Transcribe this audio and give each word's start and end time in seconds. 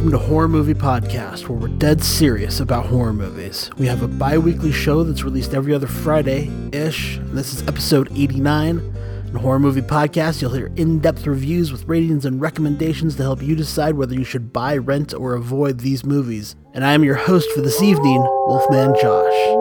welcome 0.00 0.18
to 0.18 0.26
Horror 0.26 0.48
Movie 0.48 0.72
Podcast, 0.72 1.46
where 1.46 1.58
we're 1.58 1.76
dead 1.76 2.02
serious 2.02 2.60
about 2.60 2.86
horror 2.86 3.12
movies. 3.12 3.70
We 3.76 3.86
have 3.86 4.00
a 4.00 4.08
bi 4.08 4.38
weekly 4.38 4.72
show 4.72 5.04
that's 5.04 5.24
released 5.24 5.52
every 5.52 5.74
other 5.74 5.86
Friday 5.86 6.50
ish, 6.72 7.18
this 7.24 7.52
is 7.52 7.68
episode 7.68 8.08
89. 8.12 8.78
In 8.78 9.34
Horror 9.34 9.58
Movie 9.58 9.82
Podcast, 9.82 10.40
you'll 10.40 10.54
hear 10.54 10.72
in 10.76 11.00
depth 11.00 11.26
reviews 11.26 11.70
with 11.70 11.84
ratings 11.84 12.24
and 12.24 12.40
recommendations 12.40 13.16
to 13.16 13.22
help 13.24 13.42
you 13.42 13.54
decide 13.54 13.94
whether 13.94 14.14
you 14.14 14.24
should 14.24 14.54
buy, 14.54 14.78
rent, 14.78 15.12
or 15.12 15.34
avoid 15.34 15.80
these 15.80 16.02
movies. 16.02 16.56
And 16.72 16.82
I 16.82 16.94
am 16.94 17.04
your 17.04 17.16
host 17.16 17.50
for 17.50 17.60
this 17.60 17.82
evening, 17.82 18.22
Wolfman 18.46 18.94
Josh. 18.94 19.52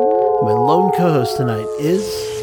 My 0.42 0.54
lone 0.54 0.94
co 0.94 1.12
host 1.12 1.36
tonight 1.36 1.68
is. 1.82 2.39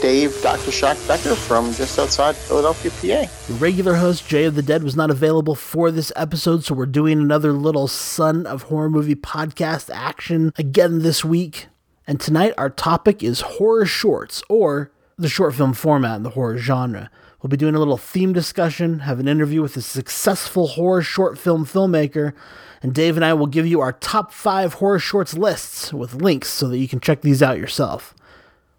Dave 0.00 0.40
Dr. 0.42 0.70
Shock 0.70 0.96
Becker 1.08 1.34
from 1.34 1.72
just 1.72 1.98
outside 1.98 2.36
Philadelphia, 2.36 2.90
PA. 3.26 3.30
The 3.48 3.54
regular 3.54 3.96
host, 3.96 4.28
Jay 4.28 4.44
of 4.44 4.54
the 4.54 4.62
Dead, 4.62 4.84
was 4.84 4.94
not 4.94 5.10
available 5.10 5.56
for 5.56 5.90
this 5.90 6.12
episode, 6.14 6.64
so 6.64 6.74
we're 6.74 6.86
doing 6.86 7.18
another 7.18 7.52
little 7.52 7.88
Son 7.88 8.46
of 8.46 8.64
Horror 8.64 8.90
Movie 8.90 9.16
podcast 9.16 9.90
action 9.92 10.52
again 10.56 11.00
this 11.00 11.24
week. 11.24 11.66
And 12.06 12.20
tonight, 12.20 12.54
our 12.56 12.70
topic 12.70 13.22
is 13.24 13.40
horror 13.40 13.86
shorts, 13.86 14.42
or 14.48 14.92
the 15.16 15.28
short 15.28 15.54
film 15.54 15.72
format 15.72 16.16
in 16.16 16.22
the 16.22 16.30
horror 16.30 16.58
genre. 16.58 17.10
We'll 17.42 17.48
be 17.48 17.56
doing 17.56 17.74
a 17.74 17.80
little 17.80 17.96
theme 17.96 18.32
discussion, 18.32 19.00
have 19.00 19.18
an 19.18 19.28
interview 19.28 19.62
with 19.62 19.76
a 19.76 19.82
successful 19.82 20.68
horror 20.68 21.02
short 21.02 21.38
film 21.38 21.66
filmmaker, 21.66 22.34
and 22.82 22.94
Dave 22.94 23.16
and 23.16 23.24
I 23.24 23.34
will 23.34 23.46
give 23.46 23.66
you 23.66 23.80
our 23.80 23.92
top 23.92 24.32
five 24.32 24.74
horror 24.74 25.00
shorts 25.00 25.34
lists 25.34 25.92
with 25.92 26.14
links 26.14 26.48
so 26.48 26.68
that 26.68 26.78
you 26.78 26.86
can 26.86 27.00
check 27.00 27.22
these 27.22 27.42
out 27.42 27.58
yourself. 27.58 28.14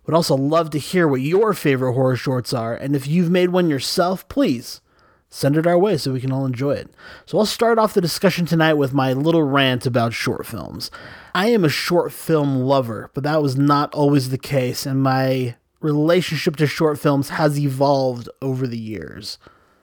Would 0.10 0.16
also 0.16 0.36
love 0.36 0.72
to 0.72 0.80
hear 0.80 1.08
what 1.08 1.22
your 1.22 1.54
favorite 1.54 1.94
horror 1.94 2.16
shorts 2.16 2.52
are, 2.52 2.74
and 2.74 2.96
if 2.96 3.06
you've 3.06 3.30
made 3.30 3.50
one 3.50 3.70
yourself, 3.70 4.28
please 4.28 4.82
send 5.30 5.56
it 5.56 5.68
our 5.68 5.78
way 5.78 5.98
so 5.98 6.12
we 6.12 6.20
can 6.20 6.32
all 6.32 6.48
enjoy 6.48 6.72
it. 6.72 6.90
So 7.28 7.38
I'll 7.38 7.46
start 7.46 7.78
off 7.78 7.94
the 7.94 8.02
discussion 8.02 8.48
tonight 8.48 8.74
with 8.74 8.92
my 8.92 9.14
little 9.14 9.44
rant 9.44 9.86
about 9.86 10.14
short 10.14 10.48
films. 10.48 10.90
I 11.36 11.50
am 11.50 11.64
a 11.64 11.70
short 11.70 12.12
film 12.12 12.62
lover, 12.62 13.12
but 13.14 13.24
that 13.24 13.44
was 13.44 13.56
not 13.56 13.94
always 13.94 14.32
the 14.32 14.40
case, 14.40 14.88
and 14.88 15.04
my 15.04 15.58
relationship 15.80 16.56
to 16.56 16.66
short 16.66 16.98
films 16.98 17.30
has 17.30 17.60
evolved 17.60 18.30
over 18.42 18.66
the 18.66 18.80
years. 18.80 19.38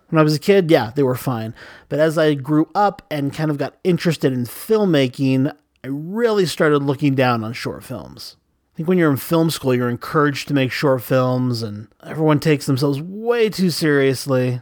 When 0.08 0.18
I 0.18 0.24
was 0.24 0.34
a 0.34 0.40
kid, 0.40 0.72
yeah, 0.72 0.90
they 0.90 1.04
were 1.04 1.14
fine. 1.14 1.54
But 1.88 2.00
as 2.00 2.18
I 2.18 2.34
grew 2.34 2.68
up 2.74 3.00
and 3.12 3.32
kind 3.32 3.52
of 3.52 3.58
got 3.58 3.76
interested 3.84 4.32
in 4.32 4.42
filmmaking, 4.42 5.54
I 5.84 5.86
really 5.86 6.46
started 6.46 6.82
looking 6.82 7.14
down 7.14 7.44
on 7.44 7.52
short 7.52 7.84
films. 7.84 8.36
I 8.76 8.80
think 8.84 8.90
when 8.90 8.98
you're 8.98 9.10
in 9.10 9.16
film 9.16 9.48
school, 9.48 9.74
you're 9.74 9.88
encouraged 9.88 10.48
to 10.48 10.54
make 10.54 10.70
short 10.70 11.02
films, 11.02 11.62
and 11.62 11.88
everyone 12.04 12.40
takes 12.40 12.66
themselves 12.66 13.00
way 13.00 13.48
too 13.48 13.70
seriously. 13.70 14.60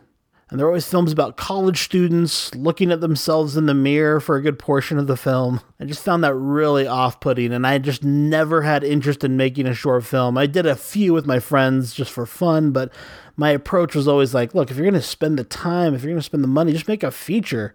And 0.48 0.60
there 0.60 0.68
are 0.68 0.70
always 0.70 0.88
films 0.88 1.10
about 1.10 1.36
college 1.36 1.82
students 1.82 2.54
looking 2.54 2.92
at 2.92 3.00
themselves 3.00 3.56
in 3.56 3.66
the 3.66 3.74
mirror 3.74 4.20
for 4.20 4.36
a 4.36 4.40
good 4.40 4.56
portion 4.56 5.00
of 5.00 5.08
the 5.08 5.16
film. 5.16 5.60
I 5.80 5.84
just 5.84 6.04
found 6.04 6.22
that 6.22 6.36
really 6.36 6.86
off 6.86 7.18
putting, 7.18 7.52
and 7.52 7.66
I 7.66 7.78
just 7.78 8.04
never 8.04 8.62
had 8.62 8.84
interest 8.84 9.24
in 9.24 9.36
making 9.36 9.66
a 9.66 9.74
short 9.74 10.04
film. 10.04 10.38
I 10.38 10.46
did 10.46 10.64
a 10.64 10.76
few 10.76 11.12
with 11.12 11.26
my 11.26 11.40
friends 11.40 11.92
just 11.92 12.12
for 12.12 12.24
fun, 12.24 12.70
but 12.70 12.92
my 13.36 13.50
approach 13.50 13.96
was 13.96 14.06
always 14.06 14.32
like 14.32 14.54
look, 14.54 14.70
if 14.70 14.76
you're 14.76 14.88
going 14.88 14.94
to 14.94 15.02
spend 15.02 15.40
the 15.40 15.42
time, 15.44 15.92
if 15.92 16.04
you're 16.04 16.12
going 16.12 16.20
to 16.20 16.22
spend 16.22 16.44
the 16.44 16.48
money, 16.48 16.70
just 16.72 16.86
make 16.86 17.02
a 17.02 17.10
feature. 17.10 17.74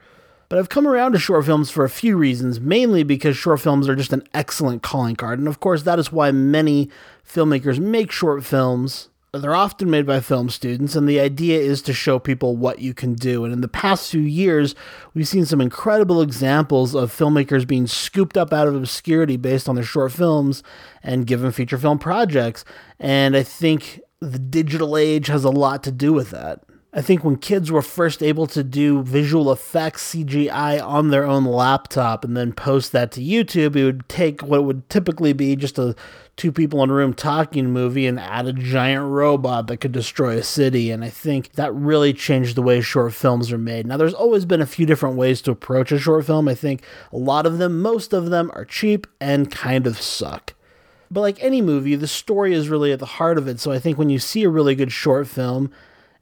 But 0.50 0.58
I've 0.58 0.70
come 0.70 0.88
around 0.88 1.12
to 1.12 1.20
short 1.20 1.46
films 1.46 1.70
for 1.70 1.86
a 1.86 1.90
few 1.90 2.18
reasons, 2.18 2.60
mainly 2.60 3.04
because 3.04 3.38
short 3.38 3.62
films 3.62 3.88
are 3.88 3.96
just 3.96 4.14
an 4.14 4.24
excellent 4.34 4.82
calling 4.82 5.16
card. 5.16 5.38
And 5.38 5.48
of 5.48 5.60
course, 5.60 5.84
that 5.84 6.00
is 6.00 6.12
why 6.12 6.32
many 6.32 6.90
filmmakers 7.24 7.78
make 7.78 8.12
short 8.12 8.44
films. 8.44 9.10
They're 9.32 9.54
often 9.54 9.92
made 9.92 10.08
by 10.08 10.22
film 10.22 10.50
students, 10.50 10.96
and 10.96 11.08
the 11.08 11.20
idea 11.20 11.60
is 11.60 11.84
to 11.84 11.94
show 11.94 12.18
people 12.18 12.58
what 12.58 12.80
you 12.80 12.96
can 12.96 13.14
do. 13.14 13.44
And 13.44 13.54
in 13.54 13.62
the 13.62 13.68
past 13.68 14.10
few 14.10 14.22
years, 14.22 14.74
we've 15.14 15.28
seen 15.28 15.46
some 15.46 15.62
incredible 15.62 16.20
examples 16.20 16.96
of 16.96 17.16
filmmakers 17.16 17.68
being 17.68 17.86
scooped 17.86 18.36
up 18.36 18.52
out 18.52 18.68
of 18.68 18.74
obscurity 18.74 19.38
based 19.38 19.70
on 19.70 19.76
their 19.76 19.84
short 19.84 20.14
films 20.14 20.64
and 21.04 21.28
given 21.28 21.52
feature 21.52 21.78
film 21.78 22.00
projects. 22.00 22.66
And 23.00 23.38
I 23.38 23.44
think 23.44 24.02
the 24.20 24.40
digital 24.40 24.98
age 24.98 25.28
has 25.28 25.44
a 25.44 25.52
lot 25.52 25.84
to 25.84 25.92
do 25.92 26.12
with 26.12 26.32
that. 26.32 26.64
I 26.92 27.04
think 27.04 27.24
when 27.24 27.36
kids 27.36 27.72
were 27.72 27.84
first 27.84 28.24
able 28.24 28.48
to 28.48 28.64
do 28.64 29.04
visual 29.04 29.52
effects 29.52 30.12
CGI 30.12 30.84
on 30.84 31.10
their 31.10 31.24
own 31.24 31.46
laptop 31.46 32.24
and 32.24 32.36
then 32.36 32.52
post 32.52 32.94
that 32.94 33.12
to 33.12 33.22
YouTube, 33.22 33.76
it 33.76 33.86
would 33.86 34.10
take 34.10 34.42
what 34.42 34.64
would 34.64 34.90
typically 34.90 35.32
be 35.32 35.56
just 35.56 35.78
a 35.78 35.96
two 36.36 36.52
people 36.52 36.82
in 36.82 36.90
a 36.90 36.94
room 36.94 37.14
talking 37.14 37.70
movie 37.70 38.08
and 38.08 38.20
add 38.20 38.48
a 38.48 38.54
giant 38.54 39.06
robot 39.06 39.68
that 39.68 39.78
could 39.78 39.92
destroy 39.92 40.38
a 40.38 40.44
city. 40.44 40.90
And 40.90 41.04
I 41.04 41.10
think 41.10 41.52
that 41.54 41.72
really 41.76 42.12
changed 42.12 42.56
the 42.56 42.64
way 42.64 42.82
short 42.82 43.14
films 43.14 43.52
are 43.52 43.58
made. 43.60 43.86
Now, 43.86 43.98
there's 43.98 44.14
always 44.14 44.46
been 44.46 44.62
a 44.62 44.66
few 44.66 44.88
different 44.88 45.18
ways 45.18 45.42
to 45.44 45.52
approach 45.52 45.92
a 45.92 46.00
short 46.00 46.26
film. 46.26 46.48
I 46.48 46.56
think 46.56 46.82
a 47.12 47.18
lot 47.18 47.46
of 47.46 47.60
them, 47.60 47.82
most 47.82 48.14
of 48.14 48.32
them, 48.32 48.50
are 48.56 48.66
cheap 48.66 49.06
and 49.20 49.52
kind 49.52 49.86
of 49.86 50.02
suck. 50.02 50.54
But 51.12 51.22
like 51.22 51.44
any 51.44 51.62
movie, 51.62 51.96
the 51.96 52.08
story 52.08 52.54
is 52.54 52.70
really 52.70 52.92
at 52.92 53.00
the 53.00 53.06
heart 53.06 53.38
of 53.38 53.48
it. 53.48 53.60
So 53.60 53.72
I 53.72 53.78
think 53.78 53.98
when 53.98 54.10
you 54.10 54.18
see 54.18 54.44
a 54.44 54.50
really 54.50 54.76
good 54.76 54.92
short 54.92 55.28
film, 55.28 55.72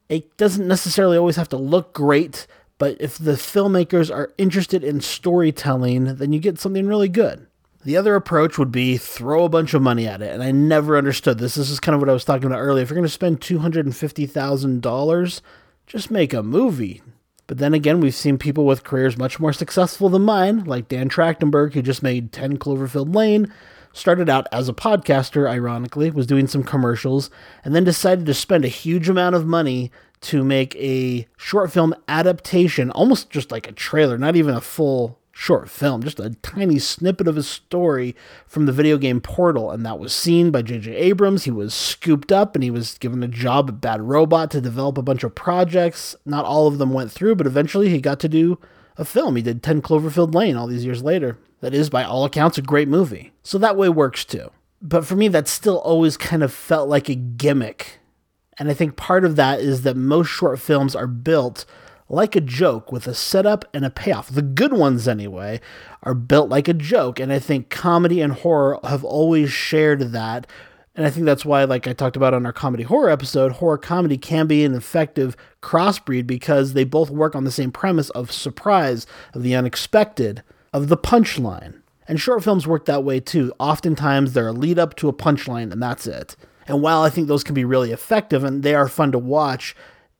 it 0.08 0.36
doesn't 0.36 0.66
necessarily 0.66 1.16
always 1.16 1.36
have 1.36 1.48
to 1.50 1.56
look 1.56 1.92
great, 1.92 2.46
but 2.78 2.96
if 3.00 3.18
the 3.18 3.32
filmmakers 3.32 4.14
are 4.14 4.32
interested 4.38 4.84
in 4.84 5.00
storytelling, 5.00 6.16
then 6.16 6.32
you 6.32 6.40
get 6.40 6.58
something 6.58 6.86
really 6.86 7.08
good. 7.08 7.46
The 7.84 7.96
other 7.96 8.14
approach 8.14 8.58
would 8.58 8.72
be 8.72 8.96
throw 8.96 9.44
a 9.44 9.48
bunch 9.48 9.72
of 9.72 9.82
money 9.82 10.06
at 10.06 10.20
it, 10.20 10.32
and 10.32 10.42
I 10.42 10.50
never 10.50 10.98
understood 10.98 11.38
this. 11.38 11.54
This 11.54 11.70
is 11.70 11.80
kind 11.80 11.94
of 11.94 12.00
what 12.00 12.10
I 12.10 12.12
was 12.12 12.24
talking 12.24 12.46
about 12.46 12.60
earlier. 12.60 12.82
If 12.82 12.90
you're 12.90 12.96
going 12.96 13.04
to 13.04 13.08
spend 13.08 13.40
$250,000, 13.40 15.40
just 15.86 16.10
make 16.10 16.34
a 16.34 16.42
movie. 16.42 17.02
But 17.46 17.58
then 17.58 17.74
again, 17.74 18.00
we've 18.00 18.14
seen 18.14 18.36
people 18.36 18.66
with 18.66 18.84
careers 18.84 19.16
much 19.16 19.40
more 19.40 19.52
successful 19.52 20.08
than 20.08 20.22
mine, 20.22 20.64
like 20.64 20.88
Dan 20.88 21.08
Trachtenberg, 21.08 21.72
who 21.72 21.82
just 21.82 22.02
made 22.02 22.32
10 22.32 22.58
Cloverfield 22.58 23.14
Lane, 23.14 23.52
started 23.92 24.28
out 24.28 24.46
as 24.52 24.68
a 24.68 24.74
podcaster, 24.74 25.48
ironically, 25.48 26.10
was 26.10 26.26
doing 26.26 26.46
some 26.46 26.62
commercials, 26.62 27.30
and 27.64 27.74
then 27.74 27.84
decided 27.84 28.26
to 28.26 28.34
spend 28.34 28.64
a 28.64 28.68
huge 28.68 29.08
amount 29.08 29.34
of 29.34 29.46
money 29.46 29.90
to 30.20 30.44
make 30.44 30.74
a 30.76 31.26
short 31.36 31.72
film 31.72 31.94
adaptation, 32.08 32.90
almost 32.90 33.30
just 33.30 33.50
like 33.50 33.68
a 33.68 33.72
trailer, 33.72 34.18
not 34.18 34.36
even 34.36 34.54
a 34.54 34.60
full 34.60 35.18
short 35.38 35.70
film, 35.70 36.02
just 36.02 36.18
a 36.18 36.30
tiny 36.42 36.80
snippet 36.80 37.28
of 37.28 37.36
a 37.36 37.42
story 37.44 38.16
from 38.44 38.66
the 38.66 38.72
video 38.72 38.98
game 38.98 39.20
Portal. 39.20 39.70
And 39.70 39.86
that 39.86 40.00
was 40.00 40.12
seen 40.12 40.50
by 40.50 40.62
J.J. 40.62 40.96
Abrams. 40.96 41.44
He 41.44 41.52
was 41.52 41.72
scooped 41.72 42.32
up 42.32 42.56
and 42.56 42.64
he 42.64 42.72
was 42.72 42.98
given 42.98 43.22
a 43.22 43.28
job 43.28 43.68
at 43.68 43.80
Bad 43.80 44.02
Robot 44.02 44.50
to 44.50 44.60
develop 44.60 44.98
a 44.98 45.02
bunch 45.02 45.22
of 45.22 45.36
projects. 45.36 46.16
Not 46.26 46.44
all 46.44 46.66
of 46.66 46.78
them 46.78 46.92
went 46.92 47.12
through, 47.12 47.36
but 47.36 47.46
eventually 47.46 47.88
he 47.88 48.00
got 48.00 48.18
to 48.20 48.28
do 48.28 48.58
a 48.96 49.04
film. 49.04 49.36
He 49.36 49.42
did 49.42 49.62
10 49.62 49.80
Cloverfield 49.80 50.34
Lane 50.34 50.56
all 50.56 50.66
these 50.66 50.84
years 50.84 51.04
later. 51.04 51.38
That 51.60 51.74
is, 51.74 51.90
by 51.90 52.04
all 52.04 52.24
accounts, 52.24 52.58
a 52.58 52.62
great 52.62 52.88
movie. 52.88 53.32
So 53.42 53.58
that 53.58 53.76
way 53.76 53.88
works 53.88 54.24
too. 54.24 54.50
But 54.80 55.04
for 55.04 55.16
me, 55.16 55.28
that 55.28 55.48
still 55.48 55.78
always 55.78 56.16
kind 56.16 56.42
of 56.42 56.52
felt 56.52 56.88
like 56.88 57.08
a 57.08 57.14
gimmick. 57.14 57.98
And 58.58 58.68
I 58.68 58.74
think 58.74 58.96
part 58.96 59.24
of 59.24 59.36
that 59.36 59.60
is 59.60 59.82
that 59.82 59.96
most 59.96 60.28
short 60.28 60.60
films 60.60 60.94
are 60.94 61.06
built 61.06 61.64
like 62.08 62.34
a 62.34 62.40
joke 62.40 62.90
with 62.90 63.06
a 63.06 63.14
setup 63.14 63.64
and 63.74 63.84
a 63.84 63.90
payoff. 63.90 64.30
The 64.30 64.42
good 64.42 64.72
ones, 64.72 65.06
anyway, 65.06 65.60
are 66.02 66.14
built 66.14 66.48
like 66.48 66.68
a 66.68 66.74
joke. 66.74 67.20
And 67.20 67.32
I 67.32 67.38
think 67.38 67.70
comedy 67.70 68.20
and 68.20 68.32
horror 68.32 68.78
have 68.84 69.04
always 69.04 69.50
shared 69.50 70.12
that. 70.12 70.46
And 70.94 71.06
I 71.06 71.10
think 71.10 71.26
that's 71.26 71.44
why, 71.44 71.64
like 71.64 71.86
I 71.86 71.92
talked 71.92 72.16
about 72.16 72.34
on 72.34 72.46
our 72.46 72.52
comedy 72.52 72.82
horror 72.82 73.10
episode, 73.10 73.52
horror 73.52 73.78
comedy 73.78 74.18
can 74.18 74.46
be 74.46 74.64
an 74.64 74.74
effective 74.74 75.36
crossbreed 75.62 76.26
because 76.26 76.72
they 76.72 76.84
both 76.84 77.10
work 77.10 77.36
on 77.36 77.44
the 77.44 77.52
same 77.52 77.70
premise 77.70 78.10
of 78.10 78.32
surprise, 78.32 79.06
of 79.32 79.42
the 79.42 79.54
unexpected, 79.54 80.42
of 80.72 80.88
the 80.88 80.96
punchline. 80.96 81.82
And 82.06 82.20
short 82.20 82.42
films 82.42 82.66
work 82.66 82.86
that 82.86 83.04
way 83.04 83.20
too. 83.20 83.52
Oftentimes, 83.58 84.32
they're 84.32 84.48
a 84.48 84.52
lead 84.52 84.78
up 84.78 84.96
to 84.96 85.08
a 85.08 85.12
punchline, 85.12 85.72
and 85.72 85.82
that's 85.82 86.06
it. 86.06 86.36
And 86.66 86.82
while 86.82 87.02
I 87.02 87.10
think 87.10 87.28
those 87.28 87.44
can 87.44 87.54
be 87.54 87.64
really 87.64 87.92
effective 87.92 88.44
and 88.44 88.62
they 88.62 88.74
are 88.74 88.88
fun 88.88 89.12
to 89.12 89.18
watch, 89.18 89.74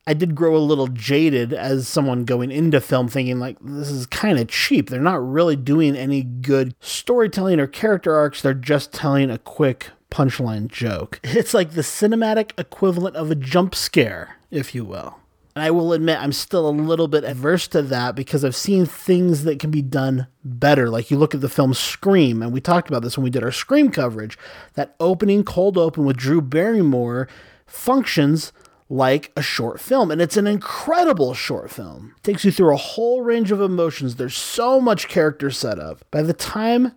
I 0.07 0.15
did 0.15 0.35
grow 0.35 0.57
a 0.57 0.59
little 0.59 0.87
jaded 0.87 1.53
as 1.53 1.87
someone 1.87 2.25
going 2.25 2.51
into 2.51 2.81
film 2.81 3.09
thinking 3.09 3.39
like 3.39 3.59
this 3.61 3.91
is 3.91 4.07
kind 4.07 4.39
of 4.39 4.49
cheap. 4.49 4.89
They're 4.89 5.01
not 5.01 5.23
really 5.23 5.57
doing 5.57 5.95
any 5.95 6.23
good 6.23 6.75
storytelling 6.81 7.61
or 7.61 7.67
character 7.67 8.17
arcs. 8.17 8.41
They're 8.41 8.55
just 8.55 8.91
telling 8.91 9.31
a 9.31 9.37
quick 9.37 9.91
punchline 10.11 10.69
joke. 10.69 11.21
It's 11.23 11.53
like 11.53 11.73
the 11.73 11.83
cinematic 11.83 12.53
equivalent 12.59 13.17
of 13.17 13.31
a 13.31 13.35
jump 13.35 13.75
scare, 13.75 14.39
if 14.51 14.75
you 14.75 14.87
will. 14.87 15.19
And 15.59 15.65
I 15.65 15.73
will 15.73 15.93
admit, 15.93 16.21
I'm 16.21 16.31
still 16.31 16.69
a 16.69 16.71
little 16.71 17.09
bit 17.09 17.25
averse 17.25 17.67
to 17.69 17.83
that 17.83 18.15
because 18.15 18.45
I've 18.45 18.55
seen 18.55 18.87
things 18.87 19.43
that 19.43 19.59
can 19.59 19.73
be 19.73 19.83
done 19.83 20.29
better. 20.45 20.89
Like 20.89 21.11
you 21.11 21.19
look 21.19 21.35
at 21.35 21.41
the 21.41 21.49
film 21.49 21.75
Scream, 21.75 22.43
and 22.43 22.53
we 22.53 22.61
talked 22.61 22.89
about 22.89 23.03
this 23.03 23.19
when 23.19 23.25
we 23.25 23.31
did 23.31 23.43
our 23.43 23.51
Scream 23.51 23.91
coverage. 23.91 24.39
That 24.75 24.95
opening 25.01 25.43
cold 25.43 25.77
open 25.77 26.05
with 26.05 26.17
Drew 26.17 26.41
Barrymore 26.41 27.27
functions 27.67 28.53
like 28.89 29.33
a 29.35 29.43
short 29.43 29.81
film. 29.81 30.13
And 30.13 30.23
it's 30.23 30.37
an 30.37 30.47
incredible 30.47 31.35
short 31.35 31.73
film. 31.73 32.15
It 32.19 32.23
takes 32.23 32.45
you 32.45 32.53
through 32.53 32.75
a 32.75 32.77
whole 32.77 33.23
range 33.23 33.51
of 33.51 33.61
emotions. 33.61 34.15
There's 34.15 34.37
so 34.37 34.81
much 34.81 35.09
character 35.09 35.51
setup. 35.51 36.09
By 36.13 36.23
the 36.23 36.35
time, 36.35 36.93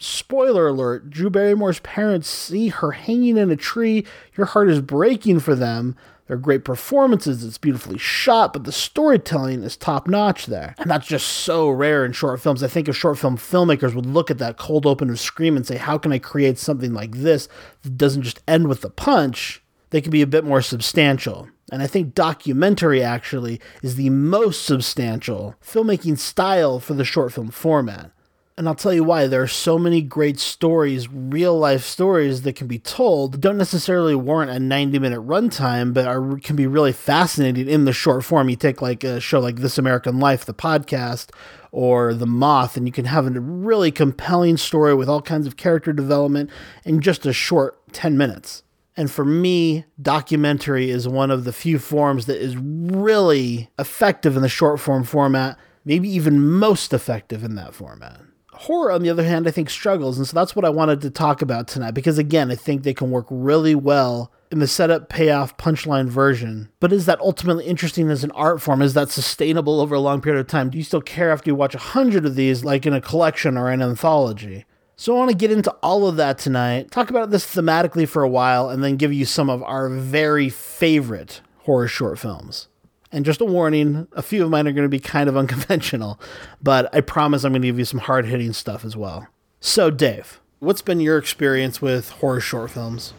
spoiler 0.00 0.68
alert, 0.68 1.10
Drew 1.10 1.28
Barrymore's 1.28 1.80
parents 1.80 2.26
see 2.26 2.68
her 2.68 2.92
hanging 2.92 3.36
in 3.36 3.50
a 3.50 3.56
tree, 3.56 4.06
your 4.34 4.46
heart 4.46 4.70
is 4.70 4.80
breaking 4.80 5.40
for 5.40 5.54
them. 5.54 5.94
They're 6.28 6.36
great 6.36 6.64
performances, 6.64 7.42
it's 7.42 7.56
beautifully 7.56 7.98
shot, 7.98 8.52
but 8.52 8.64
the 8.64 8.72
storytelling 8.72 9.62
is 9.62 9.76
top 9.76 10.06
notch 10.06 10.44
there. 10.46 10.74
And 10.78 10.90
that's 10.90 11.06
just 11.06 11.26
so 11.26 11.70
rare 11.70 12.04
in 12.04 12.12
short 12.12 12.40
films. 12.40 12.62
I 12.62 12.68
think 12.68 12.86
if 12.86 12.96
short 12.96 13.18
film 13.18 13.38
filmmakers 13.38 13.94
would 13.94 14.06
look 14.06 14.30
at 14.30 14.36
that 14.38 14.58
cold 14.58 14.84
open 14.84 15.08
of 15.08 15.18
Scream 15.18 15.56
and 15.56 15.66
say, 15.66 15.78
how 15.78 15.96
can 15.96 16.12
I 16.12 16.18
create 16.18 16.58
something 16.58 16.92
like 16.92 17.12
this 17.12 17.48
that 17.82 17.96
doesn't 17.96 18.22
just 18.22 18.42
end 18.46 18.68
with 18.68 18.82
the 18.82 18.90
punch? 18.90 19.62
They 19.88 20.02
can 20.02 20.10
be 20.10 20.20
a 20.20 20.26
bit 20.26 20.44
more 20.44 20.60
substantial. 20.60 21.48
And 21.72 21.82
I 21.82 21.86
think 21.86 22.14
documentary 22.14 23.02
actually 23.02 23.58
is 23.82 23.96
the 23.96 24.10
most 24.10 24.66
substantial 24.66 25.54
filmmaking 25.64 26.18
style 26.18 26.78
for 26.78 26.92
the 26.92 27.04
short 27.04 27.32
film 27.32 27.50
format. 27.50 28.10
And 28.58 28.66
I'll 28.66 28.74
tell 28.74 28.92
you 28.92 29.04
why. 29.04 29.28
There 29.28 29.40
are 29.40 29.46
so 29.46 29.78
many 29.78 30.02
great 30.02 30.40
stories, 30.40 31.08
real 31.08 31.56
life 31.56 31.84
stories 31.84 32.42
that 32.42 32.56
can 32.56 32.66
be 32.66 32.80
told, 32.80 33.40
don't 33.40 33.56
necessarily 33.56 34.16
warrant 34.16 34.50
a 34.50 34.58
90 34.58 34.98
minute 34.98 35.20
runtime, 35.20 35.94
but 35.94 36.08
are, 36.08 36.36
can 36.38 36.56
be 36.56 36.66
really 36.66 36.92
fascinating 36.92 37.68
in 37.68 37.84
the 37.84 37.92
short 37.92 38.24
form. 38.24 38.48
You 38.48 38.56
take 38.56 38.82
like 38.82 39.04
a 39.04 39.20
show 39.20 39.38
like 39.38 39.56
This 39.58 39.78
American 39.78 40.18
Life, 40.18 40.44
the 40.44 40.54
podcast, 40.54 41.30
or 41.70 42.12
The 42.12 42.26
Moth, 42.26 42.76
and 42.76 42.84
you 42.84 42.90
can 42.92 43.04
have 43.04 43.28
a 43.28 43.40
really 43.40 43.92
compelling 43.92 44.56
story 44.56 44.92
with 44.92 45.08
all 45.08 45.22
kinds 45.22 45.46
of 45.46 45.56
character 45.56 45.92
development 45.92 46.50
in 46.84 47.00
just 47.00 47.26
a 47.26 47.32
short 47.32 47.78
10 47.92 48.18
minutes. 48.18 48.64
And 48.96 49.08
for 49.08 49.24
me, 49.24 49.84
documentary 50.02 50.90
is 50.90 51.06
one 51.06 51.30
of 51.30 51.44
the 51.44 51.52
few 51.52 51.78
forms 51.78 52.26
that 52.26 52.42
is 52.42 52.56
really 52.56 53.70
effective 53.78 54.34
in 54.34 54.42
the 54.42 54.48
short 54.48 54.80
form 54.80 55.04
format, 55.04 55.56
maybe 55.84 56.08
even 56.08 56.44
most 56.44 56.92
effective 56.92 57.44
in 57.44 57.54
that 57.54 57.72
format. 57.72 58.22
Horror, 58.62 58.90
on 58.90 59.02
the 59.02 59.10
other 59.10 59.22
hand, 59.22 59.46
I 59.46 59.52
think 59.52 59.70
struggles. 59.70 60.18
And 60.18 60.26
so 60.26 60.34
that's 60.34 60.56
what 60.56 60.64
I 60.64 60.68
wanted 60.68 61.00
to 61.02 61.10
talk 61.10 61.42
about 61.42 61.68
tonight 61.68 61.92
because, 61.92 62.18
again, 62.18 62.50
I 62.50 62.56
think 62.56 62.82
they 62.82 62.92
can 62.92 63.10
work 63.10 63.26
really 63.30 63.76
well 63.76 64.32
in 64.50 64.58
the 64.58 64.66
setup, 64.66 65.08
payoff, 65.08 65.56
punchline 65.56 66.08
version. 66.08 66.68
But 66.80 66.92
is 66.92 67.06
that 67.06 67.20
ultimately 67.20 67.66
interesting 67.66 68.10
as 68.10 68.24
an 68.24 68.32
art 68.32 68.60
form? 68.60 68.82
Is 68.82 68.94
that 68.94 69.10
sustainable 69.10 69.80
over 69.80 69.94
a 69.94 70.00
long 70.00 70.20
period 70.20 70.40
of 70.40 70.48
time? 70.48 70.70
Do 70.70 70.78
you 70.78 70.82
still 70.82 71.00
care 71.00 71.30
after 71.30 71.50
you 71.50 71.54
watch 71.54 71.76
a 71.76 71.78
hundred 71.78 72.26
of 72.26 72.34
these, 72.34 72.64
like 72.64 72.84
in 72.84 72.92
a 72.92 73.00
collection 73.00 73.56
or 73.56 73.70
an 73.70 73.80
anthology? 73.80 74.64
So 74.96 75.14
I 75.14 75.18
want 75.18 75.30
to 75.30 75.36
get 75.36 75.52
into 75.52 75.70
all 75.80 76.08
of 76.08 76.16
that 76.16 76.38
tonight, 76.38 76.90
talk 76.90 77.10
about 77.10 77.30
this 77.30 77.46
thematically 77.46 78.08
for 78.08 78.24
a 78.24 78.28
while, 78.28 78.68
and 78.70 78.82
then 78.82 78.96
give 78.96 79.12
you 79.12 79.24
some 79.24 79.48
of 79.48 79.62
our 79.62 79.88
very 79.88 80.48
favorite 80.48 81.40
horror 81.58 81.86
short 81.86 82.18
films. 82.18 82.66
And 83.10 83.24
just 83.24 83.40
a 83.40 83.44
warning, 83.44 84.06
a 84.12 84.22
few 84.22 84.44
of 84.44 84.50
mine 84.50 84.68
are 84.68 84.72
going 84.72 84.84
to 84.84 84.88
be 84.88 85.00
kind 85.00 85.28
of 85.28 85.36
unconventional, 85.36 86.20
but 86.62 86.94
I 86.94 87.00
promise 87.00 87.44
I'm 87.44 87.52
going 87.52 87.62
to 87.62 87.68
give 87.68 87.78
you 87.78 87.84
some 87.84 88.00
hard 88.00 88.26
hitting 88.26 88.52
stuff 88.52 88.84
as 88.84 88.96
well. 88.96 89.26
So, 89.60 89.90
Dave, 89.90 90.40
what's 90.58 90.82
been 90.82 91.00
your 91.00 91.18
experience 91.18 91.80
with 91.80 92.10
horror 92.10 92.40
short 92.40 92.70
films? 92.70 93.14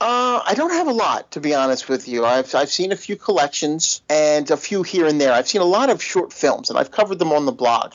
Uh, 0.00 0.42
I 0.44 0.54
don't 0.54 0.72
have 0.72 0.86
a 0.86 0.92
lot, 0.92 1.30
to 1.30 1.40
be 1.40 1.54
honest 1.54 1.88
with 1.88 2.06
you. 2.06 2.24
I've, 2.24 2.54
I've 2.54 2.68
seen 2.68 2.92
a 2.92 2.96
few 2.96 3.16
collections 3.16 4.02
and 4.10 4.50
a 4.50 4.56
few 4.56 4.82
here 4.82 5.06
and 5.06 5.20
there. 5.20 5.32
I've 5.32 5.48
seen 5.48 5.62
a 5.62 5.66
lot 5.66 5.88
of 5.88 6.02
short 6.02 6.32
films, 6.32 6.68
and 6.68 6.78
I've 6.78 6.90
covered 6.90 7.18
them 7.18 7.32
on 7.32 7.46
the 7.46 7.52
blog. 7.52 7.94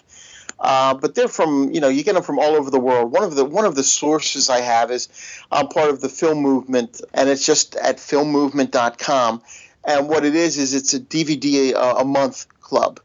Uh, 0.60 0.94
but 0.94 1.16
they're 1.16 1.30
from 1.30 1.72
you 1.72 1.80
know 1.80 1.88
you 1.88 2.04
get 2.04 2.16
them 2.16 2.24
from 2.24 2.38
all 2.38 2.56
over 2.56 2.70
the 2.70 2.80
world. 2.80 3.12
One 3.12 3.24
of 3.24 3.36
the 3.36 3.46
one 3.46 3.64
of 3.64 3.76
the 3.76 3.84
sources 3.84 4.50
I 4.50 4.60
have 4.60 4.92
is 4.92 5.08
I'm 5.52 5.68
part 5.70 5.90
of 5.90 6.02
the 6.02 6.10
film 6.10 6.40
movement, 6.40 7.02
and 7.14 7.30
it's 7.30 7.46
just 7.46 7.76
at 7.76 7.98
filmmovement.com. 7.98 9.42
And 9.90 10.08
what 10.08 10.24
it 10.24 10.36
is 10.36 10.58
is 10.58 10.74
it's 10.74 10.94
a 10.94 11.00
DVD 11.00 11.74
a, 11.74 11.98
a 11.98 12.06
month 12.06 12.48
club, 12.62 13.00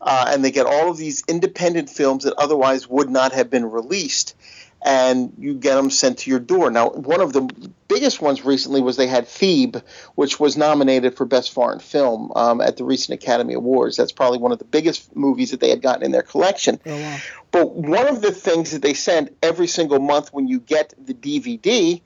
uh, 0.00 0.26
and 0.28 0.44
they 0.44 0.52
get 0.52 0.66
all 0.66 0.90
of 0.90 0.96
these 0.96 1.24
independent 1.26 1.90
films 1.90 2.24
that 2.24 2.34
otherwise 2.34 2.88
would 2.88 3.10
not 3.10 3.32
have 3.32 3.50
been 3.50 3.68
released 3.70 4.34
and 4.84 5.32
you 5.38 5.54
get 5.54 5.74
them 5.74 5.90
sent 5.90 6.18
to 6.18 6.30
your 6.30 6.38
door. 6.38 6.70
Now, 6.70 6.90
one 6.90 7.20
of 7.20 7.32
the 7.32 7.42
biggest 7.88 8.22
ones 8.22 8.44
recently 8.44 8.80
was 8.80 8.96
they 8.96 9.08
had 9.08 9.26
Theeb, 9.26 9.82
which 10.14 10.38
was 10.38 10.56
nominated 10.56 11.16
for 11.16 11.24
Best 11.24 11.52
Foreign 11.52 11.80
Film 11.80 12.30
um, 12.36 12.60
at 12.60 12.76
the 12.76 12.84
recent 12.84 13.20
Academy 13.20 13.54
Awards. 13.54 13.96
That's 13.96 14.12
probably 14.12 14.38
one 14.38 14.52
of 14.52 14.58
the 14.58 14.64
biggest 14.64 15.14
movies 15.16 15.50
that 15.50 15.60
they 15.60 15.70
had 15.70 15.82
gotten 15.82 16.04
in 16.04 16.12
their 16.12 16.22
collection. 16.22 16.78
Oh, 16.86 16.96
wow. 16.96 17.18
But 17.50 17.74
one 17.74 18.06
of 18.06 18.20
the 18.20 18.30
things 18.30 18.70
that 18.70 18.82
they 18.82 18.94
send 18.94 19.30
every 19.42 19.66
single 19.66 19.98
month 19.98 20.32
when 20.32 20.46
you 20.46 20.60
get 20.60 20.94
the 20.96 21.14
DVD 21.14 22.00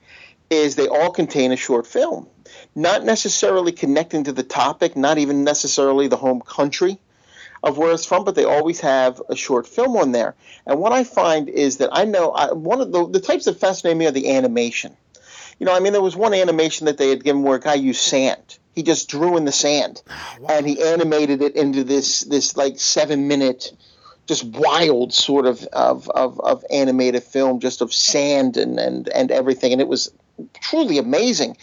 is 0.49 0.75
they 0.75 0.87
all 0.87 1.11
contain 1.11 1.51
a 1.51 1.57
short 1.57 1.85
film. 1.85 2.27
Not 2.75 3.03
necessarily 3.03 3.71
connecting 3.71 4.23
to 4.25 4.31
the 4.31 4.43
topic, 4.43 4.95
not 4.95 5.17
even 5.17 5.43
necessarily 5.43 6.07
the 6.07 6.17
home 6.17 6.41
country 6.41 6.99
of 7.63 7.77
where 7.77 7.93
it's 7.93 8.05
from, 8.05 8.25
but 8.25 8.35
they 8.35 8.43
always 8.43 8.81
have 8.81 9.21
a 9.29 9.35
short 9.35 9.65
film 9.65 9.95
on 9.95 10.11
there. 10.11 10.35
And 10.67 10.79
what 10.79 10.91
I 10.91 11.03
find 11.05 11.47
is 11.47 11.77
that 11.77 11.89
I 11.93 12.03
know 12.03 12.31
I, 12.31 12.51
one 12.51 12.81
of 12.81 12.91
the, 12.91 13.07
the 13.07 13.21
types 13.21 13.45
that 13.45 13.59
fascinate 13.59 13.95
me 13.95 14.05
are 14.05 14.11
the 14.11 14.35
animation. 14.35 14.95
You 15.59 15.65
know, 15.65 15.73
I 15.73 15.79
mean, 15.79 15.93
there 15.93 16.01
was 16.01 16.15
one 16.15 16.33
animation 16.33 16.85
that 16.85 16.97
they 16.97 17.09
had 17.09 17.23
given 17.23 17.43
where 17.43 17.55
a 17.55 17.61
guy 17.61 17.75
used 17.75 18.01
sand. 18.01 18.57
He 18.75 18.83
just 18.83 19.07
drew 19.07 19.37
in 19.37 19.45
the 19.45 19.51
sand, 19.51 20.01
ah, 20.09 20.37
wow. 20.39 20.47
and 20.49 20.67
he 20.67 20.81
animated 20.81 21.41
it 21.43 21.55
into 21.55 21.83
this 21.83 22.21
this 22.21 22.57
like 22.57 22.79
seven 22.79 23.27
minute, 23.27 23.71
just 24.25 24.43
wild 24.43 25.13
sort 25.13 25.45
of 25.45 25.63
of, 25.65 26.09
of, 26.09 26.39
of 26.39 26.65
animated 26.71 27.21
film, 27.23 27.59
just 27.59 27.81
of 27.81 27.93
sand 27.93 28.57
and, 28.57 28.79
and 28.79 29.07
and 29.09 29.29
everything, 29.29 29.73
and 29.73 29.81
it 29.81 29.87
was 29.87 30.11
truly 30.59 30.97
amazing. 30.97 31.55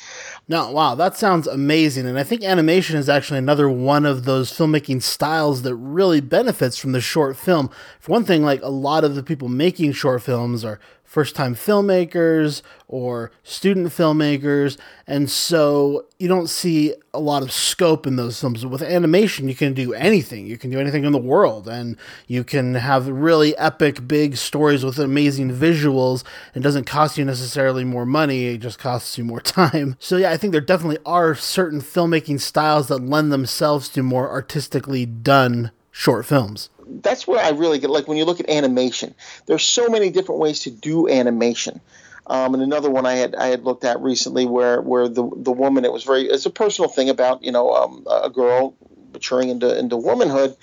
No, 0.48 0.72
wow, 0.72 0.96
that 0.96 1.16
sounds 1.16 1.46
amazing. 1.46 2.06
And 2.06 2.19
I 2.19 2.25
think 2.25 2.42
animation 2.42 2.96
is 2.96 3.08
actually 3.08 3.38
another 3.38 3.69
one 3.69 4.04
of 4.04 4.25
those 4.25 4.50
filmmaking 4.50 5.02
styles 5.02 5.62
that 5.62 5.76
really 5.76 6.20
benefits 6.20 6.76
from 6.76 6.92
the 6.92 7.00
short 7.00 7.37
film. 7.37 7.70
For 8.00 8.10
one 8.12 8.25
thing, 8.25 8.42
like 8.42 8.60
a 8.62 8.69
lot 8.69 9.04
of 9.04 9.14
the 9.14 9.22
people 9.22 9.48
making 9.48 9.92
short 9.92 10.22
films 10.22 10.64
are 10.64 10.81
first 11.11 11.35
time 11.35 11.57
filmmakers 11.57 12.62
or 12.87 13.33
student 13.43 13.89
filmmakers. 13.89 14.79
And 15.09 15.29
so 15.29 16.07
you 16.21 16.29
don't 16.29 16.49
see 16.49 16.95
a 17.12 17.19
lot 17.19 17.43
of 17.43 17.51
scope 17.51 18.07
in 18.07 18.15
those 18.15 18.41
films. 18.41 18.65
With 18.65 18.81
animation, 18.81 19.49
you 19.49 19.57
can 19.57 19.75
do 19.75 19.93
anything. 19.93 20.47
You 20.47 20.57
can 20.57 20.71
do 20.71 20.79
anything 20.79 21.05
in 21.05 21.11
the 21.11 21.19
world. 21.19 21.67
And 21.67 21.97
you 22.29 22.45
can 22.45 22.77
have 22.77 23.09
really 23.09 23.59
epic, 23.59 24.07
big 24.07 24.37
stories 24.37 24.85
with 24.85 25.01
amazing 25.01 25.51
visuals. 25.51 26.23
It 26.55 26.61
doesn't 26.61 26.85
cost 26.85 27.19
you 27.19 27.25
necessarily 27.25 27.83
more 27.83 28.07
money, 28.07 28.47
it 28.47 28.59
just 28.59 28.79
costs 28.79 29.19
you 29.19 29.25
more 29.25 29.41
time. 29.41 29.97
So, 29.99 30.17
yeah, 30.17 30.31
I 30.31 30.37
think 30.37 30.53
there 30.53 30.61
definitely 30.61 30.99
are 31.05 31.35
certain 31.35 31.81
filmmaking 31.81 32.39
styles 32.39 32.87
that 32.87 33.03
lend 33.03 33.33
themselves 33.33 33.89
to 33.91 34.05
more 34.05 34.31
artistically 34.31 35.07
done 35.07 35.73
short 35.91 36.25
films 36.25 36.71
that's 36.90 37.26
where 37.26 37.42
I 37.42 37.50
really 37.50 37.78
get 37.78 37.90
like 37.90 38.08
when 38.08 38.19
you 38.19 38.25
look 38.25 38.40
at 38.40 38.50
animation. 38.50 39.14
There's 39.46 39.64
so 39.64 39.88
many 39.88 40.10
different 40.10 40.40
ways 40.40 40.60
to 40.60 40.70
do 40.70 41.08
animation. 41.08 41.81
Um, 42.26 42.54
and 42.54 42.62
another 42.62 42.90
one 42.90 43.06
I 43.06 43.14
had 43.14 43.34
I 43.34 43.46
had 43.46 43.64
looked 43.64 43.84
at 43.84 44.00
recently 44.00 44.46
where 44.46 44.81
where 44.81 45.08
the 45.08 45.28
the 45.37 45.52
woman 45.52 45.85
it 45.85 45.92
was 45.92 46.04
very 46.04 46.23
it's 46.28 46.47
a 46.47 46.50
personal 46.50 46.88
thing 46.88 47.11
about 47.11 47.42
you 47.42 47.52
know 47.52 47.70
um, 47.75 48.06
a 48.11 48.30
girl 48.30 48.76
maturing 49.12 49.49
into 49.49 49.76
into 49.76 49.97
womanhood, 49.97 50.56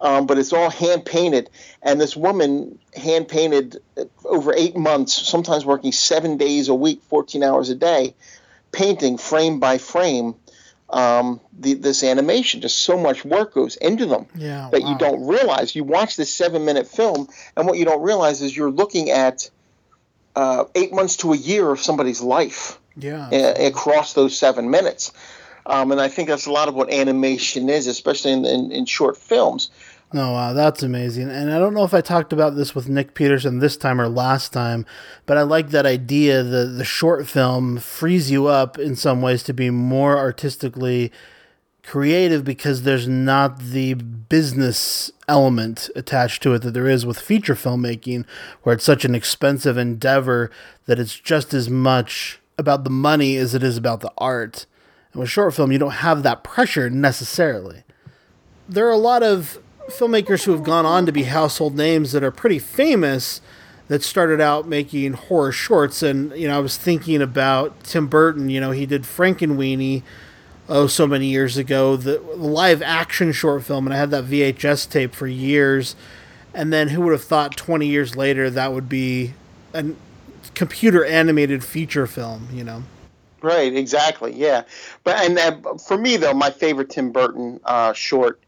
um, 0.00 0.26
but 0.26 0.38
it's 0.38 0.52
all 0.52 0.70
hand 0.70 1.04
painted. 1.04 1.50
And 1.82 2.00
this 2.00 2.16
woman 2.16 2.78
hand 2.94 3.28
painted 3.28 3.78
over 4.24 4.52
eight 4.54 4.76
months, 4.76 5.14
sometimes 5.14 5.64
working 5.64 5.92
seven 5.92 6.36
days 6.36 6.68
a 6.68 6.74
week, 6.74 7.02
14 7.08 7.42
hours 7.42 7.70
a 7.70 7.74
day, 7.74 8.14
painting 8.72 9.16
frame 9.16 9.60
by 9.60 9.78
frame 9.78 10.34
um, 10.94 11.40
the, 11.58 11.74
this 11.74 12.04
animation. 12.04 12.60
Just 12.60 12.78
so 12.78 12.96
much 12.96 13.24
work 13.24 13.52
goes 13.52 13.76
into 13.76 14.06
them 14.06 14.26
yeah, 14.34 14.68
that 14.70 14.82
wow. 14.82 14.92
you 14.92 14.98
don't 14.98 15.26
realize. 15.26 15.74
You 15.74 15.84
watch 15.84 16.16
this 16.16 16.32
seven 16.32 16.64
minute 16.64 16.86
film, 16.86 17.28
and 17.56 17.66
what 17.66 17.76
you 17.76 17.84
don't 17.84 18.02
realize 18.02 18.40
is 18.40 18.56
you're 18.56 18.70
looking 18.70 19.10
at 19.10 19.50
uh, 20.36 20.64
eight 20.74 20.92
months 20.92 21.18
to 21.18 21.32
a 21.32 21.36
year 21.36 21.68
of 21.70 21.80
somebody's 21.80 22.20
life 22.22 22.78
yeah, 22.96 23.28
a- 23.32 23.66
across 23.66 24.14
those 24.14 24.38
seven 24.38 24.70
minutes. 24.70 25.12
Um, 25.66 25.92
and 25.92 26.00
I 26.00 26.08
think 26.08 26.28
that's 26.28 26.46
a 26.46 26.52
lot 26.52 26.68
of 26.68 26.74
what 26.74 26.92
animation 26.92 27.68
is, 27.68 27.86
especially 27.86 28.32
in, 28.32 28.44
in, 28.44 28.70
in 28.70 28.86
short 28.86 29.16
films. 29.16 29.70
Oh, 30.12 30.32
wow, 30.32 30.52
that's 30.52 30.82
amazing. 30.82 31.28
And 31.28 31.52
I 31.52 31.58
don't 31.58 31.74
know 31.74 31.82
if 31.82 31.94
I 31.94 32.00
talked 32.00 32.32
about 32.32 32.54
this 32.54 32.74
with 32.74 32.88
Nick 32.88 33.14
Peterson 33.14 33.58
this 33.58 33.76
time 33.76 34.00
or 34.00 34.08
last 34.08 34.52
time, 34.52 34.86
but 35.26 35.36
I 35.36 35.42
like 35.42 35.70
that 35.70 35.86
idea. 35.86 36.44
The, 36.44 36.66
the 36.66 36.84
short 36.84 37.26
film 37.26 37.78
frees 37.78 38.30
you 38.30 38.46
up 38.46 38.78
in 38.78 38.94
some 38.94 39.22
ways 39.22 39.42
to 39.44 39.52
be 39.52 39.70
more 39.70 40.16
artistically 40.16 41.10
creative 41.84 42.44
because 42.44 42.82
there's 42.82 43.08
not 43.08 43.58
the 43.58 43.94
business 43.94 45.10
element 45.28 45.90
attached 45.94 46.42
to 46.42 46.54
it 46.54 46.62
that 46.62 46.72
there 46.72 46.88
is 46.88 47.04
with 47.04 47.18
feature 47.18 47.54
filmmaking, 47.54 48.24
where 48.62 48.74
it's 48.74 48.84
such 48.84 49.04
an 49.04 49.14
expensive 49.14 49.76
endeavor 49.76 50.50
that 50.86 50.98
it's 50.98 51.18
just 51.18 51.52
as 51.52 51.68
much 51.68 52.40
about 52.56 52.84
the 52.84 52.90
money 52.90 53.36
as 53.36 53.54
it 53.54 53.62
is 53.62 53.76
about 53.76 54.00
the 54.00 54.12
art. 54.16 54.66
And 55.12 55.20
with 55.20 55.30
short 55.30 55.54
film, 55.54 55.72
you 55.72 55.78
don't 55.78 55.90
have 55.90 56.22
that 56.22 56.44
pressure 56.44 56.88
necessarily. 56.88 57.82
There 58.68 58.86
are 58.86 58.92
a 58.92 58.96
lot 58.96 59.22
of 59.22 59.58
filmmakers 59.88 60.44
who 60.44 60.52
have 60.52 60.62
gone 60.62 60.86
on 60.86 61.06
to 61.06 61.12
be 61.12 61.24
household 61.24 61.76
names 61.76 62.12
that 62.12 62.22
are 62.22 62.30
pretty 62.30 62.58
famous 62.58 63.40
that 63.88 64.02
started 64.02 64.40
out 64.40 64.66
making 64.66 65.12
horror 65.12 65.52
shorts. 65.52 66.02
And, 66.02 66.32
you 66.36 66.48
know, 66.48 66.56
I 66.56 66.60
was 66.60 66.76
thinking 66.76 67.20
about 67.20 67.84
Tim 67.84 68.06
Burton, 68.06 68.48
you 68.48 68.60
know, 68.60 68.70
he 68.70 68.86
did 68.86 69.02
Frankenweenie 69.02 70.02
oh 70.68 70.86
so 70.86 71.06
many 71.06 71.26
years 71.26 71.56
ago, 71.56 71.96
the 71.96 72.18
live 72.36 72.80
action 72.80 73.32
short 73.32 73.64
film, 73.64 73.86
and 73.86 73.92
I 73.92 73.98
had 73.98 74.10
that 74.10 74.24
VHS 74.24 74.90
tape 74.90 75.14
for 75.14 75.26
years. 75.26 75.94
And 76.54 76.72
then 76.72 76.88
who 76.88 77.02
would 77.02 77.12
have 77.12 77.24
thought 77.24 77.56
20 77.56 77.86
years 77.86 78.16
later 78.16 78.48
that 78.48 78.72
would 78.72 78.88
be 78.88 79.34
a 79.74 79.84
computer 80.54 81.04
animated 81.04 81.64
feature 81.64 82.06
film, 82.06 82.48
you 82.52 82.64
know? 82.64 82.84
Right, 83.42 83.74
exactly, 83.76 84.32
yeah. 84.32 84.62
But 85.02 85.20
and 85.20 85.38
uh, 85.38 85.74
for 85.74 85.98
me 85.98 86.16
though, 86.16 86.32
my 86.32 86.48
favorite 86.48 86.88
Tim 86.88 87.12
Burton 87.12 87.60
uh, 87.64 87.92
short 87.92 88.40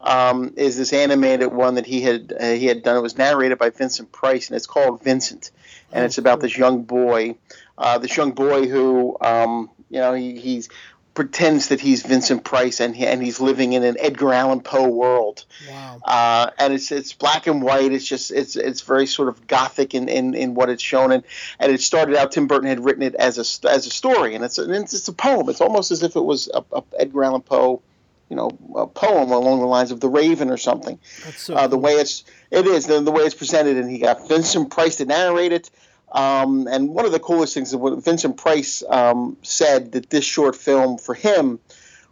um, 0.00 0.52
is 0.56 0.76
this 0.76 0.92
animated 0.92 1.52
one 1.52 1.74
that 1.76 1.86
he 1.86 2.02
had 2.02 2.32
uh, 2.38 2.52
he 2.52 2.66
had 2.66 2.82
done. 2.82 2.96
It 2.96 3.02
was 3.02 3.18
narrated 3.18 3.58
by 3.58 3.70
Vincent 3.70 4.12
Price, 4.12 4.48
and 4.48 4.56
it's 4.56 4.66
called 4.66 5.02
Vincent, 5.02 5.50
and 5.92 6.04
it's 6.04 6.18
about 6.18 6.40
this 6.40 6.56
young 6.56 6.82
boy, 6.82 7.36
uh, 7.78 7.98
this 7.98 8.16
young 8.16 8.32
boy 8.32 8.68
who 8.68 9.16
um, 9.20 9.70
you 9.90 10.00
know 10.00 10.14
he, 10.14 10.38
he's 10.38 10.68
pretends 11.16 11.68
that 11.68 11.80
he's 11.80 12.02
Vincent 12.02 12.44
Price 12.44 12.78
and 12.78 12.94
he, 12.94 13.06
and 13.06 13.22
he's 13.22 13.40
living 13.40 13.72
in 13.72 13.82
an 13.82 13.96
Edgar 13.98 14.34
Allan 14.34 14.60
Poe 14.60 14.88
world. 14.88 15.46
Wow. 15.68 15.98
Uh, 16.04 16.50
and 16.58 16.74
it's 16.74 16.92
it's 16.92 17.14
black 17.14 17.48
and 17.48 17.62
white. 17.62 17.90
It's 17.90 18.06
just 18.06 18.30
it's 18.30 18.54
it's 18.54 18.82
very 18.82 19.06
sort 19.06 19.28
of 19.30 19.46
gothic 19.48 19.94
in, 19.94 20.08
in, 20.08 20.34
in 20.34 20.54
what 20.54 20.68
it's 20.68 20.82
shown 20.82 21.10
and 21.10 21.24
and 21.58 21.72
it 21.72 21.80
started 21.80 22.14
out 22.14 22.32
Tim 22.32 22.46
Burton 22.46 22.68
had 22.68 22.84
written 22.84 23.02
it 23.02 23.16
as 23.16 23.38
a 23.38 23.68
as 23.68 23.86
a 23.86 23.90
story 23.90 24.34
and 24.36 24.44
it's 24.44 24.58
a, 24.58 24.70
it's, 24.70 24.94
it's 24.94 25.08
a 25.08 25.12
poem. 25.12 25.48
It's 25.48 25.62
almost 25.62 25.90
as 25.90 26.02
if 26.04 26.14
it 26.14 26.24
was 26.24 26.48
a, 26.52 26.62
a 26.72 26.84
Edgar 26.98 27.24
Allan 27.24 27.42
Poe 27.42 27.82
you 28.28 28.36
know, 28.36 28.50
a 28.76 28.86
poem 28.86 29.30
along 29.30 29.60
the 29.60 29.66
lines 29.66 29.90
of 29.90 30.00
The 30.00 30.08
Raven 30.08 30.50
or 30.50 30.56
something. 30.56 30.98
So 31.36 31.54
uh, 31.54 31.66
the 31.66 31.76
cool. 31.76 31.82
way 31.82 31.92
it's 31.92 32.24
it 32.50 32.66
is 32.66 32.86
the, 32.86 33.00
the 33.00 33.12
way 33.12 33.22
it's 33.22 33.34
presented, 33.34 33.76
and 33.76 33.90
he 33.90 33.98
got 33.98 34.28
Vincent 34.28 34.70
Price 34.70 34.96
to 34.96 35.04
narrate 35.04 35.52
it. 35.52 35.70
Um, 36.12 36.66
and 36.68 36.88
one 36.88 37.04
of 37.04 37.12
the 37.12 37.20
coolest 37.20 37.54
things 37.54 37.70
is 37.70 37.76
what 37.76 38.02
Vincent 38.02 38.36
Price 38.36 38.82
um, 38.88 39.36
said 39.42 39.92
that 39.92 40.10
this 40.10 40.24
short 40.24 40.56
film 40.56 40.98
for 40.98 41.14
him 41.14 41.58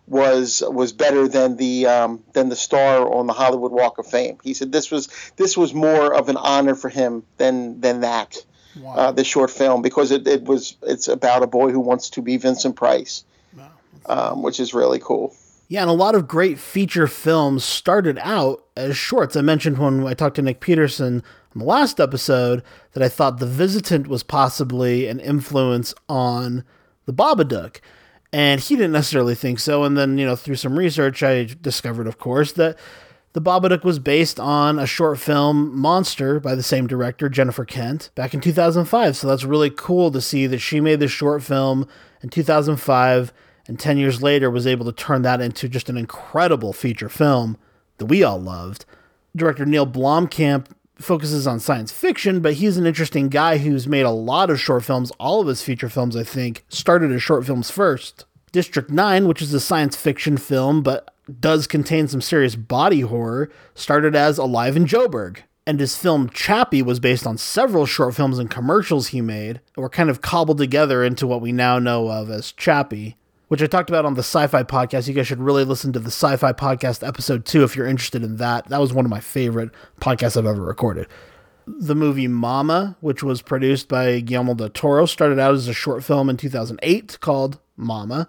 was 0.06 0.62
was 0.66 0.92
better 0.92 1.26
than 1.28 1.56
the 1.56 1.86
um, 1.86 2.22
than 2.32 2.48
the 2.48 2.56
star 2.56 3.12
on 3.12 3.26
the 3.26 3.32
Hollywood 3.32 3.72
Walk 3.72 3.98
of 3.98 4.06
Fame. 4.06 4.38
He 4.42 4.54
said 4.54 4.70
this 4.70 4.90
was 4.90 5.08
this 5.36 5.56
was 5.56 5.72
more 5.72 6.14
of 6.14 6.28
an 6.28 6.36
honor 6.36 6.74
for 6.74 6.88
him 6.88 7.24
than 7.38 7.80
than 7.80 8.00
that. 8.00 8.36
Wow. 8.76 8.94
Uh, 8.94 9.12
this 9.12 9.28
short 9.28 9.50
film 9.50 9.82
because 9.82 10.10
it, 10.10 10.26
it 10.26 10.42
was 10.42 10.76
it's 10.82 11.06
about 11.06 11.44
a 11.44 11.46
boy 11.46 11.70
who 11.70 11.80
wants 11.80 12.10
to 12.10 12.22
be 12.22 12.36
Vincent 12.36 12.74
Price, 12.74 13.24
wow. 13.56 13.70
Um, 14.06 14.42
which 14.42 14.58
is 14.58 14.74
really 14.74 14.98
cool. 14.98 15.34
Yeah, 15.74 15.82
and 15.82 15.90
a 15.90 15.94
lot 15.94 16.14
of 16.14 16.28
great 16.28 16.60
feature 16.60 17.08
films 17.08 17.64
started 17.64 18.16
out 18.22 18.64
as 18.76 18.96
shorts. 18.96 19.34
I 19.34 19.40
mentioned 19.40 19.76
when 19.76 20.06
I 20.06 20.14
talked 20.14 20.36
to 20.36 20.42
Nick 20.42 20.60
Peterson 20.60 21.20
in 21.52 21.58
the 21.58 21.64
last 21.64 21.98
episode 21.98 22.62
that 22.92 23.02
I 23.02 23.08
thought 23.08 23.40
The 23.40 23.46
Visitant 23.46 24.06
was 24.06 24.22
possibly 24.22 25.08
an 25.08 25.18
influence 25.18 25.92
on 26.08 26.62
The 27.06 27.12
Babadook. 27.12 27.80
And 28.32 28.60
he 28.60 28.76
didn't 28.76 28.92
necessarily 28.92 29.34
think 29.34 29.58
so. 29.58 29.82
And 29.82 29.98
then, 29.98 30.16
you 30.16 30.24
know, 30.24 30.36
through 30.36 30.54
some 30.54 30.78
research, 30.78 31.24
I 31.24 31.48
discovered, 31.60 32.06
of 32.06 32.18
course, 32.18 32.52
that 32.52 32.78
The 33.32 33.42
Babadook 33.42 33.82
was 33.82 33.98
based 33.98 34.38
on 34.38 34.78
a 34.78 34.86
short 34.86 35.18
film, 35.18 35.76
Monster, 35.76 36.38
by 36.38 36.54
the 36.54 36.62
same 36.62 36.86
director, 36.86 37.28
Jennifer 37.28 37.64
Kent, 37.64 38.10
back 38.14 38.32
in 38.32 38.40
2005. 38.40 39.16
So 39.16 39.26
that's 39.26 39.42
really 39.42 39.70
cool 39.70 40.12
to 40.12 40.20
see 40.20 40.46
that 40.46 40.60
she 40.60 40.78
made 40.78 41.00
this 41.00 41.10
short 41.10 41.42
film 41.42 41.88
in 42.22 42.28
2005 42.28 43.32
and 43.66 43.78
10 43.78 43.98
years 43.98 44.22
later 44.22 44.50
was 44.50 44.66
able 44.66 44.84
to 44.86 44.92
turn 44.92 45.22
that 45.22 45.40
into 45.40 45.68
just 45.68 45.88
an 45.88 45.96
incredible 45.96 46.72
feature 46.72 47.08
film 47.08 47.56
that 47.98 48.06
we 48.06 48.22
all 48.22 48.40
loved. 48.40 48.84
Director 49.34 49.64
Neil 49.64 49.86
Blomkamp 49.86 50.66
focuses 50.96 51.46
on 51.46 51.60
science 51.60 51.90
fiction, 51.90 52.40
but 52.40 52.54
he's 52.54 52.76
an 52.76 52.86
interesting 52.86 53.28
guy 53.28 53.58
who's 53.58 53.88
made 53.88 54.06
a 54.06 54.10
lot 54.10 54.50
of 54.50 54.60
short 54.60 54.84
films. 54.84 55.10
All 55.18 55.40
of 55.40 55.48
his 55.48 55.62
feature 55.62 55.88
films, 55.88 56.16
I 56.16 56.22
think, 56.22 56.64
started 56.68 57.10
as 57.12 57.22
short 57.22 57.44
films 57.46 57.70
first. 57.70 58.26
District 58.52 58.90
9, 58.90 59.26
which 59.26 59.42
is 59.42 59.52
a 59.52 59.60
science 59.60 59.96
fiction 59.96 60.36
film 60.36 60.82
but 60.82 61.12
does 61.40 61.66
contain 61.66 62.06
some 62.06 62.20
serious 62.20 62.54
body 62.54 63.00
horror, 63.00 63.50
started 63.74 64.14
as 64.14 64.38
Alive 64.38 64.76
in 64.76 64.84
Joburg. 64.84 65.38
And 65.66 65.80
his 65.80 65.96
film 65.96 66.28
Chappie 66.28 66.82
was 66.82 67.00
based 67.00 67.26
on 67.26 67.38
several 67.38 67.86
short 67.86 68.14
films 68.14 68.38
and 68.38 68.50
commercials 68.50 69.08
he 69.08 69.22
made 69.22 69.60
that 69.74 69.80
were 69.80 69.88
kind 69.88 70.10
of 70.10 70.20
cobbled 70.20 70.58
together 70.58 71.02
into 71.02 71.26
what 71.26 71.40
we 71.40 71.52
now 71.52 71.78
know 71.78 72.10
of 72.10 72.30
as 72.30 72.52
Chappie 72.52 73.16
which 73.48 73.62
I 73.62 73.66
talked 73.66 73.90
about 73.90 74.04
on 74.04 74.14
the 74.14 74.20
sci 74.20 74.46
fi 74.46 74.62
podcast. 74.62 75.08
You 75.08 75.14
guys 75.14 75.26
should 75.26 75.40
really 75.40 75.64
listen 75.64 75.92
to 75.92 75.98
the 76.00 76.08
sci 76.10 76.36
fi 76.36 76.52
podcast 76.52 77.06
episode 77.06 77.44
two 77.44 77.62
if 77.64 77.76
you're 77.76 77.86
interested 77.86 78.22
in 78.22 78.36
that. 78.36 78.68
That 78.68 78.80
was 78.80 78.92
one 78.92 79.04
of 79.04 79.10
my 79.10 79.20
favorite 79.20 79.70
podcasts 80.00 80.36
I've 80.36 80.46
ever 80.46 80.62
recorded. 80.62 81.06
The 81.66 81.94
movie 81.94 82.28
Mama, 82.28 82.96
which 83.00 83.22
was 83.22 83.40
produced 83.40 83.88
by 83.88 84.20
Guillermo 84.20 84.54
del 84.54 84.68
Toro, 84.68 85.06
started 85.06 85.38
out 85.38 85.54
as 85.54 85.66
a 85.68 85.72
short 85.72 86.04
film 86.04 86.28
in 86.28 86.36
2008 86.36 87.18
called 87.20 87.58
Mama. 87.76 88.28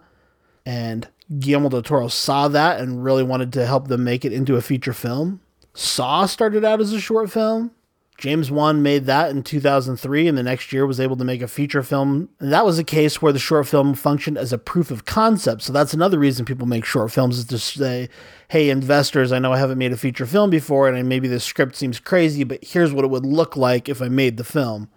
And 0.66 1.08
Guillermo 1.40 1.70
del 1.70 1.82
Toro 1.82 2.08
saw 2.08 2.48
that 2.48 2.80
and 2.80 3.04
really 3.04 3.24
wanted 3.24 3.52
to 3.54 3.66
help 3.66 3.88
them 3.88 4.04
make 4.04 4.26
it 4.26 4.34
into 4.34 4.56
a 4.56 4.62
feature 4.62 4.94
film. 4.94 5.42
Saw 5.74 6.26
started 6.26 6.64
out 6.64 6.80
as 6.80 6.94
a 6.94 7.02
short 7.02 7.30
film. 7.30 7.72
James 8.18 8.50
Wan 8.50 8.82
made 8.82 9.06
that 9.06 9.32
in 9.32 9.44
2003 9.44 10.28
and 10.28 10.38
the 10.38 10.44
next 10.44 10.72
year 10.72 10.86
was 10.86 11.00
able 11.00 11.18
to 11.18 11.26
make 11.26 11.42
a 11.42 11.48
feature 11.48 11.84
film. 11.84 12.30
And 12.40 12.52
that 12.52 12.66
was 12.66 12.80
a 12.80 12.84
case 12.84 13.22
where 13.22 13.34
the 13.34 13.40
short 13.40 13.68
film 13.68 13.94
functioned 13.94 14.38
as 14.38 14.54
a 14.54 14.58
proof 14.58 14.90
of 14.90 15.06
concept. 15.06 15.64
So 15.64 15.74
that's 15.74 15.94
another 15.94 16.18
reason 16.18 16.46
people 16.46 16.68
make 16.68 16.86
short 16.86 17.12
films 17.12 17.38
is 17.38 17.46
to 17.46 17.60
say, 17.60 18.10
hey, 18.48 18.70
investors, 18.70 19.32
I 19.32 19.40
know 19.40 19.52
I 19.52 19.58
haven't 19.58 19.78
made 19.78 19.92
a 19.92 19.98
feature 19.98 20.26
film 20.26 20.50
before 20.50 20.88
and 20.88 21.10
maybe 21.10 21.28
the 21.28 21.40
script 21.40 21.76
seems 21.76 22.00
crazy, 22.00 22.44
but 22.44 22.64
here's 22.64 22.94
what 22.94 23.04
it 23.04 23.12
would 23.12 23.26
look 23.26 23.58
like 23.58 23.90
if 23.90 24.02
I 24.02 24.08
made 24.08 24.38
the 24.38 24.44
film. 24.44 24.90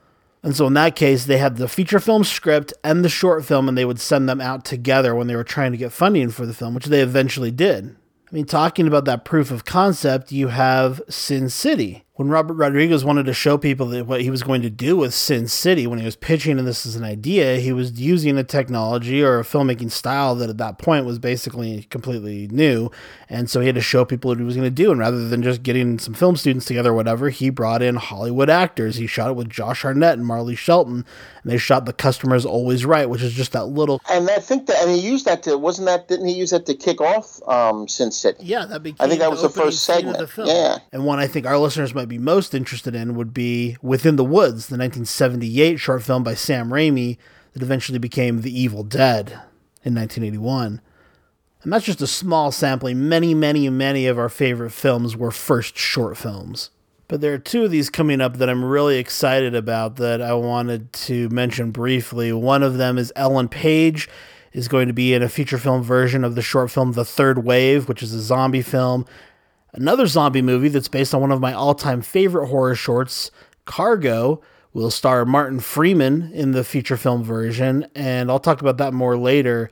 And 0.42 0.54
so 0.54 0.66
in 0.66 0.74
that 0.74 0.94
case, 0.94 1.24
they 1.24 1.38
had 1.38 1.56
the 1.56 1.68
feature 1.68 1.98
film 1.98 2.22
script 2.24 2.72
and 2.84 3.04
the 3.04 3.08
short 3.08 3.44
film, 3.44 3.68
and 3.68 3.76
they 3.76 3.84
would 3.84 4.00
send 4.00 4.28
them 4.28 4.40
out 4.40 4.64
together 4.64 5.14
when 5.14 5.26
they 5.26 5.34
were 5.34 5.44
trying 5.44 5.72
to 5.72 5.78
get 5.78 5.92
funding 5.92 6.30
for 6.30 6.46
the 6.46 6.54
film, 6.54 6.74
which 6.74 6.86
they 6.86 7.00
eventually 7.00 7.50
did. 7.50 7.96
I 8.30 8.34
mean, 8.34 8.44
talking 8.44 8.86
about 8.86 9.04
that 9.06 9.24
proof 9.24 9.50
of 9.50 9.64
concept, 9.64 10.32
you 10.32 10.48
have 10.48 11.00
Sin 11.08 11.48
City, 11.48 12.04
when 12.18 12.30
Robert 12.30 12.54
Rodriguez 12.54 13.04
wanted 13.04 13.26
to 13.26 13.32
show 13.32 13.56
people 13.56 13.86
that 13.86 14.06
what 14.06 14.22
he 14.22 14.28
was 14.28 14.42
going 14.42 14.60
to 14.62 14.70
do 14.70 14.96
with 14.96 15.14
Sin 15.14 15.46
City, 15.46 15.86
when 15.86 16.00
he 16.00 16.04
was 16.04 16.16
pitching 16.16 16.58
and 16.58 16.66
this 16.66 16.84
as 16.84 16.96
an 16.96 17.04
idea, 17.04 17.58
he 17.58 17.72
was 17.72 17.92
using 18.00 18.36
a 18.36 18.42
technology 18.42 19.22
or 19.22 19.38
a 19.38 19.44
filmmaking 19.44 19.92
style 19.92 20.34
that 20.34 20.50
at 20.50 20.58
that 20.58 20.78
point 20.78 21.06
was 21.06 21.20
basically 21.20 21.84
completely 21.90 22.48
new. 22.48 22.90
And 23.28 23.48
so 23.48 23.60
he 23.60 23.66
had 23.66 23.76
to 23.76 23.80
show 23.80 24.04
people 24.04 24.30
what 24.30 24.38
he 24.38 24.44
was 24.44 24.56
going 24.56 24.66
to 24.66 24.70
do. 24.70 24.90
And 24.90 24.98
rather 24.98 25.28
than 25.28 25.44
just 25.44 25.62
getting 25.62 26.00
some 26.00 26.12
film 26.12 26.34
students 26.34 26.66
together 26.66 26.90
or 26.90 26.94
whatever, 26.94 27.30
he 27.30 27.50
brought 27.50 27.82
in 27.82 27.94
Hollywood 27.94 28.50
actors. 28.50 28.96
He 28.96 29.06
shot 29.06 29.30
it 29.30 29.36
with 29.36 29.48
Josh 29.48 29.82
Hartnett 29.82 30.14
and 30.14 30.26
Marley 30.26 30.56
Shelton. 30.56 31.04
And 31.44 31.52
they 31.52 31.56
shot 31.56 31.86
The 31.86 31.92
Customer's 31.92 32.44
Always 32.44 32.84
Right, 32.84 33.08
which 33.08 33.22
is 33.22 33.32
just 33.32 33.52
that 33.52 33.66
little. 33.66 34.00
And 34.10 34.28
I 34.28 34.40
think 34.40 34.66
that, 34.66 34.82
and 34.82 34.90
he 34.90 34.98
used 34.98 35.26
that 35.26 35.44
to, 35.44 35.56
wasn't 35.56 35.86
that, 35.86 36.08
didn't 36.08 36.26
he 36.26 36.34
use 36.34 36.50
that 36.50 36.66
to 36.66 36.74
kick 36.74 37.00
off 37.00 37.40
um, 37.46 37.86
Sin 37.86 38.10
City? 38.10 38.42
Yeah, 38.42 38.64
that 38.64 38.82
became 38.82 38.96
I 38.98 39.08
think 39.08 39.20
that 39.20 39.30
was 39.30 39.42
the 39.42 39.48
first 39.48 39.84
segment. 39.84 40.18
The 40.18 40.44
yeah. 40.44 40.78
And 40.90 41.04
one 41.04 41.20
I 41.20 41.28
think 41.28 41.46
our 41.46 41.58
listeners 41.58 41.94
might 41.94 42.07
be 42.08 42.18
most 42.18 42.54
interested 42.54 42.94
in 42.94 43.14
would 43.14 43.34
be 43.34 43.76
Within 43.82 44.16
the 44.16 44.24
Woods, 44.24 44.68
the 44.68 44.76
1978 44.76 45.78
short 45.78 46.02
film 46.02 46.22
by 46.22 46.34
Sam 46.34 46.70
Raimi 46.70 47.18
that 47.52 47.62
eventually 47.62 47.98
became 47.98 48.42
The 48.42 48.60
Evil 48.60 48.82
Dead 48.82 49.30
in 49.84 49.94
1981. 49.94 50.80
And 51.62 51.72
that's 51.72 51.84
just 51.84 52.00
a 52.00 52.06
small 52.06 52.52
sampling. 52.52 53.08
Many, 53.08 53.34
many, 53.34 53.68
many 53.68 54.06
of 54.06 54.18
our 54.18 54.28
favorite 54.28 54.70
films 54.70 55.16
were 55.16 55.30
first 55.30 55.76
short 55.76 56.16
films. 56.16 56.70
But 57.08 57.20
there 57.20 57.32
are 57.32 57.38
two 57.38 57.64
of 57.64 57.70
these 57.70 57.90
coming 57.90 58.20
up 58.20 58.36
that 58.36 58.50
I'm 58.50 58.64
really 58.64 58.98
excited 58.98 59.54
about 59.54 59.96
that 59.96 60.20
I 60.20 60.34
wanted 60.34 60.92
to 60.92 61.28
mention 61.30 61.70
briefly. 61.70 62.32
One 62.32 62.62
of 62.62 62.76
them 62.76 62.98
is 62.98 63.12
Ellen 63.16 63.48
Page 63.48 64.08
is 64.52 64.68
going 64.68 64.88
to 64.88 64.94
be 64.94 65.14
in 65.14 65.22
a 65.22 65.28
feature 65.28 65.58
film 65.58 65.82
version 65.82 66.22
of 66.22 66.34
the 66.34 66.42
short 66.42 66.70
film 66.70 66.92
The 66.92 67.04
Third 67.04 67.44
Wave, 67.44 67.88
which 67.88 68.02
is 68.02 68.12
a 68.12 68.20
zombie 68.20 68.62
film. 68.62 69.06
Another 69.72 70.06
zombie 70.06 70.42
movie 70.42 70.68
that's 70.68 70.88
based 70.88 71.14
on 71.14 71.20
one 71.20 71.32
of 71.32 71.40
my 71.40 71.52
all 71.52 71.74
time 71.74 72.02
favorite 72.02 72.48
horror 72.48 72.74
shorts, 72.74 73.30
Cargo, 73.64 74.40
will 74.72 74.90
star 74.90 75.24
Martin 75.24 75.60
Freeman 75.60 76.30
in 76.32 76.52
the 76.52 76.64
feature 76.64 76.96
film 76.96 77.22
version, 77.22 77.86
and 77.94 78.30
I'll 78.30 78.38
talk 78.38 78.60
about 78.60 78.78
that 78.78 78.94
more 78.94 79.16
later. 79.16 79.70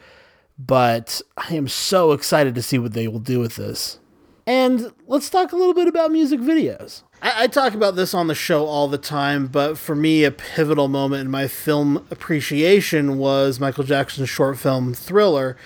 But 0.59 1.21
I 1.37 1.55
am 1.55 1.69
so 1.69 2.13
excited 2.13 2.55
to 2.55 2.63
see 2.63 2.79
what 2.79 2.95
they 2.95 3.09
will 3.09 3.19
do 3.19 3.41
with 3.41 3.57
this. 3.57 3.99
And 4.47 4.93
let's 5.07 5.29
talk 5.29 5.53
a 5.53 5.57
little 5.57 5.75
bit 5.75 5.89
about 5.89 6.13
music 6.13 6.41
videos. 6.41 7.03
I, 7.21 7.45
I, 7.45 7.47
talk 7.49 7.75
about 7.75 7.97
this 7.97 8.15
on 8.15 8.29
the 8.29 8.35
show 8.35 8.65
all 8.65 8.87
the 8.87 8.97
time, 8.97 9.49
but 9.49 9.77
for 9.77 9.97
me, 9.97 10.23
a 10.23 10.31
pivotal 10.31 10.87
moment 10.87 11.23
in 11.23 11.31
my 11.31 11.49
film 11.49 12.07
appreciation 12.11 13.19
was 13.19 13.59
Michael 13.59 13.85
Jackson's 13.85 14.29
short 14.29 14.59
film 14.59 14.95
Thriller 14.95 15.57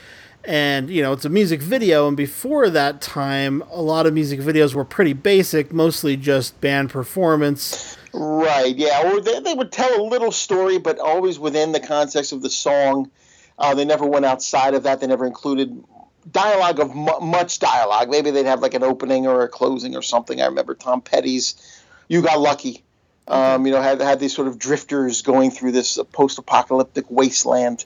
and 0.44 0.88
you 0.88 1.02
know 1.02 1.12
it's 1.12 1.24
a 1.24 1.28
music 1.28 1.60
video 1.60 2.08
and 2.08 2.16
before 2.16 2.70
that 2.70 3.00
time 3.00 3.62
a 3.70 3.82
lot 3.82 4.06
of 4.06 4.14
music 4.14 4.40
videos 4.40 4.74
were 4.74 4.84
pretty 4.84 5.12
basic 5.12 5.72
mostly 5.72 6.16
just 6.16 6.58
band 6.60 6.90
performance. 6.90 7.96
Right 8.12 8.74
yeah 8.74 9.12
or 9.12 9.20
they, 9.20 9.40
they 9.40 9.54
would 9.54 9.70
tell 9.70 10.00
a 10.00 10.04
little 10.04 10.32
story 10.32 10.78
but 10.78 10.98
always 10.98 11.38
within 11.38 11.72
the 11.72 11.80
context 11.80 12.32
of 12.32 12.42
the 12.42 12.50
song. 12.50 13.10
Uh, 13.58 13.74
they 13.74 13.84
never 13.84 14.06
went 14.06 14.24
outside 14.24 14.72
of 14.72 14.84
that. 14.84 15.00
They 15.00 15.06
never 15.06 15.26
included 15.26 15.84
dialogue 16.30 16.80
of 16.80 16.94
much 16.94 17.58
dialogue. 17.58 18.08
Maybe 18.08 18.30
they'd 18.30 18.46
have 18.46 18.60
like 18.60 18.72
an 18.74 18.82
opening 18.82 19.26
or 19.26 19.42
a 19.42 19.48
closing 19.48 19.94
or 19.94 20.02
something. 20.02 20.40
I 20.40 20.46
remember 20.46 20.74
tom 20.74 21.02
petty's 21.02 21.82
you 22.08 22.22
got 22.22 22.40
lucky. 22.40 22.82
Um, 23.28 23.66
you 23.66 23.72
know 23.72 23.80
had, 23.80 24.00
had 24.00 24.18
these 24.18 24.34
sort 24.34 24.48
of 24.48 24.58
drifters 24.58 25.22
going 25.22 25.50
through 25.50 25.72
this 25.72 25.98
post-apocalyptic 26.12 27.04
wasteland 27.10 27.84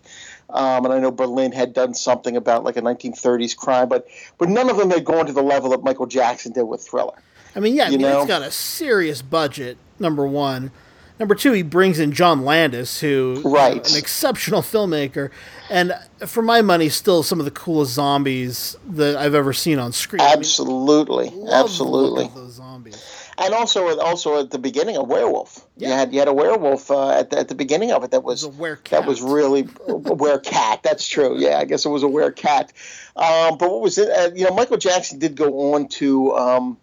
um, 0.50 0.84
and 0.84 0.94
I 0.94 0.98
know 0.98 1.10
Berlin 1.10 1.52
had 1.52 1.72
done 1.72 1.94
something 1.94 2.36
about 2.36 2.64
like 2.64 2.76
a 2.76 2.82
1930s 2.82 3.56
crime, 3.56 3.88
but 3.88 4.06
but 4.38 4.48
none 4.48 4.70
of 4.70 4.76
them 4.76 4.90
had 4.90 5.04
gone 5.04 5.26
to 5.26 5.32
the 5.32 5.42
level 5.42 5.70
that 5.70 5.82
Michael 5.82 6.06
Jackson 6.06 6.52
did 6.52 6.64
with 6.64 6.86
Thriller. 6.86 7.14
I 7.56 7.60
mean, 7.60 7.74
yeah, 7.76 7.86
I 7.86 7.90
mean, 7.90 8.02
it's 8.02 8.26
got 8.26 8.42
a 8.42 8.50
serious 8.50 9.22
budget. 9.22 9.78
Number 10.00 10.26
one, 10.26 10.72
Number 11.20 11.36
two, 11.36 11.52
he 11.52 11.62
brings 11.62 12.00
in 12.00 12.10
John 12.10 12.44
Landis, 12.44 13.00
who 13.00 13.40
right. 13.44 13.76
Know, 13.76 13.82
an 13.92 13.96
exceptional 13.96 14.62
filmmaker, 14.62 15.30
and 15.70 15.94
for 16.26 16.42
my 16.42 16.60
money, 16.60 16.88
still 16.88 17.22
some 17.22 17.38
of 17.38 17.44
the 17.44 17.52
coolest 17.52 17.92
zombies 17.92 18.76
that 18.88 19.16
I've 19.16 19.34
ever 19.34 19.52
seen 19.52 19.78
on 19.78 19.92
screen. 19.92 20.20
Absolutely, 20.20 21.28
I 21.28 21.30
mean, 21.30 21.48
absolutely. 21.48 22.28
those 22.34 22.54
zombies. 22.54 22.96
And 23.36 23.52
also, 23.52 23.98
also 23.98 24.40
at 24.40 24.50
the 24.50 24.58
beginning, 24.58 24.96
a 24.96 25.02
werewolf. 25.02 25.66
Yeah. 25.76 25.88
You 25.88 25.94
had 25.94 26.12
you 26.12 26.18
had 26.20 26.28
a 26.28 26.32
werewolf 26.32 26.90
uh, 26.90 27.10
at 27.10 27.30
the, 27.30 27.38
at 27.38 27.48
the 27.48 27.54
beginning 27.54 27.92
of 27.92 28.04
it 28.04 28.12
that 28.12 28.22
was, 28.22 28.46
was 28.46 28.78
that 28.90 29.06
was 29.06 29.20
really 29.20 29.60
a 29.60 29.64
werecat. 29.64 30.82
That's 30.82 31.06
true. 31.06 31.38
Yeah, 31.38 31.58
I 31.58 31.64
guess 31.64 31.84
it 31.84 31.88
was 31.88 32.02
a 32.02 32.06
werecat. 32.06 32.70
Um, 33.16 33.58
but 33.58 33.70
what 33.70 33.80
was 33.80 33.98
it? 33.98 34.08
Uh, 34.08 34.34
you 34.34 34.44
know, 34.44 34.54
Michael 34.54 34.76
Jackson 34.76 35.18
did 35.18 35.34
go 35.34 35.74
on 35.74 35.88
to 35.88 36.32
um, 36.36 36.78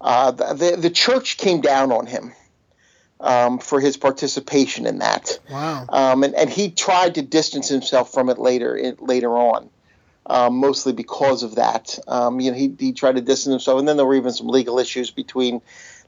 uh, 0.00 0.30
the 0.32 0.76
the 0.78 0.90
church 0.90 1.36
came 1.36 1.60
down 1.60 1.92
on 1.92 2.06
him 2.06 2.32
um, 3.20 3.58
for 3.58 3.80
his 3.80 3.96
participation 3.96 4.86
in 4.86 4.98
that. 4.98 5.38
Wow. 5.50 5.86
Um, 5.88 6.24
and, 6.24 6.34
and 6.34 6.50
he 6.50 6.70
tried 6.70 7.14
to 7.16 7.22
distance 7.22 7.68
himself 7.68 8.12
from 8.12 8.28
it 8.28 8.38
later 8.38 8.76
in, 8.76 8.96
later 9.00 9.36
on, 9.36 9.70
um, 10.30 10.56
mostly 10.56 10.92
because 10.92 11.42
of 11.42 11.56
that. 11.56 11.98
Um, 12.06 12.38
you 12.38 12.52
know, 12.52 12.56
he, 12.56 12.72
he 12.78 12.92
tried 12.92 13.16
to 13.16 13.20
distance 13.20 13.52
himself, 13.52 13.80
and 13.80 13.88
then 13.88 13.96
there 13.96 14.06
were 14.06 14.14
even 14.14 14.32
some 14.32 14.46
legal 14.46 14.78
issues 14.78 15.10
between 15.10 15.60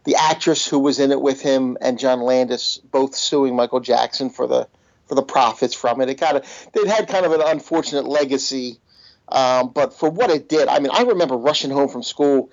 the 0.04 0.14
actress 0.14 0.66
who 0.66 0.78
was 0.78 1.00
in 1.00 1.10
it 1.10 1.20
with 1.20 1.42
him 1.42 1.76
and 1.80 1.98
John 1.98 2.20
Landis, 2.20 2.80
both 2.90 3.16
suing 3.16 3.56
Michael 3.56 3.80
Jackson 3.80 4.30
for 4.30 4.46
the 4.46 4.68
for 5.06 5.16
the 5.16 5.22
profits 5.22 5.74
from 5.74 6.00
it. 6.00 6.08
It 6.08 6.14
kind 6.14 6.36
of 6.36 6.68
it 6.72 6.88
had 6.88 7.08
kind 7.08 7.26
of 7.26 7.32
an 7.32 7.42
unfortunate 7.44 8.06
legacy, 8.06 8.78
um, 9.28 9.70
but 9.74 9.92
for 9.92 10.08
what 10.08 10.30
it 10.30 10.48
did, 10.48 10.68
I 10.68 10.78
mean, 10.78 10.92
I 10.92 11.02
remember 11.02 11.36
rushing 11.36 11.70
home 11.72 11.88
from 11.88 12.04
school 12.04 12.48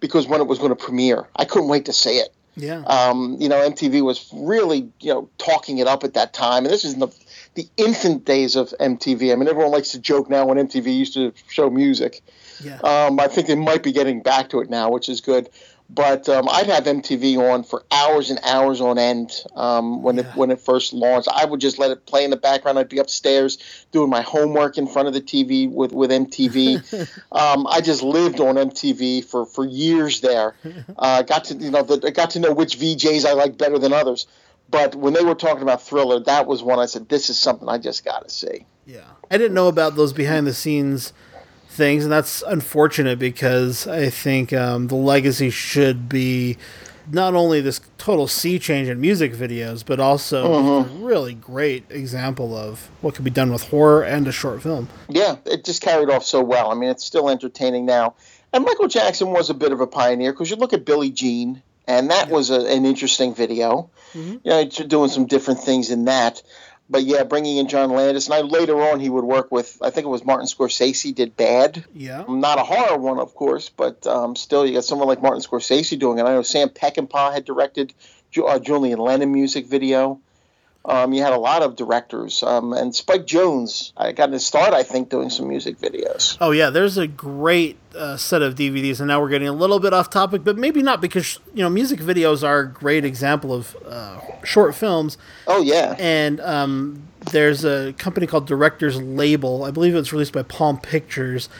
because 0.00 0.26
when 0.26 0.40
it 0.40 0.46
was 0.46 0.58
going 0.58 0.70
to 0.70 0.76
premiere, 0.76 1.28
I 1.36 1.44
couldn't 1.44 1.68
wait 1.68 1.84
to 1.84 1.92
see 1.92 2.16
it. 2.16 2.34
Yeah. 2.56 2.80
Um, 2.80 3.36
you 3.38 3.48
know, 3.48 3.56
MTV 3.56 4.02
was 4.02 4.28
really, 4.32 4.90
you 5.00 5.12
know, 5.12 5.28
talking 5.38 5.78
it 5.78 5.86
up 5.86 6.02
at 6.04 6.14
that 6.14 6.32
time. 6.32 6.64
And 6.64 6.72
this 6.72 6.84
is 6.84 6.94
in 6.94 7.00
the, 7.00 7.14
the 7.54 7.68
infant 7.76 8.24
days 8.24 8.56
of 8.56 8.72
MTV. 8.80 9.32
I 9.32 9.36
mean, 9.36 9.48
everyone 9.48 9.72
likes 9.72 9.90
to 9.92 9.98
joke 9.98 10.30
now 10.30 10.46
when 10.46 10.56
MTV 10.58 10.96
used 10.96 11.14
to 11.14 11.32
show 11.48 11.68
music. 11.70 12.22
Yeah. 12.62 12.78
Um, 12.78 13.18
I 13.18 13.26
think 13.28 13.46
they 13.48 13.54
might 13.54 13.82
be 13.82 13.92
getting 13.92 14.22
back 14.22 14.50
to 14.50 14.60
it 14.60 14.70
now, 14.70 14.90
which 14.90 15.08
is 15.08 15.20
good. 15.20 15.48
But 15.92 16.28
um, 16.28 16.48
I'd 16.48 16.66
have 16.68 16.84
MTV 16.84 17.36
on 17.52 17.64
for 17.64 17.82
hours 17.90 18.30
and 18.30 18.38
hours 18.44 18.80
on 18.80 18.96
end 18.96 19.32
um, 19.56 20.04
when 20.04 20.18
Yeah. 20.18 20.30
it 20.30 20.36
when 20.36 20.52
it 20.52 20.60
first 20.60 20.92
launched. 20.92 21.26
I 21.34 21.44
would 21.44 21.60
just 21.60 21.80
let 21.80 21.90
it 21.90 22.06
play 22.06 22.22
in 22.22 22.30
the 22.30 22.36
background. 22.36 22.78
I'd 22.78 22.88
be 22.88 22.98
upstairs 22.98 23.58
doing 23.90 24.08
my 24.08 24.22
homework 24.22 24.78
in 24.78 24.86
front 24.86 25.08
of 25.08 25.14
the 25.14 25.20
TV 25.20 25.68
with 25.68 25.92
with 25.92 26.12
MTV. 26.12 26.78
um, 27.32 27.66
I 27.66 27.80
just 27.80 28.04
lived 28.04 28.38
on 28.38 28.54
MTV 28.54 29.24
for, 29.24 29.44
for 29.46 29.64
years 29.64 30.20
there. 30.20 30.54
Uh, 30.96 31.22
got 31.22 31.44
to 31.44 31.54
you 31.54 31.70
know 31.70 31.82
the, 31.82 32.06
I 32.06 32.10
got 32.10 32.30
to 32.30 32.38
know 32.40 32.52
which 32.52 32.78
VJs 32.78 33.24
I 33.24 33.32
liked 33.32 33.58
better 33.58 33.78
than 33.78 33.92
others. 33.92 34.26
But 34.70 34.94
when 34.94 35.12
they 35.14 35.24
were 35.24 35.34
talking 35.34 35.62
about 35.62 35.82
Thriller, 35.82 36.20
that 36.20 36.46
was 36.46 36.62
one 36.62 36.78
I 36.78 36.86
said, 36.86 37.08
"This 37.08 37.28
is 37.30 37.38
something 37.38 37.68
I 37.68 37.78
just 37.78 38.04
got 38.04 38.26
to 38.26 38.32
see." 38.32 38.66
Yeah. 38.86 39.00
I 39.30 39.38
didn't 39.38 39.54
know 39.54 39.68
about 39.68 39.96
those 39.96 40.12
behind 40.12 40.46
the 40.46 40.54
scenes 40.54 41.12
things, 41.68 42.04
and 42.04 42.12
that's 42.12 42.42
unfortunate 42.42 43.18
because 43.18 43.86
I 43.86 44.10
think 44.10 44.52
um, 44.52 44.88
the 44.88 44.96
legacy 44.96 45.50
should 45.50 46.08
be 46.08 46.56
not 47.12 47.34
only 47.34 47.60
this 47.60 47.80
total 47.98 48.28
sea 48.28 48.58
change 48.58 48.88
in 48.88 49.00
music 49.00 49.32
videos, 49.32 49.84
but 49.84 49.98
also 50.00 50.46
Mm-hmm. 50.48 51.02
a 51.02 51.06
really 51.06 51.34
great 51.34 51.84
example 51.90 52.56
of 52.56 52.88
what 53.00 53.14
could 53.14 53.24
be 53.24 53.30
done 53.30 53.52
with 53.52 53.68
horror 53.68 54.02
and 54.02 54.26
a 54.28 54.32
short 54.32 54.62
film. 54.62 54.88
Yeah, 55.08 55.36
it 55.46 55.64
just 55.64 55.80
carried 55.82 56.10
off 56.10 56.24
so 56.24 56.42
well. 56.42 56.70
I 56.70 56.74
mean, 56.74 56.90
it's 56.90 57.04
still 57.04 57.28
entertaining 57.28 57.86
now. 57.86 58.14
And 58.52 58.64
Michael 58.64 58.88
Jackson 58.88 59.30
was 59.30 59.48
a 59.50 59.54
bit 59.54 59.72
of 59.72 59.80
a 59.80 59.86
pioneer 59.86 60.32
because 60.32 60.50
you 60.50 60.56
look 60.56 60.72
at 60.72 60.84
Billie 60.84 61.10
Jean, 61.10 61.62
and 61.86 62.10
that 62.10 62.28
was 62.30 62.50
a, 62.50 62.66
an 62.66 62.84
interesting 62.84 63.34
video. 63.34 63.90
Mhm. 64.14 64.40
You 64.42 64.50
know, 64.50 64.64
doing 64.64 65.10
some 65.10 65.26
different 65.26 65.60
things 65.60 65.90
in 65.90 66.06
that. 66.06 66.42
But 66.88 67.04
yeah, 67.04 67.22
bringing 67.22 67.58
in 67.58 67.68
John 67.68 67.90
Landis, 67.90 68.26
and 68.26 68.34
I, 68.34 68.40
later 68.40 68.80
on 68.82 68.98
he 68.98 69.08
would 69.08 69.22
work 69.22 69.52
with, 69.52 69.78
I 69.80 69.90
think 69.90 70.06
it 70.06 70.10
was 70.10 70.24
Martin 70.24 70.46
Scorsese 70.46 71.14
did 71.14 71.36
Bad. 71.36 71.84
Yeah. 71.94 72.24
Not 72.28 72.58
a 72.58 72.62
horror 72.64 72.98
one, 72.98 73.20
of 73.20 73.32
course, 73.34 73.68
but 73.68 74.04
um, 74.08 74.34
still, 74.34 74.66
you 74.66 74.74
got 74.74 74.84
someone 74.84 75.06
like 75.06 75.22
Martin 75.22 75.40
Scorsese 75.40 75.96
doing 75.96 76.18
it. 76.18 76.22
I 76.24 76.32
know 76.34 76.42
Sam 76.42 76.68
Peckinpah 76.68 77.32
had 77.32 77.44
directed 77.44 77.94
Ju- 78.32 78.46
uh, 78.46 78.58
Julian 78.58 78.98
Lennon 78.98 79.32
music 79.32 79.66
video. 79.66 80.20
Um, 80.84 81.12
you 81.12 81.22
had 81.22 81.34
a 81.34 81.38
lot 81.38 81.62
of 81.62 81.76
directors, 81.76 82.42
um, 82.42 82.72
and 82.72 82.94
Spike 82.94 83.26
Jonze. 83.26 83.92
I 83.98 84.12
got 84.12 84.32
his 84.32 84.46
start, 84.46 84.72
I 84.72 84.82
think, 84.82 85.10
doing 85.10 85.28
some 85.28 85.46
music 85.46 85.78
videos. 85.78 86.38
Oh 86.40 86.52
yeah, 86.52 86.70
there's 86.70 86.96
a 86.96 87.06
great 87.06 87.76
uh, 87.94 88.16
set 88.16 88.40
of 88.40 88.54
DVDs, 88.54 88.98
and 88.98 89.08
now 89.08 89.20
we're 89.20 89.28
getting 89.28 89.48
a 89.48 89.52
little 89.52 89.78
bit 89.78 89.92
off 89.92 90.08
topic, 90.08 90.42
but 90.42 90.56
maybe 90.56 90.82
not 90.82 91.02
because 91.02 91.38
you 91.52 91.62
know 91.62 91.68
music 91.68 92.00
videos 92.00 92.42
are 92.42 92.60
a 92.60 92.68
great 92.68 93.04
example 93.04 93.52
of 93.52 93.76
uh, 93.86 94.20
short 94.42 94.74
films. 94.74 95.18
Oh 95.46 95.60
yeah, 95.60 95.96
and 95.98 96.40
um, 96.40 97.02
there's 97.30 97.62
a 97.64 97.92
company 97.98 98.26
called 98.26 98.46
Directors 98.46 99.00
Label. 99.00 99.64
I 99.64 99.70
believe 99.70 99.94
it's 99.94 100.14
released 100.14 100.32
by 100.32 100.44
Palm 100.44 100.78
Pictures, 100.78 101.50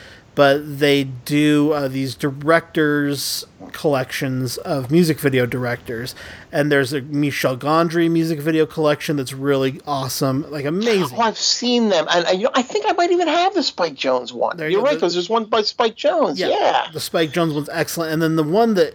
but 0.40 0.78
they 0.78 1.04
do 1.04 1.70
uh, 1.74 1.86
these 1.86 2.14
directors 2.14 3.44
collections 3.72 4.56
of 4.56 4.90
music 4.90 5.20
video 5.20 5.44
directors. 5.44 6.14
And 6.50 6.72
there's 6.72 6.94
a 6.94 7.02
Michel 7.02 7.58
Gondry 7.58 8.10
music 8.10 8.40
video 8.40 8.64
collection 8.64 9.16
that's 9.16 9.34
really 9.34 9.82
awesome, 9.86 10.50
like 10.50 10.64
amazing. 10.64 11.18
oh, 11.18 11.20
I've 11.20 11.36
seen 11.36 11.90
them, 11.90 12.06
and, 12.10 12.24
and, 12.26 12.38
you 12.38 12.44
know, 12.44 12.52
I 12.54 12.62
think 12.62 12.86
I 12.88 12.92
might 12.92 13.10
even 13.10 13.28
have 13.28 13.52
the 13.52 13.62
Spike 13.62 13.96
Jonze 13.96 14.32
one. 14.32 14.56
There 14.56 14.66
you 14.66 14.78
You're 14.78 14.84
right, 14.86 14.94
because 14.94 15.12
there's 15.12 15.28
one 15.28 15.44
by 15.44 15.60
Spike 15.60 15.94
Jonze. 15.94 16.38
Yeah, 16.38 16.88
The 16.90 17.00
Spike 17.00 17.32
Jonze 17.32 17.54
one's 17.54 17.68
excellent. 17.70 18.14
And 18.14 18.22
then 18.22 18.36
the 18.36 18.42
one 18.42 18.72
that 18.74 18.94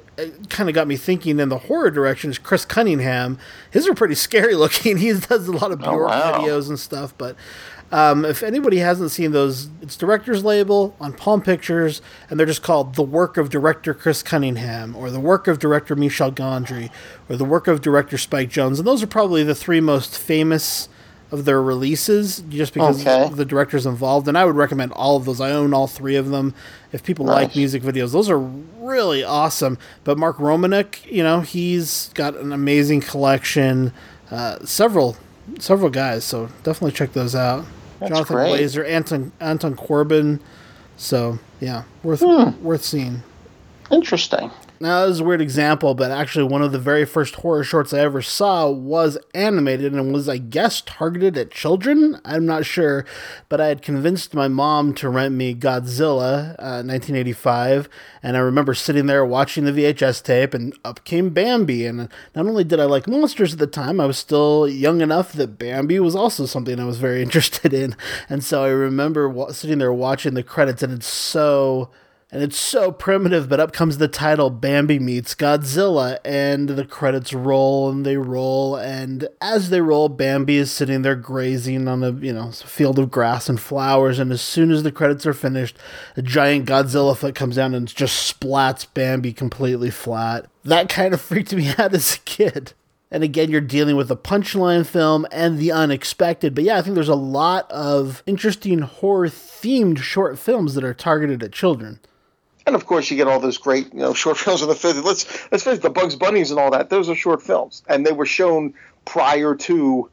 kind 0.49 0.67
of 0.67 0.73
got 0.73 0.87
me 0.87 0.97
thinking 0.97 1.39
in 1.39 1.49
the 1.49 1.59
horror 1.59 1.91
direction 1.91 2.31
is 2.31 2.39
Chris 2.39 2.65
Cunningham. 2.65 3.37
His 3.69 3.87
are 3.87 3.93
pretty 3.93 4.15
scary 4.15 4.55
looking. 4.63 4.97
He 4.97 5.13
does 5.13 5.47
a 5.47 5.51
lot 5.51 5.71
of 5.71 5.79
Bjork 5.79 6.09
wow. 6.09 6.39
videos 6.39 6.69
and 6.69 6.79
stuff. 6.79 7.13
But 7.17 7.35
um, 7.95 8.25
if 8.25 8.43
anybody 8.43 8.79
hasn't 8.79 9.11
seen 9.11 9.31
those, 9.31 9.69
it's 9.81 9.95
Director's 9.95 10.43
Label 10.43 10.93
on 10.99 11.13
Palm 11.13 11.41
Pictures, 11.41 12.01
and 12.29 12.37
they're 12.37 12.45
just 12.45 12.61
called 12.61 12.95
The 12.95 13.03
Work 13.03 13.37
of 13.37 13.49
Director 13.49 13.93
Chris 13.93 14.21
Cunningham, 14.21 14.97
or 14.97 15.09
The 15.09 15.21
Work 15.21 15.47
of 15.47 15.59
Director 15.59 15.95
Michel 15.95 16.29
Gondry, 16.29 16.89
or 17.29 17.37
The 17.37 17.45
Work 17.45 17.69
of 17.69 17.79
Director 17.79 18.17
Spike 18.17 18.49
Jonze. 18.49 18.79
And 18.79 18.85
those 18.87 19.01
are 19.01 19.07
probably 19.07 19.43
the 19.45 19.55
three 19.55 19.79
most 19.79 20.17
famous 20.17 20.89
of 21.31 21.45
their 21.45 21.61
releases 21.61 22.41
just 22.49 22.73
because 22.73 22.99
Okay. 22.99 23.23
of 23.23 23.37
the 23.37 23.45
directors 23.45 23.85
involved 23.85 24.27
and 24.27 24.37
i 24.37 24.45
would 24.45 24.55
recommend 24.55 24.91
all 24.91 25.15
of 25.17 25.23
those. 25.25 25.39
I 25.41 25.51
own 25.51 25.73
all 25.73 25.87
three 25.87 26.15
of 26.17 26.29
them. 26.29 26.53
If 26.91 27.01
people 27.01 27.25
like 27.25 27.55
music 27.55 27.81
videos 27.81 28.11
those 28.11 28.29
are 28.29 28.37
really 28.37 29.23
awesome. 29.23 29.77
But 30.03 30.17
mark 30.19 30.37
romanek 30.37 31.03
you 31.11 31.23
know 31.23 31.39
he's 31.41 32.11
got 32.13 32.35
an 32.37 32.51
amazing 32.53 33.01
collection. 33.01 33.91
Uh, 34.29 34.63
several 34.65 35.17
several 35.59 35.89
guys 35.89 36.23
so 36.25 36.49
definitely 36.63 36.91
check 36.91 37.13
those 37.13 37.33
out 37.35 37.65
That's 37.99 38.11
jonathan 38.11 38.35
great. 38.35 38.59
Glazer 38.61 38.87
anton 38.87 39.31
anton 39.39 39.75
Corbijn 39.75 40.39
so 40.97 41.39
yeah 41.59 41.83
worth 42.03 42.21
Hmm. 42.21 42.51
worth 42.63 42.83
seeing 42.83 43.23
interesting. 43.91 44.51
Now, 44.85 45.05
this 45.05 45.15
is 45.15 45.19
a 45.19 45.23
weird 45.23 45.41
example, 45.41 45.95
but 45.95 46.11
actually, 46.11 46.45
one 46.45 46.61
of 46.61 46.71
the 46.71 46.79
very 46.79 47.05
first 47.05 47.35
horror 47.35 47.63
shorts 47.63 47.93
I 47.93 47.99
ever 47.99 48.21
saw 48.21 48.69
was 48.69 49.17
animated 49.33 49.93
and 49.93 50.13
was, 50.13 50.29
I 50.29 50.37
guess, 50.37 50.81
targeted 50.81 51.37
at 51.37 51.49
children. 51.49 52.21
I'm 52.23 52.45
not 52.45 52.65
sure, 52.65 53.05
but 53.49 53.59
I 53.59 53.67
had 53.67 53.81
convinced 53.81 54.33
my 54.33 54.47
mom 54.47 54.93
to 54.95 55.09
rent 55.09 55.33
me 55.33 55.55
Godzilla, 55.55 56.55
uh, 56.59 56.85
1985, 56.85 57.89
and 58.21 58.37
I 58.37 58.39
remember 58.39 58.73
sitting 58.73 59.07
there 59.07 59.25
watching 59.25 59.65
the 59.65 59.71
VHS 59.71 60.23
tape, 60.23 60.53
and 60.53 60.77
up 60.85 61.03
came 61.03 61.31
Bambi. 61.31 61.85
And 61.85 62.07
not 62.35 62.45
only 62.45 62.63
did 62.63 62.79
I 62.79 62.85
like 62.85 63.07
monsters 63.07 63.53
at 63.53 63.59
the 63.59 63.67
time, 63.67 63.99
I 63.99 64.05
was 64.05 64.17
still 64.17 64.67
young 64.67 65.01
enough 65.01 65.33
that 65.33 65.57
Bambi 65.57 65.99
was 65.99 66.15
also 66.15 66.45
something 66.45 66.79
I 66.79 66.85
was 66.85 66.99
very 66.99 67.21
interested 67.23 67.73
in. 67.73 67.95
And 68.29 68.43
so 68.43 68.63
I 68.63 68.69
remember 68.69 69.27
wa- 69.27 69.51
sitting 69.51 69.79
there 69.79 69.91
watching 69.91 70.35
the 70.35 70.43
credits, 70.43 70.83
and 70.83 70.93
it's 70.93 71.07
so 71.07 71.89
and 72.31 72.41
it's 72.41 72.59
so 72.59 72.91
primitive, 72.91 73.47
but 73.47 73.59
up 73.59 73.71
comes 73.71 73.97
the 73.97 74.07
title 74.07 74.49
Bambi 74.49 74.99
meets 74.99 75.35
Godzilla, 75.35 76.17
and 76.25 76.69
the 76.69 76.85
credits 76.85 77.33
roll 77.33 77.89
and 77.89 78.05
they 78.05 78.17
roll, 78.17 78.75
and 78.75 79.27
as 79.39 79.69
they 79.69 79.79
roll, 79.79 80.09
Bambi 80.09 80.57
is 80.57 80.71
sitting 80.71 81.01
there 81.01 81.15
grazing 81.15 81.87
on 81.87 82.03
a 82.03 82.11
you 82.11 82.33
know 82.33 82.51
field 82.51 82.99
of 82.99 83.11
grass 83.11 83.47
and 83.47 83.59
flowers, 83.59 84.19
and 84.19 84.31
as 84.31 84.41
soon 84.41 84.71
as 84.71 84.83
the 84.83 84.91
credits 84.91 85.25
are 85.25 85.33
finished, 85.33 85.77
a 86.17 86.21
giant 86.21 86.67
Godzilla 86.67 87.15
foot 87.15 87.35
comes 87.35 87.57
down 87.57 87.75
and 87.75 87.87
just 87.87 88.39
splats 88.39 88.87
Bambi 88.93 89.31
completely 89.31 89.91
flat. 89.91 90.47
That 90.63 90.89
kind 90.89 91.13
of 91.13 91.21
freaked 91.21 91.53
me 91.53 91.69
out 91.77 91.93
as 91.93 92.15
a 92.15 92.19
kid. 92.19 92.73
And 93.11 93.23
again, 93.23 93.49
you're 93.49 93.61
dealing 93.61 93.95
with 93.95 94.11
a 94.11 94.17
punchline 94.17 94.85
film 94.85 95.25
and 95.31 95.57
the 95.57 95.71
unexpected. 95.71 96.53
But 96.53 96.63
yeah, 96.65 96.77
I 96.77 96.81
think 96.81 96.95
there's 96.95 97.07
a 97.07 97.15
lot 97.15 97.71
of 97.71 98.23
interesting 98.25 98.79
horror 98.79 99.27
themed 99.27 99.99
short 99.99 100.37
films 100.37 100.73
that 100.73 100.83
are 100.83 100.93
targeted 100.93 101.41
at 101.43 101.53
children. 101.53 101.99
And 102.65 102.75
of 102.75 102.85
course, 102.87 103.11
you 103.11 103.17
get 103.17 103.27
all 103.27 103.39
those 103.39 103.57
great, 103.59 103.93
you 103.93 103.99
know, 103.99 104.13
short 104.13 104.37
films 104.43 104.61
of 104.61 104.67
the 104.67 104.73
50s. 104.73 105.03
Let's 105.03 105.51
let's 105.51 105.63
face 105.63 105.77
it, 105.77 105.81
the 105.81 105.89
Bugs 105.89 106.15
Bunnies 106.15 106.51
and 106.51 106.59
all 106.59 106.71
that. 106.71 106.89
Those 106.89 107.09
are 107.09 107.15
short 107.15 107.41
films, 107.43 107.83
and 107.87 108.05
they 108.05 108.11
were 108.11 108.25
shown 108.25 108.73
prior 109.05 109.53
to 109.55 110.09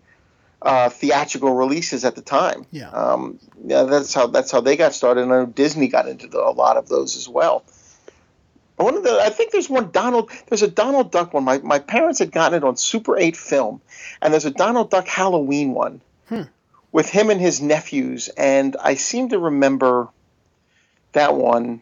uh, 0.61 0.88
theatrical 0.91 1.55
releases 1.55 2.05
at 2.05 2.15
the 2.15 2.23
time. 2.23 2.67
Yeah. 2.71 2.91
Um, 2.91 3.38
yeah, 3.65 3.85
that's 3.85 4.12
how 4.15 4.27
that's 4.27 4.51
how 4.51 4.61
they 4.61 4.77
got 4.77 4.93
started. 4.95 5.23
And 5.23 5.33
I 5.33 5.41
know 5.41 5.47
Disney 5.47 5.88
got 5.88 6.07
into 6.09 6.27
the, 6.29 6.38
a 6.41 6.51
lot 6.53 6.77
of 6.77 6.88
those 6.88 7.17
as 7.17 7.29
well. 7.29 7.65
One 8.77 8.97
of 8.97 9.05
the, 9.05 9.21
I 9.23 9.29
think 9.31 9.53
there's 9.53 9.71
one 9.71 9.91
Donald. 9.91 10.31
There's 10.49 10.62
a 10.62 10.69
Donald 10.69 11.11
Duck 11.12 11.33
one. 11.35 11.45
My 11.45 11.59
my 11.59 11.79
parents 11.79 12.19
had 12.19 12.33
gotten 12.33 12.59
it 12.62 12.65
on 12.67 12.77
Super 12.77 13.17
8 13.17 13.37
film, 13.37 13.81
and 14.21 14.33
there's 14.33 14.45
a 14.47 14.51
Donald 14.51 14.91
Duck 14.91 15.07
Halloween 15.09 15.73
one 15.73 16.01
Hmm. 16.29 16.43
with 16.91 17.09
him 17.09 17.31
and 17.31 17.41
his 17.41 17.61
nephews, 17.61 18.29
and 18.29 18.77
I 18.81 18.95
seem 18.95 19.29
to 19.31 19.38
remember 19.38 20.09
that 21.12 21.35
one. 21.35 21.81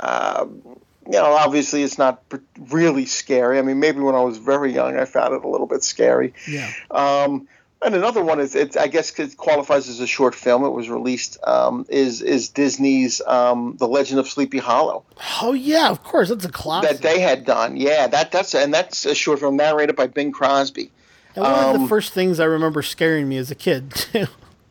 Um, 0.00 0.62
you 1.06 1.12
know, 1.12 1.32
obviously 1.32 1.82
it's 1.82 1.98
not 1.98 2.22
really 2.70 3.06
scary. 3.06 3.58
I 3.58 3.62
mean, 3.62 3.80
maybe 3.80 4.00
when 4.00 4.14
I 4.14 4.20
was 4.20 4.38
very 4.38 4.72
young, 4.74 4.98
I 4.98 5.06
found 5.06 5.34
it 5.34 5.42
a 5.42 5.48
little 5.48 5.66
bit 5.66 5.82
scary. 5.82 6.34
Yeah. 6.46 6.70
Um, 6.90 7.48
and 7.80 7.94
another 7.94 8.22
one 8.24 8.40
is, 8.40 8.54
it's, 8.54 8.76
I 8.76 8.88
guess, 8.88 9.16
it 9.18 9.36
qualifies 9.36 9.88
as 9.88 10.00
a 10.00 10.06
short 10.06 10.34
film. 10.34 10.64
It 10.64 10.70
was 10.70 10.90
released. 10.90 11.38
Um, 11.46 11.86
is 11.88 12.20
is 12.22 12.48
Disney's 12.48 13.20
um, 13.26 13.76
The 13.78 13.86
Legend 13.86 14.18
of 14.18 14.28
Sleepy 14.28 14.58
Hollow 14.58 15.04
Oh 15.40 15.52
yeah, 15.52 15.88
of 15.88 16.02
course. 16.02 16.28
That's 16.28 16.44
a 16.44 16.50
classic. 16.50 16.90
that 16.90 17.02
they 17.02 17.20
had 17.20 17.44
done? 17.44 17.76
Yeah, 17.76 18.08
that 18.08 18.32
that's 18.32 18.54
and 18.54 18.74
that's 18.74 19.06
a 19.06 19.14
short 19.14 19.38
film 19.38 19.56
narrated 19.56 19.96
by 19.96 20.08
Bing 20.08 20.32
Crosby. 20.32 20.90
and 21.36 21.44
one 21.44 21.54
of 21.54 21.74
the 21.74 21.80
um, 21.80 21.88
first 21.88 22.12
things 22.12 22.40
I 22.40 22.44
remember 22.44 22.82
scaring 22.82 23.28
me 23.28 23.36
as 23.36 23.50
a 23.50 23.54
kid 23.54 23.92
too. 23.92 24.26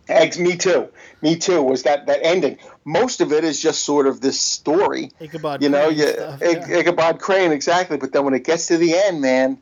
Eggs, 0.09 0.37
me 0.37 0.55
too. 0.55 0.87
Me 1.21 1.35
too. 1.35 1.61
Was 1.61 1.83
that 1.83 2.05
that 2.07 2.19
ending? 2.23 2.57
Most 2.87 3.19
of 3.19 3.33
it 3.33 3.43
is 3.43 3.59
just 3.59 3.83
sort 3.83 4.07
of 4.07 4.21
this 4.21 4.39
story. 4.39 5.11
Ichabod 5.19 5.61
you 5.61 5.67
know, 5.67 5.87
Crane 5.87 5.97
you, 5.97 6.07
stuff, 6.07 6.39
yeah. 6.41 6.77
Ichabod 6.77 7.19
Crane, 7.19 7.51
exactly. 7.51 7.97
But 7.97 8.13
then 8.13 8.23
when 8.23 8.33
it 8.33 8.45
gets 8.45 8.67
to 8.67 8.77
the 8.77 8.95
end, 8.95 9.19
man, 9.19 9.57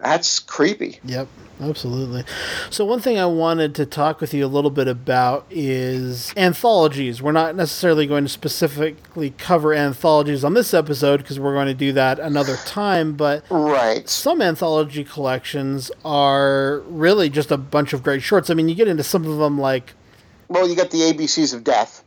that's 0.00 0.38
creepy. 0.38 1.00
Yep, 1.04 1.26
absolutely. 1.60 2.22
So 2.70 2.84
one 2.84 3.00
thing 3.00 3.18
I 3.18 3.26
wanted 3.26 3.74
to 3.74 3.84
talk 3.84 4.20
with 4.20 4.32
you 4.32 4.46
a 4.46 4.46
little 4.46 4.70
bit 4.70 4.86
about 4.86 5.44
is 5.50 6.32
anthologies. 6.36 7.20
We're 7.20 7.32
not 7.32 7.56
necessarily 7.56 8.06
going 8.06 8.26
to 8.26 8.28
specifically 8.28 9.30
cover 9.38 9.74
anthologies 9.74 10.44
on 10.44 10.54
this 10.54 10.72
episode 10.72 11.16
because 11.16 11.40
we're 11.40 11.54
going 11.54 11.66
to 11.66 11.74
do 11.74 11.92
that 11.94 12.20
another 12.20 12.54
time, 12.64 13.14
but 13.14 13.44
Right. 13.50 14.08
some 14.08 14.40
anthology 14.40 15.02
collections 15.02 15.90
are 16.04 16.78
really 16.86 17.28
just 17.28 17.50
a 17.50 17.56
bunch 17.56 17.92
of 17.92 18.04
great 18.04 18.22
shorts. 18.22 18.50
I 18.50 18.54
mean, 18.54 18.68
you 18.68 18.76
get 18.76 18.86
into 18.86 19.02
some 19.02 19.26
of 19.26 19.38
them 19.38 19.58
like 19.58 19.94
Well, 20.46 20.68
you 20.68 20.76
got 20.76 20.92
the 20.92 21.00
ABCs 21.12 21.54
of 21.54 21.64
Death. 21.64 22.04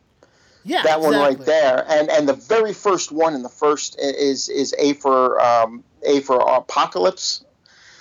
Yeah, 0.65 0.83
that 0.83 0.99
one 0.99 1.13
right 1.13 1.39
there, 1.39 1.85
and 1.87 2.09
and 2.09 2.27
the 2.27 2.33
very 2.33 2.73
first 2.73 3.11
one 3.11 3.33
in 3.33 3.43
the 3.43 3.49
first 3.49 3.97
is 3.99 4.49
is 4.49 4.75
A 4.77 4.93
for 4.93 5.39
um, 5.41 5.83
A 6.03 6.19
for 6.21 6.37
Apocalypse 6.39 7.45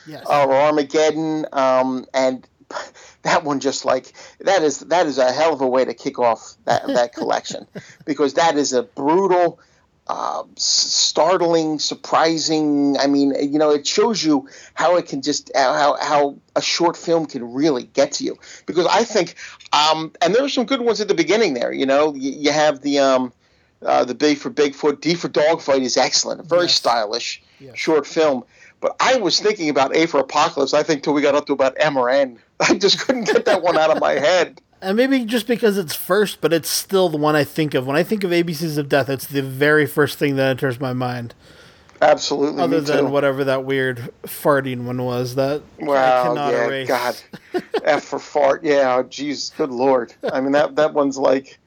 Yes. 0.06 0.26
uh, 0.28 0.44
or 0.46 0.54
Armageddon, 0.54 1.46
um, 1.52 2.06
and 2.12 2.46
that 3.22 3.44
one 3.44 3.60
just 3.60 3.84
like 3.84 4.12
that 4.40 4.62
is 4.62 4.80
that 4.80 5.06
is 5.06 5.18
a 5.18 5.32
hell 5.32 5.54
of 5.54 5.60
a 5.60 5.68
way 5.68 5.84
to 5.84 5.94
kick 5.94 6.18
off 6.18 6.54
that 6.64 6.86
that 6.86 7.12
collection 7.14 7.66
because 8.04 8.34
that 8.34 8.56
is 8.56 8.72
a 8.72 8.82
brutal. 8.82 9.60
Uh, 10.06 10.42
startling, 10.56 11.78
surprising. 11.78 12.96
I 12.98 13.06
mean, 13.06 13.34
you 13.40 13.58
know, 13.58 13.70
it 13.70 13.86
shows 13.86 14.22
you 14.22 14.48
how 14.74 14.96
it 14.96 15.06
can 15.06 15.22
just 15.22 15.50
how 15.54 15.96
how 15.98 16.36
a 16.54 16.60
short 16.62 16.96
film 16.96 17.26
can 17.26 17.54
really 17.54 17.84
get 17.84 18.12
to 18.12 18.24
you. 18.24 18.38
Because 18.66 18.86
I 18.86 19.04
think, 19.04 19.34
um, 19.72 20.12
and 20.20 20.34
there 20.34 20.44
are 20.44 20.48
some 20.50 20.66
good 20.66 20.82
ones 20.82 21.00
at 21.00 21.08
the 21.08 21.14
beginning 21.14 21.54
there. 21.54 21.72
You 21.72 21.86
know, 21.86 22.14
you, 22.14 22.32
you 22.32 22.52
have 22.52 22.82
the 22.82 22.98
um, 22.98 23.32
uh, 23.82 24.04
the 24.04 24.14
B 24.14 24.34
for 24.34 24.50
Bigfoot, 24.50 25.00
D 25.00 25.14
for 25.14 25.28
Dogfight 25.28 25.82
is 25.82 25.96
excellent, 25.96 26.40
a 26.40 26.44
very 26.44 26.62
Yes. 26.64 26.74
stylish 26.74 27.42
Yes. 27.60 27.76
short 27.78 28.06
film. 28.06 28.44
But 28.80 28.96
I 29.00 29.16
was 29.16 29.40
thinking 29.40 29.70
about 29.70 29.96
A 29.96 30.06
for 30.06 30.20
Apocalypse. 30.20 30.74
I 30.74 30.82
think 30.82 31.02
till 31.02 31.14
we 31.14 31.22
got 31.22 31.34
up 31.34 31.46
to 31.46 31.54
about 31.54 31.74
M 31.78 31.96
or 31.96 32.10
N. 32.10 32.38
I 32.60 32.74
just 32.74 33.00
couldn't 33.00 33.24
get 33.24 33.46
that 33.46 33.62
one 33.62 33.78
out 33.78 33.90
of 33.90 34.00
my 34.00 34.12
head. 34.12 34.60
And 34.84 34.96
maybe 34.98 35.24
just 35.24 35.46
because 35.46 35.78
it's 35.78 35.94
first, 35.94 36.40
but 36.42 36.52
it's 36.52 36.68
still 36.68 37.08
the 37.08 37.16
one 37.16 37.34
I 37.34 37.42
think 37.42 37.72
of. 37.74 37.86
When 37.86 37.96
I 37.96 38.02
think 38.02 38.22
of 38.22 38.30
ABCs 38.30 38.76
of 38.76 38.88
Death, 38.88 39.08
it's 39.08 39.26
the 39.26 39.42
very 39.42 39.86
first 39.86 40.18
thing 40.18 40.36
that 40.36 40.50
enters 40.50 40.78
my 40.78 40.92
mind. 40.92 41.34
Absolutely. 42.02 42.62
Other 42.62 42.80
than 42.82 43.10
whatever 43.10 43.44
that 43.44 43.64
weird 43.64 44.12
farting 44.24 44.84
one 44.84 45.02
was 45.02 45.36
that 45.36 45.62
I 45.80 45.84
Wow, 45.84 46.34
yeah, 46.34 46.64
erase. 46.66 46.88
God, 46.88 47.16
F 47.84 48.04
for 48.04 48.18
fart. 48.18 48.62
Yeah, 48.62 49.02
jeez, 49.04 49.56
good 49.56 49.70
lord. 49.70 50.12
I 50.30 50.40
mean 50.40 50.52
that 50.52 50.76
that 50.76 50.92
one's 50.92 51.16
like, 51.16 51.58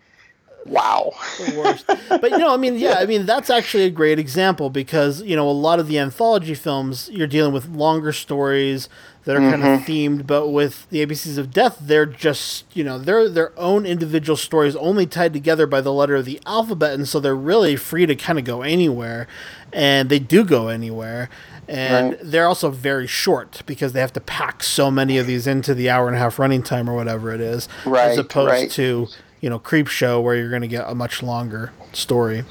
wow. 0.68 1.12
the 1.38 1.56
worst. 1.58 1.86
But 2.10 2.32
you 2.32 2.38
know, 2.38 2.54
I 2.54 2.58
mean, 2.58 2.76
yeah, 2.76 2.96
I 3.00 3.06
mean 3.06 3.26
that's 3.26 3.50
actually 3.50 3.84
a 3.84 3.90
great 3.90 4.20
example 4.20 4.70
because 4.70 5.22
you 5.24 5.36
know 5.36 5.50
a 5.50 5.52
lot 5.52 5.80
of 5.80 5.88
the 5.88 6.00
anthology 6.00 6.56
films 6.56 7.10
you're 7.12 7.28
dealing 7.28 7.54
with 7.54 7.68
longer 7.70 8.12
stories 8.12 8.90
that 9.28 9.36
are 9.36 9.40
kind 9.40 9.56
of 9.56 9.82
mm-hmm. 9.82 9.92
themed, 9.92 10.26
but 10.26 10.48
with 10.48 10.90
the 10.90 11.06
ABCs 11.06 11.38
of 11.38 11.52
Death, 11.52 11.80
they're 11.82 12.06
just 12.06 12.64
you 12.74 12.84
know 12.84 12.98
they're 12.98 13.28
their 13.28 13.58
own 13.60 13.86
individual 13.86 14.38
stories, 14.38 14.76
only 14.78 15.06
tied 15.06 15.34
together 15.34 15.68
by 15.68 15.82
the 15.82 15.92
letter 15.92 16.16
of 16.16 16.24
the 16.24 16.40
alphabet, 16.46 16.94
and 16.94 17.08
so 17.08 17.20
they're 17.20 17.36
really 17.36 17.76
free 17.76 18.06
to 18.06 18.16
kind 18.16 18.40
of 18.40 18.46
go 18.46 18.62
anywhere, 18.62 19.28
and 19.74 20.10
they 20.10 20.20
do 20.20 20.46
go 20.46 20.70
anywhere. 20.70 21.30
And 21.68 22.12
Right. 22.14 22.20
they're 22.24 22.48
also 22.48 22.70
very 22.70 23.08
short 23.08 23.62
because 23.66 23.92
they 23.92 24.00
have 24.00 24.14
to 24.14 24.22
pack 24.22 24.64
so 24.64 24.90
many 24.90 25.18
of 25.18 25.28
these 25.28 25.46
into 25.46 25.74
the 25.74 25.90
hour 25.90 26.08
and 26.08 26.16
a 26.16 26.20
half 26.20 26.40
running 26.40 26.64
time 26.64 26.90
or 26.90 26.96
whatever 26.96 27.34
it 27.34 27.42
is, 27.42 27.68
right, 27.86 28.12
as 28.12 28.18
opposed 28.18 28.50
right. 28.50 28.72
to 28.72 29.10
you 29.42 29.50
know 29.50 29.60
Creep 29.60 29.88
Show 29.88 30.22
where 30.22 30.36
you're 30.36 30.50
going 30.50 30.62
to 30.62 30.68
get 30.68 30.86
a 30.88 30.96
much 30.96 31.22
longer 31.24 31.72
story. 31.94 32.44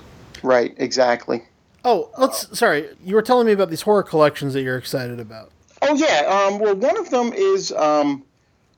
Right, 0.43 0.75
exactly. 0.77 1.43
Oh, 1.85 2.11
let's. 2.19 2.59
Sorry, 2.59 2.89
you 3.05 3.15
were 3.15 3.23
telling 3.23 3.47
me 3.47 3.53
about 3.53 3.71
these 3.71 3.83
horror 3.83 4.03
collections 4.03 4.55
that 4.55 4.63
you're 4.63 4.79
excited 4.79 5.21
about. 5.21 5.51
Oh 5.83 5.95
yeah. 5.95 6.27
Um, 6.27 6.59
well, 6.59 6.75
one 6.75 6.99
of 6.99 7.11
them 7.11 7.33
is 7.33 7.73
um, 7.73 8.25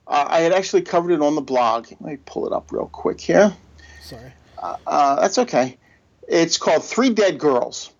uh, 0.07 0.25
I 0.27 0.41
had 0.41 0.51
actually 0.51 0.81
covered 0.81 1.11
it 1.11 1.21
on 1.21 1.35
the 1.35 1.41
blog. 1.41 1.87
Let 1.89 2.01
me 2.01 2.17
pull 2.25 2.45
it 2.45 2.53
up 2.53 2.71
real 2.71 2.87
quick 2.87 3.19
here. 3.19 3.53
Sorry. 4.01 4.31
Uh, 4.61 5.19
that's 5.19 5.37
okay. 5.37 5.77
It's 6.27 6.57
called 6.57 6.83
Three 6.83 7.09
Dead 7.09 7.39
Girls. 7.39 7.91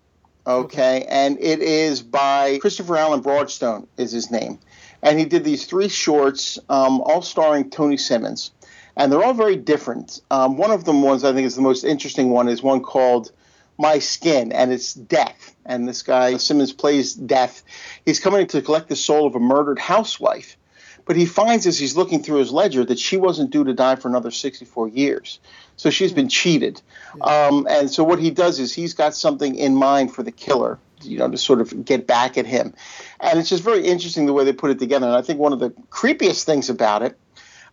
Okay, 0.47 1.05
and 1.09 1.37
it 1.39 1.59
is 1.59 2.01
by 2.01 2.57
Christopher 2.59 2.97
Alan 2.97 3.21
Broadstone 3.21 3.87
is 3.97 4.11
his 4.11 4.31
name, 4.31 4.57
and 5.03 5.19
he 5.19 5.25
did 5.25 5.43
these 5.43 5.65
three 5.65 5.89
shorts, 5.89 6.57
um, 6.69 7.01
all 7.01 7.21
starring 7.21 7.69
Tony 7.69 7.97
Simmons, 7.97 8.51
and 8.95 9.11
they're 9.11 9.23
all 9.23 9.33
very 9.33 9.55
different. 9.55 10.21
Um, 10.31 10.57
one 10.57 10.71
of 10.71 10.85
them 10.85 11.01
ones 11.01 11.23
I 11.23 11.33
think 11.33 11.45
is 11.45 11.55
the 11.55 11.61
most 11.61 11.83
interesting 11.83 12.29
one 12.29 12.47
is 12.47 12.61
one 12.61 12.81
called 12.81 13.31
My 13.77 13.99
Skin, 13.99 14.51
and 14.51 14.71
it's 14.71 14.93
death, 14.93 15.55
and 15.65 15.87
this 15.87 16.01
guy 16.01 16.37
Simmons 16.37 16.73
plays 16.73 17.13
death. 17.13 17.63
He's 18.05 18.19
coming 18.19 18.47
to 18.47 18.61
collect 18.61 18.89
the 18.89 18.95
soul 18.95 19.25
of 19.27 19.35
a 19.35 19.39
murdered 19.39 19.79
housewife, 19.79 20.57
but 21.05 21.15
he 21.15 21.25
finds 21.25 21.65
as 21.65 21.79
he's 21.79 21.95
looking 21.97 22.21
through 22.21 22.37
his 22.37 22.51
ledger 22.51 22.85
that 22.85 22.99
she 22.99 23.17
wasn't 23.17 23.49
due 23.49 23.63
to 23.63 23.73
die 23.73 23.95
for 23.95 24.07
another 24.07 24.31
64 24.31 24.89
years. 24.89 25.39
So 25.75 25.89
she's 25.89 26.11
been 26.11 26.29
cheated. 26.29 26.81
Um, 27.21 27.65
and 27.69 27.89
so 27.89 28.03
what 28.03 28.19
he 28.19 28.31
does 28.31 28.59
is 28.59 28.73
he's 28.73 28.93
got 28.93 29.15
something 29.15 29.55
in 29.55 29.75
mind 29.75 30.13
for 30.13 30.23
the 30.23 30.31
killer, 30.31 30.77
you 31.01 31.17
know, 31.17 31.29
to 31.29 31.37
sort 31.37 31.61
of 31.61 31.85
get 31.85 32.05
back 32.05 32.37
at 32.37 32.45
him. 32.45 32.73
And 33.21 33.39
it's 33.39 33.49
just 33.49 33.63
very 33.63 33.85
interesting 33.85 34.25
the 34.25 34.33
way 34.33 34.43
they 34.43 34.53
put 34.53 34.71
it 34.71 34.77
together. 34.77 35.07
And 35.07 35.15
I 35.15 35.21
think 35.21 35.39
one 35.39 35.53
of 35.53 35.59
the 35.59 35.69
creepiest 35.89 36.43
things 36.43 36.69
about 36.69 37.01
it, 37.01 37.17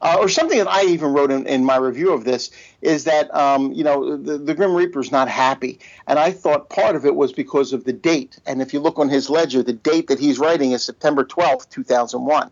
uh, 0.00 0.16
or 0.18 0.28
something 0.28 0.58
that 0.58 0.68
I 0.68 0.84
even 0.84 1.12
wrote 1.12 1.30
in, 1.30 1.46
in 1.46 1.64
my 1.64 1.76
review 1.76 2.12
of 2.12 2.24
this, 2.24 2.50
is 2.82 3.04
that, 3.04 3.34
um, 3.34 3.72
you 3.72 3.84
know, 3.84 4.16
the, 4.16 4.38
the 4.38 4.54
Grim 4.54 4.74
Reaper's 4.74 5.12
not 5.12 5.28
happy. 5.28 5.78
And 6.06 6.18
I 6.18 6.32
thought 6.32 6.68
part 6.70 6.96
of 6.96 7.04
it 7.04 7.14
was 7.14 7.32
because 7.32 7.72
of 7.72 7.84
the 7.84 7.92
date. 7.92 8.38
And 8.46 8.60
if 8.60 8.72
you 8.72 8.80
look 8.80 8.98
on 8.98 9.08
his 9.08 9.30
ledger, 9.30 9.62
the 9.62 9.72
date 9.72 10.08
that 10.08 10.18
he's 10.18 10.38
writing 10.38 10.72
is 10.72 10.84
September 10.84 11.24
12th, 11.24 11.68
2001. 11.70 12.50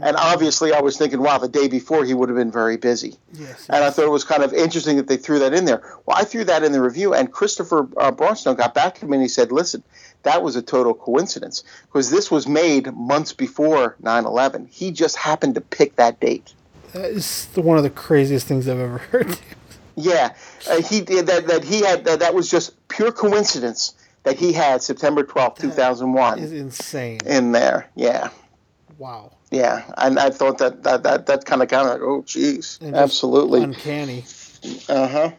And 0.00 0.16
obviously, 0.16 0.72
I 0.72 0.80
was 0.80 0.96
thinking, 0.96 1.20
wow, 1.20 1.36
the 1.36 1.48
day 1.48 1.68
before 1.68 2.04
he 2.04 2.14
would 2.14 2.30
have 2.30 2.38
been 2.38 2.50
very 2.50 2.78
busy. 2.78 3.18
Yes. 3.34 3.68
And 3.68 3.84
I 3.84 3.90
thought 3.90 4.06
it 4.06 4.10
was 4.10 4.24
kind 4.24 4.42
of 4.42 4.54
interesting 4.54 4.96
that 4.96 5.08
they 5.08 5.18
threw 5.18 5.38
that 5.40 5.52
in 5.52 5.66
there. 5.66 5.82
Well, 6.06 6.16
I 6.16 6.24
threw 6.24 6.44
that 6.44 6.62
in 6.62 6.72
the 6.72 6.80
review, 6.80 7.12
and 7.12 7.30
Christopher 7.30 7.86
uh, 7.98 8.10
Brownstone 8.10 8.56
got 8.56 8.72
back 8.72 8.94
to 8.96 9.06
me 9.06 9.16
and 9.16 9.22
he 9.22 9.28
said, 9.28 9.52
listen, 9.52 9.82
that 10.22 10.42
was 10.42 10.56
a 10.56 10.62
total 10.62 10.94
coincidence 10.94 11.64
because 11.82 12.10
this 12.10 12.30
was 12.30 12.48
made 12.48 12.94
months 12.94 13.34
before 13.34 13.96
9 14.00 14.24
11. 14.24 14.68
He 14.70 14.90
just 14.90 15.16
happened 15.16 15.54
to 15.56 15.60
pick 15.60 15.96
that 15.96 16.18
date. 16.18 16.54
That 16.94 17.10
is 17.10 17.46
the, 17.54 17.60
one 17.60 17.76
of 17.76 17.82
the 17.82 17.90
craziest 17.90 18.46
things 18.46 18.68
I've 18.68 18.78
ever 18.78 18.98
heard. 18.98 19.38
Yeah, 19.96 20.34
uh, 20.68 20.80
he 20.82 21.00
did 21.02 21.26
that. 21.28 21.46
That 21.46 21.62
he 21.62 21.80
had 21.80 22.04
that, 22.06 22.18
that 22.20 22.34
was 22.34 22.50
just 22.50 22.72
pure 22.88 23.12
coincidence 23.12 23.94
that 24.24 24.36
he 24.36 24.52
had 24.52 24.82
September 24.82 25.22
twelfth, 25.22 25.60
two 25.60 25.70
thousand 25.70 26.12
one, 26.14 26.38
is 26.38 26.52
insane. 26.52 27.20
in 27.26 27.52
there. 27.52 27.88
Yeah, 27.94 28.30
Wow. 28.98 29.32
yeah, 29.52 29.84
and 29.98 30.18
I 30.18 30.30
thought 30.30 30.58
that 30.58 30.82
that 30.82 31.02
that, 31.04 31.26
that 31.26 31.44
kind 31.44 31.62
of 31.62 31.68
kind 31.68 31.86
of 31.86 31.92
like, 31.94 32.00
oh, 32.02 32.22
geez, 32.26 32.78
And 32.82 32.96
absolutely. 32.96 33.62
Uncanny. 33.62 34.24
Uh 34.88 35.06
huh. 35.08 35.30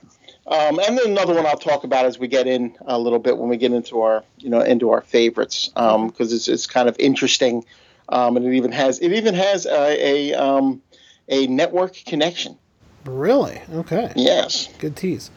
Um, 0.47 0.79
and 0.79 0.97
then 0.97 1.07
another 1.07 1.33
one 1.33 1.45
I'll 1.47 1.57
talk 1.57 1.83
about 1.83 2.05
as 2.05 2.19
we 2.19 2.27
get 2.27 2.45
in 2.47 2.77
a 2.85 2.99
little 2.99 3.17
bit 3.19 3.37
when 3.37 3.49
we 3.49 3.57
get 3.57 3.73
into 3.73 4.01
our 4.01 4.23
you 4.37 4.49
know 4.49 4.61
into 4.61 4.91
our 4.91 5.01
favorites 5.01 5.69
because 5.69 6.31
it's 6.31 6.47
it's 6.47 6.67
kind 6.67 6.87
of 6.87 6.95
interesting, 6.99 7.65
um, 8.09 8.37
and 8.37 8.45
it 8.45 8.53
even 8.55 8.71
has 8.71 8.99
it 8.99 9.11
even 9.11 9.33
has 9.33 9.65
a 9.65 10.31
a, 10.31 10.33
um, 10.35 10.81
a 11.27 11.47
network 11.47 11.95
connection. 12.05 12.57
Really? 13.05 13.61
Okay. 13.71 14.11
Yes. 14.15 14.69
Good 14.79 14.95
tease. 14.95 15.31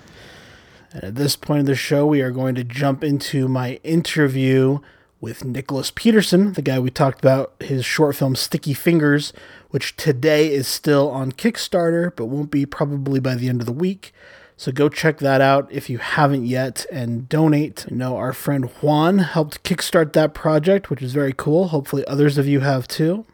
And 0.93 1.05
at 1.05 1.15
this 1.17 1.37
point 1.37 1.61
of 1.61 1.67
the 1.67 1.75
show, 1.75 2.07
we 2.07 2.23
are 2.23 2.31
going 2.31 2.55
to 2.55 2.65
jump 2.65 3.05
into 3.05 3.49
my 3.49 3.75
interview 3.85 4.79
with 5.21 5.45
Nicholas 5.45 5.91
Peterson, 5.95 6.53
the 6.53 6.63
guy 6.63 6.79
we 6.79 6.91
talked 6.91 7.19
about 7.19 7.55
his 7.61 7.85
short 7.85 8.15
film 8.17 8.37
Sticky 8.37 8.73
Fingers, 8.73 9.33
which 9.71 9.97
today 9.97 10.53
is 10.53 10.69
still 10.69 11.11
on 11.11 11.33
Kickstarter, 11.33 12.13
but 12.15 12.27
won't 12.27 12.51
be 12.51 12.65
probably 12.65 13.19
by 13.19 13.35
the 13.35 13.49
end 13.49 13.61
of 13.61 13.67
the 13.67 13.73
week. 13.73 14.13
So 14.57 14.73
go 14.73 14.89
check 14.89 15.19
that 15.19 15.41
out 15.41 15.71
if 15.71 15.91
you 15.91 15.99
haven't 15.99 16.47
yet 16.47 16.87
and 16.91 17.29
donate. 17.29 17.87
You 17.91 17.97
know, 17.97 18.17
our 18.17 18.33
friend 18.33 18.67
Juan 18.81 19.19
helped 19.19 19.63
kickstart 19.63 20.13
that 20.15 20.35
project, 20.35 20.91
which 20.91 21.03
is 21.03 21.13
very 21.13 21.33
cool. 21.37 21.69
Hopefully, 21.69 22.05
others 22.07 22.39
of 22.39 22.47
you 22.47 22.61
have 22.61 22.89
too. 22.89 23.25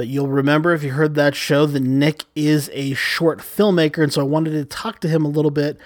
But 0.00 0.08
you'll 0.08 0.28
remember 0.28 0.72
if 0.72 0.82
you 0.82 0.92
heard 0.92 1.14
that 1.16 1.34
show 1.34 1.66
that 1.66 1.82
Nick 1.82 2.24
is 2.34 2.70
a 2.72 2.94
short 2.94 3.40
filmmaker. 3.40 4.02
And 4.02 4.10
so 4.10 4.22
I 4.22 4.24
wanted 4.24 4.52
to 4.52 4.64
talk 4.64 4.98
to 5.00 5.08
him 5.08 5.26
a 5.26 5.28
little 5.28 5.50
bit 5.50 5.76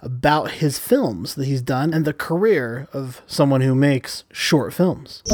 about 0.00 0.52
his 0.52 0.78
films 0.78 1.34
that 1.34 1.46
he's 1.46 1.60
done 1.60 1.92
and 1.92 2.04
the 2.04 2.12
career 2.12 2.86
of 2.92 3.20
someone 3.26 3.62
who 3.62 3.74
makes 3.74 4.22
short 4.30 4.72
films. 4.72 5.24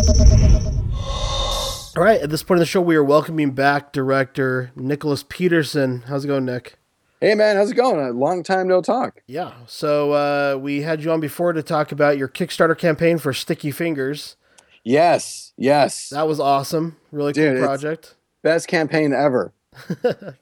All 1.94 2.02
right, 2.02 2.22
at 2.22 2.30
this 2.30 2.42
point 2.42 2.56
in 2.56 2.60
the 2.60 2.64
show, 2.64 2.80
we 2.80 2.96
are 2.96 3.04
welcoming 3.04 3.50
back 3.50 3.92
director 3.92 4.70
Nicholas 4.74 5.22
Peterson. 5.22 6.04
How's 6.06 6.24
it 6.24 6.28
going, 6.28 6.46
Nick? 6.46 6.78
Hey 7.20 7.34
man, 7.34 7.56
how's 7.56 7.72
it 7.72 7.74
going? 7.74 8.00
A 8.00 8.10
long 8.12 8.42
time 8.42 8.68
no 8.68 8.80
talk. 8.80 9.22
Yeah. 9.26 9.52
So 9.66 10.12
uh, 10.12 10.56
we 10.58 10.80
had 10.80 11.04
you 11.04 11.12
on 11.12 11.20
before 11.20 11.52
to 11.52 11.62
talk 11.62 11.92
about 11.92 12.16
your 12.16 12.28
Kickstarter 12.28 12.78
campaign 12.78 13.18
for 13.18 13.34
Sticky 13.34 13.70
Fingers. 13.70 14.36
Yes, 14.82 15.52
yes. 15.58 16.08
That 16.08 16.26
was 16.26 16.40
awesome. 16.40 16.96
Really 17.12 17.34
Dude, 17.34 17.58
cool 17.58 17.66
project. 17.66 18.14
Best 18.42 18.68
campaign 18.68 19.12
ever. 19.12 19.52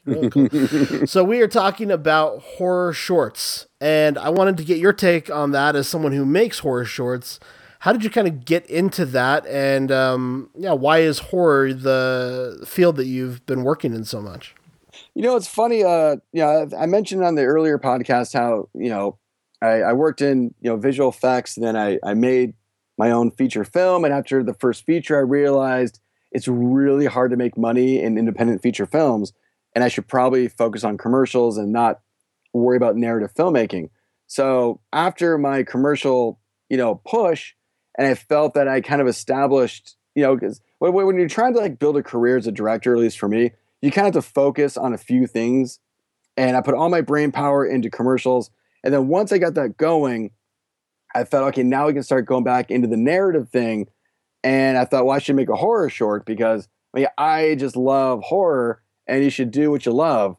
Really 0.05 0.31
cool. 0.31 0.49
so 1.07 1.23
we 1.23 1.43
are 1.43 1.49
talking 1.49 1.91
about 1.91 2.41
horror 2.41 2.93
shorts, 2.95 3.67
and 3.81 4.17
I 4.17 4.31
wanted 4.31 4.57
to 4.57 4.65
get 4.65 4.79
your 4.79 4.95
take 4.95 5.31
on 5.31 5.51
that 5.53 5.77
as 5.77 5.87
someone 5.87 6.13
who 6.13 6.25
makes 6.25 6.61
horror 6.61 6.87
shorts. 6.87 7.39
How 7.81 7.93
did 7.93 8.03
you 8.03 8.11
kind 8.11 8.27
of 8.27 8.45
get 8.47 8.67
into 8.67 9.05
that, 9.07 9.47
and 9.47 9.93
um, 9.93 10.51
yeah, 10.55 10.73
why 10.73 10.99
is 10.99 11.19
horror 11.19 11.75
the 11.75 12.65
field 12.67 12.97
that 12.97 13.05
you've 13.05 13.45
been 13.45 13.65
working 13.65 13.95
in 13.95 14.05
so 14.05 14.23
much? 14.23 14.55
You 15.15 15.23
know, 15.23 15.37
it's 15.37 15.47
funny. 15.47 15.85
Uh, 15.85 16.17
you 16.33 16.43
know, 16.43 16.69
I 16.77 16.87
mentioned 16.87 17.23
on 17.23 17.35
the 17.35 17.45
earlier 17.45 17.79
podcast 17.79 18.33
how 18.33 18.69
you 18.75 18.89
know 18.89 19.19
I, 19.61 19.83
I 19.83 19.93
worked 19.93 20.23
in 20.23 20.55
you 20.61 20.71
know 20.71 20.77
visual 20.77 21.11
effects, 21.11 21.57
and 21.57 21.67
then 21.67 21.77
I 21.77 21.99
I 22.03 22.15
made 22.15 22.55
my 22.97 23.11
own 23.11 23.31
feature 23.31 23.65
film, 23.65 24.05
and 24.05 24.15
after 24.15 24.43
the 24.43 24.55
first 24.55 24.85
feature, 24.87 25.17
I 25.17 25.21
realized 25.21 26.01
it's 26.33 26.49
really 26.49 27.07
hard 27.07 27.31
to 27.31 27.37
make 27.37 27.57
money 27.57 28.03
in 28.03 28.19
independent 28.19 28.62
feature 28.62 28.87
films, 28.87 29.33
and 29.75 29.85
I 29.85 29.88
should 29.88 30.07
probably 30.07 30.49
focus 30.49 30.85
on 30.85 30.99
commercials 30.99 31.59
and 31.59 31.73
not 31.73 32.01
worry 32.53 32.77
about 32.77 32.97
narrative 32.97 33.35
filmmaking. 33.35 33.91
So 34.27 34.81
after 34.93 35.38
my 35.38 35.62
commercial, 35.62 36.38
you 36.69 36.77
know, 36.77 36.97
push, 37.07 37.55
and 37.97 38.07
I 38.07 38.14
felt 38.14 38.55
that 38.55 38.69
I 38.69 38.81
kind 38.81 39.01
of 39.01 39.09
established, 39.09 39.97
you 40.14 40.23
know, 40.23 40.35
because 40.35 40.61
when, 40.79 41.19
you're 41.19 41.29
trying 41.29 41.55
to 41.55 41.61
like 41.61 41.79
build 41.79 41.97
a 41.97 42.03
career 42.03 42.37
as 42.37 42.47
a 42.47 42.53
director, 42.53 42.95
at 42.95 43.01
least 43.01 43.19
for 43.19 43.29
me, 43.29 43.53
you 43.81 43.91
kind 43.91 44.07
of 44.07 44.14
have 44.14 44.25
to 44.25 44.31
focus 44.31 44.77
on 44.77 44.93
a 44.93 44.99
few 44.99 45.27
things. 45.27 45.81
And 46.37 46.57
I 46.57 46.61
put 46.61 46.75
all 46.75 46.88
my 46.88 47.01
brain 47.01 47.33
power 47.33 47.67
into 47.67 47.91
commercials. 47.91 48.51
And 48.85 48.95
then 48.95 49.09
once 49.09 49.33
I 49.33 49.38
got 49.38 49.55
that 49.55 49.77
going, 49.77 50.31
I 51.14 51.25
felt, 51.25 51.49
okay, 51.49 51.62
now 51.62 51.87
we 51.87 51.95
can 51.95 52.03
start 52.03 52.27
going 52.27 52.45
back 52.45 52.71
into 52.71 52.87
the 52.87 52.97
narrative 52.97 53.49
thing. 53.49 53.88
And 54.44 54.79
I 54.79 54.85
thought, 54.85 55.05
well, 55.05 55.16
I 55.16 55.18
should 55.18 55.37
make 55.37 55.48
a 55.48 55.57
horror 55.57 55.90
short 55.90 56.24
because 56.24 56.68
I 56.94 56.98
mean, 56.98 57.07
I 57.18 57.55
just 57.57 57.77
love 57.77 58.22
horror 58.22 58.83
and 59.07 59.22
you 59.24 59.31
should 59.31 59.51
do 59.51 59.70
what 59.70 59.87
you 59.87 59.92
love. 59.92 60.37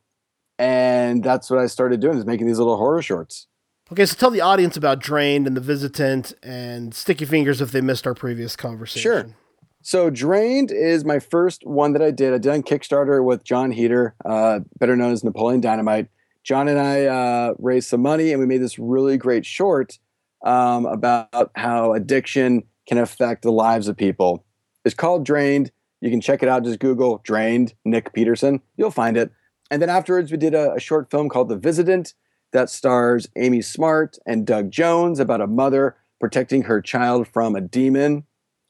And 0.58 1.24
that's 1.24 1.50
what 1.50 1.60
I 1.60 1.68
started 1.68 2.00
doing 2.00 2.18
is 2.18 2.26
making 2.26 2.48
these 2.48 2.60
little 2.60 2.78
horror 2.78 3.02
shorts. 3.02 3.48
Okay, 3.92 4.06
so 4.06 4.16
tell 4.16 4.30
the 4.30 4.42
audience 4.42 4.78
about 4.78 5.00
Drained 5.00 5.48
and 5.48 5.58
The 5.58 5.62
Visitant 5.62 6.34
and 6.44 6.94
Sticky 6.94 7.26
Fingers 7.26 7.60
if 7.60 7.72
they 7.72 7.82
missed 7.82 8.06
our 8.06 8.14
previous 8.14 8.56
conversation. 8.56 9.02
Sure. 9.02 9.36
So 9.82 10.10
Drained 10.10 10.72
is 10.72 11.06
my 11.06 11.20
first 11.20 11.66
one 11.66 11.94
that 11.94 12.02
I 12.02 12.12
did. 12.12 12.34
I 12.34 12.38
did 12.38 12.52
on 12.52 12.62
Kickstarter 12.62 13.24
with 13.24 13.44
John 13.44 13.72
Heater, 13.72 14.14
uh, 14.26 14.60
better 14.78 14.96
known 14.96 15.14
as 15.14 15.24
Napoleon 15.24 15.62
Dynamite. 15.62 16.10
John 16.44 16.68
and 16.68 16.80
I 16.80 17.06
uh, 17.06 17.54
raised 17.58 17.90
some 17.90 18.02
money 18.02 18.32
and 18.32 18.40
we 18.40 18.46
made 18.46 18.62
this 18.62 18.78
really 18.78 19.18
great 19.18 19.46
short 19.46 19.98
um, 20.46 20.86
about 20.86 21.52
how 21.56 21.94
addiction 21.94 22.64
can 22.90 22.98
affect 22.98 23.44
the 23.44 23.52
lives 23.52 23.88
of 23.88 23.96
people. 23.96 24.44
It's 24.84 24.96
called 24.96 25.24
Drained. 25.24 25.72
You 26.02 26.10
can 26.10 26.22
check 26.22 26.42
it 26.42 26.50
out. 26.50 26.64
Just 26.64 26.80
Google 26.80 27.22
Drained 27.24 27.76
Nick 27.86 28.14
Peterson. 28.14 28.62
You'll 28.78 28.90
find 28.90 29.16
it. 29.16 29.32
And 29.70 29.80
then 29.80 29.90
afterwards, 29.90 30.32
we 30.32 30.38
did 30.38 30.56
a, 30.56 30.74
a 30.74 30.80
short 30.80 31.12
film 31.12 31.30
called 31.30 31.50
The 31.50 31.56
Visitant 31.56 32.16
that 32.52 32.72
stars 32.72 33.28
Amy 33.36 33.62
Smart 33.62 34.18
and 34.26 34.46
Doug 34.46 34.72
Jones 34.72 35.20
about 35.20 35.40
a 35.40 35.46
mother 35.46 35.98
protecting 36.20 36.64
her 36.64 36.82
child 36.82 37.28
from 37.28 37.56
a 37.56 37.62
demon. 37.62 38.26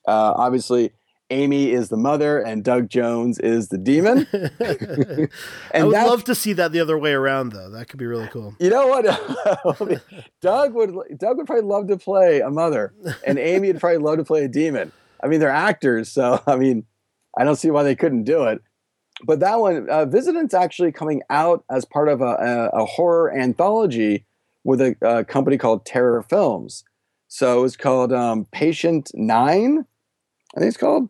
Uh, 0.05 0.33
obviously, 0.35 0.91
Amy 1.29 1.71
is 1.71 1.89
the 1.89 1.97
mother 1.97 2.39
and 2.39 2.63
Doug 2.63 2.89
Jones 2.89 3.39
is 3.39 3.69
the 3.69 3.77
demon. 3.77 4.27
and 4.59 5.29
I 5.73 5.83
would 5.83 5.93
love 5.93 6.23
to 6.25 6.35
see 6.35 6.53
that 6.53 6.71
the 6.71 6.79
other 6.79 6.97
way 6.97 7.13
around, 7.13 7.51
though. 7.51 7.69
That 7.69 7.87
could 7.87 7.99
be 7.99 8.07
really 8.07 8.27
cool. 8.27 8.55
You 8.59 8.69
know 8.69 8.87
what? 8.87 10.01
Doug 10.41 10.73
would 10.73 11.17
Doug 11.17 11.37
would 11.37 11.47
probably 11.47 11.65
love 11.65 11.87
to 11.87 11.97
play 11.97 12.41
a 12.41 12.49
mother, 12.49 12.93
and 13.25 13.37
Amy 13.37 13.71
would 13.71 13.79
probably 13.79 13.99
love 13.99 14.17
to 14.17 14.23
play 14.23 14.43
a 14.45 14.47
demon. 14.47 14.91
I 15.23 15.27
mean, 15.27 15.39
they're 15.39 15.49
actors, 15.49 16.11
so 16.11 16.41
I 16.47 16.55
mean, 16.55 16.85
I 17.37 17.43
don't 17.43 17.55
see 17.55 17.71
why 17.71 17.83
they 17.83 17.95
couldn't 17.95 18.23
do 18.23 18.45
it. 18.45 18.61
But 19.23 19.41
that 19.41 19.59
one, 19.59 19.89
uh, 19.89 20.05
Visitant's 20.05 20.53
actually 20.53 20.91
coming 20.91 21.21
out 21.29 21.65
as 21.69 21.83
part 21.83 22.07
of 22.07 22.21
a, 22.21 22.25
a, 22.73 22.81
a 22.81 22.85
horror 22.85 23.33
anthology 23.35 24.25
with 24.63 24.79
a, 24.79 24.95
a, 25.01 25.25
company 25.25 25.57
called 25.57 25.85
Terror 25.85 26.21
Films. 26.21 26.83
So 27.27 27.63
it's 27.63 27.75
called 27.75 28.13
um, 28.13 28.45
Patient 28.51 29.11
Nine, 29.13 29.85
I 30.55 30.59
think 30.59 30.69
it's 30.69 30.77
called. 30.77 31.09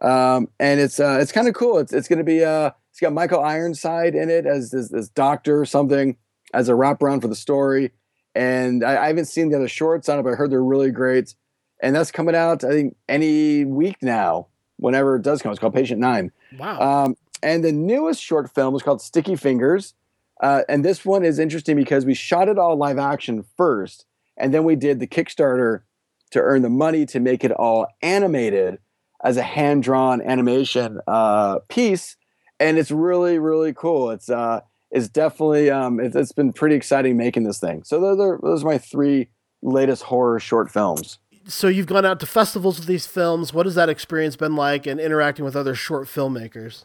Um, 0.00 0.48
and 0.58 0.80
it's 0.80 0.98
uh, 0.98 1.18
it's 1.20 1.32
kind 1.32 1.48
of 1.48 1.54
cool. 1.54 1.78
It's 1.78 1.92
it's 1.92 2.08
going 2.08 2.18
to 2.18 2.24
be 2.24 2.44
uh, 2.44 2.70
it's 2.90 3.00
got 3.00 3.12
Michael 3.12 3.40
Ironside 3.40 4.14
in 4.14 4.30
it 4.30 4.46
as 4.46 4.70
this, 4.70 4.88
this 4.88 5.08
doctor 5.08 5.60
or 5.60 5.66
something 5.66 6.16
as 6.52 6.68
a 6.68 6.72
wraparound 6.72 7.22
for 7.22 7.28
the 7.28 7.34
story. 7.34 7.92
And 8.34 8.84
I, 8.84 9.04
I, 9.04 9.06
haven't 9.08 9.26
seen 9.26 9.50
the 9.50 9.56
other 9.56 9.68
shorts 9.68 10.08
on 10.08 10.18
it, 10.18 10.22
but 10.22 10.32
I 10.32 10.36
heard 10.36 10.50
they're 10.50 10.62
really 10.62 10.90
great. 10.90 11.34
And 11.82 11.96
that's 11.96 12.10
coming 12.12 12.34
out 12.34 12.62
I 12.62 12.70
think 12.70 12.96
any 13.08 13.64
week 13.64 13.96
now, 14.02 14.46
whenever 14.76 15.16
it 15.16 15.22
does 15.22 15.42
come. 15.42 15.52
It's 15.52 15.58
called 15.58 15.74
Patient 15.74 16.00
Nine. 16.00 16.32
Wow. 16.58 17.04
Um, 17.04 17.16
and 17.42 17.64
the 17.64 17.72
newest 17.72 18.22
short 18.22 18.50
film 18.54 18.74
is 18.74 18.82
called 18.82 19.00
Sticky 19.00 19.36
Fingers. 19.36 19.94
Uh, 20.40 20.62
and 20.68 20.84
this 20.84 21.04
one 21.04 21.24
is 21.24 21.38
interesting 21.38 21.76
because 21.76 22.06
we 22.06 22.14
shot 22.14 22.48
it 22.48 22.58
all 22.58 22.76
live 22.76 22.98
action 22.98 23.44
first, 23.56 24.06
and 24.38 24.54
then 24.54 24.64
we 24.64 24.74
did 24.74 24.98
the 24.98 25.06
Kickstarter 25.06 25.82
to 26.30 26.40
earn 26.40 26.62
the 26.62 26.70
money 26.70 27.04
to 27.06 27.20
make 27.20 27.44
it 27.44 27.52
all 27.52 27.86
animated 28.00 28.78
as 29.22 29.36
a 29.36 29.42
hand 29.42 29.82
drawn 29.82 30.22
animation 30.22 31.00
uh, 31.06 31.58
piece, 31.68 32.16
and 32.58 32.78
it's 32.78 32.90
really 32.90 33.38
really 33.38 33.72
cool. 33.72 34.10
It's 34.10 34.28
uh, 34.28 34.60
it's 34.90 35.08
definitely 35.08 35.70
um, 35.70 36.00
it's, 36.00 36.16
it's 36.16 36.32
been 36.32 36.52
pretty 36.52 36.74
exciting 36.74 37.16
making 37.16 37.44
this 37.44 37.58
thing. 37.58 37.82
So 37.84 38.00
those 38.00 38.20
are 38.20 38.40
those 38.42 38.64
are 38.64 38.66
my 38.66 38.78
three 38.78 39.28
latest 39.62 40.04
horror 40.04 40.40
short 40.40 40.70
films. 40.70 41.18
So 41.46 41.68
you've 41.68 41.86
gone 41.86 42.04
out 42.04 42.20
to 42.20 42.26
festivals 42.26 42.78
with 42.78 42.86
these 42.86 43.06
films. 43.06 43.52
What 43.52 43.66
has 43.66 43.74
that 43.74 43.88
experience 43.88 44.36
been 44.36 44.56
like, 44.56 44.86
and 44.86 45.00
interacting 45.00 45.44
with 45.44 45.56
other 45.56 45.74
short 45.74 46.06
filmmakers? 46.06 46.84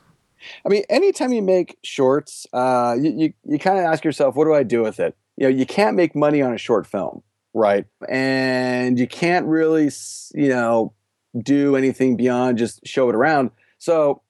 I 0.65 0.69
mean, 0.69 0.83
anytime 0.89 1.33
you 1.33 1.41
make 1.41 1.77
shorts, 1.83 2.47
uh, 2.53 2.95
you 2.99 3.11
you, 3.11 3.33
you 3.45 3.59
kind 3.59 3.77
of 3.77 3.85
ask 3.85 4.03
yourself, 4.03 4.35
what 4.35 4.45
do 4.45 4.53
I 4.53 4.63
do 4.63 4.81
with 4.81 4.99
it? 4.99 5.15
You 5.37 5.49
know, 5.49 5.55
you 5.55 5.65
can't 5.65 5.95
make 5.95 6.15
money 6.15 6.41
on 6.41 6.53
a 6.53 6.57
short 6.57 6.87
film, 6.87 7.23
right? 7.53 7.85
And 8.07 8.97
you 8.97 9.07
can't 9.07 9.45
really, 9.47 9.89
you 10.33 10.49
know, 10.49 10.93
do 11.37 11.75
anything 11.75 12.15
beyond 12.15 12.57
just 12.57 12.85
show 12.85 13.09
it 13.09 13.15
around. 13.15 13.51
So 13.77 14.21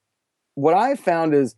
what 0.55 0.73
I 0.73 0.95
found 0.95 1.33
is 1.33 1.55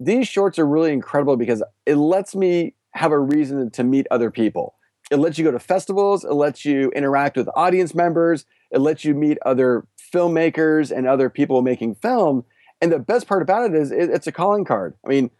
these 0.00 0.28
shorts 0.28 0.58
are 0.58 0.66
really 0.66 0.92
incredible 0.92 1.36
because 1.36 1.62
it 1.86 1.96
lets 1.96 2.34
me 2.34 2.74
have 2.92 3.12
a 3.12 3.18
reason 3.18 3.70
to 3.70 3.84
meet 3.84 4.06
other 4.10 4.30
people. 4.30 4.74
It 5.10 5.16
lets 5.16 5.38
you 5.38 5.44
go 5.44 5.50
to 5.50 5.58
festivals, 5.58 6.24
it 6.24 6.32
lets 6.32 6.64
you 6.64 6.90
interact 6.92 7.36
with 7.36 7.48
audience 7.54 7.94
members, 7.94 8.46
it 8.70 8.80
lets 8.80 9.04
you 9.04 9.14
meet 9.14 9.38
other 9.44 9.86
filmmakers 10.12 10.96
and 10.96 11.06
other 11.06 11.28
people 11.28 11.60
making 11.62 11.96
film. 11.96 12.44
And 12.80 12.92
the 12.92 12.98
best 12.98 13.26
part 13.26 13.42
about 13.42 13.70
it 13.70 13.74
is 13.74 13.90
it's 13.90 14.26
a 14.26 14.32
calling 14.32 14.64
card. 14.64 14.94
I 15.04 15.08
mean, 15.08 15.30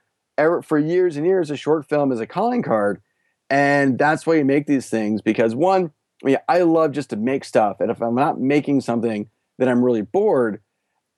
for 0.62 0.79
years 0.79 1.16
and 1.16 1.27
years, 1.27 1.50
a 1.50 1.57
short 1.57 1.88
film 1.88 2.12
is 2.12 2.20
a 2.20 2.27
calling 2.27 2.62
card. 2.62 3.00
And 3.50 3.98
that's 3.98 4.27
why 4.27 4.35
you 4.35 4.44
make 4.44 4.66
these 4.66 4.88
things 4.88 5.22
because 5.22 5.55
one, 5.55 5.92
I 6.25 6.27
mean, 6.27 6.37
I 6.49 6.59
love 6.61 6.93
just 6.93 7.11
to 7.11 7.17
make 7.17 7.45
stuff. 7.45 7.81
And 7.81 7.91
if 7.91 8.01
I'm 8.01 8.15
not 8.15 8.41
making 8.41 8.81
something, 8.81 9.29
then 9.59 9.69
I'm 9.69 9.85
really 9.85 10.03
bored. 10.03 10.61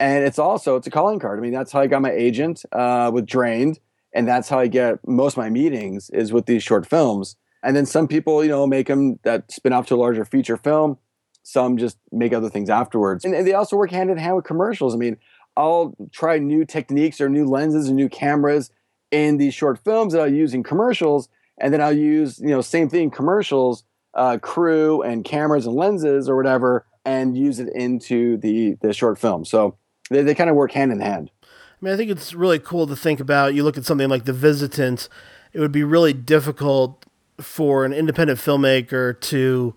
And 0.01 0.25
it's 0.25 0.39
also 0.39 0.77
it's 0.77 0.87
a 0.87 0.91
calling 0.91 1.21
card. 1.21 1.39
I 1.39 1.43
mean, 1.43 1.53
that's 1.53 1.73
how 1.73 1.81
I 1.81 1.87
got 1.87 2.03
my 2.03 2.11
agent 2.11 2.65
uh, 2.73 3.11
with 3.15 3.25
Drained, 3.25 3.79
and 4.13 4.29
that's 4.29 4.49
how 4.49 4.59
I 4.59 4.67
get 4.67 5.07
most 5.07 5.35
of 5.35 5.39
my 5.39 5.49
meetings 5.49 6.11
is 6.11 6.33
with 6.33 6.47
these 6.47 6.63
short 6.63 6.87
films. 6.87 7.37
And 7.63 7.75
then 7.75 7.87
some 7.87 8.07
people, 8.07 8.43
you 8.45 8.51
know, 8.51 8.67
make 8.67 8.89
them 8.89 9.19
that 9.23 9.51
spin 9.51 9.73
off 9.73 9.87
to 9.87 9.95
a 9.95 9.97
larger 9.97 10.25
feature 10.25 10.57
film. 10.57 10.99
Some 11.43 11.79
just 11.79 11.97
make 12.13 12.33
other 12.33 12.51
things 12.51 12.69
afterwards, 12.69 13.25
and, 13.25 13.33
and 13.33 13.47
they 13.47 13.55
also 13.55 13.77
work 13.77 13.93
hand 13.93 14.11
in 14.11 14.19
hand 14.19 14.35
with 14.35 14.45
commercials. 14.45 14.95
I 14.95 14.99
mean, 14.99 15.17
I'll 15.57 15.97
try 16.13 16.39
new 16.39 16.65
techniques 16.65 17.21
or 17.21 17.29
new 17.29 17.47
lenses 17.47 17.89
or 17.89 17.95
new 17.95 18.09
cameras 18.09 18.71
in 19.13 19.37
these 19.37 19.55
short 19.55 19.79
films 19.79 20.13
that 20.13 20.21
I'll 20.21 20.33
use 20.33 20.55
in 20.55 20.65
commercials, 20.65 21.29
and 21.59 21.73
then 21.73 21.81
I'll 21.81 21.97
use 21.97 22.41
you 22.41 22.49
know 22.49 22.61
same 22.61 22.89
thing 22.89 23.11
commercials 23.11 23.85
uh, 24.17 24.39
crew 24.39 25.03
and 25.03 25.25
cameras 25.25 25.67
and 25.67 25.77
lenses 25.77 26.29
or 26.29 26.37
whatever 26.37 26.85
and 27.05 27.37
use 27.37 27.61
it 27.61 27.69
into 27.75 28.37
the 28.39 28.77
the 28.81 28.93
short 28.93 29.19
film. 29.19 29.45
So 29.45 29.77
they, 30.11 30.23
they 30.23 30.35
kind 30.35 30.51
of 30.51 30.57
work 30.57 30.73
hand 30.73 30.91
in 30.91 31.01
hand. 31.01 31.31
I 31.43 31.47
mean, 31.81 31.95
I 31.95 31.97
think 31.97 32.11
it's 32.11 32.35
really 32.35 32.59
cool 32.59 32.87
to 32.87 32.97
think 32.97 33.21
about. 33.21 33.55
You 33.55 33.63
look 33.63 33.77
at 33.77 33.85
something 33.85 34.09
like 34.09 34.25
The 34.25 34.33
Visitant, 34.33 35.09
it 35.53 35.61
would 35.61 35.73
be 35.73 35.85
really 35.85 36.15
difficult 36.15 37.05
for 37.39 37.85
an 37.85 37.93
independent 37.93 38.39
filmmaker 38.39 39.21
to 39.21 39.75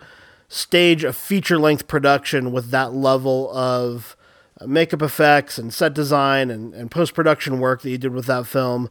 stage 0.48 1.04
a 1.04 1.12
feature 1.12 1.60
length 1.60 1.88
production 1.88 2.52
with 2.52 2.72
that 2.72 2.94
level 2.94 3.52
of 3.56 4.16
uh, 4.60 4.66
makeup 4.66 5.02
effects 5.02 5.58
and 5.58 5.74
set 5.74 5.94
design 5.94 6.50
and, 6.50 6.74
and 6.74 6.90
post 6.90 7.14
production 7.14 7.60
work 7.60 7.82
that 7.82 7.90
you 7.90 7.98
did 7.98 8.14
with 8.14 8.26
that 8.26 8.48
film. 8.48 8.90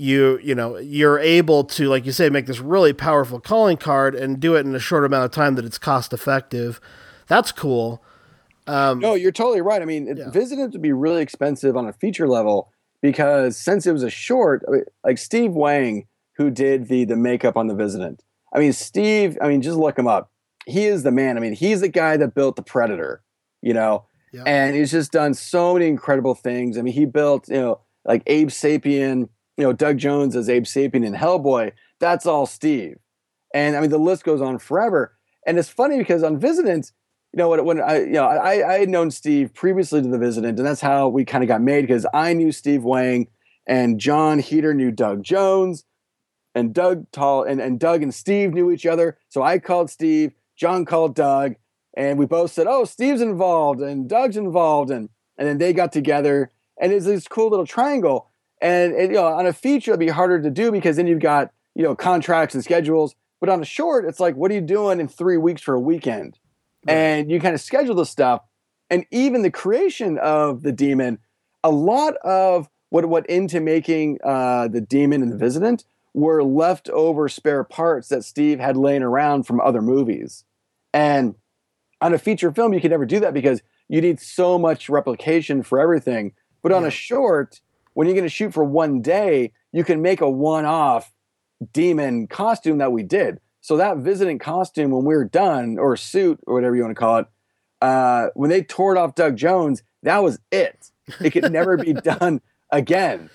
You 0.00 0.38
you 0.42 0.54
know 0.54 0.78
you're 0.78 1.18
able 1.18 1.64
to 1.64 1.88
like 1.88 2.06
you 2.06 2.12
say 2.12 2.30
make 2.30 2.46
this 2.46 2.58
really 2.58 2.94
powerful 2.94 3.38
calling 3.38 3.76
card 3.76 4.14
and 4.14 4.40
do 4.40 4.54
it 4.54 4.64
in 4.64 4.74
a 4.74 4.78
short 4.78 5.04
amount 5.04 5.26
of 5.26 5.30
time 5.30 5.56
that 5.56 5.64
it's 5.64 5.76
cost 5.76 6.12
effective. 6.14 6.80
That's 7.26 7.52
cool. 7.52 8.02
Um, 8.66 9.00
no, 9.00 9.14
you're 9.14 9.32
totally 9.32 9.60
right. 9.60 9.82
I 9.82 9.84
mean, 9.84 10.16
yeah. 10.16 10.30
Visitant 10.30 10.72
would 10.72 10.82
be 10.82 10.92
really 10.92 11.22
expensive 11.22 11.76
on 11.76 11.86
a 11.86 11.92
feature 11.92 12.28
level 12.28 12.72
because 13.02 13.56
since 13.56 13.86
it 13.86 13.92
was 13.92 14.02
a 14.02 14.10
short, 14.10 14.64
like 15.04 15.18
Steve 15.18 15.52
Wang, 15.52 16.06
who 16.36 16.50
did 16.50 16.88
the 16.88 17.04
the 17.04 17.16
makeup 17.16 17.56
on 17.56 17.66
the 17.66 17.74
Visitant. 17.74 18.22
I 18.54 18.58
mean, 18.58 18.72
Steve. 18.72 19.36
I 19.42 19.48
mean, 19.48 19.60
just 19.60 19.76
look 19.76 19.98
him 19.98 20.06
up. 20.06 20.30
He 20.66 20.86
is 20.86 21.02
the 21.02 21.10
man. 21.10 21.36
I 21.36 21.40
mean, 21.40 21.52
he's 21.52 21.80
the 21.80 21.88
guy 21.88 22.16
that 22.16 22.34
built 22.34 22.56
the 22.56 22.62
Predator. 22.62 23.22
You 23.60 23.74
know, 23.74 24.06
yep. 24.32 24.46
and 24.46 24.74
he's 24.74 24.90
just 24.90 25.12
done 25.12 25.34
so 25.34 25.74
many 25.74 25.88
incredible 25.88 26.34
things. 26.34 26.78
I 26.78 26.82
mean, 26.82 26.94
he 26.94 27.04
built 27.04 27.48
you 27.48 27.60
know 27.60 27.80
like 28.04 28.22
Abe 28.26 28.48
Sapien. 28.48 29.28
You 29.60 29.66
know, 29.66 29.72
Doug 29.72 29.98
Jones 29.98 30.34
as 30.34 30.48
Abe 30.48 30.64
Sapien 30.64 31.04
in 31.04 31.14
Hellboy. 31.14 31.72
That's 31.98 32.26
all 32.26 32.46
Steve. 32.46 32.98
And 33.52 33.76
I 33.76 33.80
mean, 33.80 33.90
the 33.90 33.98
list 33.98 34.24
goes 34.24 34.40
on 34.40 34.58
forever. 34.58 35.16
And 35.46 35.58
it's 35.58 35.68
funny 35.68 35.98
because 35.98 36.22
on 36.22 36.38
Visitant, 36.38 36.92
you 37.32 37.38
know 37.38 37.48
when, 37.48 37.64
when 37.64 37.80
I 37.80 38.00
you 38.00 38.12
know 38.12 38.24
I 38.24 38.68
I 38.68 38.78
had 38.80 38.88
known 38.88 39.10
Steve 39.10 39.54
previously 39.54 40.02
to 40.02 40.08
the 40.08 40.18
Visitant, 40.18 40.58
and 40.58 40.66
that's 40.66 40.80
how 40.80 41.08
we 41.08 41.24
kind 41.24 41.44
of 41.44 41.48
got 41.48 41.62
made 41.62 41.82
because 41.82 42.06
I 42.12 42.32
knew 42.32 42.50
Steve 42.52 42.82
Wang 42.82 43.28
and 43.66 44.00
Jon 44.00 44.40
Heder 44.40 44.74
knew 44.74 44.90
Doug 44.90 45.22
Jones, 45.22 45.84
and 46.54 46.74
Doug 46.74 47.10
Tall 47.12 47.44
and, 47.44 47.60
and 47.60 47.78
Doug 47.78 48.02
and 48.02 48.12
Steve 48.12 48.52
knew 48.52 48.70
each 48.70 48.84
other. 48.84 49.16
So 49.28 49.42
I 49.42 49.58
called 49.58 49.90
Steve, 49.90 50.32
John 50.56 50.84
called 50.84 51.14
Doug, 51.14 51.54
and 51.96 52.18
we 52.18 52.26
both 52.26 52.50
said, 52.50 52.66
"Oh, 52.66 52.84
Steve's 52.84 53.20
involved 53.20 53.80
and 53.80 54.08
Doug's 54.08 54.36
involved," 54.36 54.90
and 54.90 55.08
and 55.38 55.46
then 55.46 55.58
they 55.58 55.72
got 55.72 55.92
together, 55.92 56.50
and 56.80 56.92
it's 56.92 57.06
this 57.06 57.28
cool 57.28 57.50
little 57.50 57.66
triangle. 57.66 58.29
And 58.60 58.92
it, 58.94 59.10
you 59.10 59.16
know, 59.16 59.26
on 59.26 59.46
a 59.46 59.52
feature, 59.52 59.92
it'd 59.92 60.00
be 60.00 60.08
harder 60.08 60.40
to 60.42 60.50
do 60.50 60.70
because 60.70 60.96
then 60.96 61.06
you've 61.06 61.20
got 61.20 61.50
you 61.74 61.82
know 61.82 61.94
contracts 61.94 62.54
and 62.54 62.62
schedules. 62.64 63.14
But 63.40 63.48
on 63.48 63.62
a 63.62 63.64
short, 63.64 64.04
it's 64.04 64.20
like, 64.20 64.36
what 64.36 64.50
are 64.50 64.54
you 64.54 64.60
doing 64.60 65.00
in 65.00 65.08
three 65.08 65.38
weeks 65.38 65.62
for 65.62 65.74
a 65.74 65.80
weekend? 65.80 66.38
Right. 66.86 66.94
And 66.94 67.30
you 67.30 67.40
kind 67.40 67.54
of 67.54 67.60
schedule 67.60 67.94
the 67.94 68.04
stuff. 68.04 68.42
And 68.90 69.06
even 69.10 69.42
the 69.42 69.50
creation 69.50 70.18
of 70.18 70.62
the 70.62 70.72
demon, 70.72 71.18
a 71.64 71.70
lot 71.70 72.16
of 72.16 72.68
what 72.90 73.06
went 73.06 73.26
into 73.26 73.60
making 73.60 74.18
uh, 74.22 74.68
the 74.68 74.80
demon 74.80 75.22
and 75.22 75.32
the 75.32 75.36
visitant 75.36 75.84
were 76.12 76.42
leftover 76.42 77.28
spare 77.28 77.64
parts 77.64 78.08
that 78.08 78.24
Steve 78.24 78.58
had 78.58 78.76
laying 78.76 79.02
around 79.02 79.44
from 79.44 79.60
other 79.60 79.80
movies. 79.80 80.44
And 80.92 81.36
on 82.00 82.12
a 82.12 82.18
feature 82.18 82.50
film, 82.50 82.74
you 82.74 82.80
can 82.80 82.90
never 82.90 83.06
do 83.06 83.20
that 83.20 83.32
because 83.32 83.62
you 83.88 84.00
need 84.00 84.20
so 84.20 84.58
much 84.58 84.88
replication 84.88 85.62
for 85.62 85.78
everything. 85.78 86.32
But 86.62 86.72
on 86.72 86.82
yeah. 86.82 86.88
a 86.88 86.90
short, 86.90 87.60
when 87.94 88.06
you're 88.06 88.14
going 88.14 88.24
to 88.24 88.28
shoot 88.28 88.54
for 88.54 88.64
one 88.64 89.02
day, 89.02 89.52
you 89.72 89.84
can 89.84 90.02
make 90.02 90.20
a 90.20 90.30
one 90.30 90.64
off 90.64 91.12
demon 91.72 92.26
costume 92.26 92.78
that 92.78 92.92
we 92.92 93.02
did. 93.02 93.40
So 93.60 93.76
that 93.76 93.98
Visitant 93.98 94.40
costume, 94.40 94.90
when 94.90 95.04
we 95.04 95.14
were 95.14 95.24
done, 95.24 95.78
or 95.78 95.96
suit, 95.96 96.40
or 96.46 96.54
whatever 96.54 96.74
you 96.76 96.82
want 96.82 96.96
to 96.96 97.00
call 97.00 97.18
it, 97.18 97.26
uh, 97.82 98.28
when 98.34 98.50
they 98.50 98.62
tore 98.62 98.94
it 98.94 98.98
off 98.98 99.14
Doug 99.14 99.36
Jones, 99.36 99.82
that 100.02 100.18
was 100.18 100.38
it. 100.50 100.90
It 101.20 101.30
could 101.30 101.52
never 101.52 101.76
be 101.76 101.92
done 102.20 102.40
again, 102.70 103.30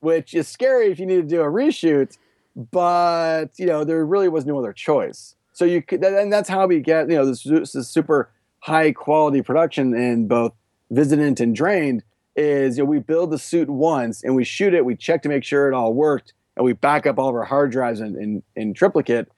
which 0.00 0.34
is 0.34 0.48
scary 0.48 0.90
if 0.90 0.98
you 0.98 1.06
need 1.06 1.16
to 1.16 1.22
do 1.22 1.40
a 1.40 1.46
reshoot. 1.46 2.16
But 2.56 3.48
you 3.56 3.66
know, 3.66 3.84
there 3.84 4.04
really 4.04 4.28
was 4.28 4.44
no 4.44 4.58
other 4.58 4.72
choice. 4.72 5.36
So 5.52 5.64
you 5.64 5.82
could, 5.82 6.04
and 6.04 6.32
that's 6.32 6.48
how 6.48 6.66
we 6.66 6.80
get 6.80 7.08
you 7.08 7.16
know 7.16 7.26
this, 7.26 7.42
this 7.44 7.88
super 7.88 8.30
high 8.60 8.92
quality 8.92 9.42
production 9.42 9.94
in 9.94 10.26
both 10.26 10.52
Visitant 10.90 11.40
and 11.40 11.54
Drained. 11.54 12.02
Is 12.38 12.78
you 12.78 12.84
know 12.84 12.90
we 12.90 13.00
build 13.00 13.30
the 13.30 13.38
suit 13.38 13.68
once 13.68 14.22
and 14.22 14.36
we 14.36 14.44
shoot 14.44 14.74
it, 14.74 14.84
we 14.84 14.94
check 14.94 15.22
to 15.22 15.28
make 15.28 15.42
sure 15.42 15.68
it 15.68 15.74
all 15.74 15.92
worked, 15.92 16.34
and 16.56 16.64
we 16.64 16.72
back 16.72 17.06
up 17.06 17.18
all 17.18 17.28
of 17.28 17.34
our 17.34 17.44
hard 17.44 17.72
drives 17.72 18.00
in, 18.00 18.16
in, 18.16 18.42
in 18.54 18.74
triplicate 18.74 19.28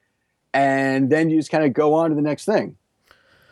and 0.53 1.09
then 1.09 1.29
you 1.29 1.37
just 1.37 1.51
kind 1.51 1.63
of 1.63 1.73
go 1.73 1.93
on 1.93 2.09
to 2.09 2.15
the 2.15 2.21
next 2.21 2.45
thing. 2.45 2.75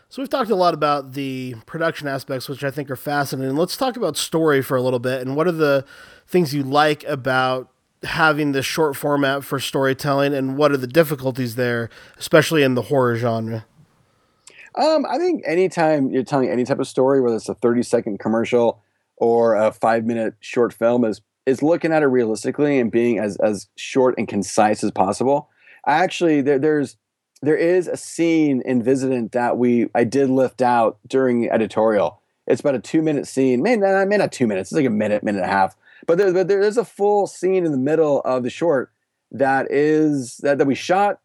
So 0.10 0.22
we've 0.22 0.30
talked 0.30 0.50
a 0.50 0.56
lot 0.56 0.74
about 0.74 1.14
the 1.14 1.56
production 1.68 2.08
aspects, 2.08 2.50
which 2.50 2.64
I 2.64 2.72
think 2.72 2.90
are 2.90 2.96
fascinating. 2.96 3.56
Let's 3.56 3.78
talk 3.78 3.96
about 3.96 4.18
story 4.18 4.62
for 4.62 4.76
a 4.76 4.82
little 4.82 5.00
bit, 5.00 5.22
and 5.22 5.36
what 5.36 5.48
are 5.48 5.52
the 5.52 5.86
things 6.28 6.54
you 6.54 6.64
like 6.64 7.04
about 7.04 7.70
having 8.04 8.54
this 8.54 8.66
short 8.66 8.96
format 8.96 9.44
for 9.44 9.60
storytelling, 9.60 10.34
and 10.34 10.58
what 10.58 10.72
are 10.72 10.78
the 10.78 10.88
difficulties 10.88 11.56
there, 11.56 11.90
especially 12.18 12.64
in 12.64 12.74
the 12.74 12.84
horror 12.84 13.16
genre? 13.16 13.66
Um, 14.76 15.06
I 15.08 15.18
think 15.18 15.44
anytime 15.46 16.10
you're 16.10 16.24
telling 16.24 16.50
any 16.50 16.64
type 16.64 16.80
of 16.80 16.88
story, 16.88 17.22
whether 17.22 17.36
it's 17.36 17.50
a 17.50 17.56
30 17.56 17.84
second 17.84 18.20
commercial 18.20 18.82
or 19.20 19.56
a 19.56 19.72
five 19.72 20.06
minute 20.06 20.36
short 20.40 20.74
film, 20.74 21.06
is 21.06 21.22
is 21.46 21.62
looking 21.62 21.92
at 21.92 22.04
it 22.04 22.08
realistically 22.08 22.80
and 22.80 22.92
being 22.92 23.20
as 23.20 23.38
as 23.38 23.68
short 23.76 24.16
and 24.18 24.28
concise 24.28 24.84
as 24.84 24.92
possible 24.92 25.50
actually 25.86 26.42
there, 26.42 26.60
there's 26.60 26.98
there 27.42 27.56
is 27.56 27.88
a 27.88 27.96
scene 27.96 28.62
in 28.66 28.84
Visitant 28.84 29.32
that 29.32 29.58
we 29.58 29.90
I 29.96 30.04
did 30.04 30.30
lift 30.30 30.62
out 30.62 31.00
during 31.08 31.50
editorial. 31.50 32.22
It's 32.48 32.62
about 32.62 32.76
a 32.76 32.80
two 32.80 33.02
minute 33.02 33.28
scene. 33.28 33.62
Man, 33.62 33.84
I 33.84 34.06
mean 34.06 34.20
not 34.20 34.32
two 34.32 34.48
minutes. 34.48 34.72
It's 34.72 34.78
like 34.78 34.86
a 34.86 34.90
minute, 34.90 35.24
minute 35.24 35.42
and 35.42 35.50
a 35.50 35.54
half. 35.54 35.76
But 36.06 36.18
there, 36.18 36.34
but 36.34 36.48
there 36.48 36.62
is 36.62 36.78
a 36.78 36.86
full 36.86 37.28
scene 37.28 37.66
in 37.66 37.72
the 37.72 37.78
middle 37.78 38.22
of 38.22 38.44
the 38.44 38.50
short 38.50 38.92
that 39.32 39.72
is 39.72 40.38
that, 40.38 40.58
that 40.58 40.68
we 40.68 40.76
shot 40.76 41.20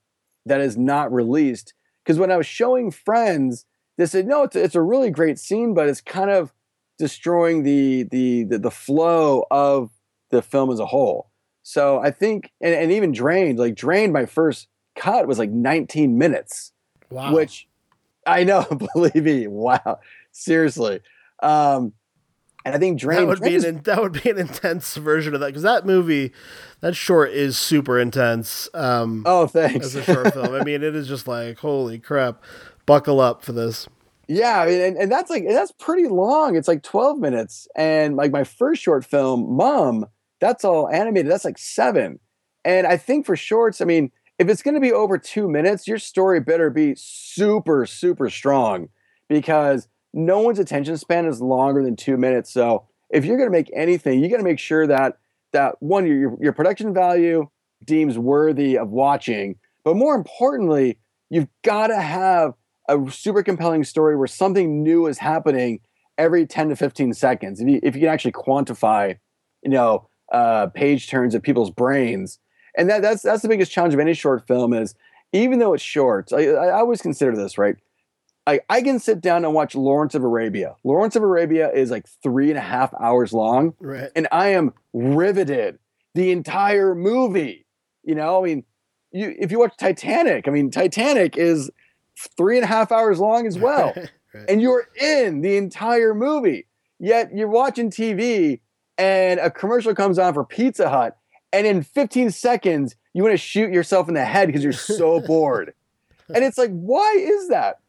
that 0.47 0.61
is 0.61 0.77
not 0.77 1.13
released. 1.13 1.75
Because 2.05 2.19
when 2.19 2.31
I 2.31 2.37
was 2.37 2.47
showing 2.47 2.91
friends, 2.91 3.65
they 3.97 4.07
said, 4.07 4.27
no, 4.27 4.43
it's, 4.43 4.57
it's 4.57 4.75
a 4.75 4.83
really 4.83 5.11
great 5.11 5.39
scene, 5.39 5.73
but 5.73 5.89
it's 5.89 6.03
kind 6.03 6.29
of 6.29 6.53
destroying 6.99 7.63
the, 7.63 8.05
the 8.05 8.45
the 8.45 8.59
the 8.59 8.71
flow 8.71 9.45
of 9.51 9.91
the 10.31 10.43
film 10.43 10.71
as 10.71 10.81
a 10.81 10.87
whole. 10.87 11.31
So 11.63 11.99
I 11.99 12.11
think, 12.11 12.53
and, 12.61 12.75
and 12.75 12.93
even 12.93 13.13
drained, 13.13 13.59
like 13.59 13.75
drained, 13.75 14.13
my 14.13 14.27
first 14.27 14.69
cut 14.97 15.27
was 15.27 15.39
like 15.39 15.51
19 15.51 16.19
minutes, 16.19 16.73
wow. 17.11 17.33
which 17.33 17.67
I 18.27 18.45
know, 18.45 18.65
believe 18.95 19.25
me, 19.25 19.47
wow, 19.47 19.99
seriously. 20.31 21.01
Um, 21.43 21.95
and 22.67 22.75
I 22.75 22.79
think 22.79 22.99
drained 22.99 23.23
that 23.23 23.27
would 23.29 23.43
be 23.43 23.57
an 23.57 23.83
that 23.85 24.01
would 24.01 24.23
be 24.23 24.31
an 24.31 24.39
intense 24.39 24.97
version 24.97 25.35
of 25.35 25.41
that 25.41 25.49
because 25.49 25.63
that 25.63 25.85
movie, 25.85 26.33
that 26.81 26.97
short 26.97 27.31
is 27.31 27.59
super 27.59 27.99
intense. 27.99 28.71
Um, 28.73 29.23
oh, 29.27 29.47
thanks. 29.47 29.87
As 29.87 29.95
a 29.97 30.03
short 30.03 30.33
film, 30.33 30.55
I 30.55 30.65
mean, 30.65 30.83
it 30.83 30.95
is 30.95 31.07
just 31.07 31.29
like 31.29 31.59
holy 31.59 31.99
crap, 31.99 32.43
buckle 32.87 33.21
up 33.21 33.43
for 33.43 33.53
this. 33.53 33.87
Yeah, 34.29 34.61
I 34.63 34.67
mean, 34.67 34.81
and, 34.81 34.97
and 34.97 35.13
that's 35.13 35.31
like 35.31 35.45
that's 35.47 35.73
pretty 35.73 36.09
long. 36.09 36.57
It's 36.57 36.69
like 36.69 36.83
12 36.83 37.19
minutes, 37.19 37.69
and 37.77 38.17
like 38.17 38.33
my 38.33 38.45
first 38.45 38.83
short 38.83 39.05
film, 39.05 39.57
Mom 39.57 40.07
that's 40.45 40.65
all 40.65 40.91
animated. 40.91 41.31
That's 41.31 41.47
like 41.47 41.57
seven. 41.57 42.21
And 42.67 42.87
I 42.87 42.99
think 42.99 43.25
for 43.25 43.35
shorts, 43.35 43.81
I 43.81 43.87
mean, 43.87 44.11
if 44.39 44.49
it's 44.49 44.63
going 44.63 44.75
to 44.75 44.81
be 44.81 44.93
over 44.93 45.17
two 45.17 45.49
minutes, 45.49 45.89
your 45.89 45.99
story 45.99 46.39
better 46.39 46.69
be 46.69 46.95
super, 46.97 47.87
super 47.87 48.29
strong 48.29 48.89
because 49.29 49.89
no 50.13 50.41
one's 50.41 50.59
attention 50.59 50.99
span 50.99 51.25
is 51.25 51.41
longer 51.41 51.83
than 51.83 51.97
two 51.97 52.19
minutes. 52.19 52.53
So 52.53 52.85
if 53.09 53.25
you're 53.25 53.39
going 53.39 53.49
to 53.49 53.57
make 53.57 53.71
anything, 53.75 54.23
you 54.23 54.29
got 54.29 54.37
to 54.37 54.43
make 54.43 54.59
sure 54.59 54.87
that 54.87 55.19
that 55.53 55.77
one 55.81 56.07
your 56.07 56.37
your 56.41 56.53
production 56.53 56.93
value 56.93 57.49
deems 57.85 58.19
worthy 58.19 58.77
of 58.77 58.91
watching, 58.91 59.57
but 59.83 59.97
more 59.97 60.15
importantly, 60.15 60.99
you've 61.31 61.49
got 61.63 61.87
to 61.87 62.01
have 62.01 62.55
a 62.89 63.11
super 63.11 63.43
compelling 63.43 63.85
story 63.85 64.17
where 64.17 64.27
something 64.27 64.83
new 64.83 65.07
is 65.07 65.19
happening 65.19 65.81
every 66.19 66.47
10 66.47 66.69
to 66.71 66.77
15 66.77 67.13
seconds. 67.15 67.61
If 67.61 67.69
you 67.69 67.81
if 67.83 67.95
you 67.95 68.03
can 68.03 68.11
actually 68.11 68.33
quantify, 68.33 69.19
you 69.63 69.71
know, 69.71 70.09
uh, 70.33 70.67
page 70.69 71.09
turns 71.09 71.35
of 71.35 71.43
people's 71.43 71.71
brains. 71.71 72.39
And 72.77 72.91
that, 72.91 73.03
that's 73.03 73.23
that's 73.23 73.43
the 73.43 73.49
biggest 73.49 73.73
challenge 73.73 73.95
of 73.95 74.01
any 74.01 74.15
short 74.15 74.47
film 74.47 74.73
is 74.73 74.95
even 75.33 75.59
though 75.59 75.75
it's 75.75 75.83
short, 75.83 76.33
I, 76.33 76.49
I 76.51 76.73
always 76.73 77.03
consider 77.03 77.37
this 77.37 77.59
right. 77.59 77.77
I, 78.47 78.61
I 78.69 78.83
can 78.83 78.99
sit 78.99 79.21
down 79.21 79.45
and 79.45 79.55
watch 79.55 79.75
Lawrence 79.75 80.15
of 80.15 80.23
Arabia. 80.23 80.77
Lawrence 80.85 81.17
of 81.17 81.23
Arabia 81.23 81.71
is 81.73 81.91
like 81.91 82.07
three 82.23 82.51
and 82.51 82.59
a 82.59 82.63
half 82.63 82.93
hours 83.01 83.33
long, 83.33 83.75
right. 83.81 84.11
and 84.15 84.29
I 84.31 84.49
am 84.49 84.75
riveted 84.93 85.79
the 86.15 86.31
entire 86.31 86.95
movie. 86.95 87.65
You 88.03 88.15
know, 88.15 88.39
I 88.43 88.45
mean, 88.45 88.65
you 89.13 89.35
if 89.39 89.51
you 89.51 89.59
watch 89.59 89.77
Titanic, 89.79 90.47
I 90.47 90.51
mean, 90.51 90.71
Titanic 90.71 91.39
is 91.39 91.71
three 92.37 92.57
and 92.57 92.65
a 92.65 92.69
half 92.69 92.93
hours 92.93 93.21
long 93.21 93.47
as 93.47 93.59
well, 93.59 93.93
right. 94.35 94.45
and 94.49 94.61
you're 94.61 94.89
in 95.01 95.41
the 95.41 95.57
entire 95.57 96.15
movie. 96.15 96.67
Yet 97.01 97.35
you're 97.35 97.49
watching 97.49 97.91
TV 97.91 98.61
and 98.97 99.41
a 99.41 99.51
commercial 99.51 99.95
comes 99.95 100.19
on 100.19 100.35
for 100.35 100.45
Pizza 100.45 100.89
Hut, 100.89 101.17
and 101.53 101.67
in 101.67 101.83
15 101.83 102.31
seconds, 102.31 102.97
you 103.13 103.23
want 103.23 103.33
to 103.33 103.39
shoot 103.39 103.73
yourself 103.73 104.09
in 104.09 104.15
the 104.15 104.25
head 104.25 104.47
because 104.47 104.63
you're 104.63 104.73
so 104.73 105.21
bored. 105.27 105.73
And 106.35 106.45
it's 106.45 106.59
like, 106.59 106.71
why 106.71 107.15
is 107.17 107.49
that? 107.49 107.81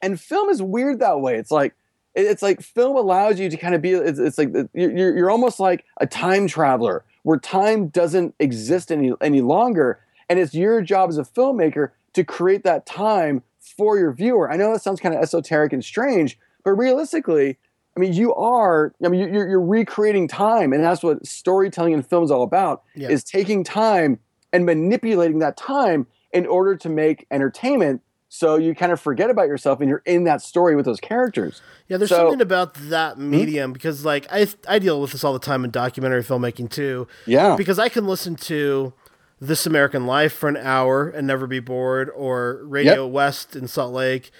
And 0.00 0.20
film 0.20 0.48
is 0.48 0.62
weird 0.62 1.00
that 1.00 1.20
way. 1.20 1.36
It's 1.36 1.50
like, 1.50 1.74
it's 2.14 2.42
like 2.42 2.60
film 2.60 2.96
allows 2.96 3.40
you 3.40 3.50
to 3.50 3.56
kind 3.56 3.74
of 3.74 3.82
be, 3.82 3.92
it's, 3.92 4.18
it's 4.18 4.38
like, 4.38 4.54
uh, 4.54 4.64
you're, 4.72 5.16
you're 5.16 5.30
almost 5.30 5.58
like 5.58 5.84
a 5.98 6.06
time 6.06 6.46
traveler 6.46 7.04
where 7.24 7.38
time 7.38 7.88
doesn't 7.88 8.34
exist 8.38 8.92
any, 8.92 9.12
any 9.20 9.40
longer. 9.40 10.00
And 10.28 10.38
it's 10.38 10.54
your 10.54 10.80
job 10.80 11.10
as 11.10 11.18
a 11.18 11.24
filmmaker 11.24 11.90
to 12.12 12.24
create 12.24 12.64
that 12.64 12.86
time 12.86 13.42
for 13.76 13.98
your 13.98 14.12
viewer. 14.12 14.50
I 14.50 14.56
know 14.56 14.72
that 14.72 14.82
sounds 14.82 15.00
kind 15.00 15.14
of 15.14 15.22
esoteric 15.22 15.72
and 15.72 15.84
strange, 15.84 16.38
but 16.64 16.72
realistically, 16.72 17.58
I 17.96 18.00
mean, 18.00 18.12
you 18.12 18.34
are. 18.34 18.92
I 19.04 19.08
mean, 19.08 19.32
you're, 19.32 19.48
you're 19.48 19.60
recreating 19.60 20.26
time, 20.28 20.72
and 20.72 20.82
that's 20.82 21.02
what 21.02 21.24
storytelling 21.26 21.92
in 21.92 22.02
film 22.02 22.24
is 22.24 22.30
all 22.30 22.42
about: 22.42 22.82
Yeah. 22.94 23.08
is 23.08 23.22
taking 23.24 23.64
time 23.64 24.18
and 24.52 24.66
manipulating 24.66 25.38
that 25.40 25.56
time 25.56 26.06
in 26.32 26.46
order 26.46 26.76
to 26.76 26.88
make 26.88 27.26
entertainment. 27.30 28.02
So 28.28 28.56
you 28.56 28.74
kind 28.74 28.90
of 28.90 29.00
forget 29.00 29.30
about 29.30 29.46
yourself, 29.46 29.80
and 29.80 29.88
you're 29.88 30.02
in 30.04 30.24
that 30.24 30.42
story 30.42 30.74
with 30.74 30.86
those 30.86 30.98
characters. 30.98 31.62
Yeah, 31.86 31.98
there's 31.98 32.10
So- 32.10 32.16
something 32.16 32.40
about 32.40 32.74
that 32.74 33.14
hmm? 33.14 33.30
medium 33.30 33.72
because, 33.72 34.04
like, 34.04 34.26
I 34.30 34.48
I 34.68 34.80
deal 34.80 35.00
with 35.00 35.12
this 35.12 35.22
all 35.22 35.32
the 35.32 35.38
time 35.38 35.64
in 35.64 35.70
documentary 35.70 36.22
filmmaking 36.24 36.70
too. 36.70 37.06
Yeah, 37.26 37.54
because 37.54 37.78
I 37.78 37.88
can 37.88 38.08
listen 38.08 38.34
to 38.36 38.92
This 39.40 39.66
American 39.66 40.06
Life 40.06 40.32
for 40.32 40.48
an 40.48 40.56
hour 40.56 41.08
and 41.08 41.26
never 41.26 41.46
be 41.46 41.60
bored, 41.60 42.10
or 42.14 42.60
Radio 42.64 43.06
West 43.06 43.54
in 43.56 43.66
Salt 43.68 43.92
Lake, 43.92 44.30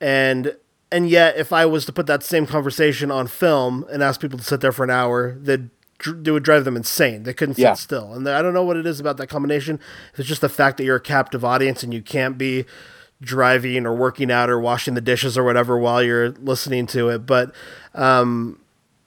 and 0.00 0.56
and 0.90 1.08
yet 1.08 1.36
if 1.36 1.52
I 1.52 1.66
was 1.66 1.84
to 1.86 1.92
put 1.92 2.06
that 2.06 2.22
same 2.22 2.46
conversation 2.46 3.10
on 3.10 3.26
film 3.26 3.84
and 3.90 4.02
ask 4.02 4.20
people 4.20 4.38
to 4.38 4.44
sit 4.44 4.60
there 4.60 4.72
for 4.72 4.84
an 4.84 4.90
hour, 4.90 5.36
that 5.42 5.60
it 6.24 6.30
would 6.30 6.42
drive 6.44 6.64
them 6.64 6.76
insane. 6.76 7.24
They 7.24 7.34
couldn't 7.34 7.56
sit 7.56 7.62
Yeah. 7.62 7.74
still, 7.74 8.14
and 8.14 8.26
I 8.28 8.40
don't 8.40 8.54
know 8.54 8.64
what 8.64 8.76
it 8.76 8.86
is 8.86 8.98
about 9.00 9.16
that 9.18 9.26
combination. 9.28 9.78
It's 10.16 10.26
just 10.28 10.40
the 10.40 10.48
fact 10.48 10.78
that 10.78 10.84
you're 10.84 10.96
a 10.96 11.00
captive 11.00 11.44
audience 11.44 11.82
and 11.82 11.92
you 11.92 12.02
can't 12.02 12.38
be 12.38 12.64
driving 13.20 13.84
or 13.84 13.94
working 13.94 14.30
out 14.30 14.48
or 14.48 14.60
washing 14.60 14.94
the 14.94 15.00
dishes 15.00 15.36
or 15.36 15.42
whatever 15.44 15.76
while 15.76 16.02
you're 16.02 16.30
listening 16.30 16.86
to 16.86 17.08
it, 17.10 17.26
but 17.26 17.52
um, 17.94 18.60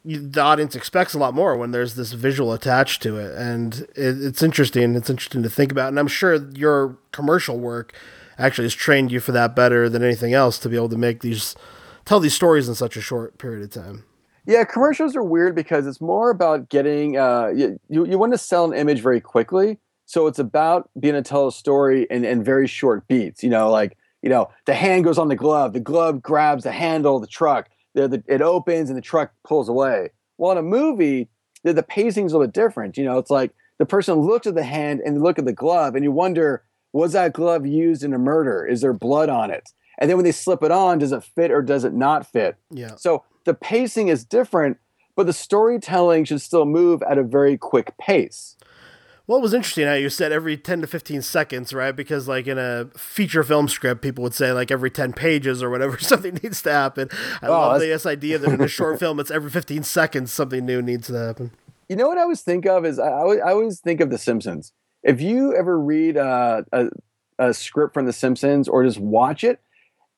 the 0.03 0.41
audience 0.41 0.75
expects 0.75 1.13
a 1.13 1.19
lot 1.19 1.33
more 1.33 1.55
when 1.55 1.71
there's 1.71 1.95
this 1.95 2.13
visual 2.13 2.53
attached 2.53 3.01
to 3.03 3.17
it, 3.17 3.37
and 3.37 3.81
it, 3.95 4.21
it's 4.23 4.41
interesting. 4.41 4.95
It's 4.95 5.09
interesting 5.09 5.43
to 5.43 5.49
think 5.49 5.71
about, 5.71 5.89
and 5.89 5.99
I'm 5.99 6.07
sure 6.07 6.49
your 6.53 6.97
commercial 7.11 7.59
work 7.59 7.93
actually 8.37 8.65
has 8.65 8.73
trained 8.73 9.11
you 9.11 9.19
for 9.19 9.31
that 9.31 9.55
better 9.55 9.89
than 9.89 10.03
anything 10.03 10.33
else 10.33 10.57
to 10.59 10.69
be 10.69 10.75
able 10.75 10.89
to 10.89 10.97
make 10.97 11.21
these 11.21 11.55
tell 12.05 12.19
these 12.19 12.33
stories 12.33 12.67
in 12.67 12.75
such 12.75 12.97
a 12.97 13.01
short 13.01 13.37
period 13.37 13.63
of 13.63 13.69
time. 13.69 14.03
Yeah, 14.47 14.63
commercials 14.63 15.15
are 15.15 15.23
weird 15.23 15.55
because 15.55 15.85
it's 15.85 16.01
more 16.01 16.31
about 16.31 16.69
getting 16.69 17.17
uh, 17.17 17.51
you, 17.55 17.79
you 17.89 18.17
want 18.17 18.31
to 18.31 18.39
sell 18.39 18.65
an 18.65 18.73
image 18.73 19.01
very 19.01 19.21
quickly. 19.21 19.77
So 20.07 20.27
it's 20.27 20.39
about 20.39 20.89
being 20.99 21.15
able 21.15 21.23
to 21.23 21.29
tell 21.29 21.47
a 21.47 21.51
story 21.51 22.07
in, 22.09 22.25
in 22.25 22.43
very 22.43 22.67
short 22.67 23.07
beats. 23.07 23.43
You 23.43 23.49
know, 23.49 23.69
like 23.69 23.97
you 24.23 24.29
know, 24.29 24.49
the 24.65 24.73
hand 24.73 25.03
goes 25.03 25.17
on 25.17 25.27
the 25.27 25.35
glove, 25.35 25.73
the 25.73 25.79
glove 25.79 26.21
grabs 26.21 26.63
the 26.63 26.71
handle 26.71 27.15
of 27.17 27.21
the 27.21 27.27
truck, 27.27 27.69
the, 27.93 28.07
the, 28.07 28.23
it 28.27 28.41
opens 28.41 28.89
and 28.89 28.97
the 28.97 29.01
truck 29.01 29.33
pulls 29.43 29.69
away. 29.69 30.09
Well, 30.37 30.51
in 30.51 30.57
a 30.57 30.63
movie, 30.63 31.29
the, 31.63 31.73
the 31.73 31.83
pacing's 31.83 32.33
a 32.33 32.37
little 32.37 32.47
bit 32.47 32.53
different. 32.53 32.97
You 32.97 33.05
know, 33.05 33.17
it's 33.17 33.29
like 33.31 33.51
the 33.79 33.85
person 33.85 34.15
looks 34.15 34.47
at 34.47 34.55
the 34.55 34.63
hand 34.63 35.01
and 35.05 35.15
they 35.15 35.21
look 35.21 35.39
at 35.39 35.45
the 35.45 35.53
glove, 35.53 35.95
and 35.95 36.03
you 36.03 36.11
wonder, 36.11 36.63
was 36.93 37.13
that 37.13 37.33
glove 37.33 37.65
used 37.65 38.03
in 38.03 38.13
a 38.13 38.17
murder? 38.17 38.65
Is 38.65 38.81
there 38.81 38.93
blood 38.93 39.29
on 39.29 39.51
it? 39.51 39.69
And 39.97 40.09
then 40.09 40.17
when 40.17 40.23
they 40.25 40.31
slip 40.31 40.63
it 40.63 40.71
on, 40.71 40.97
does 40.97 41.11
it 41.11 41.23
fit 41.23 41.51
or 41.51 41.61
does 41.61 41.83
it 41.83 41.93
not 41.93 42.25
fit? 42.25 42.57
Yeah, 42.71 42.95
So 42.95 43.23
the 43.45 43.53
pacing 43.53 44.07
is 44.07 44.25
different, 44.25 44.77
but 45.15 45.25
the 45.25 45.33
storytelling 45.33 46.25
should 46.25 46.41
still 46.41 46.65
move 46.65 47.03
at 47.03 47.17
a 47.17 47.23
very 47.23 47.57
quick 47.57 47.95
pace. 47.99 48.55
Well, 49.31 49.39
it 49.39 49.43
was 49.43 49.53
interesting 49.53 49.87
how 49.87 49.93
you 49.93 50.09
said 50.09 50.33
every 50.33 50.57
10 50.57 50.81
to 50.81 50.87
15 50.87 51.21
seconds, 51.21 51.71
right? 51.73 51.95
Because, 51.95 52.27
like, 52.27 52.47
in 52.47 52.57
a 52.57 52.89
feature 52.97 53.43
film 53.45 53.69
script, 53.69 54.01
people 54.01 54.25
would 54.25 54.33
say, 54.33 54.51
like, 54.51 54.71
every 54.71 54.91
10 54.91 55.13
pages 55.13 55.63
or 55.63 55.69
whatever, 55.69 55.97
something 56.01 56.37
needs 56.43 56.61
to 56.63 56.71
happen. 56.73 57.07
I 57.41 57.47
Oh, 57.47 57.51
love 57.51 57.79
this 57.79 58.05
idea 58.05 58.37
that 58.39 58.51
in 58.51 58.59
a 58.59 58.67
short 58.67 58.99
film, 58.99 59.21
it's 59.21 59.31
every 59.31 59.49
15 59.49 59.83
seconds 59.83 60.33
something 60.33 60.65
new 60.65 60.81
needs 60.81 61.07
to 61.07 61.13
happen. 61.13 61.51
You 61.87 61.95
know 61.95 62.09
what 62.09 62.17
I 62.17 62.23
always 62.23 62.41
think 62.41 62.65
of 62.65 62.83
is 62.83 62.99
I, 62.99 63.07
I 63.07 63.53
always 63.53 63.79
think 63.79 64.01
of 64.01 64.09
The 64.09 64.17
Simpsons. 64.17 64.73
If 65.01 65.21
you 65.21 65.55
ever 65.55 65.79
read 65.79 66.17
uh, 66.17 66.63
a, 66.73 66.87
a 67.39 67.53
script 67.53 67.93
from 67.93 68.07
The 68.07 68.11
Simpsons 68.11 68.67
or 68.67 68.83
just 68.83 68.99
watch 68.99 69.45
it, 69.45 69.61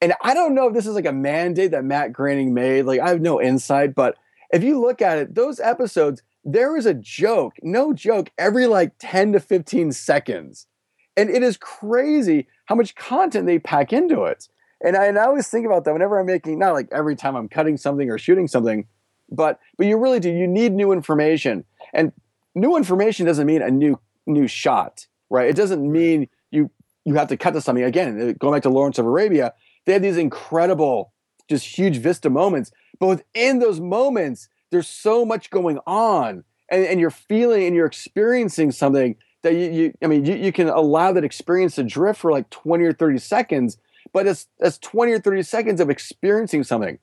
and 0.01 0.15
I 0.23 0.33
don't 0.33 0.55
know 0.55 0.69
if 0.69 0.73
this 0.73 0.87
is 0.87 0.95
like 0.95 1.05
a 1.05 1.13
mandate 1.13 1.69
that 1.69 1.85
Matt 1.85 2.13
Groening 2.13 2.55
made, 2.55 2.85
like 2.85 2.99
I 2.99 3.09
have 3.09 3.21
no 3.21 3.39
insight, 3.39 3.93
but 3.93 4.17
if 4.51 4.63
you 4.63 4.81
look 4.81 5.03
at 5.03 5.19
it, 5.19 5.35
those 5.35 5.59
episodes, 5.59 6.23
there 6.45 6.75
is 6.75 6.85
a 6.85 6.93
joke, 6.93 7.53
no 7.61 7.93
joke, 7.93 8.29
every 8.37 8.67
like 8.67 8.93
10 8.99 9.33
to 9.33 9.39
15 9.39 9.91
seconds. 9.91 10.67
And 11.15 11.29
it 11.29 11.43
is 11.43 11.57
crazy 11.57 12.47
how 12.65 12.75
much 12.75 12.95
content 12.95 13.45
they 13.45 13.59
pack 13.59 13.93
into 13.93 14.23
it. 14.23 14.47
And 14.81 14.97
I, 14.97 15.05
and 15.05 15.17
I 15.17 15.25
always 15.25 15.47
think 15.47 15.65
about 15.65 15.85
that 15.85 15.93
whenever 15.93 16.19
I'm 16.19 16.25
making, 16.25 16.59
not 16.59 16.73
like 16.73 16.89
every 16.91 17.15
time 17.15 17.35
I'm 17.35 17.47
cutting 17.47 17.77
something 17.77 18.09
or 18.09 18.17
shooting 18.17 18.47
something, 18.47 18.85
but 19.31 19.59
but 19.77 19.87
you 19.87 19.97
really 19.97 20.19
do. 20.19 20.29
You 20.29 20.47
need 20.47 20.73
new 20.73 20.91
information. 20.91 21.63
And 21.93 22.11
new 22.55 22.75
information 22.75 23.25
doesn't 23.25 23.47
mean 23.47 23.61
a 23.61 23.71
new 23.71 23.99
new 24.25 24.47
shot, 24.47 25.07
right? 25.29 25.49
It 25.49 25.55
doesn't 25.55 25.89
mean 25.89 26.27
you 26.51 26.69
you 27.05 27.15
have 27.15 27.29
to 27.29 27.37
cut 27.37 27.51
to 27.53 27.61
something. 27.61 27.83
Again, 27.83 28.19
uh, 28.19 28.33
going 28.37 28.53
back 28.53 28.63
to 28.63 28.69
Lawrence 28.69 28.99
of 28.99 29.05
Arabia, 29.05 29.53
they 29.85 29.93
had 29.93 30.01
these 30.01 30.17
incredible, 30.17 31.13
just 31.49 31.65
huge 31.65 31.97
vista 31.97 32.29
moments. 32.29 32.71
But 32.99 33.07
within 33.07 33.59
those 33.59 33.79
moments, 33.79 34.49
there's 34.73 34.89
so 34.89 35.23
much 35.23 35.49
going 35.51 35.79
on. 35.85 36.43
And, 36.69 36.85
and 36.85 36.99
you're 36.99 37.11
feeling 37.11 37.65
and 37.65 37.75
you're 37.75 37.85
experiencing 37.85 38.71
something 38.71 39.15
that 39.43 39.53
you, 39.53 39.69
you 39.71 39.93
I 40.03 40.07
mean, 40.07 40.25
you, 40.25 40.35
you 40.35 40.51
can 40.51 40.67
allow 40.67 41.13
that 41.13 41.23
experience 41.23 41.75
to 41.75 41.83
drift 41.83 42.19
for 42.19 42.31
like 42.31 42.49
20 42.49 42.83
or 42.83 42.93
30 42.93 43.19
seconds, 43.19 43.77
but 44.11 44.25
it's 44.25 44.47
that's 44.59 44.79
20 44.79 45.11
or 45.11 45.19
30 45.19 45.43
seconds 45.43 45.79
of 45.79 45.89
experiencing 45.89 46.63
something. 46.63 46.97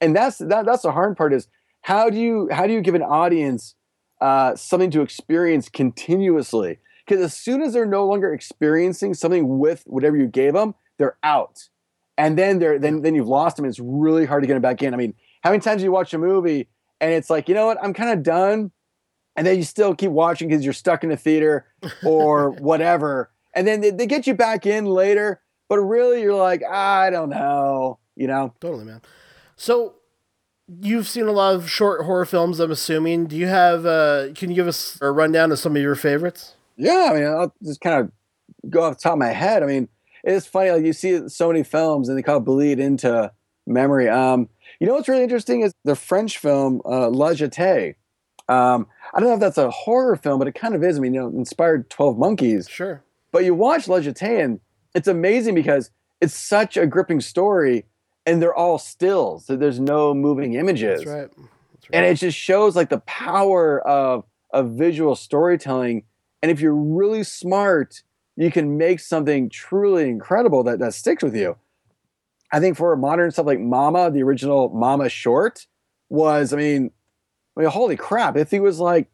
And 0.00 0.14
that's 0.14 0.38
that 0.38 0.66
that's 0.66 0.82
the 0.82 0.92
hard 0.92 1.16
part 1.16 1.32
is 1.32 1.48
how 1.82 2.10
do 2.10 2.18
you 2.18 2.48
how 2.52 2.66
do 2.66 2.72
you 2.72 2.80
give 2.80 2.94
an 2.94 3.02
audience 3.02 3.74
uh, 4.20 4.54
something 4.54 4.90
to 4.90 5.00
experience 5.00 5.68
continuously? 5.68 6.78
Because 7.06 7.22
as 7.24 7.34
soon 7.34 7.62
as 7.62 7.72
they're 7.72 7.86
no 7.86 8.06
longer 8.06 8.32
experiencing 8.32 9.14
something 9.14 9.58
with 9.58 9.82
whatever 9.86 10.16
you 10.16 10.26
gave 10.26 10.54
them, 10.54 10.74
they're 10.98 11.16
out, 11.22 11.68
and 12.18 12.36
then 12.36 12.58
they're 12.58 12.78
then 12.78 13.02
then 13.02 13.14
you've 13.14 13.28
lost 13.28 13.56
them. 13.56 13.64
It's 13.64 13.78
really 13.78 14.26
hard 14.26 14.42
to 14.42 14.46
get 14.46 14.54
them 14.54 14.62
back 14.62 14.82
in. 14.82 14.92
I 14.92 14.96
mean, 14.96 15.14
how 15.42 15.50
many 15.50 15.60
times 15.60 15.80
do 15.80 15.84
you 15.84 15.92
watch 15.92 16.12
a 16.12 16.18
movie 16.18 16.68
and 17.00 17.12
it's 17.12 17.30
like, 17.30 17.48
you 17.48 17.54
know 17.54 17.66
what, 17.66 17.78
I'm 17.82 17.94
kind 17.94 18.10
of 18.10 18.22
done, 18.22 18.70
and 19.36 19.46
then 19.46 19.56
you 19.56 19.64
still 19.64 19.94
keep 19.94 20.10
watching 20.10 20.48
because 20.48 20.64
you're 20.64 20.72
stuck 20.72 21.04
in 21.04 21.10
a 21.10 21.16
theater 21.16 21.66
or 22.04 22.50
whatever, 22.50 23.30
and 23.54 23.66
then 23.66 23.80
they, 23.80 23.90
they 23.90 24.06
get 24.06 24.26
you 24.26 24.34
back 24.34 24.66
in 24.66 24.86
later, 24.86 25.40
but 25.68 25.78
really 25.78 26.22
you're 26.22 26.34
like, 26.34 26.62
I 26.64 27.10
don't 27.10 27.30
know, 27.30 27.98
you 28.16 28.26
know. 28.26 28.54
Totally, 28.60 28.84
man. 28.84 29.00
So 29.56 29.94
you've 30.80 31.06
seen 31.06 31.26
a 31.26 31.32
lot 31.32 31.54
of 31.54 31.70
short 31.70 32.04
horror 32.04 32.24
films, 32.24 32.60
I'm 32.60 32.70
assuming. 32.70 33.26
Do 33.26 33.36
you 33.36 33.46
have 33.46 33.86
uh 33.86 34.32
can 34.34 34.50
you 34.50 34.56
give 34.56 34.68
us 34.68 34.98
a 35.00 35.10
rundown 35.10 35.52
of 35.52 35.58
some 35.58 35.76
of 35.76 35.82
your 35.82 35.94
favorites? 35.94 36.54
Yeah, 36.76 37.08
I 37.10 37.14
mean, 37.14 37.24
I'll 37.24 37.54
just 37.62 37.80
kind 37.80 38.00
of 38.00 38.70
go 38.70 38.82
off 38.82 38.96
the 38.96 39.02
top 39.02 39.12
of 39.14 39.18
my 39.18 39.28
head. 39.28 39.62
I 39.62 39.66
mean, 39.66 39.88
it's 40.24 40.46
funny, 40.46 40.70
like 40.70 40.84
you 40.84 40.92
see 40.92 41.28
so 41.28 41.48
many 41.48 41.62
films 41.62 42.08
and 42.08 42.18
they 42.18 42.22
kind 42.22 42.38
of 42.38 42.44
bleed 42.44 42.80
into 42.80 43.30
memory. 43.66 44.08
Um, 44.08 44.48
you 44.80 44.86
know 44.86 44.94
what's 44.94 45.08
really 45.08 45.22
interesting 45.22 45.60
is 45.62 45.72
the 45.84 45.96
French 45.96 46.38
film 46.38 46.80
uh, 46.84 47.08
La 47.10 47.30
Jetée. 47.30 47.94
Um, 48.48 48.86
I 49.14 49.20
don't 49.20 49.28
know 49.30 49.34
if 49.34 49.40
that's 49.40 49.58
a 49.58 49.70
horror 49.70 50.16
film, 50.16 50.38
but 50.38 50.48
it 50.48 50.54
kind 50.54 50.74
of 50.74 50.82
is. 50.84 50.98
I 50.98 51.00
mean, 51.00 51.14
you 51.14 51.20
know, 51.20 51.28
inspired 51.28 51.88
Twelve 51.90 52.18
Monkeys. 52.18 52.68
Sure. 52.68 53.02
But 53.32 53.44
you 53.44 53.54
watch 53.54 53.88
La 53.88 53.98
Jetée 54.00 54.44
and 54.44 54.60
it's 54.94 55.08
amazing 55.08 55.54
because 55.54 55.90
it's 56.20 56.34
such 56.34 56.76
a 56.76 56.86
gripping 56.86 57.20
story, 57.20 57.84
and 58.26 58.40
they're 58.40 58.54
all 58.54 58.78
stills. 58.78 59.46
So 59.46 59.56
there's 59.56 59.80
no 59.80 60.14
moving 60.14 60.54
images 60.54 61.00
That's 61.00 61.10
right. 61.10 61.30
That's 61.30 61.90
right. 61.90 61.90
and 61.92 62.06
it 62.06 62.14
just 62.16 62.38
shows 62.38 62.76
like 62.76 62.88
the 62.90 63.00
power 63.00 63.80
of 63.86 64.24
of 64.52 64.70
visual 64.72 65.16
storytelling 65.16 66.04
and 66.40 66.50
if 66.52 66.60
you're 66.60 66.74
really 66.74 67.24
smart 67.24 68.02
you 68.36 68.50
can 68.52 68.76
make 68.78 69.00
something 69.00 69.48
truly 69.48 70.08
incredible 70.08 70.62
that 70.62 70.78
that 70.78 70.94
sticks 70.94 71.22
with 71.24 71.34
you 71.34 71.56
i 72.54 72.60
think 72.60 72.76
for 72.76 72.94
modern 72.96 73.30
stuff 73.30 73.46
like 73.46 73.60
mama 73.60 74.10
the 74.10 74.22
original 74.22 74.68
mama 74.70 75.08
short 75.08 75.66
was 76.08 76.52
i 76.52 76.56
mean 76.56 76.90
i 77.56 77.60
mean 77.60 77.70
holy 77.70 77.96
crap 77.96 78.36
If 78.36 78.52
it 78.52 78.60
was 78.60 78.78
like 78.80 79.10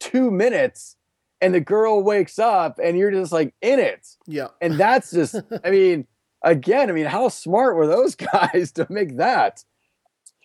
two 0.00 0.30
minutes 0.30 0.96
and 1.40 1.54
the 1.54 1.60
girl 1.60 2.02
wakes 2.02 2.38
up 2.38 2.78
and 2.82 2.96
you're 2.98 3.10
just 3.10 3.32
like 3.32 3.54
in 3.62 3.78
it 3.78 4.06
yeah. 4.26 4.48
and 4.60 4.74
that's 4.74 5.10
just 5.10 5.36
i 5.64 5.70
mean 5.70 6.06
again 6.44 6.88
i 6.88 6.92
mean 6.92 7.06
how 7.06 7.28
smart 7.28 7.76
were 7.76 7.86
those 7.86 8.14
guys 8.32 8.72
to 8.72 8.86
make 8.90 9.16
that 9.18 9.64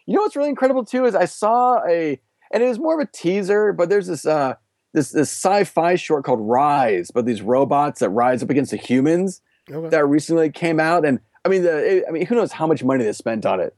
you 0.06 0.16
know 0.16 0.22
what's 0.22 0.36
really 0.36 0.50
incredible 0.50 0.84
too 0.84 1.06
is 1.06 1.16
i 1.16 1.26
saw 1.26 1.80
a 1.88 2.20
and 2.52 2.62
it 2.64 2.68
was 2.68 2.80
more 2.80 3.00
of 3.00 3.08
a 3.08 3.12
teaser 3.12 3.74
but 3.74 3.90
there's 3.90 4.08
this 4.08 4.26
uh 4.26 4.54
this 4.94 5.12
this 5.12 5.32
sci-fi 5.32 5.96
short 5.96 6.24
called 6.26 6.40
rise 6.42 7.10
but 7.14 7.26
these 7.26 7.42
robots 7.42 8.00
that 8.00 8.10
rise 8.10 8.44
up 8.44 8.50
against 8.50 8.72
the 8.72 8.78
humans 8.78 9.42
Okay. 9.72 9.88
that 9.90 10.06
recently 10.06 10.50
came 10.50 10.78
out 10.78 11.06
and 11.06 11.22
i 11.46 11.50
mean 11.50 11.64
the 11.64 11.98
it- 11.98 12.06
i 12.08 12.12
mean 12.12 12.26
who 12.26 12.36
knows 12.36 12.52
how 12.52 12.68
much 12.68 12.84
money 12.84 13.04
they 13.04 13.14
spent 13.14 13.46
on 13.46 13.60
it. 13.60 13.76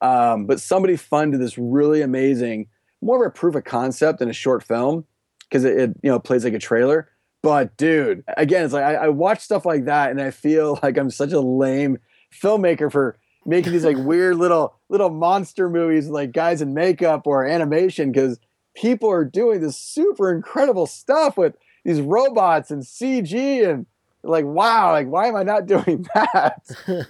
Um 0.00 0.46
but 0.46 0.60
somebody 0.60 0.96
funded 0.96 1.40
this 1.40 1.56
really 1.58 2.02
amazing 2.02 2.68
more 3.02 3.24
of 3.24 3.28
a 3.28 3.34
proof 3.34 3.54
of 3.54 3.64
concept 3.64 4.18
than 4.18 4.28
a 4.28 4.32
short 4.34 4.62
film 4.62 5.04
because 5.48 5.64
it, 5.64 5.78
it 5.78 5.90
you 6.02 6.10
know 6.10 6.18
plays 6.18 6.44
like 6.44 6.54
a 6.54 6.58
trailer. 6.58 7.08
But 7.42 7.76
dude, 7.76 8.24
again, 8.36 8.64
it's 8.64 8.74
like 8.74 8.84
I, 8.84 8.94
I 8.94 9.08
watch 9.08 9.40
stuff 9.40 9.64
like 9.64 9.84
that 9.84 10.10
and 10.10 10.20
I 10.20 10.30
feel 10.30 10.78
like 10.82 10.98
I'm 10.98 11.10
such 11.10 11.32
a 11.32 11.40
lame 11.40 11.98
filmmaker 12.32 12.90
for 12.90 13.16
making 13.46 13.72
these 13.72 13.84
like 13.84 13.96
weird 13.98 14.36
little 14.36 14.74
little 14.88 15.10
monster 15.10 15.70
movies 15.70 16.08
like 16.08 16.32
guys 16.32 16.60
in 16.60 16.74
makeup 16.74 17.26
or 17.26 17.46
animation 17.46 18.10
because 18.10 18.38
people 18.74 19.10
are 19.10 19.24
doing 19.24 19.60
this 19.60 19.76
super 19.76 20.34
incredible 20.34 20.86
stuff 20.86 21.36
with 21.36 21.54
these 21.84 22.00
robots 22.00 22.70
and 22.70 22.82
CG 22.82 23.68
and 23.68 23.86
like 24.26 24.44
wow, 24.44 24.92
like 24.92 25.06
why 25.06 25.26
am 25.26 25.36
I 25.36 25.42
not 25.42 25.66
doing 25.74 26.06
that? 26.14 26.62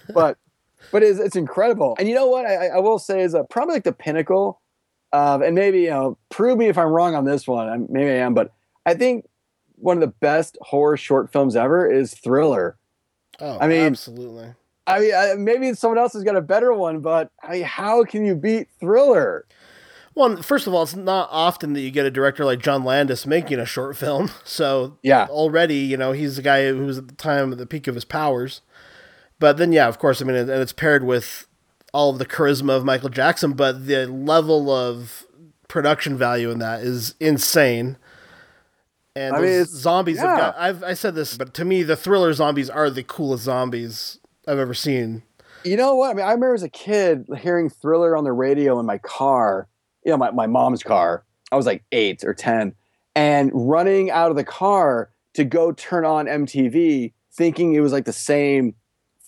but 0.13 0.37
but 0.91 1.03
it's, 1.03 1.19
it's 1.19 1.35
incredible. 1.35 1.95
And 1.99 2.07
you 2.07 2.15
know 2.15 2.27
what? 2.27 2.45
I, 2.45 2.67
I 2.67 2.79
will 2.79 2.99
say 2.99 3.21
is 3.21 3.35
uh, 3.35 3.43
probably 3.43 3.75
like 3.75 3.83
the 3.83 3.93
pinnacle 3.93 4.61
of, 5.11 5.41
and 5.41 5.55
maybe 5.55 5.81
you 5.81 5.89
know, 5.89 6.17
prove 6.29 6.57
me 6.57 6.67
if 6.67 6.77
I'm 6.77 6.89
wrong 6.89 7.15
on 7.15 7.25
this 7.25 7.47
one. 7.47 7.67
I, 7.67 7.77
maybe 7.89 8.09
I 8.09 8.25
am, 8.25 8.33
but 8.33 8.53
I 8.85 8.93
think 8.93 9.25
one 9.75 9.97
of 9.97 10.01
the 10.01 10.07
best 10.07 10.57
horror 10.61 10.97
short 10.97 11.31
films 11.31 11.55
ever 11.55 11.89
is 11.89 12.13
Thriller. 12.13 12.77
Oh, 13.39 13.57
I 13.59 13.67
mean, 13.67 13.81
absolutely. 13.81 14.53
I 14.87 14.99
mean, 14.99 15.13
I, 15.13 15.33
maybe 15.37 15.73
someone 15.73 15.97
else 15.97 16.13
has 16.13 16.23
got 16.23 16.35
a 16.35 16.41
better 16.41 16.73
one, 16.73 17.01
but 17.01 17.31
I 17.43 17.53
mean, 17.53 17.63
how 17.63 18.03
can 18.03 18.25
you 18.25 18.35
beat 18.35 18.69
Thriller? 18.79 19.45
Well, 20.17 20.41
first 20.41 20.65
of 20.65 20.73
all, 20.73 20.81
it's 20.81 20.95
not 20.95 21.29
often 21.31 21.73
that 21.73 21.81
you 21.81 21.91
get 21.91 22.07
a 22.07 22.11
director 22.11 22.43
like 22.43 22.57
John 22.57 22.83
Landis 22.83 23.27
making 23.27 23.59
a 23.59 23.65
short 23.65 23.95
film. 23.95 24.31
So 24.43 24.97
Yeah. 25.03 25.27
already, 25.29 25.75
you 25.75 25.95
know, 25.95 26.11
he's 26.11 26.39
a 26.39 26.41
guy 26.41 26.67
who 26.69 26.85
was 26.85 26.97
at 26.97 27.07
the 27.07 27.13
time 27.13 27.51
at 27.51 27.59
the 27.59 27.67
peak 27.67 27.85
of 27.85 27.93
his 27.93 28.05
powers. 28.05 28.61
But 29.39 29.57
then, 29.57 29.71
yeah, 29.71 29.87
of 29.87 29.99
course, 29.99 30.19
I 30.19 30.25
mean, 30.25 30.35
and 30.35 30.49
it's 30.49 30.73
paired 30.73 31.03
with 31.03 31.45
all 31.93 32.09
of 32.09 32.17
the 32.17 32.25
charisma 32.25 32.75
of 32.75 32.83
Michael 32.83 33.09
Jackson, 33.09 33.53
but 33.53 33.85
the 33.85 34.07
level 34.07 34.71
of 34.71 35.25
production 35.67 36.17
value 36.17 36.49
in 36.49 36.57
that 36.59 36.81
is 36.81 37.13
insane. 37.19 37.97
And 39.15 39.35
I 39.35 39.41
mean, 39.41 39.65
zombies 39.65 40.19
have 40.19 40.37
got. 40.37 40.55
I've 40.57 40.83
I 40.83 40.93
said 40.95 41.13
this, 41.13 41.37
but 41.37 41.53
to 41.55 41.65
me, 41.65 41.83
the 41.83 41.95
thriller 41.95 42.33
zombies 42.33 42.69
are 42.69 42.89
the 42.89 43.03
coolest 43.03 43.43
zombies 43.43 44.19
I've 44.47 44.59
ever 44.59 44.73
seen. 44.73 45.21
You 45.63 45.77
know 45.77 45.95
what? 45.95 46.09
I 46.09 46.13
mean, 46.13 46.25
I 46.25 46.31
remember 46.31 46.55
as 46.55 46.63
a 46.63 46.69
kid 46.69 47.27
hearing 47.39 47.69
Thriller 47.69 48.15
on 48.15 48.23
the 48.23 48.31
radio 48.31 48.79
in 48.79 48.85
my 48.85 48.97
car, 48.99 49.67
you 50.07 50.13
know, 50.13 50.17
my, 50.17 50.31
my 50.31 50.47
mom's 50.47 50.81
car. 50.81 51.25
I 51.51 51.57
was 51.57 51.65
like 51.65 51.83
eight 51.91 52.23
or 52.23 52.33
10, 52.33 52.73
and 53.13 53.51
running 53.53 54.09
out 54.09 54.31
of 54.31 54.37
the 54.37 54.43
car 54.43 55.11
to 55.33 55.43
go 55.43 55.73
turn 55.73 56.05
on 56.05 56.25
MTV, 56.25 57.13
thinking 57.31 57.73
it 57.73 57.81
was 57.81 57.91
like 57.91 58.05
the 58.05 58.13
same 58.13 58.73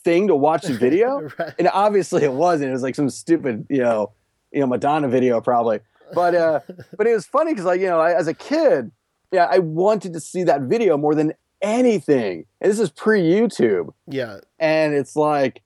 thing 0.04 0.28
to 0.28 0.36
watch 0.36 0.64
the 0.64 0.74
video. 0.74 1.30
Right. 1.38 1.54
and 1.60 1.70
obviously 1.74 2.24
it 2.24 2.32
wasn't. 2.32 2.70
It 2.70 2.74
was 2.74 2.82
like 2.82 2.96
some 2.96 3.10
stupid, 3.10 3.68
you 3.70 3.80
know, 3.80 4.14
you 4.52 4.62
know, 4.62 4.68
Madonna 4.68 5.10
video 5.10 5.42
probably. 5.42 5.82
But 6.14 6.34
uh, 6.34 6.62
but 6.98 7.08
it 7.08 7.14
was 7.14 7.26
funny 7.26 7.52
because 7.52 7.66
like 7.66 7.82
you 7.82 7.88
know, 7.88 8.00
I, 8.00 8.14
as 8.14 8.28
a 8.28 8.34
kid, 8.34 8.92
yeah, 9.34 9.48
I 9.52 9.60
wanted 9.60 10.14
to 10.14 10.20
see 10.22 10.44
that 10.44 10.62
video 10.62 10.98
more 10.98 11.14
than 11.14 11.34
anything. 11.62 12.46
And 12.62 12.72
this 12.72 12.80
is 12.80 12.90
pre 12.90 13.22
YouTube, 13.22 13.94
Yeah, 14.08 14.40
and 14.60 14.94
it's 14.94 15.16
like, 15.18 15.62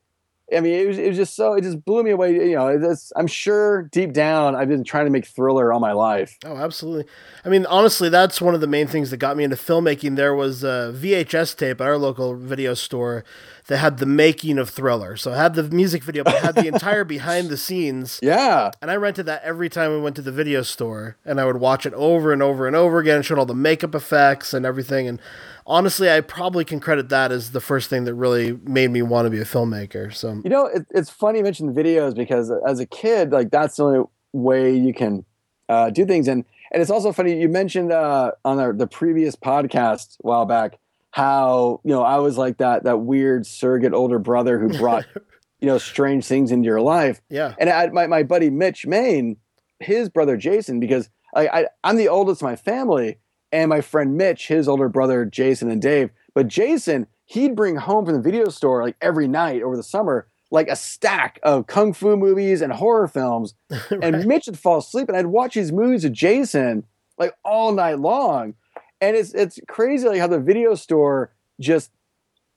I 0.55 0.59
mean, 0.59 0.73
it 0.73 0.87
was, 0.87 0.97
it 0.97 1.07
was 1.07 1.17
just 1.17 1.35
so 1.35 1.53
it 1.53 1.61
just 1.61 1.83
blew 1.83 2.03
me 2.03 2.11
away. 2.11 2.33
You 2.33 2.55
know, 2.55 2.77
this 2.77 3.11
I'm 3.15 3.27
sure 3.27 3.83
deep 3.83 4.13
down 4.13 4.55
I've 4.55 4.69
been 4.69 4.83
trying 4.83 5.05
to 5.05 5.11
make 5.11 5.25
Thriller 5.25 5.73
all 5.73 5.79
my 5.79 5.91
life. 5.91 6.37
Oh, 6.45 6.57
absolutely. 6.57 7.05
I 7.45 7.49
mean, 7.49 7.65
honestly, 7.65 8.09
that's 8.09 8.41
one 8.41 8.55
of 8.55 8.61
the 8.61 8.67
main 8.67 8.87
things 8.87 9.09
that 9.11 9.17
got 9.17 9.37
me 9.37 9.43
into 9.43 9.55
filmmaking. 9.55 10.15
There 10.15 10.35
was 10.35 10.63
a 10.63 10.93
VHS 10.95 11.57
tape 11.57 11.81
at 11.81 11.87
our 11.87 11.97
local 11.97 12.35
video 12.35 12.73
store 12.73 13.23
that 13.67 13.77
had 13.77 13.97
the 13.97 14.05
making 14.05 14.57
of 14.57 14.69
Thriller. 14.69 15.15
So 15.15 15.31
it 15.31 15.37
had 15.37 15.55
the 15.55 15.63
music 15.63 16.03
video, 16.03 16.23
but 16.23 16.35
had 16.35 16.55
the 16.55 16.67
entire 16.67 17.03
behind 17.13 17.49
the 17.49 17.57
scenes. 17.57 18.19
Yeah, 18.21 18.71
And 18.81 18.91
I 18.91 18.95
rented 18.95 19.25
that 19.27 19.43
every 19.43 19.69
time 19.69 19.91
we 19.91 19.99
went 20.01 20.15
to 20.17 20.21
the 20.21 20.31
video 20.31 20.61
store, 20.61 21.17
and 21.25 21.39
I 21.39 21.45
would 21.45 21.57
watch 21.57 21.85
it 21.85 21.93
over 21.93 22.33
and 22.33 22.41
over 22.41 22.67
and 22.67 22.75
over 22.75 22.99
again. 22.99 23.19
It 23.19 23.23
showed 23.23 23.39
all 23.39 23.45
the 23.45 23.55
makeup 23.55 23.95
effects 23.95 24.53
and 24.53 24.65
everything. 24.65 25.07
And 25.07 25.21
honestly, 25.65 26.11
I 26.11 26.21
probably 26.21 26.65
can 26.65 26.79
credit 26.79 27.09
that 27.09 27.31
as 27.31 27.51
the 27.51 27.61
first 27.61 27.89
thing 27.89 28.03
that 28.05 28.13
really 28.15 28.59
made 28.63 28.91
me 28.91 29.01
want 29.01 29.25
to 29.25 29.29
be 29.29 29.39
a 29.39 29.45
filmmaker. 29.45 30.13
So 30.13 30.41
You 30.43 30.49
know, 30.49 30.65
it, 30.65 30.85
it's 30.91 31.09
funny 31.09 31.39
you 31.39 31.43
mentioned 31.43 31.75
videos 31.75 32.15
because 32.15 32.51
as 32.67 32.79
a 32.79 32.85
kid, 32.85 33.31
like 33.31 33.51
that's 33.51 33.77
the 33.77 33.83
only 33.83 34.05
way 34.33 34.75
you 34.75 34.93
can 34.93 35.25
uh, 35.69 35.89
do 35.89 36.05
things. 36.05 36.27
And 36.27 36.45
and 36.71 36.81
it's 36.81 36.91
also 36.91 37.11
funny 37.11 37.39
you 37.39 37.49
mentioned 37.49 37.91
uh, 37.91 38.31
on 38.43 38.57
the, 38.57 38.73
the 38.73 38.87
previous 38.87 39.35
podcast 39.35 40.17
a 40.23 40.27
while 40.27 40.45
back 40.45 40.79
how 41.13 41.79
you 41.83 41.91
know 41.91 42.01
I 42.01 42.17
was 42.17 42.39
like 42.39 42.57
that 42.57 42.85
that 42.85 43.01
weird 43.01 43.45
surrogate 43.45 43.93
older 43.93 44.17
brother 44.17 44.57
who 44.57 44.75
brought 44.79 45.05
you 45.59 45.67
know 45.67 45.77
strange 45.77 46.25
things 46.25 46.51
into 46.51 46.65
your 46.65 46.81
life. 46.81 47.21
yeah, 47.29 47.53
And 47.59 47.69
I, 47.69 47.87
my 47.89 48.07
my 48.07 48.23
buddy 48.23 48.49
Mitch 48.49 48.87
Main, 48.87 49.37
his 49.79 50.09
brother 50.09 50.37
Jason, 50.37 50.79
because 50.79 51.11
I, 51.35 51.47
I 51.47 51.65
I'm 51.83 51.97
the 51.97 52.09
oldest 52.09 52.41
in 52.41 52.47
my 52.47 52.55
family, 52.55 53.19
and 53.51 53.69
my 53.69 53.79
friend 53.81 54.17
Mitch, 54.17 54.47
his 54.47 54.67
older 54.67 54.89
brother 54.89 55.23
Jason 55.23 55.69
and 55.69 55.79
Dave. 55.79 56.09
But 56.33 56.47
Jason, 56.47 57.05
he'd 57.25 57.55
bring 57.55 57.75
home 57.75 58.05
from 58.05 58.15
the 58.15 58.21
video 58.21 58.49
store 58.49 58.81
like 58.81 58.95
every 58.99 59.27
night 59.27 59.61
over 59.61 59.77
the 59.77 59.83
summer, 59.83 60.27
like 60.49 60.67
a 60.67 60.75
stack 60.75 61.39
of 61.43 61.67
kung 61.67 61.93
fu 61.93 62.17
movies 62.17 62.61
and 62.63 62.73
horror 62.73 63.07
films. 63.07 63.53
And 64.01 64.25
Mitch 64.25 64.47
would 64.47 64.57
fall 64.57 64.79
asleep, 64.79 65.09
and 65.09 65.17
I'd 65.17 65.27
watch 65.27 65.53
these 65.53 65.71
movies 65.71 66.05
with 66.05 66.13
Jason 66.13 66.85
like 67.19 67.35
all 67.45 67.71
night 67.71 67.99
long. 67.99 68.55
And 69.03 69.17
it's 69.17 69.33
it's 69.33 69.59
crazy 69.67 70.07
like 70.07 70.21
how 70.21 70.27
the 70.27 70.39
video 70.39 70.75
store 70.75 71.33
just 71.59 71.91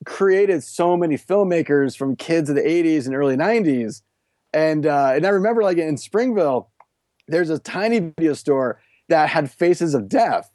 created 0.05 0.63
so 0.63 0.95
many 0.95 1.17
filmmakers 1.17 1.97
from 1.97 2.15
kids 2.15 2.49
of 2.49 2.55
the 2.55 2.61
80s 2.61 3.05
and 3.05 3.13
early 3.13 3.35
90s. 3.35 4.01
And 4.53 4.85
uh, 4.85 5.11
and 5.13 5.25
I 5.25 5.29
remember 5.29 5.61
like 5.61 5.77
in 5.77 5.97
Springville, 5.97 6.69
there's 7.27 7.49
a 7.49 7.59
tiny 7.59 7.99
video 7.99 8.33
store 8.33 8.79
that 9.09 9.27
had 9.27 9.51
Faces 9.51 9.93
of 9.93 10.07
Death 10.07 10.49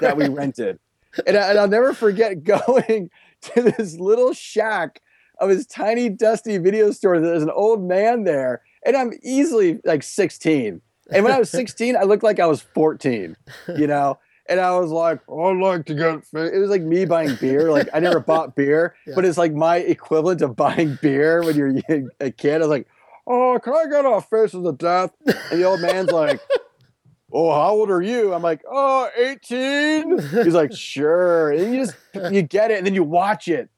that 0.00 0.16
we 0.16 0.26
rented. 0.30 0.78
And, 1.26 1.36
I, 1.36 1.50
and 1.50 1.58
I'll 1.58 1.68
never 1.68 1.92
forget 1.92 2.42
going 2.44 3.10
to 3.42 3.62
this 3.62 3.98
little 3.98 4.32
shack 4.32 5.02
of 5.38 5.50
this 5.50 5.66
tiny 5.66 6.08
dusty 6.08 6.56
video 6.56 6.92
store. 6.92 7.20
There's 7.20 7.42
an 7.42 7.50
old 7.50 7.82
man 7.86 8.24
there, 8.24 8.62
and 8.86 8.96
I'm 8.96 9.12
easily 9.22 9.80
like 9.84 10.02
16. 10.02 10.80
And 11.12 11.24
when 11.24 11.32
I 11.34 11.38
was 11.38 11.50
16, 11.50 11.94
I 11.94 12.04
looked 12.04 12.22
like 12.22 12.40
I 12.40 12.46
was 12.46 12.62
14, 12.62 13.36
you 13.76 13.86
know. 13.86 14.18
And 14.48 14.58
I 14.58 14.76
was 14.78 14.90
like, 14.90 15.20
I'd 15.30 15.56
like 15.58 15.86
to 15.86 15.94
get. 15.94 16.22
It 16.32 16.58
was 16.58 16.70
like 16.70 16.82
me 16.82 17.04
buying 17.04 17.36
beer. 17.36 17.70
Like 17.70 17.88
I 17.94 18.00
never 18.00 18.20
bought 18.20 18.56
beer, 18.56 18.94
Yeah. 19.06 19.14
but 19.14 19.24
it's 19.24 19.38
like 19.38 19.52
my 19.52 19.76
equivalent 19.76 20.42
of 20.42 20.56
buying 20.56 20.98
beer 21.00 21.42
when 21.44 21.56
you're 21.56 21.74
a 22.20 22.30
kid. 22.32 22.54
I 22.56 22.58
was 22.58 22.68
like, 22.68 22.88
oh, 23.26 23.58
can 23.62 23.74
I 23.74 23.86
get 23.88 24.04
a 24.04 24.20
Faces 24.20 24.64
of 24.66 24.78
Death? 24.78 25.12
And 25.26 25.60
the 25.60 25.64
old 25.64 25.80
man's 25.80 26.10
like, 26.10 26.40
oh, 27.32 27.52
how 27.52 27.70
old 27.70 27.90
are 27.90 28.02
you? 28.02 28.34
I'm 28.34 28.42
like, 28.42 28.62
oh, 28.68 29.08
18. 29.16 30.18
He's 30.18 30.54
like, 30.54 30.72
sure. 30.72 31.52
And 31.52 31.72
you 31.74 31.84
just 31.84 31.96
you 32.32 32.42
get 32.42 32.70
it, 32.72 32.78
and 32.78 32.86
then 32.86 32.94
you 32.94 33.04
watch 33.04 33.46
it, 33.46 33.68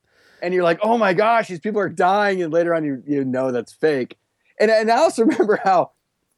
and 0.40 0.54
you're 0.54 0.64
like, 0.64 0.78
oh 0.82 0.96
my 0.96 1.12
gosh, 1.12 1.48
these 1.48 1.60
people 1.60 1.80
are 1.80 1.88
dying, 1.90 2.42
and 2.42 2.52
later 2.52 2.74
on 2.74 2.84
you 2.84 3.02
you 3.06 3.24
know 3.24 3.52
that's 3.52 3.72
fake. 3.74 4.16
And 4.58 4.70
and 4.70 4.90
I 4.90 4.96
also 4.96 5.24
remember 5.26 5.60
how 5.62 5.90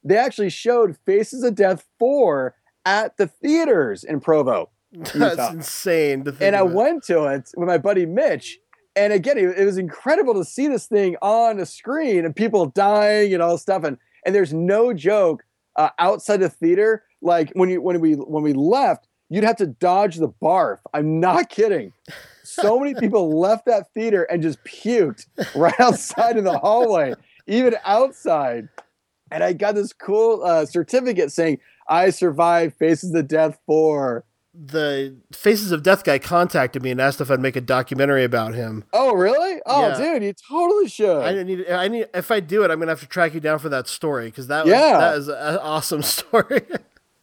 they 0.03 0.17
actually 0.17 0.49
showed 0.49 0.97
Faces 1.05 1.41
of 1.43 1.55
Death 1.55 1.85
4 1.99 2.53
at 2.85 3.17
the 3.17 3.27
theaters 3.27 4.03
in 4.03 4.19
Provo. 4.19 4.69
that's 4.91 5.15
Utah. 5.15 5.51
insane. 5.51 6.23
To 6.23 6.31
think 6.31 6.41
And 6.41 6.55
I 6.55 6.61
went 6.61 7.03
to 7.05 7.25
it 7.25 7.51
with 7.55 7.67
my 7.67 7.77
buddy 7.77 8.05
Mitch. 8.05 8.59
And 8.95 9.11
again, 9.11 9.37
it, 9.37 9.57
it 9.57 9.65
was 9.65 9.77
incredible 9.77 10.33
to 10.35 10.45
see 10.45 10.67
this 10.67 10.87
thing 10.87 11.17
on 11.21 11.57
the 11.57 11.65
screen 11.65 12.23
and 12.23 12.35
people 12.35 12.67
dying 12.67 13.33
and 13.33 13.43
all 13.43 13.53
this 13.53 13.61
stuff. 13.61 13.83
And 13.83 13.97
and 14.25 14.33
there's 14.33 14.53
no 14.53 14.93
joke 14.93 15.43
uh, 15.75 15.89
outside 15.99 16.37
the 16.37 16.49
theater. 16.49 17.03
Like 17.21 17.51
when 17.53 17.69
you 17.69 17.81
when 17.81 17.99
we 17.99 18.13
when 18.13 18.43
we 18.43 18.53
left, 18.53 19.07
you'd 19.29 19.43
have 19.43 19.57
to 19.57 19.67
dodge 19.67 20.17
the 20.17 20.29
barf. 20.29 20.77
I'm 20.93 21.19
not 21.19 21.49
kidding. 21.49 21.91
So 22.43 22.79
many 22.79 22.93
people 22.99 23.37
left 23.37 23.65
that 23.65 23.93
theater 23.93 24.23
and 24.23 24.41
just 24.41 24.63
puked 24.63 25.25
right 25.55 25.77
outside 25.79 26.37
in 26.37 26.43
the 26.43 26.57
hallway, 26.57 27.15
even 27.47 27.75
outside. 27.83 28.69
And 29.31 29.43
I 29.43 29.53
got 29.53 29.75
this 29.75 29.91
cool 29.91 30.43
uh, 30.43 30.65
certificate 30.65 31.31
saying 31.31 31.59
I 31.87 32.09
survived 32.09 32.75
Faces 32.77 33.13
of 33.13 33.27
Death 33.27 33.59
4. 33.65 34.23
the 34.57 35.17
Faces 35.33 35.73
of 35.73 35.83
Death 35.83 36.05
guy 36.05 36.17
contacted 36.17 36.81
me 36.81 36.89
and 36.89 37.01
asked 37.01 37.19
if 37.19 37.29
I'd 37.29 37.41
make 37.41 37.57
a 37.57 37.61
documentary 37.61 38.23
about 38.23 38.53
him. 38.55 38.85
Oh, 38.93 39.13
really? 39.13 39.59
Oh, 39.65 39.89
Yeah. 39.89 39.97
dude, 40.13 40.23
you 40.23 40.33
totally 40.33 40.87
should. 40.87 41.21
I 41.23 41.43
need, 41.43 41.69
I 41.69 41.87
need, 41.89 42.07
if 42.13 42.31
I 42.31 42.39
do 42.39 42.63
it, 42.63 42.71
I'm 42.71 42.79
gonna 42.79 42.91
have 42.93 43.01
to 43.01 43.07
track 43.07 43.33
you 43.33 43.41
down 43.41 43.59
for 43.59 43.67
that 43.69 43.87
story 43.87 44.27
because 44.27 44.47
that, 44.47 44.65
Yeah. 44.65 44.97
that 44.97 45.17
is 45.17 45.27
an 45.27 45.57
awesome 45.57 46.01
story. 46.15 46.61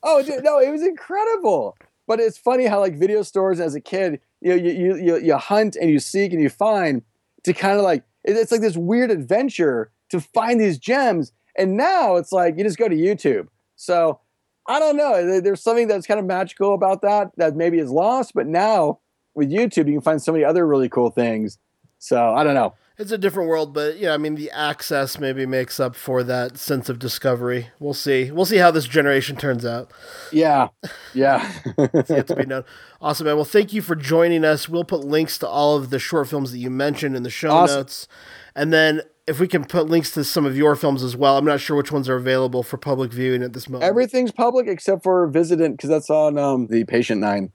oh, 0.03 0.23
dude, 0.23 0.45
no, 0.45 0.59
it 0.59 0.71
was 0.71 0.83
incredible. 0.83 1.75
But 2.07 2.21
it's 2.21 2.37
funny 2.37 2.67
how 2.67 2.81
like 2.81 2.97
video 2.99 3.23
stores 3.23 3.61
as 3.61 3.75
a 3.75 3.81
kid, 3.81 4.21
you 4.43 4.51
know, 4.51 4.57
you 4.57 4.73
you 4.73 4.97
you, 4.97 5.17
you 5.19 5.37
hunt 5.37 5.77
and 5.77 5.89
you 5.89 6.01
seek 6.01 6.33
and 6.35 6.43
you 6.43 6.51
find 6.51 7.01
to 7.45 7.53
kind 7.55 7.79
of 7.79 7.85
like 7.85 8.03
it's 8.25 8.53
like 8.53 8.61
this 8.61 8.77
weird 8.77 9.11
adventure 9.11 9.91
to 10.11 10.21
find 10.21 10.61
these 10.61 10.77
gems. 10.79 11.33
And 11.57 11.77
now 11.79 12.17
it's 12.17 12.33
like 12.33 12.59
you 12.59 12.65
just 12.65 12.77
go 12.77 12.89
to 12.89 12.95
YouTube. 12.97 13.47
So 13.77 14.19
I 14.67 14.79
don't 14.79 14.97
know. 14.97 15.41
There's 15.41 15.61
something 15.63 15.89
that's 15.89 16.07
kind 16.07 16.21
of 16.21 16.27
magical 16.27 16.75
about 16.75 17.03
that 17.03 17.33
that 17.37 17.57
maybe 17.57 17.79
is 17.79 17.91
lost, 17.91 18.33
but 18.35 18.47
now 18.47 19.01
with 19.35 19.51
YouTube 19.51 19.87
you 19.87 19.95
can 19.95 20.01
find 20.03 20.23
so 20.23 20.33
many 20.33 20.45
other 20.45 20.67
really 20.67 20.89
cool 20.89 21.11
things. 21.11 21.59
So 21.99 22.33
I 22.35 22.43
don't 22.45 22.55
know. 22.55 22.75
it's 22.99 23.13
a 23.13 23.19
different 23.19 23.49
world, 23.49 23.73
but 23.73 23.97
yeah, 23.99 24.13
I 24.13 24.19
mean, 24.19 24.35
the 24.35 24.51
access 24.51 25.19
maybe 25.21 25.47
makes 25.47 25.79
up 25.81 25.95
for 25.97 26.23
that 26.25 26.59
sense 26.59 26.89
of 26.89 26.99
discovery. 26.99 27.69
We'll 27.79 27.95
see. 27.95 28.31
We'll 28.33 28.45
see 28.45 28.57
how 28.57 28.71
this 28.73 28.87
generation 28.87 29.37
turns 29.37 29.65
out. 29.65 29.93
Yeah, 30.33 30.69
yeah. 31.15 31.53
It's 31.79 32.11
yet 32.11 32.27
to 32.29 32.37
be 32.37 32.45
known. 32.47 32.65
Awesome, 33.01 33.27
man. 33.27 33.37
Well, 33.37 33.45
thank 33.45 33.73
you 33.73 33.83
for 33.83 33.95
joining 33.97 34.45
us. 34.45 34.69
We'll 34.69 34.85
put 34.85 35.01
links 35.05 35.39
to 35.39 35.49
all 35.49 35.77
of 35.77 35.91
the 35.91 35.99
short 36.01 36.29
films 36.29 36.51
that 36.53 36.59
you 36.59 36.71
mentioned 36.71 37.15
in 37.17 37.23
the 37.23 37.31
show 37.31 37.51
Awesome. 37.51 37.77
notes, 37.79 38.09
and 38.57 38.73
then 38.73 39.03
if 39.27 39.39
we 39.41 39.47
can 39.49 39.65
put 39.65 39.89
links 39.89 40.11
to 40.13 40.25
some 40.25 40.45
of 40.45 40.57
your 40.57 40.75
films 40.77 41.03
as 41.03 41.17
well. 41.17 41.39
I'm 41.39 41.45
not 41.45 41.61
sure 41.61 41.77
which 41.77 41.93
ones 41.93 42.09
are 42.09 42.17
available 42.17 42.63
for 42.63 42.77
public 42.77 43.13
viewing 43.13 43.43
at 43.43 43.53
this 43.53 43.69
moment. 43.69 43.89
Everything's 43.89 44.33
public 44.33 44.67
except 44.67 45.03
for 45.03 45.27
Visitant 45.29 45.77
because 45.77 45.91
that's 45.91 46.11
on 46.11 46.39
um, 46.39 46.67
the 46.67 46.85
Patient 46.85 47.21
Nine. 47.21 47.53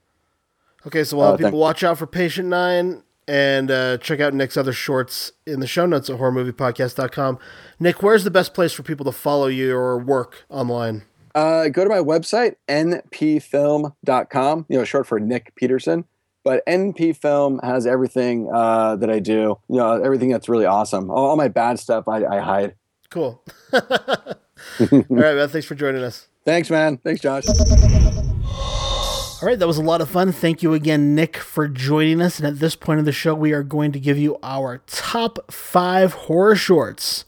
Okay, 0.86 1.04
so 1.04 1.16
we'll 1.18 1.26
have 1.32 1.34
Uh, 1.40 1.46
people 1.48 1.58
watch 1.58 1.82
out 1.84 1.98
for 1.98 2.06
Patient 2.06 2.48
Nine. 2.48 3.02
and 3.26 3.70
uh, 3.70 3.98
check 3.98 4.20
out 4.20 4.32
Nick's 4.32 4.56
other 4.56 4.72
shorts 4.72 5.32
in 5.46 5.60
the 5.60 5.66
show 5.66 5.84
notes 5.84 6.08
at 6.08 6.16
horrormoviepodcast.com. 6.18 7.38
Nick, 7.78 8.02
where's 8.02 8.24
the 8.24 8.30
best 8.30 8.54
place 8.54 8.72
for 8.72 8.82
people 8.82 9.04
to 9.04 9.12
follow 9.12 9.48
you 9.48 9.76
or 9.76 9.98
work 9.98 10.44
online? 10.48 11.02
Uh, 11.34 11.68
go 11.68 11.84
to 11.84 11.90
my 11.90 11.98
website, 11.98 12.54
npfilm.com, 12.68 14.66
you 14.68 14.78
know, 14.78 14.84
short 14.84 15.06
for 15.06 15.20
Nick 15.20 15.54
Peterson. 15.56 16.04
But 16.44 16.64
NP 16.66 17.16
Film 17.16 17.60
has 17.62 17.86
everything 17.86 18.48
uh, 18.52 18.96
that 18.96 19.10
I 19.10 19.18
do, 19.18 19.58
you 19.68 19.76
know, 19.76 20.00
everything 20.02 20.30
that's 20.30 20.48
really 20.48 20.66
awesome. 20.66 21.10
All, 21.10 21.26
all 21.30 21.36
my 21.36 21.48
bad 21.48 21.78
stuff 21.78 22.08
I, 22.08 22.24
I 22.24 22.38
hide. 22.38 22.74
Cool. 23.10 23.42
all 23.72 23.80
right, 24.80 25.10
man. 25.10 25.48
Thanks 25.48 25.66
for 25.66 25.74
joining 25.74 26.02
us. 26.02 26.28
Thanks, 26.44 26.70
man. 26.70 26.96
Thanks, 26.98 27.20
Josh. 27.20 27.44
All 29.40 29.46
right, 29.46 29.58
that 29.58 29.68
was 29.68 29.78
a 29.78 29.82
lot 29.82 30.00
of 30.00 30.10
fun. 30.10 30.32
Thank 30.32 30.64
you 30.64 30.74
again, 30.74 31.14
Nick, 31.14 31.36
for 31.36 31.68
joining 31.68 32.20
us. 32.20 32.38
And 32.38 32.46
at 32.48 32.58
this 32.58 32.74
point 32.74 32.98
of 32.98 33.04
the 33.04 33.12
show, 33.12 33.34
we 33.34 33.52
are 33.52 33.62
going 33.62 33.92
to 33.92 34.00
give 34.00 34.18
you 34.18 34.36
our 34.42 34.78
top 34.86 35.52
five 35.52 36.12
horror 36.12 36.56
shorts. 36.56 37.24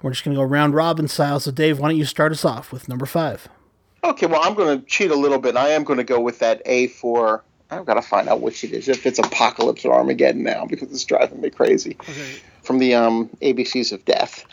We're 0.00 0.12
just 0.12 0.24
going 0.24 0.36
to 0.36 0.40
go 0.40 0.44
round 0.44 0.74
robin 0.74 1.08
style. 1.08 1.40
So, 1.40 1.50
Dave, 1.50 1.80
why 1.80 1.88
don't 1.88 1.98
you 1.98 2.04
start 2.04 2.30
us 2.30 2.44
off 2.44 2.70
with 2.70 2.88
number 2.88 3.06
five? 3.06 3.48
Okay, 4.04 4.26
well, 4.26 4.40
I'm 4.44 4.54
going 4.54 4.78
to 4.78 4.86
cheat 4.86 5.10
a 5.10 5.16
little 5.16 5.40
bit. 5.40 5.56
I 5.56 5.70
am 5.70 5.82
going 5.82 5.96
to 5.96 6.04
go 6.04 6.20
with 6.20 6.38
that 6.38 6.62
A 6.64 6.86
for. 6.88 7.42
I've 7.70 7.84
got 7.84 7.94
to 7.94 8.02
find 8.02 8.28
out 8.28 8.40
which 8.40 8.64
it 8.64 8.72
is. 8.72 8.88
If 8.88 9.04
it's 9.06 9.18
Apocalypse 9.18 9.84
or 9.84 9.94
Armageddon 9.94 10.42
now, 10.42 10.64
because 10.64 10.90
it's 10.90 11.04
driving 11.04 11.40
me 11.40 11.50
crazy. 11.50 11.96
Okay. 12.00 12.36
From 12.62 12.78
the 12.78 12.94
um, 12.94 13.28
ABCs 13.42 13.92
of 13.92 14.04
Death. 14.04 14.44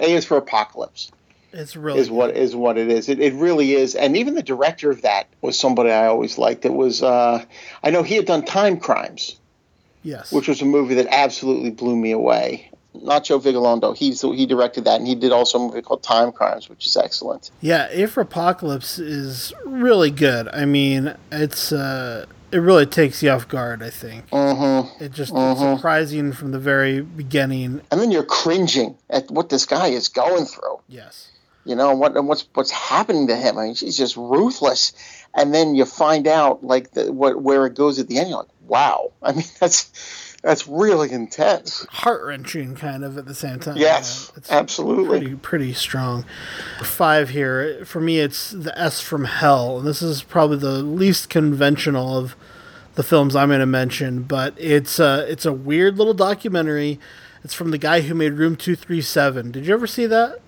A 0.00 0.14
is 0.14 0.24
for 0.24 0.36
Apocalypse. 0.36 1.10
It's 1.52 1.76
really 1.76 2.00
is 2.00 2.10
what 2.10 2.36
is 2.36 2.54
what 2.54 2.76
it 2.76 2.90
is. 2.90 3.08
It, 3.08 3.20
it 3.20 3.32
really 3.34 3.72
is, 3.72 3.94
and 3.94 4.16
even 4.16 4.34
the 4.34 4.42
director 4.42 4.90
of 4.90 5.02
that 5.02 5.28
was 5.40 5.58
somebody 5.58 5.90
I 5.90 6.06
always 6.06 6.36
liked. 6.36 6.64
It 6.66 6.74
was 6.74 7.02
uh, 7.02 7.42
I 7.82 7.90
know 7.90 8.02
he 8.02 8.16
had 8.16 8.26
done 8.26 8.44
Time 8.44 8.78
Crimes, 8.78 9.38
yes, 10.02 10.30
which 10.30 10.46
was 10.46 10.60
a 10.60 10.66
movie 10.66 10.94
that 10.96 11.06
absolutely 11.10 11.70
blew 11.70 11.96
me 11.96 12.12
away. 12.12 12.70
Nacho 12.94 13.40
Vigalondo, 13.40 13.96
he's 13.96 14.20
he 14.20 14.44
directed 14.44 14.84
that, 14.84 14.98
and 14.98 15.06
he 15.06 15.14
did 15.14 15.32
also 15.32 15.58
a 15.58 15.66
movie 15.66 15.80
called 15.80 16.02
Time 16.02 16.32
Crimes, 16.32 16.68
which 16.68 16.86
is 16.86 16.96
excellent. 16.96 17.50
Yeah, 17.62 17.88
If 17.90 18.18
Apocalypse 18.18 18.98
is 18.98 19.54
really 19.64 20.10
good. 20.10 20.48
I 20.48 20.66
mean, 20.66 21.14
it's 21.32 21.72
uh, 21.72 22.26
it 22.50 22.58
really 22.58 22.86
takes 22.86 23.22
you 23.22 23.30
off 23.30 23.48
guard. 23.48 23.82
I 23.82 23.90
think 23.90 24.28
mm-hmm. 24.30 25.02
it 25.02 25.12
just 25.12 25.32
mm-hmm. 25.32 25.76
surprising 25.76 26.32
from 26.32 26.52
the 26.52 26.58
very 26.58 27.00
beginning, 27.00 27.80
and 27.90 28.00
then 28.00 28.10
you're 28.10 28.24
cringing 28.24 28.96
at 29.10 29.30
what 29.30 29.48
this 29.48 29.66
guy 29.66 29.88
is 29.88 30.08
going 30.08 30.44
through. 30.44 30.80
Yes 30.88 31.30
you 31.68 31.76
know 31.76 31.94
what 31.94 32.24
what's 32.24 32.48
what's 32.54 32.70
happening 32.70 33.26
to 33.26 33.36
him. 33.36 33.58
I 33.58 33.66
mean, 33.66 33.74
she's 33.74 33.96
just 33.96 34.16
ruthless. 34.16 34.92
And 35.34 35.54
then 35.54 35.74
you 35.74 35.84
find 35.84 36.26
out 36.26 36.64
like 36.64 36.92
the, 36.92 37.12
what 37.12 37.40
where 37.42 37.66
it 37.66 37.74
goes 37.74 37.98
at 37.98 38.08
the 38.08 38.18
end. 38.18 38.30
You're 38.30 38.38
like, 38.38 38.48
wow. 38.66 39.12
I 39.22 39.32
mean, 39.32 39.44
that's 39.60 40.27
that's 40.42 40.68
really 40.68 41.10
intense, 41.10 41.84
heart 41.90 42.24
wrenching, 42.24 42.76
kind 42.76 43.04
of 43.04 43.18
at 43.18 43.26
the 43.26 43.34
same 43.34 43.58
time. 43.58 43.76
Yes, 43.76 44.30
yeah, 44.36 44.42
absolutely, 44.50 45.20
pretty, 45.20 45.34
pretty 45.36 45.72
strong. 45.74 46.24
Five 46.82 47.30
here 47.30 47.84
for 47.84 48.00
me, 48.00 48.20
it's 48.20 48.50
the 48.50 48.76
S 48.78 49.00
from 49.00 49.24
Hell, 49.24 49.78
and 49.78 49.86
this 49.86 50.00
is 50.00 50.22
probably 50.22 50.58
the 50.58 50.82
least 50.82 51.28
conventional 51.28 52.16
of 52.16 52.36
the 52.94 53.02
films 53.02 53.36
I'm 53.36 53.48
going 53.48 53.60
to 53.60 53.66
mention, 53.66 54.22
but 54.22 54.54
it's 54.56 54.98
a 54.98 55.26
it's 55.30 55.44
a 55.44 55.52
weird 55.52 55.98
little 55.98 56.14
documentary. 56.14 56.98
It's 57.44 57.54
from 57.54 57.70
the 57.70 57.78
guy 57.78 58.00
who 58.02 58.14
made 58.14 58.34
Room 58.34 58.56
Two 58.56 58.76
Three 58.76 59.02
Seven. 59.02 59.50
Did 59.50 59.66
you 59.66 59.74
ever 59.74 59.86
see 59.86 60.06
that? 60.06 60.40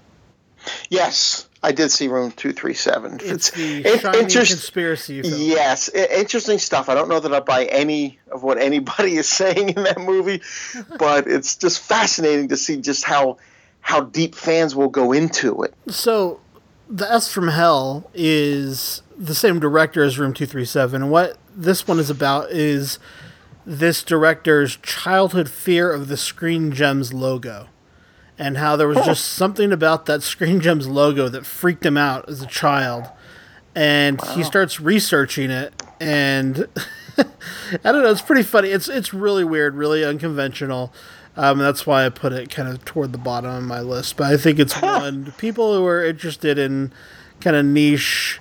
Yes, 0.88 1.48
I 1.62 1.72
did 1.72 1.90
see 1.90 2.08
Room 2.08 2.32
Two 2.32 2.52
Three 2.52 2.74
Seven. 2.74 3.14
It's, 3.22 3.48
it's 3.48 3.50
the 3.50 3.92
inter- 3.92 4.46
conspiracy. 4.46 5.22
Film. 5.22 5.34
Yes, 5.36 5.88
interesting 5.90 6.58
stuff. 6.58 6.88
I 6.88 6.94
don't 6.94 7.08
know 7.08 7.20
that 7.20 7.34
I 7.34 7.40
buy 7.40 7.66
any 7.66 8.18
of 8.30 8.42
what 8.42 8.58
anybody 8.58 9.16
is 9.16 9.28
saying 9.28 9.70
in 9.70 9.82
that 9.82 10.00
movie, 10.00 10.42
but 10.98 11.26
it's 11.26 11.56
just 11.56 11.80
fascinating 11.80 12.48
to 12.48 12.56
see 12.56 12.78
just 12.78 13.04
how 13.04 13.38
how 13.80 14.02
deep 14.02 14.34
fans 14.34 14.74
will 14.74 14.88
go 14.88 15.12
into 15.12 15.62
it. 15.62 15.74
So, 15.88 16.40
the 16.88 17.10
S 17.10 17.32
from 17.32 17.48
Hell 17.48 18.10
is 18.14 19.02
the 19.16 19.34
same 19.34 19.60
director 19.60 20.02
as 20.02 20.18
Room 20.18 20.32
Two 20.32 20.46
Three 20.46 20.64
Seven, 20.64 21.10
what 21.10 21.36
this 21.54 21.86
one 21.86 21.98
is 21.98 22.08
about 22.08 22.50
is 22.50 22.98
this 23.66 24.02
director's 24.02 24.76
childhood 24.76 25.50
fear 25.50 25.92
of 25.92 26.08
the 26.08 26.16
Screen 26.16 26.72
Gems 26.72 27.12
logo 27.12 27.68
and 28.40 28.56
how 28.56 28.74
there 28.74 28.88
was 28.88 29.04
just 29.04 29.26
something 29.26 29.70
about 29.70 30.06
that 30.06 30.22
Screen 30.22 30.60
Gems 30.60 30.88
logo 30.88 31.28
that 31.28 31.44
freaked 31.44 31.84
him 31.84 31.98
out 31.98 32.26
as 32.26 32.40
a 32.40 32.46
child. 32.46 33.06
And 33.74 34.18
wow. 34.18 34.34
he 34.34 34.42
starts 34.42 34.80
researching 34.80 35.50
it, 35.50 35.74
and 36.00 36.66
I 37.18 37.92
don't 37.92 38.02
know. 38.02 38.10
It's 38.10 38.22
pretty 38.22 38.42
funny. 38.42 38.70
It's 38.70 38.88
it's 38.88 39.14
really 39.14 39.44
weird, 39.44 39.76
really 39.76 40.04
unconventional. 40.04 40.92
Um, 41.36 41.58
that's 41.58 41.86
why 41.86 42.04
I 42.04 42.08
put 42.08 42.32
it 42.32 42.50
kind 42.50 42.68
of 42.68 42.84
toward 42.84 43.12
the 43.12 43.18
bottom 43.18 43.50
of 43.50 43.62
my 43.62 43.80
list. 43.80 44.16
But 44.16 44.32
I 44.32 44.36
think 44.36 44.58
it's 44.58 44.80
one 44.80 45.32
people 45.38 45.76
who 45.76 45.86
are 45.86 46.04
interested 46.04 46.58
in 46.58 46.92
kind 47.40 47.54
of 47.54 47.64
niche 47.64 48.40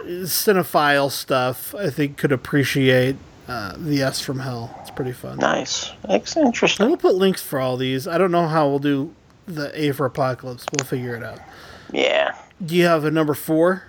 cinephile 0.00 1.10
stuff. 1.10 1.74
I 1.76 1.88
think 1.90 2.18
could 2.18 2.32
appreciate 2.32 3.16
uh, 3.46 3.74
the 3.78 4.02
S 4.02 4.20
from 4.20 4.40
Hell. 4.40 4.76
It's 4.82 4.90
pretty 4.90 5.12
fun. 5.12 5.38
Nice, 5.38 5.92
that's 6.06 6.36
interesting. 6.36 6.84
I'm 6.84 6.90
gonna 6.90 7.00
put 7.00 7.14
links 7.14 7.40
for 7.40 7.60
all 7.60 7.76
these. 7.78 8.06
I 8.06 8.18
don't 8.18 8.32
know 8.32 8.48
how 8.48 8.68
we'll 8.68 8.80
do 8.80 9.14
the 9.48 9.70
A 9.80 9.92
for 9.92 10.06
Apocalypse. 10.06 10.66
We'll 10.72 10.86
figure 10.86 11.16
it 11.16 11.22
out. 11.22 11.40
Yeah. 11.92 12.36
Do 12.64 12.76
you 12.76 12.84
have 12.84 13.04
a 13.04 13.10
number 13.10 13.34
four? 13.34 13.82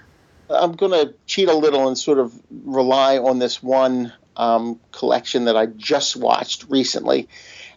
I'm 0.49 0.74
going 0.74 0.91
to 0.91 1.14
cheat 1.28 1.47
a 1.47 1.53
little 1.53 1.88
and 1.88 1.97
sort 1.97 2.20
of 2.20 2.34
rely 2.49 3.18
on 3.18 3.39
this 3.39 3.62
one 3.62 4.14
um, 4.36 4.80
collection 4.91 5.45
that 5.45 5.55
I 5.55 5.68
just 5.68 6.16
watched 6.16 6.66
recently, 6.70 7.28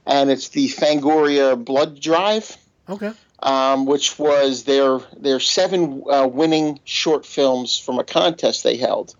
and 0.07 0.31
it's 0.31 0.49
the 0.49 0.69
Fangoria 0.69 1.63
Blood 1.63 2.01
Drive. 2.01 2.57
Okay. 2.89 3.13
Um, 3.41 3.87
which 3.87 4.21
was 4.21 4.63
their 4.65 5.01
their 5.17 5.41
seven 5.41 6.05
uh, 6.09 6.29
winning 6.29 6.79
short 6.85 7.27
films 7.27 7.77
from 7.77 7.99
a 7.99 8.05
contest 8.05 8.63
they 8.63 8.77
held, 8.77 9.17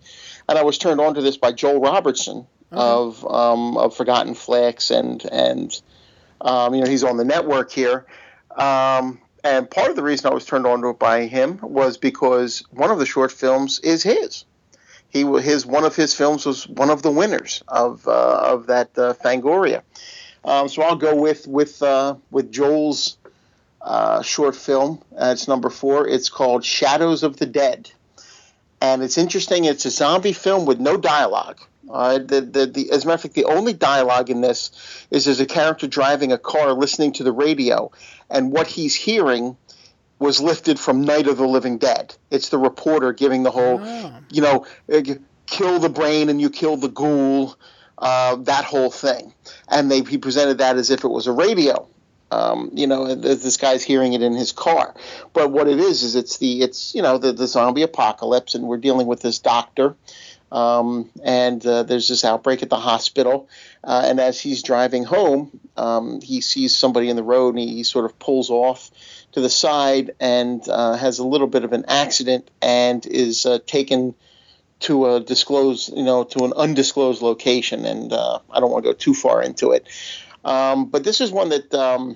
and 0.47 0.57
I 0.57 0.63
was 0.63 0.77
turned 0.77 1.01
on 1.01 1.15
to 1.15 1.21
this 1.21 1.35
by 1.35 1.51
Joel 1.51 1.81
Robertson 1.81 2.47
okay. 2.71 2.81
of 2.81 3.25
um, 3.29 3.77
of 3.77 3.95
Forgotten 3.97 4.33
Flicks 4.33 4.91
and 4.91 5.25
and 5.29 5.81
um, 6.39 6.73
you 6.73 6.81
know 6.81 6.89
he's 6.89 7.03
on 7.03 7.17
the 7.17 7.25
network 7.25 7.69
here, 7.69 8.05
um, 8.57 9.19
and 9.43 9.69
part 9.69 9.89
of 9.89 9.95
the 9.95 10.03
reason 10.03 10.31
I 10.31 10.33
was 10.33 10.45
turned 10.45 10.65
on 10.65 10.81
to 10.81 10.89
it 10.89 10.99
by 10.99 11.25
him 11.25 11.59
was 11.61 11.97
because 11.97 12.63
one 12.71 12.91
of 12.91 12.99
the 12.99 13.05
short 13.05 13.31
films 13.31 13.79
is 13.79 14.03
his. 14.03 14.45
He 15.09 15.23
his 15.41 15.65
one 15.65 15.85
of 15.85 15.95
his 15.95 16.13
films 16.13 16.45
was 16.45 16.67
one 16.67 16.89
of 16.89 17.03
the 17.03 17.11
winners 17.11 17.61
of 17.67 18.07
uh, 18.07 18.39
of 18.41 18.67
that 18.67 18.97
uh, 18.97 19.13
Fangoria. 19.13 19.83
Um, 20.43 20.67
so 20.67 20.81
I'll 20.81 20.95
go 20.95 21.15
with 21.15 21.47
with 21.47 21.83
uh, 21.83 22.15
with 22.31 22.51
Joel's 22.51 23.17
uh, 23.81 24.21
short 24.21 24.55
film. 24.55 25.01
it's 25.11 25.47
number 25.47 25.69
four. 25.69 26.07
It's 26.07 26.29
called 26.29 26.65
Shadows 26.65 27.21
of 27.21 27.37
the 27.37 27.45
Dead, 27.45 27.91
and 28.81 29.03
it's 29.03 29.17
interesting. 29.17 29.65
It's 29.65 29.85
a 29.85 29.91
zombie 29.91 30.33
film 30.33 30.65
with 30.65 30.79
no 30.79 30.97
dialogue. 30.97 31.59
Uh, 31.89 32.17
the, 32.17 32.41
the, 32.41 32.65
the, 32.65 32.91
as 32.91 33.03
a 33.03 33.07
matter 33.07 33.15
of 33.15 33.21
fact, 33.21 33.33
the 33.35 33.45
only 33.45 33.73
dialogue 33.73 34.29
in 34.29 34.39
this 34.39 34.71
is 35.11 35.25
there's 35.25 35.41
a 35.41 35.45
character 35.45 35.85
driving 35.85 36.31
a 36.31 36.37
car 36.37 36.73
listening 36.73 37.11
to 37.11 37.23
the 37.23 37.31
radio, 37.31 37.91
and 38.29 38.51
what 38.51 38.67
he's 38.67 38.95
hearing 38.95 39.57
was 40.19 40.39
lifted 40.39 40.79
from 40.79 41.01
Night 41.01 41.27
of 41.27 41.37
the 41.37 41.47
Living 41.47 41.77
Dead. 41.77 42.15
It's 42.31 42.49
the 42.49 42.57
reporter 42.57 43.13
giving 43.13 43.43
the 43.43 43.51
whole, 43.51 43.81
oh. 43.81 44.19
you 44.31 44.41
know, 44.41 44.65
uh, 44.91 45.01
kill 45.45 45.79
the 45.79 45.89
brain 45.89 46.29
and 46.29 46.39
you 46.39 46.49
kill 46.49 46.77
the 46.77 46.87
ghoul, 46.87 47.57
uh, 47.97 48.37
that 48.37 48.63
whole 48.63 48.89
thing. 48.89 49.33
And 49.67 49.91
they 49.91 50.01
he 50.01 50.17
presented 50.17 50.59
that 50.59 50.77
as 50.77 50.89
if 50.89 51.03
it 51.03 51.09
was 51.09 51.27
a 51.27 51.31
radio. 51.31 51.87
Um, 52.31 52.71
you 52.73 52.87
know, 52.87 53.13
this 53.13 53.57
guy's 53.57 53.83
hearing 53.83 54.13
it 54.13 54.23
in 54.23 54.33
his 54.33 54.51
car. 54.51 54.95
But 55.33 55.51
what 55.51 55.67
it 55.67 55.79
is 55.79 56.01
is 56.01 56.15
it's 56.15 56.37
the 56.37 56.61
it's 56.61 56.95
you 56.95 57.01
know 57.03 57.19
the 57.19 57.31
the 57.31 57.45
zombie 57.45 57.83
apocalypse, 57.83 58.55
and 58.55 58.65
we're 58.65 58.77
dealing 58.77 59.05
with 59.05 59.21
this 59.21 59.37
doctor 59.37 59.95
um, 60.53 61.09
and 61.23 61.65
uh, 61.65 61.81
there's 61.81 62.07
this 62.07 62.23
outbreak 62.23 62.61
at 62.61 62.69
the 62.69 62.79
hospital. 62.79 63.49
Uh, 63.83 64.03
and 64.05 64.19
as 64.19 64.39
he's 64.39 64.61
driving 64.61 65.03
home, 65.03 65.59
um, 65.75 66.21
he 66.21 66.41
sees 66.41 66.75
somebody 66.75 67.09
in 67.09 67.15
the 67.15 67.23
road 67.23 67.55
and 67.55 67.59
he, 67.59 67.73
he, 67.77 67.83
sort 67.83 68.05
of 68.05 68.19
pulls 68.19 68.51
off 68.51 68.91
to 69.31 69.41
the 69.41 69.49
side 69.49 70.11
and 70.19 70.69
uh, 70.69 70.95
has 70.95 71.17
a 71.17 71.25
little 71.25 71.47
bit 71.47 71.63
of 71.63 71.73
an 71.73 71.85
accident 71.87 72.51
and 72.61 73.03
is 73.07 73.47
uh, 73.47 73.57
taken 73.65 74.13
to 74.81 75.15
a 75.15 75.19
disclosed, 75.19 75.91
you 75.97 76.03
know, 76.03 76.23
to 76.23 76.45
an 76.45 76.53
undisclosed 76.55 77.23
location. 77.23 77.83
And 77.83 78.13
uh, 78.13 78.37
I 78.51 78.59
don't 78.59 78.69
want 78.69 78.85
to 78.85 78.91
go 78.91 78.93
too 78.93 79.15
far 79.15 79.41
into 79.41 79.71
it. 79.71 79.87
Um, 80.45 80.85
but 80.85 81.03
this 81.03 81.19
is 81.19 81.31
one 81.31 81.49
that, 81.49 81.73
um, 81.73 82.15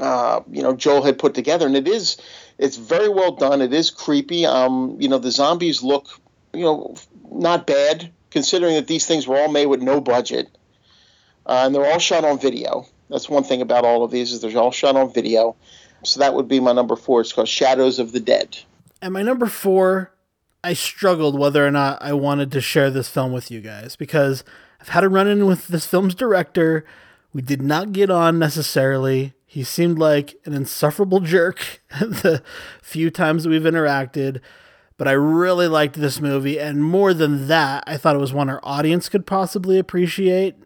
uh, 0.00 0.40
you 0.50 0.64
know, 0.64 0.74
Joel 0.74 1.04
had 1.04 1.16
put 1.16 1.34
together, 1.34 1.66
and 1.66 1.76
it 1.76 1.86
is, 1.86 2.16
it's 2.58 2.76
very 2.76 3.08
well 3.08 3.36
done. 3.36 3.62
It 3.62 3.72
is 3.72 3.90
creepy. 3.90 4.46
Um, 4.46 4.96
you 4.98 5.08
know, 5.08 5.18
the 5.18 5.30
zombies 5.30 5.84
look 5.84 6.08
you 6.52 6.62
know, 6.62 6.94
not 7.30 7.66
bad 7.66 8.12
considering 8.30 8.74
that 8.74 8.86
these 8.86 9.06
things 9.06 9.26
were 9.26 9.36
all 9.36 9.50
made 9.50 9.66
with 9.66 9.82
no 9.82 10.00
budget, 10.00 10.48
uh, 11.46 11.62
and 11.64 11.74
they're 11.74 11.90
all 11.90 11.98
shot 11.98 12.24
on 12.24 12.38
video. 12.38 12.86
That's 13.08 13.28
one 13.28 13.44
thing 13.44 13.62
about 13.62 13.84
all 13.84 14.04
of 14.04 14.10
these 14.10 14.32
is 14.32 14.40
they're 14.40 14.56
all 14.58 14.72
shot 14.72 14.96
on 14.96 15.12
video. 15.12 15.56
So 16.04 16.20
that 16.20 16.34
would 16.34 16.48
be 16.48 16.60
my 16.60 16.72
number 16.72 16.96
four. 16.96 17.20
It's 17.20 17.32
called 17.32 17.48
Shadows 17.48 17.98
of 17.98 18.12
the 18.12 18.20
Dead. 18.20 18.58
And 19.00 19.12
my 19.12 19.22
number 19.22 19.46
four, 19.46 20.12
I 20.62 20.72
struggled 20.72 21.38
whether 21.38 21.66
or 21.66 21.70
not 21.70 22.02
I 22.02 22.12
wanted 22.12 22.50
to 22.52 22.60
share 22.60 22.90
this 22.90 23.08
film 23.08 23.32
with 23.32 23.50
you 23.50 23.60
guys 23.60 23.96
because 23.96 24.44
I've 24.80 24.88
had 24.88 25.04
a 25.04 25.08
run 25.08 25.28
in 25.28 25.46
with 25.46 25.68
this 25.68 25.86
film's 25.86 26.14
director. 26.14 26.84
We 27.32 27.42
did 27.42 27.62
not 27.62 27.92
get 27.92 28.10
on 28.10 28.38
necessarily. 28.38 29.34
He 29.46 29.62
seemed 29.62 29.98
like 29.98 30.36
an 30.44 30.54
insufferable 30.54 31.20
jerk 31.20 31.82
the 32.00 32.42
few 32.82 33.10
times 33.10 33.46
we've 33.46 33.62
interacted, 33.62 34.40
but 34.96 35.08
I 35.08 35.12
really 35.12 35.68
liked 35.68 35.96
this 35.96 36.20
movie. 36.20 36.58
And 36.58 36.82
more 36.82 37.12
than 37.12 37.48
that, 37.48 37.84
I 37.86 37.96
thought 37.96 38.16
it 38.16 38.20
was 38.20 38.32
one 38.32 38.48
our 38.48 38.60
audience 38.62 39.08
could 39.08 39.26
possibly 39.26 39.78
appreciate. 39.78 40.56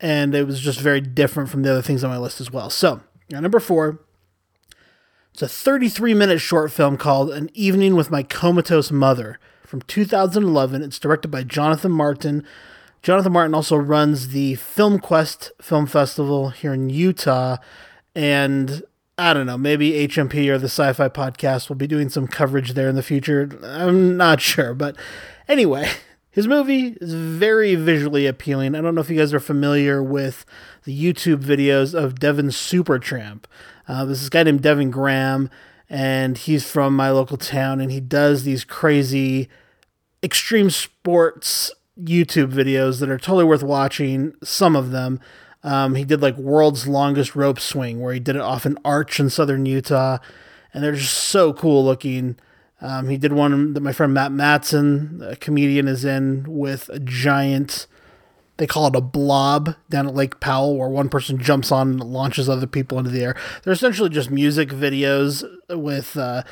And 0.00 0.34
it 0.34 0.46
was 0.46 0.60
just 0.60 0.80
very 0.80 1.00
different 1.00 1.50
from 1.50 1.62
the 1.62 1.70
other 1.70 1.82
things 1.82 2.02
on 2.02 2.10
my 2.10 2.18
list 2.18 2.40
as 2.40 2.50
well. 2.50 2.70
So, 2.70 3.00
number 3.30 3.60
four, 3.60 4.00
it's 5.32 5.42
a 5.42 5.48
33 5.48 6.14
minute 6.14 6.40
short 6.40 6.72
film 6.72 6.96
called 6.96 7.30
An 7.30 7.50
Evening 7.54 7.94
with 7.94 8.10
My 8.10 8.22
Comatose 8.22 8.90
Mother 8.90 9.38
from 9.64 9.82
2011. 9.82 10.82
It's 10.82 10.98
directed 10.98 11.28
by 11.28 11.42
Jonathan 11.42 11.92
Martin. 11.92 12.44
Jonathan 13.02 13.32
Martin 13.32 13.54
also 13.54 13.76
runs 13.76 14.28
the 14.28 14.54
Film 14.54 14.98
Quest 14.98 15.52
Film 15.60 15.86
Festival 15.86 16.50
here 16.50 16.72
in 16.72 16.88
Utah. 16.88 17.56
And 18.14 18.82
I 19.16 19.32
don't 19.32 19.46
know, 19.46 19.58
maybe 19.58 19.92
HMP 20.08 20.48
or 20.48 20.58
the 20.58 20.66
Sci 20.66 20.92
Fi 20.92 21.08
Podcast 21.08 21.68
will 21.68 21.76
be 21.76 21.86
doing 21.86 22.08
some 22.08 22.26
coverage 22.26 22.72
there 22.74 22.88
in 22.88 22.96
the 22.96 23.02
future. 23.02 23.48
I'm 23.62 24.16
not 24.16 24.40
sure. 24.40 24.74
But 24.74 24.96
anyway, 25.46 25.88
his 26.30 26.48
movie 26.48 26.96
is 27.00 27.14
very 27.14 27.76
visually 27.76 28.26
appealing. 28.26 28.74
I 28.74 28.80
don't 28.80 28.96
know 28.96 29.00
if 29.00 29.10
you 29.10 29.16
guys 29.16 29.32
are 29.32 29.40
familiar 29.40 30.02
with 30.02 30.44
the 30.82 30.96
YouTube 30.96 31.44
videos 31.44 31.94
of 31.94 32.18
Devin 32.18 32.48
Supertramp. 32.48 33.44
Uh, 33.86 34.04
this 34.04 34.20
is 34.20 34.26
a 34.26 34.30
guy 34.30 34.42
named 34.42 34.62
Devin 34.62 34.90
Graham, 34.90 35.48
and 35.88 36.36
he's 36.36 36.68
from 36.68 36.96
my 36.96 37.10
local 37.10 37.36
town, 37.36 37.80
and 37.80 37.92
he 37.92 38.00
does 38.00 38.42
these 38.42 38.64
crazy 38.64 39.48
extreme 40.24 40.70
sports 40.70 41.70
YouTube 42.02 42.52
videos 42.52 42.98
that 42.98 43.10
are 43.10 43.18
totally 43.18 43.44
worth 43.44 43.62
watching. 43.62 44.34
Some 44.42 44.74
of 44.74 44.90
them. 44.90 45.20
Um, 45.64 45.94
he 45.94 46.04
did 46.04 46.20
like 46.20 46.36
world's 46.36 46.86
longest 46.86 47.34
rope 47.34 47.58
swing, 47.58 48.00
where 48.00 48.12
he 48.12 48.20
did 48.20 48.36
it 48.36 48.42
off 48.42 48.66
an 48.66 48.78
arch 48.84 49.18
in 49.18 49.30
southern 49.30 49.64
Utah, 49.64 50.18
and 50.72 50.84
they're 50.84 50.92
just 50.92 51.14
so 51.14 51.54
cool 51.54 51.84
looking. 51.84 52.36
Um, 52.82 53.08
he 53.08 53.16
did 53.16 53.32
one 53.32 53.72
that 53.72 53.80
my 53.80 53.92
friend 53.92 54.12
Matt 54.12 54.30
Matson, 54.30 55.22
a 55.26 55.36
comedian, 55.36 55.88
is 55.88 56.04
in 56.04 56.44
with 56.46 56.90
a 56.90 57.00
giant. 57.00 57.86
They 58.58 58.66
call 58.66 58.86
it 58.88 58.94
a 58.94 59.00
blob 59.00 59.74
down 59.88 60.06
at 60.06 60.14
Lake 60.14 60.38
Powell, 60.38 60.76
where 60.76 60.88
one 60.88 61.08
person 61.08 61.38
jumps 61.38 61.72
on 61.72 61.92
and 61.92 62.04
launches 62.04 62.48
other 62.48 62.66
people 62.66 62.98
into 62.98 63.10
the 63.10 63.24
air. 63.24 63.36
They're 63.62 63.72
essentially 63.72 64.10
just 64.10 64.30
music 64.30 64.68
videos 64.68 65.44
with 65.70 66.16
uh, 66.16 66.42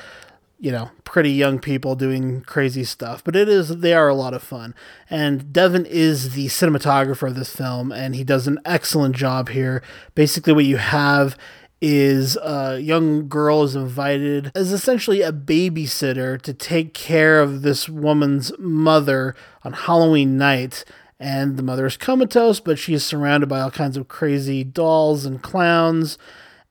you 0.63 0.71
know, 0.71 0.93
pretty 1.03 1.33
young 1.33 1.59
people 1.59 1.97
doing 1.97 2.41
crazy 2.43 2.85
stuff, 2.85 3.25
but 3.25 3.35
it 3.35 3.49
is 3.49 3.81
they 3.81 3.93
are 3.93 4.07
a 4.07 4.15
lot 4.15 4.33
of 4.33 4.45
fun. 4.45 4.77
And 5.11 5.53
Devin 5.53 5.85
is 5.87 6.35
the 6.35 6.47
cinematographer 6.47 7.27
of 7.27 7.35
this 7.35 7.55
film, 7.55 7.91
and 7.91 8.15
he 8.15 8.23
does 8.23 8.47
an 8.47 8.61
excellent 8.65 9.17
job 9.17 9.49
here. 9.49 9.83
Basically, 10.15 10.53
what 10.53 10.65
you 10.65 10.77
have 10.77 11.37
is 11.81 12.37
a 12.37 12.79
young 12.79 13.27
girl 13.27 13.65
is 13.65 13.75
invited 13.75 14.53
as 14.55 14.71
essentially 14.71 15.21
a 15.21 15.33
babysitter 15.33 16.41
to 16.41 16.55
take 16.55 16.95
care 16.95 17.43
of 17.43 17.63
this 17.63 17.89
woman's 17.89 18.53
mother 18.57 19.35
on 19.65 19.73
Halloween 19.73 20.39
night. 20.39 20.85
And 21.19 21.57
the 21.57 21.65
mother 21.65 21.87
is 21.87 21.97
comatose, 21.97 22.61
but 22.61 22.79
she 22.79 22.95
is 22.95 23.05
surrounded 23.05 23.49
by 23.49 23.61
all 23.61 23.73
kinds 23.73 23.97
of 23.97 24.07
crazy 24.07 24.63
dolls 24.63 25.25
and 25.25 25.43
clowns. 25.43 26.19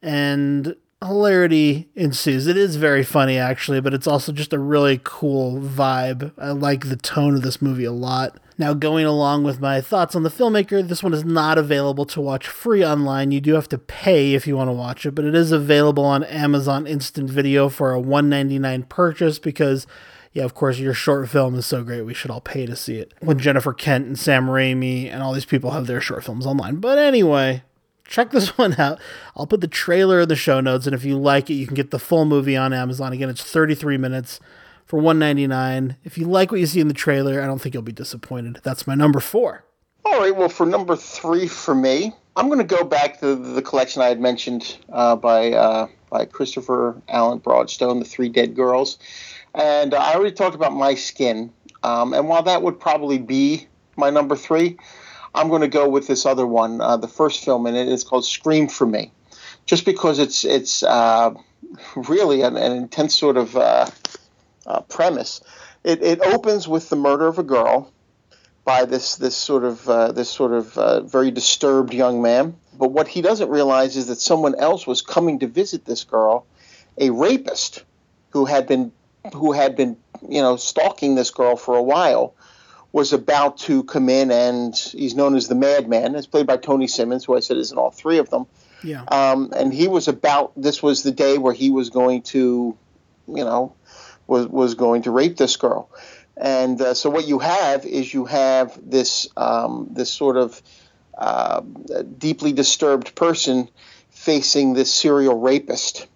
And 0.01 0.77
hilarity 1.03 1.89
ensues. 1.95 2.47
It 2.47 2.57
is 2.57 2.75
very 2.75 3.03
funny, 3.03 3.37
actually, 3.37 3.81
but 3.81 3.93
it's 3.93 4.07
also 4.07 4.31
just 4.31 4.53
a 4.53 4.59
really 4.59 4.99
cool 5.03 5.59
vibe. 5.59 6.31
I 6.37 6.51
like 6.51 6.89
the 6.89 6.95
tone 6.95 7.35
of 7.35 7.41
this 7.41 7.61
movie 7.61 7.85
a 7.85 7.91
lot. 7.91 8.37
Now, 8.57 8.75
going 8.75 9.05
along 9.05 9.43
with 9.43 9.59
my 9.59 9.81
thoughts 9.81 10.15
on 10.15 10.21
the 10.21 10.29
filmmaker, 10.29 10.87
this 10.87 11.01
one 11.01 11.13
is 11.13 11.25
not 11.25 11.57
available 11.57 12.05
to 12.05 12.21
watch 12.21 12.47
free 12.47 12.85
online. 12.85 13.31
You 13.31 13.41
do 13.41 13.55
have 13.55 13.69
to 13.69 13.79
pay 13.79 14.35
if 14.35 14.45
you 14.45 14.55
want 14.55 14.67
to 14.67 14.73
watch 14.73 15.05
it, 15.05 15.15
but 15.15 15.25
it 15.25 15.33
is 15.33 15.51
available 15.51 16.05
on 16.05 16.23
Amazon 16.25 16.85
Instant 16.85 17.29
Video 17.29 17.69
for 17.69 17.95
a 17.95 17.99
$1.99 17.99 18.87
purchase 18.87 19.39
because 19.39 19.87
yeah, 20.33 20.43
of 20.43 20.53
course, 20.53 20.79
your 20.79 20.93
short 20.93 21.27
film 21.29 21.55
is 21.55 21.65
so 21.65 21.83
great, 21.83 22.03
we 22.03 22.13
should 22.13 22.31
all 22.31 22.39
pay 22.39 22.65
to 22.65 22.75
see 22.75 22.97
it. 22.97 23.13
When 23.19 23.37
Jennifer 23.37 23.73
Kent 23.73 24.07
and 24.07 24.17
Sam 24.17 24.45
Raimi 24.47 25.11
and 25.11 25.21
all 25.21 25.33
these 25.33 25.45
people 25.45 25.71
have 25.71 25.87
their 25.87 25.99
short 25.99 26.23
films 26.23 26.45
online. 26.45 26.77
But 26.77 26.99
anyway, 26.99 27.63
check 28.05 28.31
this 28.31 28.49
one 28.57 28.79
out. 28.79 28.99
I'll 29.35 29.47
put 29.47 29.61
the 29.61 29.67
trailer 29.67 30.21
in 30.21 30.29
the 30.29 30.35
show 30.35 30.59
notes, 30.59 30.85
and 30.85 30.95
if 30.95 31.03
you 31.03 31.17
like 31.17 31.49
it, 31.49 31.55
you 31.55 31.65
can 31.65 31.75
get 31.75 31.91
the 31.91 31.99
full 31.99 32.25
movie 32.25 32.57
on 32.57 32.73
Amazon. 32.73 33.13
Again, 33.13 33.29
it's 33.29 33.43
33 33.43 33.97
minutes 33.97 34.39
for 34.85 34.97
199. 34.97 35.97
If 36.03 36.17
you 36.17 36.25
like 36.25 36.51
what 36.51 36.59
you 36.59 36.65
see 36.65 36.79
in 36.79 36.87
the 36.87 36.93
trailer, 36.93 37.41
I 37.41 37.45
don't 37.45 37.59
think 37.61 37.73
you'll 37.73 37.83
be 37.83 37.91
disappointed. 37.91 38.59
That's 38.63 38.85
my 38.85 38.95
number 38.95 39.19
four. 39.19 39.63
All 40.05 40.19
right. 40.19 40.35
Well, 40.35 40.49
for 40.49 40.65
number 40.65 40.95
three 40.95 41.47
for 41.47 41.73
me, 41.73 42.13
I'm 42.35 42.47
going 42.47 42.59
to 42.59 42.65
go 42.65 42.83
back 42.83 43.19
to 43.19 43.35
the 43.35 43.61
collection 43.61 44.01
I 44.01 44.07
had 44.07 44.19
mentioned 44.19 44.77
uh, 44.91 45.15
by 45.15 45.51
uh, 45.51 45.87
by 46.09 46.25
Christopher 46.25 47.01
Alan 47.07 47.37
Broadstone, 47.37 47.99
The 47.99 48.05
Three 48.05 48.29
Dead 48.29 48.55
Girls, 48.55 48.99
and 49.53 49.93
I 49.93 50.13
already 50.13 50.35
talked 50.35 50.55
about 50.55 50.73
My 50.73 50.95
Skin. 50.95 51.51
Um, 51.83 52.13
and 52.13 52.27
while 52.27 52.43
that 52.43 52.61
would 52.61 52.79
probably 52.79 53.17
be 53.17 53.67
my 53.95 54.09
number 54.09 54.35
three, 54.35 54.77
I'm 55.33 55.49
going 55.49 55.61
to 55.61 55.67
go 55.67 55.87
with 55.87 56.07
this 56.07 56.25
other 56.25 56.45
one, 56.45 56.81
uh, 56.81 56.97
the 56.97 57.07
first 57.07 57.43
film 57.43 57.65
in 57.67 57.75
it. 57.75 57.87
It's 57.87 58.03
called 58.03 58.25
Scream 58.25 58.67
for 58.67 58.85
Me, 58.85 59.11
just 59.65 59.85
because 59.85 60.19
it's 60.19 60.43
it's 60.43 60.83
uh, 60.83 61.33
really 61.95 62.41
an, 62.41 62.57
an, 62.57 62.73
intense 62.73 63.17
sort 63.17 63.37
of 63.37 63.55
uh, 63.55 63.89
uh 64.65 64.81
premise. 64.81 65.41
It, 65.83 66.03
it 66.03 66.21
opens 66.21 66.67
with 66.67 66.89
the 66.89 66.95
murder 66.95 67.27
of 67.27 67.39
a 67.39 67.43
girl 67.43 67.91
by 68.65 68.85
this 68.85 69.15
this 69.15 69.35
sort 69.35 69.63
of 69.63 69.87
uh, 69.87 70.11
this 70.11 70.29
sort 70.29 70.51
of 70.51 70.77
uh, 70.77 71.01
very 71.01 71.31
disturbed 71.31 71.93
young 71.93 72.21
man. 72.21 72.55
But 72.77 72.91
what 72.91 73.07
he 73.07 73.21
doesn't 73.21 73.49
realize 73.49 73.95
is 73.95 74.07
that 74.07 74.19
someone 74.19 74.55
else 74.55 74.85
was 74.85 75.01
coming 75.01 75.39
to 75.39 75.47
visit 75.47 75.85
this 75.85 76.03
girl, 76.03 76.45
a 76.97 77.09
rapist 77.09 77.83
who 78.31 78.45
had 78.45 78.67
been 78.67 78.91
who 79.33 79.53
had 79.53 79.75
been 79.75 79.97
you 80.27 80.41
know 80.41 80.57
stalking 80.57 81.15
this 81.15 81.31
girl 81.31 81.55
for 81.55 81.75
a 81.75 81.83
while 81.83 82.33
was 82.93 83.13
about 83.13 83.57
to 83.57 83.83
come 83.83 84.09
in, 84.09 84.31
and 84.31 84.75
he's 84.75 85.15
known 85.15 85.35
as 85.35 85.47
the 85.47 85.55
Madman. 85.55 86.15
It's 86.15 86.27
played 86.27 86.47
by 86.47 86.57
Tony 86.57 86.87
Simmons, 86.87 87.25
who 87.25 87.35
I 87.35 87.39
said 87.39 87.57
is 87.57 87.71
in 87.71 87.77
all 87.77 87.91
three 87.91 88.17
of 88.17 88.29
them. 88.29 88.47
Yeah. 88.83 89.03
Um, 89.03 89.53
and 89.55 89.73
he 89.73 89.87
was 89.87 90.07
about. 90.07 90.53
This 90.55 90.83
was 90.83 91.03
the 91.03 91.11
day 91.11 91.37
where 91.37 91.53
he 91.53 91.69
was 91.69 91.89
going 91.89 92.23
to, 92.23 92.77
you 93.27 93.45
know, 93.45 93.75
was 94.27 94.47
was 94.47 94.75
going 94.75 95.03
to 95.03 95.11
rape 95.11 95.37
this 95.37 95.55
girl. 95.55 95.89
And 96.35 96.81
uh, 96.81 96.93
so 96.93 97.09
what 97.09 97.27
you 97.27 97.39
have 97.39 97.85
is 97.85 98.13
you 98.13 98.25
have 98.25 98.77
this 98.83 99.27
um, 99.37 99.89
this 99.91 100.11
sort 100.11 100.37
of 100.37 100.61
uh, 101.17 101.61
deeply 102.17 102.51
disturbed 102.51 103.15
person 103.15 103.69
facing 104.09 104.73
this 104.73 104.93
serial 104.93 105.39
rapist, 105.39 106.07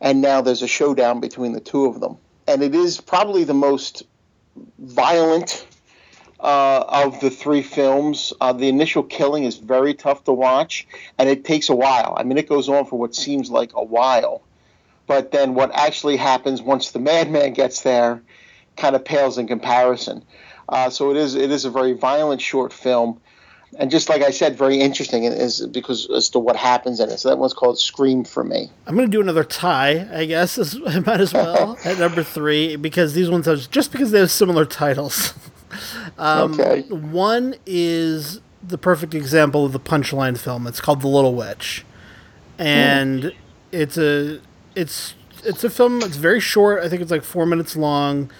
and 0.00 0.20
now 0.20 0.40
there's 0.40 0.62
a 0.62 0.68
showdown 0.68 1.20
between 1.20 1.52
the 1.52 1.60
two 1.60 1.86
of 1.86 2.00
them. 2.00 2.16
And 2.46 2.62
it 2.62 2.74
is 2.74 3.00
probably 3.00 3.44
the 3.44 3.54
most 3.54 4.04
violent 4.78 5.66
uh, 6.40 6.84
of 6.88 7.20
the 7.20 7.30
three 7.30 7.62
films. 7.62 8.32
Uh, 8.40 8.52
the 8.52 8.68
initial 8.68 9.02
killing 9.02 9.44
is 9.44 9.56
very 9.56 9.94
tough 9.94 10.24
to 10.24 10.32
watch, 10.32 10.86
and 11.18 11.28
it 11.28 11.44
takes 11.44 11.68
a 11.68 11.74
while. 11.74 12.14
I 12.16 12.24
mean, 12.24 12.38
it 12.38 12.48
goes 12.48 12.68
on 12.68 12.86
for 12.86 12.98
what 12.98 13.14
seems 13.14 13.50
like 13.50 13.70
a 13.74 13.84
while, 13.84 14.42
but 15.06 15.32
then 15.32 15.54
what 15.54 15.70
actually 15.74 16.16
happens 16.16 16.62
once 16.62 16.90
the 16.90 16.98
madman 16.98 17.52
gets 17.52 17.82
there 17.82 18.22
kind 18.76 18.96
of 18.96 19.04
pales 19.04 19.38
in 19.38 19.46
comparison. 19.46 20.24
Uh, 20.68 20.90
so 20.90 21.10
it 21.10 21.16
is 21.16 21.34
it 21.34 21.50
is 21.50 21.64
a 21.64 21.70
very 21.70 21.92
violent 21.92 22.40
short 22.40 22.72
film, 22.72 23.20
and 23.78 23.90
just 23.90 24.08
like 24.08 24.22
I 24.22 24.30
said, 24.30 24.56
very 24.56 24.80
interesting 24.80 25.24
is 25.24 25.66
because 25.66 26.08
as 26.10 26.30
to 26.30 26.38
what 26.38 26.56
happens 26.56 27.00
in 27.00 27.10
it. 27.10 27.18
So 27.18 27.28
that 27.28 27.36
one's 27.36 27.52
called 27.52 27.78
Scream 27.78 28.24
for 28.24 28.44
me. 28.44 28.70
I'm 28.86 28.94
going 28.94 29.06
to 29.06 29.12
do 29.12 29.20
another 29.20 29.44
tie, 29.44 30.08
I 30.12 30.24
guess. 30.24 30.58
I 30.86 31.00
might 31.00 31.20
as 31.20 31.34
well 31.34 31.78
at 31.84 31.98
number 31.98 32.22
three 32.22 32.76
because 32.76 33.14
these 33.14 33.28
ones 33.28 33.46
have 33.46 33.70
just 33.70 33.92
because 33.92 34.10
they 34.10 34.20
have 34.20 34.30
similar 34.30 34.64
titles. 34.64 35.34
Um, 36.18 36.52
okay. 36.52 36.82
One 36.82 37.54
is 37.66 38.40
the 38.66 38.78
perfect 38.78 39.14
example 39.14 39.64
of 39.64 39.72
the 39.72 39.80
punchline 39.80 40.38
film. 40.38 40.66
It's 40.66 40.80
called 40.80 41.00
The 41.02 41.08
Little 41.08 41.34
Witch, 41.34 41.84
and 42.58 43.24
mm. 43.24 43.34
it's 43.72 43.98
a 43.98 44.40
it's 44.74 45.14
it's 45.44 45.64
a 45.64 45.70
film. 45.70 46.00
It's 46.02 46.16
very 46.16 46.40
short. 46.40 46.82
I 46.82 46.88
think 46.88 47.02
it's 47.02 47.10
like 47.10 47.24
four 47.24 47.46
minutes 47.46 47.76
long, 47.76 48.30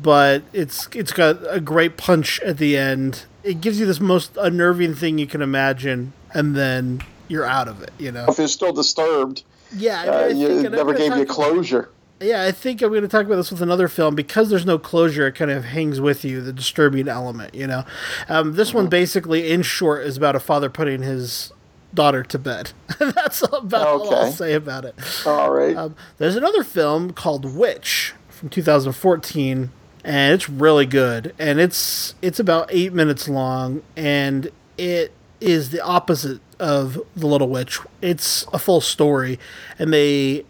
but 0.00 0.42
it's 0.52 0.88
it's 0.92 1.12
got 1.12 1.38
a 1.48 1.60
great 1.60 1.96
punch 1.96 2.40
at 2.40 2.58
the 2.58 2.76
end. 2.76 3.26
It 3.42 3.60
gives 3.60 3.78
you 3.78 3.86
this 3.86 4.00
most 4.00 4.36
unnerving 4.36 4.94
thing 4.94 5.18
you 5.18 5.26
can 5.26 5.42
imagine, 5.42 6.12
and 6.32 6.56
then 6.56 7.02
you're 7.28 7.44
out 7.44 7.68
of 7.68 7.82
it. 7.82 7.92
You 7.98 8.12
know, 8.12 8.26
if 8.28 8.38
you're 8.38 8.48
still 8.48 8.72
disturbed, 8.72 9.44
yeah, 9.76 10.02
I 10.02 10.24
uh, 10.24 10.28
you 10.28 10.68
never 10.68 10.94
gave 10.94 11.16
you 11.16 11.26
closure 11.26 11.90
yeah, 12.24 12.44
I 12.44 12.52
think 12.52 12.82
I'm 12.82 12.90
going 12.90 13.02
to 13.02 13.08
talk 13.08 13.26
about 13.26 13.36
this 13.36 13.50
with 13.50 13.62
another 13.62 13.88
film 13.88 14.14
because 14.14 14.50
there's 14.50 14.66
no 14.66 14.78
closure. 14.78 15.26
It 15.26 15.32
kind 15.32 15.50
of 15.50 15.64
hangs 15.64 16.00
with 16.00 16.24
you, 16.24 16.40
the 16.40 16.52
disturbing 16.52 17.08
element. 17.08 17.54
You 17.54 17.66
know, 17.66 17.84
um, 18.28 18.54
this 18.54 18.68
mm-hmm. 18.68 18.78
one 18.78 18.88
basically, 18.88 19.50
in 19.50 19.62
short, 19.62 20.04
is 20.06 20.16
about 20.16 20.34
a 20.34 20.40
father 20.40 20.70
putting 20.70 21.02
his 21.02 21.52
daughter 21.92 22.22
to 22.24 22.38
bed. 22.38 22.72
That's 22.98 23.42
about 23.42 23.86
okay. 23.86 24.06
all 24.08 24.14
I'll 24.14 24.32
say 24.32 24.54
about 24.54 24.84
it. 24.84 24.94
All 25.26 25.52
right. 25.52 25.76
Um, 25.76 25.94
there's 26.18 26.36
another 26.36 26.64
film 26.64 27.12
called 27.12 27.44
Witch 27.44 28.14
from 28.28 28.48
2014. 28.48 29.70
and 30.04 30.34
it's 30.34 30.48
really 30.48 30.86
good. 30.86 31.34
And 31.38 31.60
it's 31.60 32.14
it's 32.20 32.38
about 32.38 32.68
eight 32.70 32.92
minutes 32.92 33.28
long, 33.28 33.82
and 33.96 34.50
it 34.76 35.12
is 35.40 35.70
the 35.70 35.80
opposite 35.80 36.40
of 36.58 37.00
the 37.14 37.26
Little 37.26 37.48
Witch. 37.48 37.78
It's 38.00 38.46
a 38.52 38.58
full 38.58 38.80
story, 38.80 39.38
and 39.78 39.92
they 39.92 40.44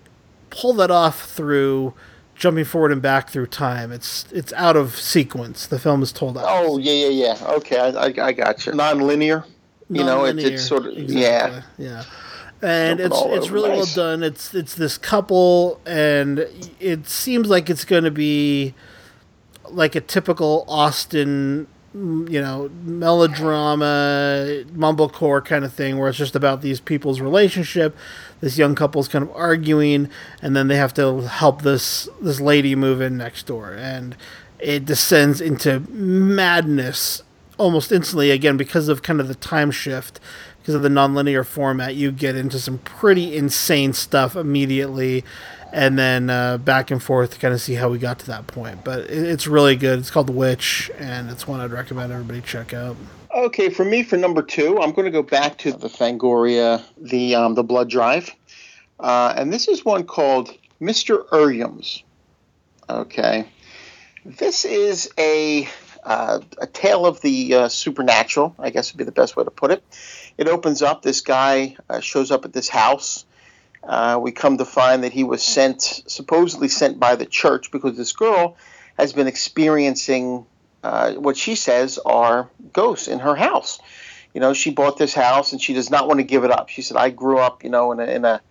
pull 0.55 0.73
that 0.75 0.91
off 0.91 1.29
through 1.29 1.95
jumping 2.35 2.65
forward 2.65 2.93
and 2.93 3.01
back 3.03 3.29
through 3.31 3.47
time. 3.47 3.93
It's 3.93 4.27
it's 4.33 4.53
out 4.55 4.77
of 4.77 4.97
sequence. 4.97 5.67
The 5.67 5.79
film 5.79 6.03
is 6.03 6.13
told 6.13 6.39
out. 6.39 6.45
Oh 6.47 6.79
yeah, 6.79 7.09
yeah, 7.09 7.35
yeah. 7.41 7.53
Okay, 7.57 7.79
I, 7.79 7.89
I, 7.89 8.27
I 8.29 8.33
got 8.33 8.65
you. 8.67 8.73
Non-linear. 8.73 9.45
You 9.91 10.03
know, 10.03 10.25
it, 10.25 10.39
it's 10.39 10.67
sort 10.67 10.87
of 10.87 10.97
exactly. 10.97 11.21
yeah, 11.21 11.63
yeah. 11.77 12.05
And 12.63 12.99
Jumping 12.99 13.19
it's 13.19 13.37
it's 13.37 13.51
really 13.51 13.69
Nice. 13.69 13.97
well 13.97 14.11
done. 14.11 14.23
It's 14.23 14.55
it's 14.55 14.75
this 14.75 14.97
couple, 14.97 15.81
and 15.85 16.47
it 16.81 17.07
seems 17.07 17.49
like 17.49 17.69
it's 17.69 17.85
going 17.85 18.05
to 18.05 18.11
be 18.11 18.75
like 19.69 19.95
a 19.95 20.01
typical 20.01 20.65
Austin, 20.67 21.67
you 21.93 22.41
know, 22.41 22.71
melodrama, 22.85 24.65
mumblecore 24.75 25.45
kind 25.45 25.65
of 25.65 25.73
thing, 25.73 25.99
where 25.99 26.09
it's 26.09 26.19
just 26.19 26.35
about 26.35 26.63
these 26.63 26.81
people's 26.81 27.21
relationship. 27.21 27.97
This 28.45 28.59
young 28.59 28.75
couple's 28.75 29.09
kind 29.09 29.23
of 29.23 29.35
arguing, 29.35 30.11
and 30.43 30.55
then 30.55 30.69
they 30.69 30.77
have 30.77 30.93
to 30.95 31.23
help 31.23 31.63
this 31.63 32.11
this 32.21 32.43
lady 32.43 32.75
move 32.75 33.01
in 33.01 33.17
next 33.17 33.47
door, 33.47 33.73
and 33.73 34.15
it 34.59 34.85
descends 34.85 35.41
into 35.41 35.81
madness 35.91 37.23
almost 37.57 37.91
instantly 37.91 38.31
again 38.31 38.59
because 38.59 38.91
of 38.91 39.03
kind 39.03 39.19
of 39.19 39.29
the 39.29 39.35
time 39.35 39.71
shift 39.71 40.21
because 40.59 40.75
of 40.75 40.83
the 40.83 40.91
nonlinear 40.91 41.47
format. 41.47 41.95
You 41.95 42.13
get 42.13 42.37
into 42.37 42.59
some 42.59 42.77
pretty 42.79 43.35
insane 43.35 43.95
stuff 43.95 44.37
immediately 44.37 45.25
and 45.73 45.99
then 45.99 46.29
uh, 46.29 46.59
back 46.59 46.91
and 46.91 47.03
forth 47.03 47.33
to 47.33 47.39
kind 47.39 47.55
of 47.55 47.63
see 47.63 47.75
how 47.75 47.89
we 47.89 47.99
got 47.99 48.19
to 48.19 48.27
that 48.27 48.47
point. 48.47 48.85
But 48.85 49.11
it, 49.11 49.23
it's 49.25 49.47
really 49.47 49.75
good. 49.75 50.01
It's 50.01 50.11
called 50.11 50.27
the 50.27 50.33
witch 50.33 50.91
and 50.99 51.31
it's 51.31 51.49
one 51.49 51.61
i'd 51.61 51.73
recommend 51.73 52.13
everybody 52.13 52.43
check 52.43 52.75
out 52.75 52.97
Okay, 53.35 53.69
for 53.69 53.85
me, 53.85 54.05
for 54.05 54.17
number 54.17 54.43
two, 54.43 54.81
I'm 54.81 54.93
going 54.93 55.07
to 55.07 55.11
go 55.11 55.25
back 55.25 55.59
to 55.59 55.73
the 55.73 55.89
Fangoria, 55.89 56.85
the 56.97 57.35
um, 57.35 57.55
the 57.57 57.65
Blood 57.65 57.91
Drive, 57.91 58.31
uh, 59.01 59.35
and 59.37 59.53
this 59.53 59.67
is 59.67 59.85
one 59.85 60.05
called 60.05 60.57
Mr. 60.81 61.29
Uriams. 61.33 62.05
Okay, 62.89 63.49
this 64.25 64.65
is 64.65 65.11
a 65.19 65.69
uh, 66.05 66.39
a 66.59 66.69
tale 66.69 67.07
of 67.07 67.21
the 67.23 67.55
uh, 67.55 67.69
supernatural. 67.69 68.55
I 68.57 68.71
guess 68.71 68.93
would 68.93 68.99
be 68.99 69.05
the 69.05 69.11
best 69.11 69.37
way 69.37 69.43
to 69.43 69.51
put 69.51 69.73
it. 69.73 69.83
It 70.39 70.47
opens 70.47 70.81
up. 70.81 71.03
This 71.03 71.21
guy 71.21 71.77
uh, 71.91 71.99
shows 71.99 72.31
up 72.31 72.45
at 72.45 72.53
this 72.53 72.69
house. 72.69 73.25
Uh, 73.83 74.17
we 74.23 74.31
come 74.31 74.59
to 74.59 74.65
find 74.65 75.03
that 75.03 75.13
he 75.13 75.25
was 75.25 75.43
sent, 75.43 75.83
supposedly 76.07 76.69
sent 76.69 77.01
by 77.01 77.17
the 77.17 77.27
church, 77.27 77.73
because 77.73 77.97
this 77.97 78.13
girl 78.13 78.57
has 78.97 79.13
been 79.13 79.27
experiencing 79.27 80.47
uh, 80.85 81.15
what 81.15 81.35
she 81.35 81.55
says 81.55 81.99
are 82.05 82.51
ghosts 82.75 83.09
in 83.09 83.19
her 83.19 83.35
house. 83.35 83.81
You 84.35 84.41
know, 84.41 84.53
she 84.53 84.71
bought 84.71 84.99
this 84.99 85.15
house 85.15 85.53
and 85.53 85.61
she 85.61 85.73
does 85.73 85.91
not 85.91 86.07
want 86.07 86.21
to 86.21 86.25
give 86.25 86.45
it 86.45 86.51
up. 86.51 86.69
She 86.69 86.83
said, 86.83 86.99
"I 86.99 87.09
grew 87.09 87.39
up, 87.39 87.65
you 87.65 87.71
know, 87.71 87.93
in 87.93 88.01
a 88.01 88.05
in 88.05 88.25
a 88.27 88.43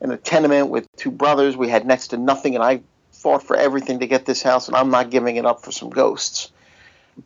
in 0.00 0.10
a 0.10 0.16
tenement 0.16 0.70
with 0.70 0.88
two 0.96 1.10
brothers. 1.10 1.58
We 1.58 1.68
had 1.68 1.86
next 1.86 2.08
to 2.08 2.16
nothing, 2.16 2.54
and 2.54 2.64
I 2.64 2.80
fought 3.12 3.42
for 3.42 3.54
everything 3.54 3.98
to 3.98 4.06
get 4.06 4.24
this 4.24 4.42
house, 4.42 4.66
and 4.66 4.76
I'm 4.76 4.90
not 4.90 5.10
giving 5.10 5.36
it 5.36 5.44
up 5.44 5.62
for 5.62 5.72
some 5.72 5.90
ghosts." 5.90 6.50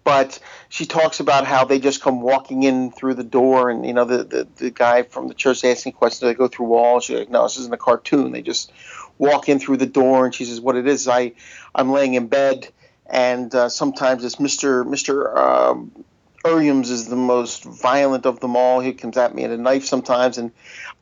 But 0.04 0.40
she 0.68 0.86
talks 0.86 1.20
about 1.20 1.46
how 1.46 1.64
they 1.64 1.78
just 1.78 2.02
come 2.02 2.20
walking 2.20 2.64
in 2.64 2.90
through 2.90 3.14
the 3.14 3.24
door, 3.24 3.70
and 3.70 3.86
you 3.86 3.92
know, 3.92 4.04
the 4.04 4.24
the, 4.24 4.48
the 4.56 4.70
guy 4.70 5.04
from 5.04 5.28
the 5.28 5.34
church 5.34 5.64
asking 5.64 5.92
questions. 5.92 6.28
They 6.28 6.34
go 6.34 6.48
through 6.48 6.66
walls? 6.66 7.04
She's 7.04 7.18
like, 7.20 7.30
"No, 7.30 7.44
this 7.44 7.59
isn't 7.59 7.72
a 7.72 7.78
cartoon. 7.78 8.32
They 8.32 8.42
just 8.42 8.72
walk 9.18 9.48
in 9.48 9.61
through 9.61 9.76
the 9.76 9.86
door." 9.86 10.24
And 10.24 10.34
she 10.34 10.44
says, 10.44 10.61
"What 10.61 10.74
it 10.74 10.88
is, 10.88 11.06
I 11.06 11.32
I'm 11.76 11.92
laying 11.92 12.14
in 12.14 12.26
bed." 12.26 12.68
And 13.09 13.54
uh, 13.54 13.68
sometimes 13.68 14.24
it's 14.24 14.36
Mr. 14.36 14.84
Mr. 14.84 15.36
Um, 15.36 16.04
Uriams 16.44 16.90
is 16.90 17.09
the 17.09 17.16
most 17.16 17.64
violent 17.64 18.26
of 18.26 18.40
them 18.40 18.56
all. 18.56 18.80
He 18.80 18.92
comes 18.92 19.16
at 19.16 19.34
me 19.34 19.42
with 19.42 19.52
a 19.52 19.56
knife 19.56 19.84
sometimes, 19.84 20.38
and 20.38 20.52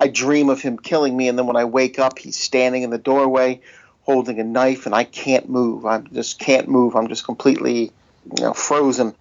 I 0.00 0.08
dream 0.08 0.48
of 0.48 0.60
him 0.60 0.78
killing 0.78 1.16
me. 1.16 1.28
And 1.28 1.38
then 1.38 1.46
when 1.46 1.56
I 1.56 1.64
wake 1.64 1.98
up, 1.98 2.18
he's 2.18 2.36
standing 2.36 2.82
in 2.82 2.90
the 2.90 2.98
doorway 2.98 3.60
holding 4.02 4.38
a 4.38 4.44
knife, 4.44 4.86
and 4.86 4.94
I 4.94 5.04
can't 5.04 5.48
move. 5.48 5.84
I 5.84 5.98
just 5.98 6.38
can't 6.38 6.68
move. 6.68 6.94
I'm 6.94 7.08
just 7.08 7.24
completely, 7.24 7.90
you 8.36 8.44
know, 8.44 8.54
frozen. 8.54 9.14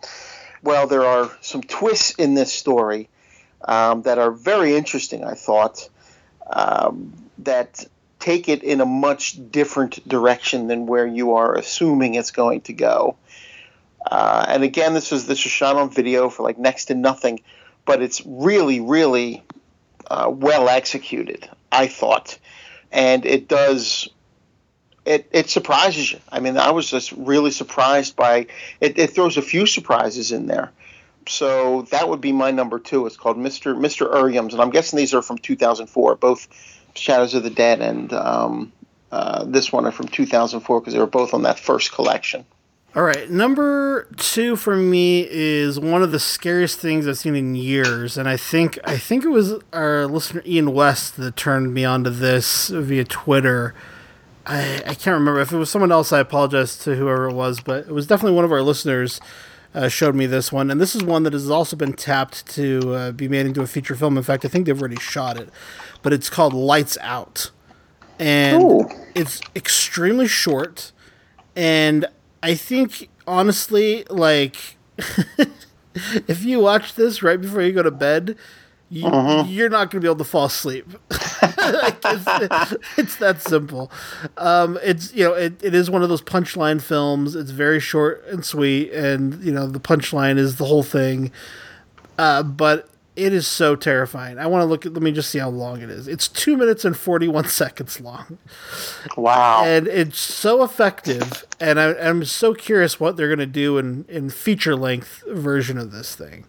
Well, 0.62 0.88
there 0.88 1.04
are 1.04 1.32
some 1.42 1.62
twists 1.62 2.12
in 2.12 2.36
this 2.36 2.54
story 2.54 3.10
um, 3.64 4.04
that 4.04 4.20
are 4.20 4.32
very 4.32 4.76
interesting. 4.76 5.24
I 5.24 5.34
thought 5.34 5.90
um, 6.48 7.14
that 7.40 7.86
take 8.26 8.50
it 8.50 8.64
in 8.64 8.82
a 8.82 8.86
much 8.88 9.38
different 9.52 10.08
direction 10.08 10.66
than 10.66 10.88
where 10.88 11.06
you 11.06 11.36
are 11.36 11.54
assuming 11.56 12.16
it's 12.16 12.32
going 12.32 12.60
to 12.60 12.74
go. 12.74 13.16
Uh, 14.04 14.44
and 14.48 14.64
again, 14.64 14.96
this 14.96 15.12
was 15.12 15.28
this 15.28 15.44
was 15.44 15.52
shot 15.52 15.76
on 15.76 15.92
video 15.92 16.30
for 16.30 16.42
like 16.42 16.58
next 16.58 16.86
to 16.86 16.96
nothing, 16.96 17.40
but 17.86 18.02
it's 18.02 18.24
really, 18.26 18.80
really 18.80 19.44
uh, 20.10 20.28
well 20.34 20.70
executed. 20.70 21.48
I 21.72 21.86
thought, 21.86 22.40
and 22.92 23.26
it 23.28 23.48
does. 23.48 24.10
It, 25.06 25.30
it 25.32 25.52
surprises 25.52 26.14
you. 26.14 26.20
I 26.32 26.40
mean, 26.40 26.58
I 26.58 26.72
was 26.72 26.90
just 26.90 27.12
really 27.12 27.52
surprised 27.52 28.16
by 28.16 28.48
it. 28.82 28.98
It 28.98 29.12
throws 29.12 29.38
a 29.38 29.44
few 29.44 29.68
surprises 29.68 30.32
in 30.32 30.48
there. 30.48 30.72
So 31.28 31.84
that 31.92 32.10
would 32.10 32.22
be 32.22 32.32
my 32.32 32.50
number 32.50 32.80
two. 32.80 33.06
It's 33.06 33.18
called 33.18 33.38
Mr. 33.38 33.76
Mr. 33.76 34.12
Uriams, 34.12 34.54
and 34.54 34.62
I'm 34.64 34.72
guessing 34.72 34.98
these 34.98 35.14
are 35.14 35.22
from 35.22 35.38
2004. 35.38 36.16
Both 36.16 36.48
Shadows 36.96 37.34
of 37.34 37.44
the 37.44 37.50
Dead 37.50 37.82
and 37.82 38.12
um, 38.14 38.72
uh, 39.12 39.44
this 39.46 39.72
one 39.72 39.86
are 39.86 39.92
from 39.92 40.08
2004 40.08 40.80
because 40.82 40.94
they 40.94 41.00
were 41.00 41.06
both 41.06 41.34
on 41.34 41.44
that 41.44 41.60
first 41.60 41.94
collection. 41.94 42.46
all 42.96 43.04
right 43.04 43.30
number 43.30 44.08
two 44.18 44.56
for 44.56 44.76
me 44.76 45.28
is 45.30 45.80
one 45.80 46.02
of 46.02 46.12
the 46.12 46.20
scariest 46.20 46.80
things 46.80 47.08
i've 47.08 47.18
seen 47.18 47.36
in 47.36 47.56
years 47.56 48.18
and 48.18 48.28
i 48.30 48.38
think 48.38 48.80
i 48.86 48.98
think 48.98 49.24
it 49.26 49.30
was 49.30 49.56
our 49.74 50.06
listener 50.08 50.42
ian 50.46 50.74
west 50.74 51.18
that 51.18 51.36
turned 51.36 51.74
me 51.74 51.84
onto 51.84 52.10
this 52.10 52.70
via 52.70 53.04
twitter 53.04 53.74
I, 54.48 54.78
I 54.86 54.94
can't 54.94 55.16
remember 55.16 55.40
if 55.40 55.52
it 55.52 55.58
was 55.58 55.72
someone 55.72 55.92
else. 55.92 56.14
I 56.14 56.20
apologize 56.20 56.78
to 56.84 56.96
whoever 56.96 57.28
it 57.30 57.34
was, 57.34 57.62
but 57.62 57.88
it 57.88 57.92
was 57.92 58.06
definitely 58.06 58.36
one 58.36 58.46
of 58.46 58.52
our 58.52 58.62
listeners 58.62 59.20
uh, 59.76 59.90
showed 59.90 60.16
me 60.16 60.26
this 60.26 60.52
one, 60.52 60.72
and 60.72 60.80
this 60.80 60.96
is 60.96 61.04
one 61.04 61.24
that 61.24 61.34
has 61.34 61.50
also 61.50 61.76
been 61.76 61.94
tapped 61.94 62.48
to 62.48 62.94
uh, 62.94 63.12
be 63.12 63.28
made 63.28 63.46
into 63.46 63.62
a 63.62 63.68
feature 63.68 63.96
film. 63.96 64.18
In 64.18 64.24
fact, 64.24 64.46
I 64.46 64.48
think 64.48 64.66
they've 64.66 64.80
already 64.80 65.00
shot 65.00 65.38
it, 65.38 65.50
but 66.02 66.14
it's 66.14 66.30
called 66.30 66.54
Lights 66.54 66.98
Out, 67.02 67.52
and 68.18 68.64
Ooh. 68.64 68.90
it's 69.14 69.42
extremely 69.56 70.28
short, 70.28 70.94
and 71.56 72.08
I 72.42 72.56
think 72.56 73.10
honestly, 73.28 74.06
like 74.10 74.78
if 76.28 76.44
you 76.44 76.60
watch 76.62 76.96
this 76.96 77.22
right 77.22 77.40
before 77.40 77.62
you 77.62 77.74
go 77.74 77.84
to 77.84 77.92
bed. 77.92 78.38
You, 78.96 79.44
You're 79.48 79.70
not 79.70 79.92
going 79.92 80.00
to 80.02 80.06
be 80.06 80.08
able 80.08 80.18
to 80.18 80.24
fall 80.24 80.46
asleep. 80.46 80.88
like 81.12 81.98
it's, 82.06 82.74
it's 82.98 83.16
that 83.18 83.42
simple. 83.42 83.92
Um, 84.38 84.80
it's 84.84 85.14
you 85.14 85.26
know 85.26 85.34
it, 85.34 85.62
it 85.64 85.74
is 85.76 85.90
one 85.90 86.02
of 86.04 86.10
those 86.10 86.22
punchline 86.22 86.82
films. 86.82 87.36
It's 87.36 87.52
very 87.52 87.80
short 87.80 88.24
and 88.28 88.46
sweet, 88.46 88.92
and 88.94 89.44
you 89.44 89.52
know 89.52 89.68
the 89.68 89.80
punchline 89.80 90.38
is 90.38 90.56
the 90.58 90.66
whole 90.66 90.84
thing. 90.84 91.32
Uh, 92.18 92.44
but 92.44 92.88
it 93.16 93.32
is 93.34 93.48
so 93.48 93.76
terrifying. 93.76 94.38
I 94.40 94.48
want 94.48 94.62
to 94.62 94.66
look 94.66 94.86
at. 94.86 94.94
Let 94.94 95.02
me 95.02 95.12
just 95.12 95.30
see 95.30 95.40
how 95.40 95.50
long 95.50 95.82
it 95.82 95.90
is. 95.90 96.08
It's 96.08 96.28
two 96.28 96.56
minutes 96.58 96.86
and 96.86 96.96
forty 96.98 97.28
one 97.28 97.46
seconds 97.48 98.00
long, 98.02 98.38
Wow. 99.18 99.64
and 99.66 99.88
it's 99.88 100.20
so 100.20 100.64
effective. 100.64 101.46
And 101.60 101.80
I, 101.80 101.94
I'm 101.96 102.26
so 102.26 102.54
curious 102.54 103.00
what 103.00 103.18
they're 103.18 103.30
gonna 103.30 103.46
do 103.46 103.78
in 103.78 104.06
in 104.10 104.30
feature 104.30 104.76
length 104.76 105.24
version 105.28 105.78
of 105.78 105.92
this 105.92 106.16
thing. 106.16 106.46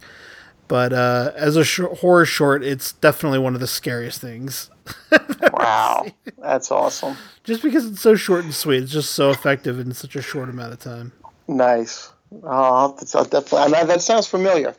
But 0.68 0.92
uh, 0.92 1.32
as 1.36 1.56
a 1.56 1.64
sh- 1.64 1.80
horror 2.00 2.24
short, 2.24 2.64
it's 2.64 2.92
definitely 2.92 3.38
one 3.38 3.54
of 3.54 3.60
the 3.60 3.66
scariest 3.66 4.20
things. 4.20 4.70
wow. 5.52 6.06
That's 6.38 6.70
awesome. 6.70 7.16
Just 7.44 7.62
because 7.62 7.86
it's 7.86 8.00
so 8.00 8.16
short 8.16 8.44
and 8.44 8.54
sweet, 8.54 8.82
it's 8.82 8.92
just 8.92 9.12
so 9.12 9.30
effective 9.30 9.78
in 9.78 9.92
such 9.92 10.16
a 10.16 10.22
short 10.22 10.48
amount 10.48 10.72
of 10.72 10.80
time. 10.80 11.12
Nice. 11.48 12.12
Oh, 12.42 12.96
definitely. 13.00 13.70
that, 13.72 13.86
that 13.86 14.02
sounds 14.02 14.26
familiar. 14.26 14.74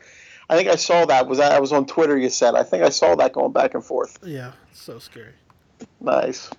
I 0.50 0.56
think 0.56 0.68
I 0.68 0.76
saw 0.76 1.04
that. 1.06 1.26
Was 1.26 1.40
I 1.40 1.58
was 1.60 1.72
on 1.72 1.86
Twitter? 1.86 2.16
You 2.16 2.30
said. 2.30 2.54
I 2.54 2.62
think 2.62 2.82
I 2.82 2.88
saw 2.88 3.14
that 3.16 3.32
going 3.32 3.52
back 3.52 3.74
and 3.74 3.84
forth. 3.84 4.18
Yeah, 4.22 4.52
so 4.72 4.98
scary. 4.98 5.32
Nice. 6.00 6.50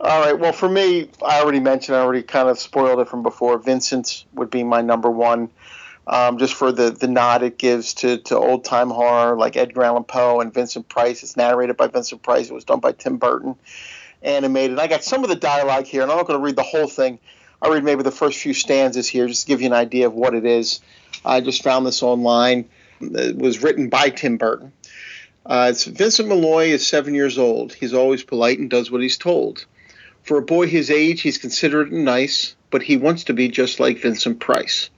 All 0.00 0.20
right. 0.20 0.38
Well, 0.38 0.52
for 0.52 0.68
me, 0.68 1.10
I 1.24 1.40
already 1.40 1.60
mentioned. 1.60 1.96
I 1.96 2.00
already 2.00 2.22
kind 2.22 2.48
of 2.48 2.58
spoiled 2.58 3.00
it 3.00 3.08
from 3.08 3.22
before. 3.22 3.58
Vincent 3.58 4.26
would 4.34 4.50
be 4.50 4.62
my 4.62 4.80
number 4.80 5.10
one, 5.10 5.50
um, 6.06 6.38
just 6.38 6.54
for 6.54 6.72
the 6.72 6.90
the 6.90 7.08
nod 7.08 7.42
it 7.42 7.58
gives 7.58 7.94
to 7.94 8.18
to 8.18 8.36
old 8.36 8.64
time 8.64 8.90
horror 8.90 9.36
like 9.36 9.56
Edgar 9.56 9.84
Allan 9.84 10.04
Poe 10.04 10.40
and 10.40 10.52
Vincent 10.52 10.88
Price. 10.88 11.22
It's 11.22 11.36
narrated 11.36 11.76
by 11.76 11.88
Vincent 11.88 12.22
Price. 12.22 12.48
It 12.48 12.54
was 12.54 12.64
done 12.64 12.80
by 12.80 12.92
Tim 12.92 13.16
Burton, 13.16 13.56
animated. 14.22 14.78
I 14.78 14.86
got 14.86 15.04
some 15.04 15.22
of 15.22 15.28
the 15.28 15.36
dialogue 15.36 15.86
here, 15.86 16.02
and 16.02 16.10
I'm 16.10 16.16
not 16.16 16.26
going 16.26 16.38
to 16.38 16.44
read 16.44 16.56
the 16.56 16.62
whole 16.62 16.88
thing. 16.88 17.18
I'll 17.60 17.72
read 17.72 17.84
maybe 17.84 18.02
the 18.02 18.10
first 18.10 18.38
few 18.38 18.54
stanzas 18.54 19.08
here, 19.08 19.26
just 19.26 19.42
to 19.42 19.48
give 19.48 19.60
you 19.60 19.66
an 19.66 19.72
idea 19.72 20.06
of 20.06 20.12
what 20.12 20.34
it 20.34 20.44
is. 20.44 20.80
I 21.24 21.40
just 21.40 21.62
found 21.62 21.86
this 21.86 22.02
online. 22.02 22.68
It 23.00 23.36
was 23.36 23.62
written 23.62 23.88
by 23.88 24.10
Tim 24.10 24.36
Burton. 24.36 24.72
Uh, 25.44 25.68
it's 25.70 25.84
Vincent 25.84 26.28
Malloy 26.28 26.66
is 26.66 26.86
seven 26.86 27.14
years 27.14 27.38
old. 27.38 27.72
He's 27.72 27.94
always 27.94 28.22
polite 28.24 28.58
and 28.58 28.68
does 28.68 28.90
what 28.90 29.00
he's 29.00 29.16
told. 29.16 29.64
For 30.22 30.38
a 30.38 30.42
boy 30.42 30.66
his 30.66 30.90
age, 30.90 31.22
he's 31.22 31.38
considerate 31.38 31.92
and 31.92 32.04
nice, 32.04 32.56
but 32.70 32.82
he 32.82 32.96
wants 32.96 33.24
to 33.24 33.32
be 33.32 33.48
just 33.48 33.78
like 33.78 33.98
Vincent 33.98 34.40
Price. 34.40 34.90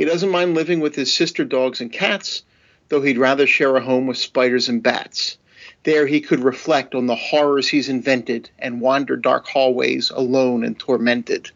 He 0.00 0.06
doesn't 0.06 0.30
mind 0.30 0.54
living 0.54 0.80
with 0.80 0.94
his 0.94 1.12
sister 1.12 1.44
dogs 1.44 1.82
and 1.82 1.92
cats, 1.92 2.42
though 2.88 3.02
he'd 3.02 3.18
rather 3.18 3.46
share 3.46 3.76
a 3.76 3.82
home 3.82 4.06
with 4.06 4.16
spiders 4.16 4.66
and 4.66 4.82
bats. 4.82 5.36
There 5.82 6.06
he 6.06 6.22
could 6.22 6.40
reflect 6.40 6.94
on 6.94 7.06
the 7.06 7.14
horrors 7.14 7.68
he's 7.68 7.90
invented 7.90 8.48
and 8.58 8.80
wander 8.80 9.14
dark 9.16 9.46
hallways 9.46 10.08
alone 10.08 10.64
and 10.64 10.78
tormented. 10.78 11.50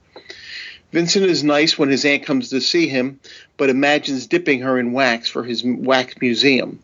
Vincent 0.93 1.25
is 1.25 1.43
nice 1.43 1.79
when 1.79 1.89
his 1.89 2.05
aunt 2.05 2.27
comes 2.27 2.51
to 2.51 2.61
see 2.61 2.87
him, 2.87 3.19
but 3.57 3.71
imagines 3.71 4.27
dipping 4.27 4.61
her 4.61 4.79
in 4.79 4.93
wax 4.93 5.27
for 5.27 5.43
his 5.43 5.65
wax 5.65 6.15
museum. 6.21 6.81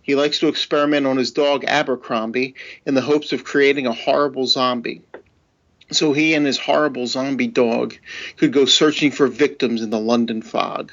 He 0.00 0.14
likes 0.14 0.38
to 0.38 0.48
experiment 0.48 1.06
on 1.06 1.18
his 1.18 1.32
dog 1.32 1.66
Abercrombie 1.66 2.54
in 2.86 2.94
the 2.94 3.02
hopes 3.02 3.34
of 3.34 3.44
creating 3.44 3.86
a 3.86 3.92
horrible 3.92 4.46
zombie. 4.46 5.02
So 5.90 6.12
he 6.12 6.34
and 6.34 6.46
his 6.46 6.58
horrible 6.58 7.06
zombie 7.06 7.46
dog 7.46 7.94
could 8.36 8.52
go 8.52 8.64
searching 8.64 9.10
for 9.10 9.26
victims 9.26 9.82
in 9.82 9.90
the 9.90 10.00
London 10.00 10.42
fog. 10.42 10.92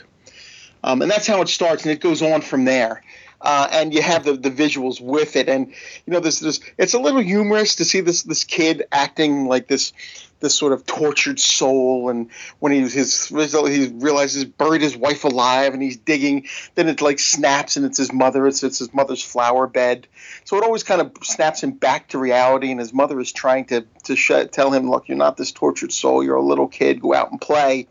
Um, 0.83 1.01
and 1.01 1.09
that's 1.09 1.27
how 1.27 1.41
it 1.41 1.49
starts, 1.49 1.83
and 1.83 1.91
it 1.91 2.01
goes 2.01 2.21
on 2.21 2.41
from 2.41 2.65
there. 2.65 3.03
Uh, 3.39 3.67
and 3.71 3.93
you 3.93 4.01
have 4.01 4.23
the, 4.23 4.33
the 4.33 4.51
visuals 4.51 5.01
with 5.01 5.35
it, 5.35 5.49
and 5.49 5.67
you 6.05 6.13
know 6.13 6.19
this 6.19 6.39
this 6.39 6.59
it's 6.77 6.93
a 6.93 6.99
little 6.99 7.21
humorous 7.21 7.75
to 7.75 7.85
see 7.85 7.99
this 7.99 8.21
this 8.21 8.43
kid 8.43 8.83
acting 8.91 9.47
like 9.47 9.67
this 9.67 9.93
this 10.41 10.53
sort 10.53 10.73
of 10.73 10.85
tortured 10.85 11.39
soul. 11.39 12.09
And 12.09 12.29
when 12.59 12.73
he 12.73 12.81
his 12.81 13.27
he 13.27 13.87
realizes 13.87 14.45
buried 14.45 14.81
his 14.81 14.97
wife 14.97 15.23
alive, 15.23 15.73
and 15.73 15.81
he's 15.81 15.97
digging, 15.97 16.47
then 16.75 16.89
it 16.89 17.01
like 17.01 17.19
snaps, 17.19 17.77
and 17.77 17.85
it's 17.85 17.97
his 17.97 18.11
mother. 18.11 18.45
It's 18.47 18.63
it's 18.63 18.79
his 18.79 18.93
mother's 18.93 19.23
flower 19.23 19.67
bed. 19.67 20.07
So 20.43 20.57
it 20.57 20.63
always 20.63 20.83
kind 20.83 21.01
of 21.01 21.13
snaps 21.23 21.63
him 21.63 21.71
back 21.71 22.09
to 22.09 22.17
reality. 22.17 22.71
And 22.71 22.79
his 22.79 22.93
mother 22.93 23.19
is 23.19 23.31
trying 23.31 23.65
to 23.65 23.85
to 24.03 24.15
sh- 24.15 24.47
tell 24.51 24.71
him, 24.71 24.89
look, 24.89 25.07
you're 25.07 25.17
not 25.17 25.37
this 25.37 25.51
tortured 25.51 25.93
soul. 25.93 26.23
You're 26.23 26.35
a 26.35 26.43
little 26.43 26.67
kid. 26.67 27.01
Go 27.01 27.13
out 27.13 27.31
and 27.31 27.39
play. 27.39 27.87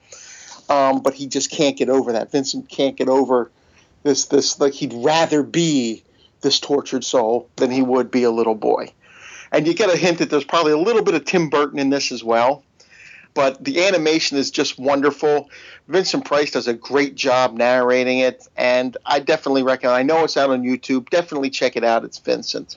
Um, 0.68 1.00
but 1.00 1.14
he 1.14 1.26
just 1.26 1.50
can't 1.50 1.76
get 1.76 1.88
over 1.88 2.12
that. 2.12 2.30
Vincent 2.30 2.68
can't 2.68 2.96
get 2.96 3.08
over 3.08 3.50
this 4.02 4.26
this 4.26 4.60
like 4.60 4.74
he'd 4.74 4.94
rather 4.94 5.42
be 5.42 6.04
this 6.40 6.60
tortured 6.60 7.04
soul 7.04 7.48
than 7.56 7.70
he 7.70 7.82
would 7.82 8.10
be 8.10 8.22
a 8.22 8.30
little 8.30 8.54
boy 8.54 8.92
and 9.52 9.66
you 9.66 9.74
get 9.74 9.92
a 9.92 9.96
hint 9.96 10.18
that 10.18 10.30
there's 10.30 10.44
probably 10.44 10.72
a 10.72 10.78
little 10.78 11.02
bit 11.02 11.14
of 11.14 11.24
Tim 11.24 11.48
Burton 11.48 11.78
in 11.78 11.90
this 11.90 12.12
as 12.12 12.22
well. 12.22 12.64
But 13.32 13.64
the 13.64 13.86
animation 13.86 14.38
is 14.38 14.50
just 14.50 14.78
wonderful. 14.78 15.50
Vincent 15.86 16.24
Price 16.24 16.50
does 16.50 16.66
a 16.66 16.74
great 16.74 17.14
job 17.14 17.54
narrating 17.54 18.18
it, 18.18 18.48
and 18.56 18.96
I 19.06 19.20
definitely 19.20 19.62
recommend. 19.62 19.96
I 19.96 20.02
know 20.02 20.24
it's 20.24 20.36
out 20.36 20.50
on 20.50 20.62
YouTube. 20.62 21.08
Definitely 21.10 21.50
check 21.50 21.76
it 21.76 21.84
out. 21.84 22.04
It's 22.04 22.18
Vincent. 22.18 22.76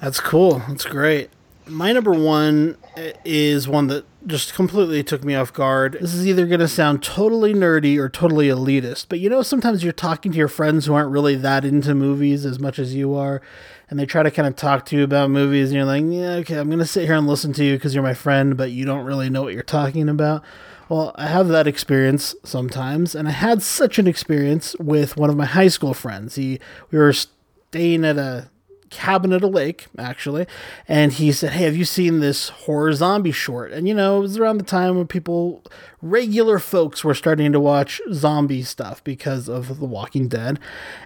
That's 0.00 0.20
cool. 0.20 0.62
That's 0.68 0.84
great. 0.84 1.30
My 1.66 1.92
number 1.92 2.12
one 2.12 2.76
is 3.24 3.68
one 3.68 3.88
that 3.88 4.04
just 4.26 4.54
completely 4.54 5.02
took 5.02 5.24
me 5.24 5.34
off 5.34 5.52
guard. 5.52 5.98
This 6.00 6.14
is 6.14 6.26
either 6.26 6.46
going 6.46 6.60
to 6.60 6.68
sound 6.68 7.02
totally 7.02 7.52
nerdy 7.52 7.98
or 7.98 8.08
totally 8.08 8.48
elitist, 8.48 9.06
but 9.08 9.20
you 9.20 9.28
know, 9.28 9.42
sometimes 9.42 9.84
you're 9.84 9.92
talking 9.92 10.32
to 10.32 10.38
your 10.38 10.48
friends 10.48 10.86
who 10.86 10.94
aren't 10.94 11.10
really 11.10 11.34
that 11.36 11.64
into 11.64 11.94
movies 11.94 12.46
as 12.46 12.58
much 12.58 12.78
as 12.78 12.94
you 12.94 13.14
are, 13.14 13.42
and 13.90 13.98
they 13.98 14.06
try 14.06 14.22
to 14.22 14.30
kind 14.30 14.46
of 14.46 14.56
talk 14.56 14.84
to 14.86 14.96
you 14.96 15.04
about 15.04 15.30
movies, 15.30 15.70
and 15.70 15.76
you're 15.76 15.84
like, 15.84 16.04
yeah, 16.06 16.34
okay, 16.36 16.58
I'm 16.58 16.68
going 16.68 16.78
to 16.78 16.86
sit 16.86 17.06
here 17.06 17.14
and 17.14 17.26
listen 17.26 17.52
to 17.54 17.64
you 17.64 17.74
because 17.74 17.94
you're 17.94 18.02
my 18.02 18.14
friend, 18.14 18.56
but 18.56 18.70
you 18.70 18.84
don't 18.84 19.04
really 19.04 19.30
know 19.30 19.42
what 19.42 19.54
you're 19.54 19.62
talking 19.62 20.08
about. 20.08 20.42
Well, 20.88 21.12
I 21.16 21.26
have 21.26 21.48
that 21.48 21.66
experience 21.66 22.34
sometimes, 22.44 23.14
and 23.14 23.28
I 23.28 23.32
had 23.32 23.62
such 23.62 23.98
an 23.98 24.06
experience 24.06 24.74
with 24.78 25.16
one 25.16 25.30
of 25.30 25.36
my 25.36 25.44
high 25.44 25.68
school 25.68 25.94
friends. 25.94 26.36
He, 26.36 26.60
we 26.90 26.98
were 26.98 27.12
staying 27.12 28.04
at 28.04 28.16
a 28.16 28.50
cabin 28.90 29.32
at 29.32 29.42
a 29.42 29.46
lake, 29.46 29.86
actually. 29.98 30.46
And 30.86 31.12
he 31.12 31.32
said, 31.32 31.52
Hey, 31.52 31.64
have 31.64 31.76
you 31.76 31.84
seen 31.84 32.20
this 32.20 32.48
horror 32.48 32.92
zombie 32.92 33.32
short? 33.32 33.72
And, 33.72 33.86
you 33.86 33.94
know, 33.94 34.18
it 34.18 34.22
was 34.22 34.38
around 34.38 34.58
the 34.58 34.64
time 34.64 34.96
when 34.96 35.06
people, 35.06 35.62
regular 36.00 36.58
folks, 36.58 37.04
were 37.04 37.14
starting 37.14 37.52
to 37.52 37.60
watch 37.60 38.00
zombie 38.12 38.62
stuff 38.62 39.02
because 39.04 39.48
of 39.48 39.78
The 39.78 39.86
Walking 39.86 40.28
Dead. 40.28 40.58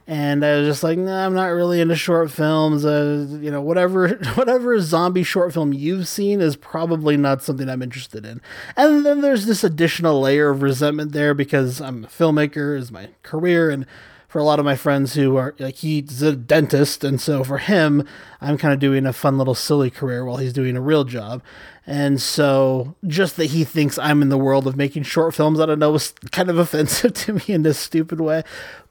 And 0.06 0.44
I 0.44 0.58
was 0.58 0.68
just 0.68 0.82
like, 0.82 0.98
nah, 0.98 1.26
I'm 1.26 1.34
not 1.34 1.46
really 1.46 1.80
into 1.80 1.96
short 1.96 2.30
films. 2.30 2.84
Uh, 2.84 3.26
you 3.40 3.50
know, 3.50 3.60
whatever, 3.60 4.08
whatever 4.34 4.80
zombie 4.80 5.24
short 5.24 5.52
film 5.52 5.72
you've 5.72 6.08
seen 6.08 6.40
is 6.40 6.56
probably 6.56 7.16
not 7.16 7.42
something 7.42 7.68
I'm 7.68 7.82
interested 7.82 8.24
in. 8.24 8.40
And 8.76 9.04
then 9.04 9.20
there's 9.20 9.46
this 9.46 9.64
additional 9.64 10.20
layer 10.20 10.50
of 10.50 10.62
resentment 10.62 11.12
there 11.12 11.34
because 11.34 11.80
I'm 11.80 12.04
a 12.04 12.08
filmmaker, 12.08 12.76
is 12.76 12.90
my 12.92 13.08
career. 13.22 13.70
And 13.70 13.86
for 14.32 14.38
a 14.38 14.44
lot 14.44 14.58
of 14.58 14.64
my 14.64 14.74
friends 14.74 15.12
who 15.12 15.36
are 15.36 15.54
like 15.58 15.76
he's 15.76 16.22
a 16.22 16.34
dentist 16.34 17.04
and 17.04 17.20
so 17.20 17.44
for 17.44 17.58
him 17.58 18.02
i'm 18.40 18.56
kind 18.56 18.72
of 18.72 18.80
doing 18.80 19.04
a 19.04 19.12
fun 19.12 19.36
little 19.36 19.54
silly 19.54 19.90
career 19.90 20.24
while 20.24 20.38
he's 20.38 20.54
doing 20.54 20.74
a 20.74 20.80
real 20.80 21.04
job. 21.04 21.42
And 21.86 22.18
so 22.18 22.94
just 23.06 23.36
that 23.36 23.46
he 23.46 23.62
thinks 23.62 23.98
i'm 23.98 24.22
in 24.22 24.30
the 24.30 24.38
world 24.38 24.66
of 24.66 24.74
making 24.74 25.02
short 25.02 25.34
films 25.34 25.60
i 25.60 25.66
don't 25.66 25.78
know 25.78 25.90
was 25.90 26.14
kind 26.30 26.48
of 26.48 26.56
offensive 26.64 27.12
to 27.12 27.34
me 27.34 27.42
in 27.48 27.62
this 27.62 27.78
stupid 27.78 28.22
way. 28.22 28.42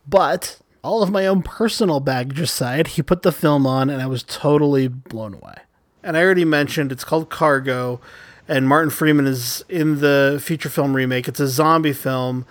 But 0.08 0.60
all 0.84 1.02
of 1.02 1.10
my 1.10 1.26
own 1.26 1.42
personal 1.42 2.00
baggage 2.00 2.40
aside 2.40 2.90
he 2.90 3.02
put 3.02 3.24
the 3.24 3.32
film 3.32 3.66
on 3.66 3.90
and 3.90 4.00
i 4.00 4.06
was 4.06 4.22
totally 4.22 4.88
blown 4.88 5.34
away. 5.34 5.56
And 6.04 6.16
i 6.16 6.22
already 6.22 6.46
mentioned 6.46 6.92
it's 6.92 7.04
called 7.04 7.32
cargo 7.32 8.00
and 8.48 8.68
martin 8.68 8.92
freeman 8.92 9.26
is 9.26 9.66
in 9.68 10.02
the 10.02 10.40
feature 10.40 10.70
film 10.70 10.96
remake. 10.96 11.28
It's 11.28 11.40
a 11.40 11.48
zombie 11.48 11.94
film 11.94 12.46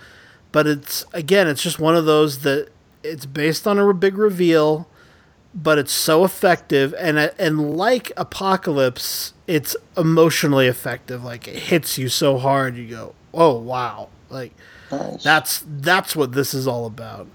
but 0.51 0.67
it's 0.67 1.05
again 1.13 1.47
it's 1.47 1.63
just 1.63 1.79
one 1.79 1.95
of 1.95 2.03
those 2.03 2.39
that 2.39 2.67
it's 3.03 3.25
based 3.25 3.67
on 3.67 3.77
a 3.77 3.93
big 3.93 4.17
reveal, 4.17 4.87
but 5.53 5.77
it's 5.77 5.91
so 5.91 6.23
effective 6.23 6.93
and 6.97 7.17
and 7.17 7.77
like 7.77 8.11
Apocalypse, 8.17 9.33
it's 9.47 9.75
emotionally 9.97 10.67
effective. 10.67 11.23
Like 11.23 11.47
it 11.47 11.55
hits 11.55 11.97
you 11.97 12.09
so 12.09 12.37
hard, 12.37 12.77
you 12.77 12.87
go, 12.87 13.15
"Oh 13.33 13.57
wow!" 13.57 14.09
Like 14.29 14.53
nice. 14.91 15.23
that's 15.23 15.63
that's 15.67 16.15
what 16.15 16.33
this 16.33 16.53
is 16.53 16.67
all 16.67 16.85
about. 16.85 17.27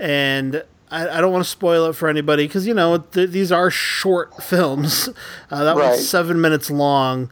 And 0.00 0.62
I, 0.90 1.08
I 1.08 1.20
don't 1.20 1.32
want 1.32 1.44
to 1.44 1.50
spoil 1.50 1.86
it 1.86 1.94
for 1.94 2.08
anybody 2.08 2.46
because 2.46 2.66
you 2.66 2.74
know 2.74 2.98
th- 2.98 3.30
these 3.30 3.52
are 3.52 3.70
short 3.70 4.42
films. 4.42 5.08
Uh, 5.50 5.64
that 5.64 5.76
right. 5.76 5.90
was 5.90 6.08
seven 6.08 6.40
minutes 6.40 6.70
long, 6.70 7.30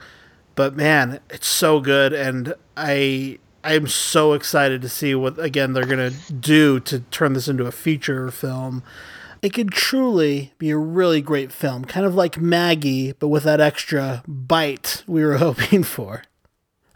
but 0.54 0.76
man, 0.76 1.20
it's 1.30 1.46
so 1.46 1.80
good, 1.80 2.12
and 2.12 2.54
I 2.76 3.38
I'm 3.66 3.88
so 3.88 4.32
excited 4.32 4.80
to 4.82 4.88
see 4.88 5.14
what 5.16 5.40
again 5.40 5.72
they're 5.72 5.84
gonna 5.84 6.10
do 6.10 6.78
to 6.80 7.00
turn 7.00 7.32
this 7.32 7.48
into 7.48 7.66
a 7.66 7.72
feature 7.72 8.30
film. 8.30 8.84
It 9.42 9.52
could 9.52 9.72
truly 9.72 10.52
be 10.58 10.70
a 10.70 10.78
really 10.78 11.20
great 11.20 11.52
film, 11.52 11.84
kind 11.84 12.06
of 12.06 12.14
like 12.14 12.38
Maggie, 12.38 13.12
but 13.12 13.28
with 13.28 13.42
that 13.42 13.60
extra 13.60 14.22
bite 14.28 15.02
we 15.08 15.24
were 15.24 15.36
hoping 15.38 15.82
for. 15.82 16.22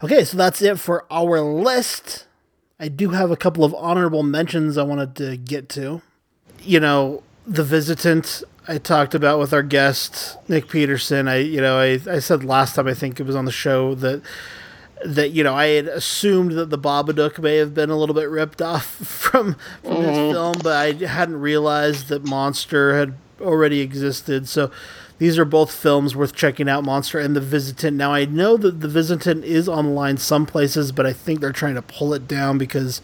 Okay, 0.01 0.23
so 0.23 0.37
that's 0.37 0.61
it 0.61 0.79
for 0.79 1.05
our 1.11 1.41
list. 1.41 2.25
I 2.79 2.87
do 2.87 3.09
have 3.09 3.29
a 3.29 3.37
couple 3.37 3.63
of 3.63 3.75
honorable 3.75 4.23
mentions 4.23 4.77
I 4.77 4.83
wanted 4.83 5.15
to 5.17 5.37
get 5.37 5.67
to. 5.69 6.01
You 6.63 6.79
know, 6.79 7.21
The 7.45 7.63
Visitant 7.65 8.43
I 8.67 8.77
talked 8.77 9.13
about 9.13 9.39
with 9.39 9.53
our 9.53 9.61
guest 9.61 10.37
Nick 10.47 10.69
Peterson. 10.69 11.27
I 11.27 11.37
you 11.39 11.59
know, 11.59 11.77
I, 11.77 11.99
I 12.09 12.19
said 12.19 12.45
last 12.45 12.75
time 12.75 12.87
I 12.87 12.93
think 12.93 13.19
it 13.19 13.25
was 13.25 13.35
on 13.35 13.43
the 13.45 13.51
show 13.51 13.93
that 13.95 14.21
that 15.05 15.31
you 15.31 15.43
know 15.43 15.55
I 15.55 15.67
had 15.67 15.87
assumed 15.87 16.53
that 16.53 16.69
the 16.69 16.77
Babadook 16.77 17.39
may 17.39 17.57
have 17.57 17.73
been 17.73 17.89
a 17.89 17.97
little 17.97 18.15
bit 18.15 18.29
ripped 18.29 18.61
off 18.61 18.85
from 18.85 19.55
from 19.81 19.91
mm-hmm. 19.91 20.03
this 20.03 20.33
film, 20.33 20.55
but 20.63 20.75
I 20.75 21.05
hadn't 21.05 21.39
realized 21.39 22.07
that 22.09 22.23
Monster 22.23 22.97
had 22.97 23.15
already 23.39 23.81
existed. 23.81 24.47
So 24.47 24.71
these 25.17 25.37
are 25.37 25.45
both 25.45 25.71
films 25.71 26.15
worth 26.15 26.33
checking 26.33 26.67
out, 26.67 26.83
Monster 26.83 27.19
and 27.19 27.35
The 27.35 27.41
Visitant. 27.41 27.95
Now 27.95 28.13
I 28.13 28.25
know 28.25 28.57
that 28.57 28.79
The 28.79 28.87
Visitant 28.87 29.45
is 29.45 29.69
online 29.69 30.17
some 30.17 30.45
places, 30.45 30.91
but 30.91 31.05
I 31.05 31.13
think 31.13 31.41
they're 31.41 31.51
trying 31.51 31.75
to 31.75 31.81
pull 31.81 32.13
it 32.13 32.27
down 32.27 32.57
because 32.57 33.01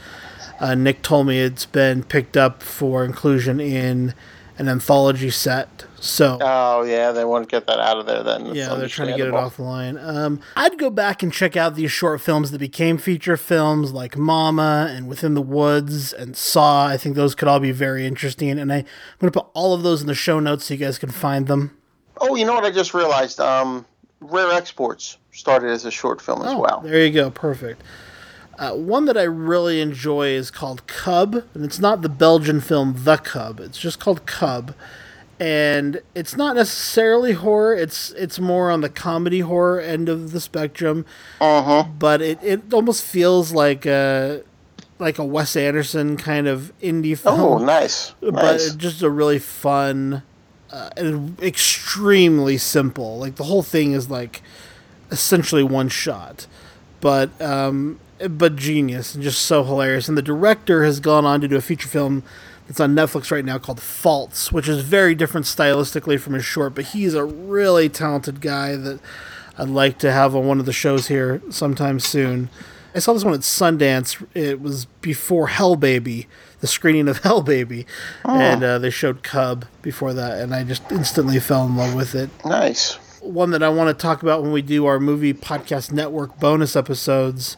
uh, 0.60 0.74
Nick 0.74 1.04
told 1.04 1.28
me 1.28 1.40
it's 1.40 1.66
been 1.66 2.04
picked 2.04 2.36
up 2.36 2.64
for 2.64 3.06
inclusion 3.06 3.60
in 3.60 4.14
an 4.58 4.68
anthology 4.68 5.30
set. 5.30 5.86
So 6.00 6.38
oh 6.42 6.84
yeah, 6.84 7.12
they 7.12 7.26
want 7.26 7.48
to 7.48 7.52
get 7.52 7.68
that 7.68 7.80
out 7.80 7.98
of 7.98 8.06
there. 8.06 8.24
Then 8.24 8.54
yeah, 8.54 8.74
they're 8.76 8.88
trying 8.88 9.10
to 9.10 9.18
get 9.18 9.28
it 9.28 9.34
off 9.34 9.58
offline. 9.58 10.04
Um, 10.04 10.40
I'd 10.56 10.78
go 10.78 10.90
back 10.90 11.24
and 11.24 11.34
check 11.34 11.56
out 11.56 11.76
these 11.76 11.92
short 11.92 12.22
films 12.22 12.52
that 12.52 12.60
became 12.60 12.98
feature 12.98 13.38
films, 13.38 13.92
like 13.92 14.16
Mama 14.16 14.92
and 14.92 15.08
Within 15.08 15.34
the 15.34 15.42
Woods 15.42 16.14
and 16.14 16.36
Saw. 16.36 16.88
I 16.88 16.98
think 16.98 17.16
those 17.16 17.36
could 17.36 17.48
all 17.48 17.60
be 17.60 17.72
very 17.72 18.06
interesting, 18.06 18.60
and 18.60 18.72
I, 18.72 18.78
am 18.78 18.86
going 19.20 19.32
to 19.32 19.40
put 19.42 19.50
all 19.54 19.74
of 19.74 19.84
those 19.84 20.02
in 20.02 20.08
the 20.08 20.16
show 20.16 20.40
notes 20.40 20.66
so 20.66 20.76
you 20.76 20.80
guys 20.80 21.00
can 21.00 21.10
find 21.10 21.48
them. 21.48 21.76
Oh, 22.20 22.36
you 22.36 22.46
know 22.46 22.54
what 22.54 22.64
I 22.64 22.72
just 22.72 22.94
realized? 22.94 23.40
Um, 23.40 23.86
Rare 24.22 24.52
Exports 24.52 25.18
started 25.32 25.70
as 25.72 25.86
a 25.86 25.92
short 25.92 26.22
film 26.22 26.42
as 26.42 26.54
oh, 26.54 26.60
well. 26.60 26.82
There 26.82 27.06
you 27.06 27.12
go, 27.12 27.30
perfect. 27.30 27.82
Uh, 28.58 28.74
one 28.74 29.06
that 29.06 29.18
I 29.18 29.24
really 29.24 29.82
enjoy 29.82 30.30
is 30.30 30.50
called 30.50 30.88
Cub, 30.88 31.44
and 31.54 31.64
it's 31.64 31.80
not 31.80 32.02
the 32.02 32.10
Belgian 32.10 32.60
film 32.60 32.96
The 32.98 33.18
Cub. 33.18 33.60
It's 33.60 33.78
just 33.78 34.00
called 34.00 34.26
Cub, 34.26 34.74
and 35.40 36.02
it's 36.16 36.36
not 36.36 36.56
necessarily 36.56 37.34
horror. 37.34 37.76
It's 37.76 38.12
it's 38.12 38.40
more 38.40 38.72
on 38.72 38.82
the 38.82 38.90
comedy 38.90 39.42
horror 39.42 39.80
end 39.80 40.10
of 40.10 40.32
the 40.32 40.42
spectrum. 40.42 41.06
Uh-huh. 41.40 41.84
But 42.00 42.22
it, 42.24 42.40
it 42.42 42.74
almost 42.74 43.04
feels 43.04 43.52
like 43.52 43.86
a 43.86 44.42
like 44.98 45.20
a 45.20 45.26
Wes 45.26 45.56
Anderson 45.56 46.18
kind 46.18 46.48
of 46.48 46.74
indie 46.82 47.18
film. 47.18 47.40
Oh, 47.40 47.58
nice! 47.60 48.16
But 48.22 48.34
nice. 48.34 48.74
just 48.74 49.04
a 49.04 49.10
really 49.12 49.38
fun 49.38 50.24
uh, 50.72 50.90
and 50.98 51.40
extremely 51.42 52.58
simple. 52.58 53.20
Like 53.20 53.36
the 53.36 53.44
whole 53.44 53.64
thing 53.64 53.92
is 53.92 54.10
like 54.10 54.42
essentially 55.12 55.64
one 55.64 55.90
shot, 55.90 56.48
but 57.00 57.40
um, 57.42 58.00
but 58.30 58.56
genius 58.56 59.14
and 59.14 59.24
just 59.24 59.42
so 59.42 59.64
hilarious. 59.64 60.08
And 60.08 60.18
the 60.18 60.22
director 60.22 60.84
has 60.84 61.00
gone 61.00 61.26
on 61.26 61.42
to 61.42 61.48
do 61.48 61.56
a 61.56 61.62
feature 61.62 61.88
film 61.88 62.24
that's 62.68 62.80
on 62.80 62.94
Netflix 62.94 63.32
right 63.32 63.46
now 63.46 63.58
called 63.58 63.82
Faults, 63.82 64.52
which 64.52 64.68
is 64.68 64.82
very 64.84 65.16
different 65.16 65.46
stylistically 65.46 66.20
from 66.20 66.34
his 66.34 66.46
short, 66.46 66.76
but 66.76 66.86
he's 66.86 67.14
a 67.14 67.24
really 67.24 67.90
talented 67.90 68.42
guy 68.42 68.76
that 68.76 69.00
I'd 69.58 69.70
like 69.70 69.98
to 70.00 70.12
have 70.12 70.36
on 70.36 70.46
one 70.46 70.60
of 70.60 70.66
the 70.66 70.74
shows 70.74 71.08
here 71.08 71.42
sometime 71.50 72.00
soon. 72.00 72.50
I 72.94 73.00
saw 73.00 73.14
this 73.14 73.24
one 73.24 73.34
at 73.34 73.42
Sundance. 73.42 74.26
It 74.34 74.62
was 74.62 74.86
before 75.02 75.48
Hell 75.48 75.76
Baby, 75.76 76.28
the 76.60 76.68
screening 76.68 77.08
of 77.08 77.18
Hell 77.24 77.42
Baby, 77.42 77.86
oh. 78.26 78.38
and 78.38 78.64
uh, 78.64 78.80
they 78.80 78.90
showed 78.90 79.24
Cub 79.24 79.66
before 79.82 80.14
that, 80.14 80.40
and 80.40 80.54
I 80.54 80.64
just 80.64 80.92
instantly 80.92 81.40
fell 81.40 81.66
in 81.66 81.78
love 81.78 81.96
with 81.96 82.16
it. 82.16 82.30
Nice. 82.46 82.96
One 83.22 83.52
that 83.52 83.64
I 83.64 83.70
want 83.70 83.96
to 83.96 84.02
talk 84.02 84.24
about 84.24 84.42
when 84.42 84.52
we 84.52 84.62
do 84.62 84.86
our 84.86 85.00
movie 85.00 85.34
podcast 85.34 85.92
network 85.92 86.40
bonus 86.40 86.76
episodes. 86.76 87.58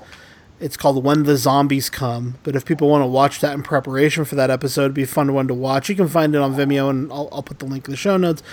It's 0.59 0.75
called 0.75 1.03
When 1.03 1.23
the 1.23 1.37
Zombies 1.37 1.89
Come. 1.89 2.35
But 2.43 2.55
if 2.55 2.65
people 2.65 2.89
want 2.89 3.01
to 3.01 3.07
watch 3.07 3.39
that 3.39 3.53
in 3.53 3.63
preparation 3.63 4.25
for 4.25 4.35
that 4.35 4.49
episode, 4.49 4.81
it'd 4.81 4.93
be 4.93 5.03
a 5.03 5.07
fun 5.07 5.33
one 5.33 5.47
to 5.47 5.53
watch. 5.53 5.87
You 5.87 5.95
can 5.95 6.09
find 6.09 6.35
it 6.35 6.41
on 6.41 6.53
Vimeo, 6.53 6.89
and 6.89 7.11
I'll, 7.11 7.29
I'll 7.31 7.43
put 7.43 7.59
the 7.59 7.65
link 7.65 7.87
in 7.87 7.91
the 7.91 7.97
show 7.97 8.17
notes. 8.17 8.43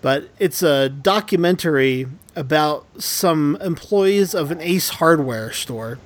But 0.00 0.28
it's 0.38 0.62
a 0.62 0.88
documentary 0.88 2.06
about 2.36 2.86
some 3.00 3.56
employees 3.60 4.34
of 4.34 4.50
an 4.50 4.60
Ace 4.60 4.90
Hardware 4.90 5.52
store 5.52 5.98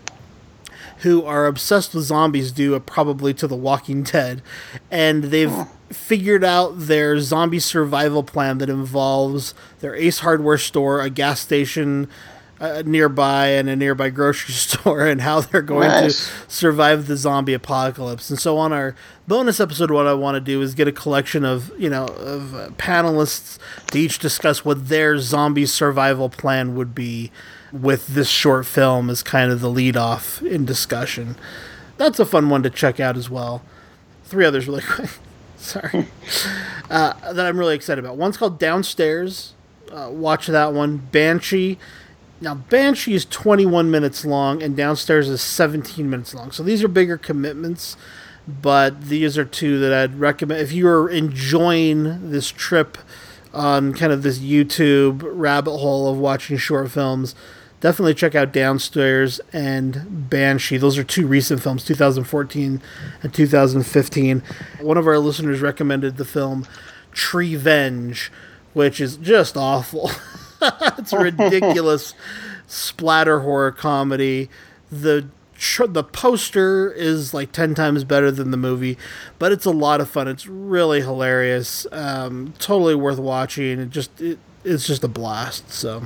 who 0.98 1.22
are 1.24 1.46
obsessed 1.46 1.94
with 1.94 2.04
zombies 2.04 2.50
due 2.50 2.74
uh, 2.74 2.78
probably 2.78 3.34
to 3.34 3.46
The 3.46 3.56
Walking 3.56 4.02
Dead, 4.02 4.42
and 4.90 5.24
they've 5.24 5.54
figured 5.90 6.42
out 6.42 6.72
their 6.78 7.20
zombie 7.20 7.58
survival 7.58 8.22
plan 8.22 8.58
that 8.58 8.70
involves 8.70 9.54
their 9.80 9.94
Ace 9.94 10.20
Hardware 10.20 10.58
store, 10.58 11.00
a 11.00 11.10
gas 11.10 11.40
station 11.40 12.08
uh, 12.60 12.82
nearby, 12.86 13.48
and 13.48 13.68
a 13.68 13.76
nearby 13.76 14.10
grocery 14.10 14.54
store, 14.54 15.06
and 15.06 15.20
how 15.20 15.40
they're 15.40 15.62
going 15.62 15.88
nice. 15.88 16.26
to 16.26 16.50
survive 16.50 17.06
the 17.06 17.16
zombie 17.16 17.54
apocalypse. 17.54 18.30
And 18.30 18.38
so, 18.38 18.56
on 18.58 18.72
our 18.72 18.94
bonus 19.28 19.60
episode, 19.60 19.90
what 19.90 20.06
I 20.06 20.14
want 20.14 20.36
to 20.36 20.40
do 20.40 20.62
is 20.62 20.74
get 20.74 20.88
a 20.88 20.92
collection 20.92 21.44
of 21.44 21.72
you 21.78 21.90
know 21.90 22.06
of 22.06 22.54
uh, 22.54 22.68
panelists 22.70 23.58
to 23.90 23.98
each 23.98 24.18
discuss 24.18 24.64
what 24.64 24.88
their 24.88 25.18
zombie 25.18 25.66
survival 25.66 26.28
plan 26.28 26.74
would 26.76 26.94
be 26.94 27.30
with 27.72 28.08
this 28.08 28.28
short 28.28 28.66
film 28.66 29.10
as 29.10 29.22
kind 29.22 29.50
of 29.50 29.60
the 29.60 29.70
lead 29.70 29.96
off 29.96 30.40
in 30.42 30.64
discussion. 30.64 31.36
That's 31.96 32.18
a 32.18 32.26
fun 32.26 32.48
one 32.48 32.62
to 32.62 32.70
check 32.70 33.00
out 33.00 33.16
as 33.16 33.30
well. 33.30 33.62
Three 34.24 34.44
others 34.44 34.66
really 34.66 34.82
quick. 34.88 35.10
Sorry. 35.56 36.08
Uh, 36.88 37.32
that 37.32 37.44
I'm 37.44 37.58
really 37.58 37.74
excited 37.74 38.04
about. 38.04 38.16
One's 38.16 38.36
called 38.36 38.60
Downstairs. 38.60 39.54
Uh, 39.90 40.08
watch 40.08 40.46
that 40.46 40.72
one. 40.72 40.98
Banshee. 40.98 41.78
Now, 42.40 42.54
Banshee 42.54 43.14
is 43.14 43.24
21 43.24 43.90
minutes 43.90 44.24
long, 44.24 44.62
and 44.62 44.76
Downstairs 44.76 45.28
is 45.28 45.40
17 45.40 46.08
minutes 46.08 46.34
long. 46.34 46.50
So 46.50 46.62
these 46.62 46.84
are 46.84 46.88
bigger 46.88 47.16
commitments, 47.16 47.96
but 48.46 49.04
these 49.04 49.38
are 49.38 49.44
two 49.44 49.78
that 49.78 49.92
I'd 49.92 50.20
recommend. 50.20 50.60
If 50.60 50.72
you're 50.72 51.08
enjoying 51.08 52.30
this 52.30 52.50
trip 52.50 52.98
on 53.54 53.94
kind 53.94 54.12
of 54.12 54.22
this 54.22 54.38
YouTube 54.38 55.22
rabbit 55.24 55.78
hole 55.78 56.08
of 56.08 56.18
watching 56.18 56.58
short 56.58 56.90
films, 56.90 57.34
definitely 57.80 58.12
check 58.12 58.34
out 58.34 58.52
Downstairs 58.52 59.40
and 59.54 60.28
Banshee. 60.28 60.76
Those 60.76 60.98
are 60.98 61.04
two 61.04 61.26
recent 61.26 61.62
films, 61.62 61.84
2014 61.86 62.82
and 63.22 63.34
2015. 63.34 64.42
One 64.82 64.98
of 64.98 65.06
our 65.06 65.18
listeners 65.18 65.62
recommended 65.62 66.18
the 66.18 66.26
film 66.26 66.66
Treevenge, 67.12 68.28
which 68.74 69.00
is 69.00 69.16
just 69.16 69.56
awful. 69.56 70.10
it's 70.98 71.12
a 71.12 71.18
ridiculous 71.18 72.14
splatter 72.66 73.40
horror 73.40 73.72
comedy. 73.72 74.48
The 74.90 75.28
tr- 75.58 75.86
the 75.86 76.04
poster 76.04 76.92
is 76.92 77.34
like 77.34 77.52
10 77.52 77.74
times 77.74 78.04
better 78.04 78.30
than 78.30 78.50
the 78.50 78.56
movie, 78.56 78.98
but 79.38 79.52
it's 79.52 79.64
a 79.64 79.70
lot 79.70 80.00
of 80.00 80.08
fun. 80.08 80.28
It's 80.28 80.46
really 80.46 81.00
hilarious. 81.00 81.86
Um, 81.92 82.54
totally 82.58 82.94
worth 82.94 83.18
watching. 83.18 83.80
It 83.80 83.90
just 83.90 84.20
it, 84.20 84.38
it's 84.64 84.86
just 84.86 85.04
a 85.04 85.08
blast. 85.08 85.70
So 85.70 86.04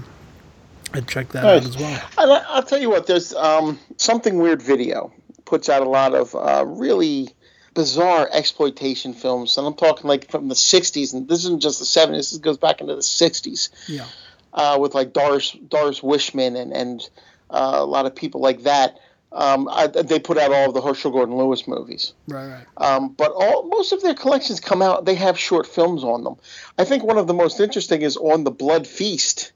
I'd 0.92 1.08
check 1.08 1.28
that 1.30 1.44
nice. 1.44 1.62
out 1.62 1.68
as 1.68 1.78
well. 1.78 2.02
I'll, 2.18 2.44
I'll 2.48 2.62
tell 2.62 2.80
you 2.80 2.90
what, 2.90 3.06
there's 3.06 3.34
um, 3.34 3.78
something 3.96 4.38
weird 4.38 4.62
video 4.62 5.12
puts 5.44 5.68
out 5.68 5.82
a 5.82 5.88
lot 5.88 6.14
of 6.14 6.34
uh, 6.34 6.64
really 6.66 7.28
bizarre 7.74 8.28
exploitation 8.32 9.12
films, 9.12 9.56
and 9.56 9.66
I'm 9.66 9.74
talking 9.74 10.06
like 10.06 10.30
from 10.30 10.48
the 10.48 10.54
'60s, 10.54 11.12
and 11.12 11.28
this 11.28 11.40
isn't 11.40 11.62
just 11.62 11.78
the 11.78 11.84
'70s. 11.84 12.30
This 12.30 12.38
goes 12.38 12.58
back 12.58 12.80
into 12.80 12.94
the 12.94 13.02
'60s. 13.02 13.68
Yeah. 13.88 14.06
Uh, 14.53 14.76
with 14.80 14.94
like 14.94 15.12
Doris 15.12 15.53
Doris 15.68 16.01
Wishman 16.01 16.61
and 16.61 16.72
and 16.72 17.09
uh, 17.51 17.76
a 17.76 17.84
lot 17.84 18.07
of 18.07 18.14
people 18.14 18.40
like 18.40 18.62
that. 18.62 18.98
Um, 19.32 19.68
I, 19.70 19.86
they 19.86 20.18
put 20.18 20.38
out 20.38 20.53
all 20.53 20.68
of 20.68 20.74
the 20.74 20.82
Herschell 20.82 21.12
Gordon 21.12 21.36
Lewis 21.36 21.68
movies. 21.68 22.14
Right, 22.26 22.48
right. 22.48 22.66
Um, 22.78 23.11
but 23.11 23.30
all 23.32 23.62
most 23.68 23.92
of 23.92 24.03
their 24.03 24.14
collections 24.14 24.59
come 24.59 24.82
out. 24.82 25.05
They 25.05 25.14
have 25.14 25.38
short 25.38 25.68
films 25.68 26.03
on 26.03 26.24
them. 26.24 26.34
I 26.78 26.84
think 26.84 27.05
one 27.05 27.16
of 27.16 27.28
the 27.28 27.34
most 27.34 27.61
interesting 27.61 28.03
is 28.03 28.16
on 28.16 28.42
the 28.42 28.51
Blood 28.51 28.88
Feast 28.88 29.53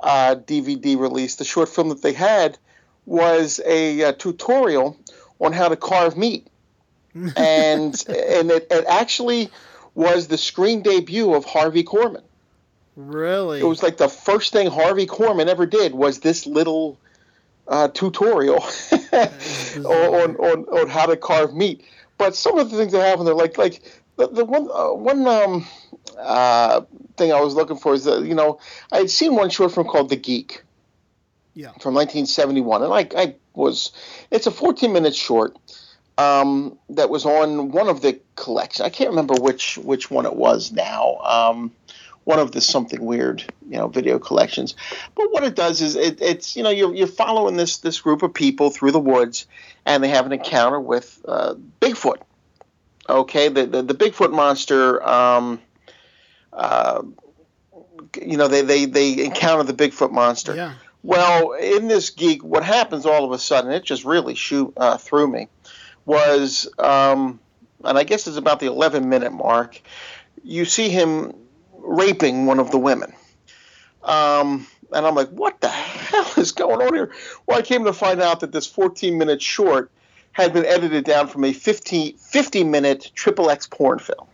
uh, 0.00 0.36
DVD 0.36 0.98
release. 0.98 1.36
The 1.36 1.44
short 1.44 1.68
film 1.68 1.88
that 1.88 2.02
they 2.02 2.12
had 2.12 2.58
was 3.06 3.60
a, 3.64 4.02
a 4.02 4.12
tutorial 4.12 4.98
on 5.40 5.52
how 5.52 5.68
to 5.68 5.76
carve 5.76 6.16
meat, 6.16 6.46
and 7.14 8.04
and 8.08 8.50
it, 8.50 8.66
it 8.70 8.84
actually 8.86 9.50
was 9.94 10.28
the 10.28 10.36
screen 10.36 10.82
debut 10.82 11.32
of 11.32 11.46
Harvey 11.46 11.84
Korman. 11.84 12.22
Really? 12.96 13.60
It 13.60 13.64
was 13.64 13.82
like 13.82 13.98
the 13.98 14.08
first 14.08 14.52
thing 14.52 14.68
Harvey 14.68 15.06
Korman 15.06 15.46
ever 15.48 15.66
did 15.66 15.94
was 15.94 16.20
this 16.20 16.46
little 16.46 16.98
uh, 17.68 17.88
tutorial 17.88 18.62
on, 19.12 20.36
on, 20.36 20.64
on 20.64 20.88
how 20.88 21.06
to 21.06 21.16
carve 21.16 21.54
meat. 21.54 21.84
But 22.18 22.34
some 22.34 22.58
of 22.58 22.70
the 22.70 22.76
things 22.76 22.92
that 22.92 23.06
happen 23.06 23.26
there, 23.26 23.34
like 23.34 23.58
like 23.58 23.82
the, 24.16 24.28
the 24.28 24.44
one 24.44 24.68
uh, 24.72 24.94
one 24.94 25.26
um, 25.26 25.66
uh, 26.18 26.82
thing 27.16 27.32
I 27.32 27.40
was 27.40 27.54
looking 27.54 27.76
for 27.76 27.92
is 27.92 28.04
that 28.04 28.24
you 28.24 28.34
know 28.34 28.58
I 28.90 28.98
had 28.98 29.10
seen 29.10 29.34
one 29.34 29.50
short 29.50 29.72
film 29.72 29.86
called 29.86 30.08
The 30.08 30.16
Geek. 30.16 30.62
Yeah. 31.54 31.72
From 31.80 31.94
1971, 31.94 32.82
and 32.82 32.92
I 32.92 33.08
I 33.16 33.34
was 33.54 33.92
it's 34.30 34.46
a 34.46 34.50
14 34.50 34.92
minute 34.92 35.14
short 35.14 35.56
um, 36.18 36.78
that 36.90 37.10
was 37.10 37.24
on 37.24 37.70
one 37.72 37.88
of 37.88 38.02
the 38.02 38.20
collections. 38.36 38.84
I 38.84 38.90
can't 38.90 39.10
remember 39.10 39.34
which 39.34 39.78
which 39.78 40.10
one 40.10 40.26
it 40.26 40.36
was 40.36 40.72
now. 40.72 41.16
Um, 41.18 41.72
one 42.26 42.40
of 42.40 42.50
the 42.50 42.60
something 42.60 43.00
weird, 43.00 43.44
you 43.70 43.78
know, 43.78 43.86
video 43.86 44.18
collections. 44.18 44.74
But 45.14 45.32
what 45.32 45.44
it 45.44 45.54
does 45.54 45.80
is 45.80 45.94
it, 45.94 46.20
it's 46.20 46.56
you 46.56 46.64
know 46.64 46.70
you're 46.70 46.92
you're 46.92 47.06
following 47.06 47.56
this 47.56 47.78
this 47.78 48.00
group 48.00 48.24
of 48.24 48.34
people 48.34 48.70
through 48.70 48.90
the 48.90 48.98
woods, 48.98 49.46
and 49.86 50.02
they 50.02 50.08
have 50.08 50.26
an 50.26 50.32
encounter 50.32 50.80
with 50.80 51.24
uh, 51.26 51.54
Bigfoot. 51.80 52.20
Okay, 53.08 53.48
the, 53.48 53.66
the 53.66 53.82
the, 53.82 53.94
Bigfoot 53.94 54.32
monster. 54.32 55.00
Um, 55.08 55.60
uh, 56.52 57.04
you 58.20 58.36
know, 58.36 58.48
they, 58.48 58.62
they 58.62 58.86
they 58.86 59.24
encounter 59.24 59.62
the 59.62 59.72
Bigfoot 59.72 60.10
monster. 60.10 60.56
Yeah. 60.56 60.74
Well, 61.04 61.52
in 61.52 61.86
this 61.86 62.10
geek, 62.10 62.42
what 62.42 62.64
happens 62.64 63.06
all 63.06 63.24
of 63.24 63.30
a 63.30 63.38
sudden? 63.38 63.70
It 63.70 63.84
just 63.84 64.04
really 64.04 64.34
shoot 64.34 64.72
uh, 64.76 64.98
through 64.98 65.28
me. 65.28 65.46
Was 66.06 66.68
um, 66.80 67.38
and 67.84 67.96
I 67.96 68.02
guess 68.02 68.26
it's 68.26 68.36
about 68.36 68.58
the 68.58 68.66
11 68.66 69.08
minute 69.08 69.32
mark. 69.32 69.80
You 70.42 70.64
see 70.64 70.88
him 70.88 71.32
raping 71.86 72.46
one 72.46 72.58
of 72.58 72.70
the 72.70 72.78
women. 72.78 73.12
Um, 74.02 74.66
and 74.92 75.06
I'm 75.06 75.14
like, 75.14 75.28
what 75.30 75.60
the 75.60 75.68
hell 75.68 76.32
is 76.36 76.52
going 76.52 76.80
on 76.86 76.94
here? 76.94 77.12
Well, 77.46 77.58
I 77.58 77.62
came 77.62 77.84
to 77.84 77.92
find 77.92 78.20
out 78.20 78.40
that 78.40 78.52
this 78.52 78.66
14 78.66 79.16
minute 79.18 79.42
short 79.42 79.90
had 80.32 80.52
been 80.52 80.66
edited 80.66 81.04
down 81.04 81.28
from 81.28 81.44
a 81.44 81.52
50, 81.52 82.16
50 82.18 82.64
minute 82.64 83.10
triple 83.14 83.50
X 83.50 83.66
porn 83.66 83.98
film. 83.98 84.26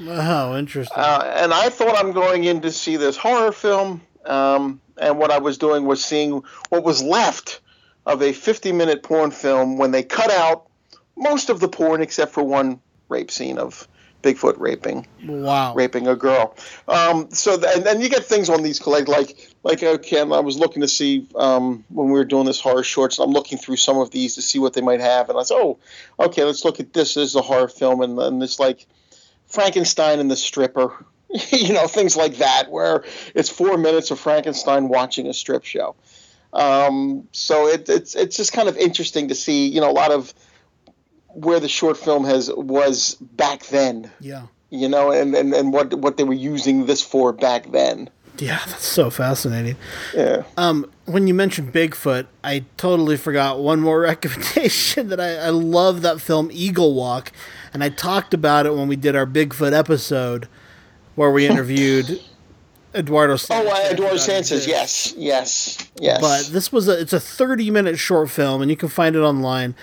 Wow, 0.00 0.56
interesting. 0.56 0.96
Uh, 0.96 1.32
and 1.36 1.52
I 1.52 1.68
thought 1.68 1.98
I'm 1.98 2.12
going 2.12 2.44
in 2.44 2.62
to 2.62 2.70
see 2.70 2.96
this 2.96 3.16
horror 3.16 3.52
film, 3.52 4.00
um, 4.24 4.80
and 4.96 5.18
what 5.18 5.30
I 5.30 5.38
was 5.38 5.58
doing 5.58 5.84
was 5.84 6.02
seeing 6.02 6.42
what 6.70 6.82
was 6.84 7.02
left 7.02 7.60
of 8.06 8.22
a 8.22 8.32
50 8.32 8.72
minute 8.72 9.02
porn 9.02 9.30
film 9.30 9.76
when 9.76 9.90
they 9.90 10.02
cut 10.02 10.30
out 10.30 10.68
most 11.16 11.50
of 11.50 11.60
the 11.60 11.68
porn 11.68 12.00
except 12.00 12.32
for 12.32 12.42
one 12.42 12.80
rape 13.08 13.30
scene 13.30 13.58
of 13.58 13.86
Bigfoot 14.22 14.58
raping, 14.58 15.06
wow, 15.24 15.74
raping 15.74 16.06
a 16.06 16.14
girl. 16.14 16.56
Um, 16.86 17.30
so 17.30 17.58
th- 17.58 17.76
and 17.76 17.84
then 17.84 18.00
you 18.00 18.08
get 18.08 18.24
things 18.24 18.48
on 18.48 18.62
these 18.62 18.78
collect 18.78 19.08
like 19.08 19.52
like 19.62 19.82
okay, 19.82 20.20
I 20.20 20.24
was 20.24 20.58
looking 20.58 20.82
to 20.82 20.88
see 20.88 21.26
um, 21.34 21.84
when 21.88 22.06
we 22.06 22.12
were 22.12 22.24
doing 22.24 22.46
this 22.46 22.60
horror 22.60 22.84
shorts. 22.84 23.18
I'm 23.18 23.30
looking 23.30 23.58
through 23.58 23.76
some 23.76 23.98
of 23.98 24.10
these 24.10 24.36
to 24.36 24.42
see 24.42 24.58
what 24.58 24.74
they 24.74 24.80
might 24.80 25.00
have, 25.00 25.28
and 25.28 25.38
I 25.38 25.42
said, 25.42 25.56
oh, 25.56 25.78
okay, 26.18 26.44
let's 26.44 26.64
look 26.64 26.80
at 26.80 26.92
this. 26.92 27.14
This 27.14 27.30
is 27.30 27.36
a 27.36 27.42
horror 27.42 27.68
film, 27.68 28.00
and, 28.00 28.18
and 28.18 28.42
it's 28.42 28.60
like 28.60 28.86
Frankenstein 29.46 30.20
and 30.20 30.30
the 30.30 30.36
stripper, 30.36 31.04
you 31.50 31.72
know, 31.72 31.86
things 31.86 32.16
like 32.16 32.36
that, 32.36 32.70
where 32.70 33.04
it's 33.34 33.50
four 33.50 33.76
minutes 33.76 34.10
of 34.10 34.20
Frankenstein 34.20 34.88
watching 34.88 35.26
a 35.26 35.34
strip 35.34 35.64
show. 35.64 35.94
Um, 36.52 37.28
so 37.32 37.66
it, 37.66 37.88
it's 37.88 38.14
it's 38.14 38.36
just 38.36 38.52
kind 38.52 38.68
of 38.68 38.76
interesting 38.76 39.28
to 39.28 39.34
see, 39.34 39.68
you 39.68 39.80
know, 39.80 39.90
a 39.90 39.92
lot 39.92 40.12
of 40.12 40.32
where 41.34 41.60
the 41.60 41.68
short 41.68 41.96
film 41.96 42.24
has 42.24 42.50
was 42.52 43.14
back 43.20 43.66
then. 43.66 44.10
Yeah. 44.20 44.46
You 44.70 44.88
know, 44.88 45.10
and, 45.10 45.34
and, 45.34 45.52
and 45.52 45.72
what 45.72 45.92
what 45.94 46.16
they 46.16 46.24
were 46.24 46.32
using 46.32 46.86
this 46.86 47.02
for 47.02 47.32
back 47.32 47.70
then. 47.72 48.08
Yeah, 48.38 48.60
that's 48.66 48.86
so 48.86 49.10
fascinating. 49.10 49.76
Yeah. 50.14 50.44
Um, 50.56 50.90
when 51.04 51.26
you 51.26 51.34
mentioned 51.34 51.72
Bigfoot, 51.72 52.26
I 52.42 52.64
totally 52.76 53.16
forgot 53.16 53.60
one 53.60 53.80
more 53.80 54.00
recommendation 54.02 55.08
that 55.08 55.20
I, 55.20 55.34
I 55.36 55.50
love 55.50 56.02
that 56.02 56.20
film 56.20 56.50
Eagle 56.52 56.94
Walk, 56.94 57.32
and 57.74 57.84
I 57.84 57.90
talked 57.90 58.32
about 58.32 58.66
it 58.66 58.74
when 58.74 58.88
we 58.88 58.96
did 58.96 59.14
our 59.14 59.26
Bigfoot 59.26 59.72
episode, 59.72 60.48
where 61.14 61.30
we 61.30 61.46
interviewed 61.46 62.20
Eduardo. 62.94 63.34
Oh, 63.34 63.36
Sanchez 63.36 63.72
uh, 63.72 63.88
Eduardo 63.92 64.16
Sanchez. 64.16 64.66
Yes, 64.66 65.14
yes, 65.16 65.78
yes. 65.98 66.20
But 66.20 66.52
this 66.52 66.72
was 66.72 66.88
a 66.88 67.00
it's 67.00 67.12
a 67.12 67.20
30 67.20 67.70
minute 67.70 67.98
short 67.98 68.30
film 68.30 68.62
and 68.62 68.70
you 68.70 68.76
can 68.76 68.88
find 68.88 69.16
it 69.16 69.20
online. 69.20 69.74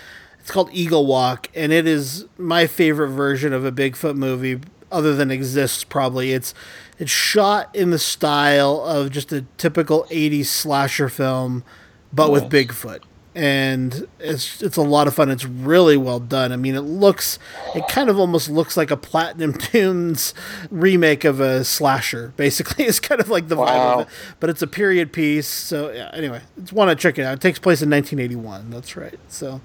It's 0.50 0.54
called 0.56 0.72
Eagle 0.74 1.06
Walk 1.06 1.48
and 1.54 1.72
it 1.72 1.86
is 1.86 2.26
my 2.40 2.66
favorite 2.66 3.10
version 3.10 3.54
of 3.54 3.64
a 3.66 3.72
Bigfoot 3.72 4.16
movie 4.16 4.60
other 4.92 5.16
than 5.16 5.30
exists 5.30 5.84
probably. 5.84 6.32
It's 6.32 6.56
it's 6.98 7.12
shot 7.12 7.70
in 7.76 7.92
the 7.92 8.00
style 8.00 8.82
of 8.84 9.12
just 9.12 9.32
a 9.32 9.46
typical 9.58 10.06
80s 10.06 10.48
slasher 10.48 11.08
film 11.08 11.64
but 12.12 12.32
with 12.32 12.46
Bigfoot. 12.46 13.02
And 13.36 14.08
it's 14.18 14.64
it's 14.64 14.76
a 14.76 14.82
lot 14.82 15.08
of 15.08 15.14
fun. 15.14 15.30
It's 15.30 15.46
really 15.46 15.98
well 15.98 16.20
done. 16.20 16.52
I 16.52 16.56
mean, 16.56 16.74
it 16.74 16.82
looks, 16.82 17.38
it 17.76 17.88
kind 17.88 18.10
of 18.10 18.18
almost 18.18 18.50
looks 18.50 18.76
like 18.76 18.90
a 18.90 18.98
Platinum 18.98 19.54
Tunes 19.60 20.34
remake 20.72 21.26
of 21.26 21.40
a 21.40 21.64
slasher. 21.64 22.34
Basically, 22.38 22.86
it's 22.88 23.00
kind 23.00 23.22
of 23.22 23.30
like 23.30 23.50
the 23.50 23.56
vibe 23.56 23.94
of 23.94 24.00
it 24.02 24.08
but 24.40 24.50
it's 24.50 24.64
a 24.64 24.68
period 24.68 25.14
piece. 25.14 25.48
So 25.48 25.92
yeah, 25.92 26.10
anyway, 26.12 26.42
it's 26.58 26.74
one 26.74 26.90
I 26.90 26.96
check 26.96 27.20
it 27.20 27.24
out. 27.24 27.36
It 27.36 27.42
takes 27.42 27.60
place 27.60 27.84
in 27.84 27.92
1981. 27.92 28.72
That's 28.72 28.98
right. 28.98 29.20
So 29.28 29.62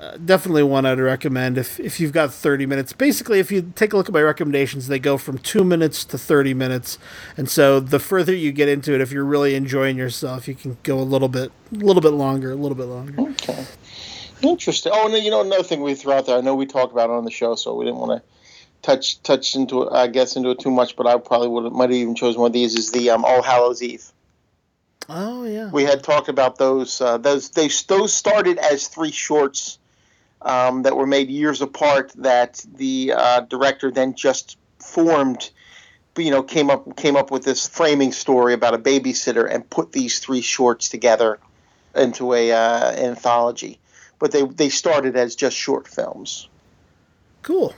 uh, 0.00 0.16
definitely 0.16 0.62
one 0.62 0.86
I'd 0.86 0.98
recommend 0.98 1.58
if 1.58 1.78
if 1.78 2.00
you've 2.00 2.12
got 2.12 2.32
30 2.32 2.64
minutes. 2.64 2.94
Basically, 2.94 3.38
if 3.38 3.52
you 3.52 3.70
take 3.76 3.92
a 3.92 3.98
look 3.98 4.08
at 4.08 4.14
my 4.14 4.22
recommendations, 4.22 4.88
they 4.88 4.98
go 4.98 5.18
from 5.18 5.36
two 5.36 5.62
minutes 5.62 6.06
to 6.06 6.16
30 6.16 6.54
minutes, 6.54 6.98
and 7.36 7.50
so 7.50 7.80
the 7.80 7.98
further 7.98 8.34
you 8.34 8.50
get 8.50 8.66
into 8.66 8.94
it, 8.94 9.02
if 9.02 9.12
you're 9.12 9.26
really 9.26 9.54
enjoying 9.54 9.98
yourself, 9.98 10.48
you 10.48 10.54
can 10.54 10.78
go 10.84 10.98
a 10.98 11.04
little 11.04 11.28
bit, 11.28 11.52
a 11.74 11.76
little 11.76 12.00
bit 12.00 12.14
longer, 12.14 12.50
a 12.50 12.54
little 12.54 12.76
bit 12.76 12.86
longer. 12.86 13.20
Okay. 13.20 13.66
Interesting. 14.40 14.90
Oh, 14.94 15.14
and 15.14 15.22
you 15.22 15.30
know 15.30 15.42
another 15.42 15.64
thing 15.64 15.82
we 15.82 15.94
threw 15.94 16.14
out 16.14 16.24
there. 16.24 16.38
I 16.38 16.40
know 16.40 16.54
we 16.54 16.64
talked 16.64 16.92
about 16.92 17.10
it 17.10 17.12
on 17.12 17.26
the 17.26 17.30
show, 17.30 17.54
so 17.54 17.74
we 17.74 17.84
didn't 17.84 18.00
want 18.00 18.22
to 18.22 18.28
touch 18.80 19.22
touch 19.22 19.54
into 19.54 19.82
it, 19.82 19.92
I 19.92 20.06
guess 20.06 20.34
into 20.34 20.48
it 20.48 20.60
too 20.60 20.70
much. 20.70 20.96
But 20.96 21.08
I 21.08 21.18
probably 21.18 21.48
would 21.48 21.70
might 21.74 21.90
have 21.90 21.98
even 21.98 22.14
chosen 22.14 22.40
one 22.40 22.48
of 22.48 22.54
these. 22.54 22.74
Is 22.74 22.90
the 22.90 23.10
um, 23.10 23.26
All 23.26 23.42
Hallows 23.42 23.82
Eve? 23.82 24.10
Oh 25.10 25.44
yeah. 25.44 25.70
We 25.70 25.82
had 25.82 26.02
talked 26.02 26.30
about 26.30 26.56
those. 26.56 27.02
Uh, 27.02 27.18
those 27.18 27.50
they 27.50 27.68
those 27.86 28.14
started 28.14 28.56
as 28.56 28.88
three 28.88 29.10
shorts 29.10 29.78
um, 30.42 30.82
that 30.82 30.96
were 30.96 31.06
made 31.06 31.28
years 31.28 31.60
apart. 31.60 32.12
That 32.16 32.64
the 32.74 33.12
uh, 33.16 33.40
director 33.40 33.90
then 33.90 34.14
just 34.14 34.58
formed. 34.78 35.50
You 36.18 36.30
know, 36.30 36.42
came 36.42 36.70
up 36.70 36.96
came 36.96 37.16
up 37.16 37.30
with 37.30 37.44
this 37.44 37.66
framing 37.68 38.12
story 38.12 38.52
about 38.52 38.74
a 38.74 38.78
babysitter 38.78 39.48
and 39.50 39.68
put 39.70 39.92
these 39.92 40.18
three 40.18 40.42
shorts 40.42 40.88
together 40.88 41.38
into 41.94 42.34
a 42.34 42.52
uh, 42.52 42.92
anthology. 42.92 43.78
But 44.18 44.32
they 44.32 44.44
they 44.44 44.68
started 44.68 45.16
as 45.16 45.34
just 45.34 45.56
short 45.56 45.88
films. 45.88 46.48
Cool. 47.42 47.74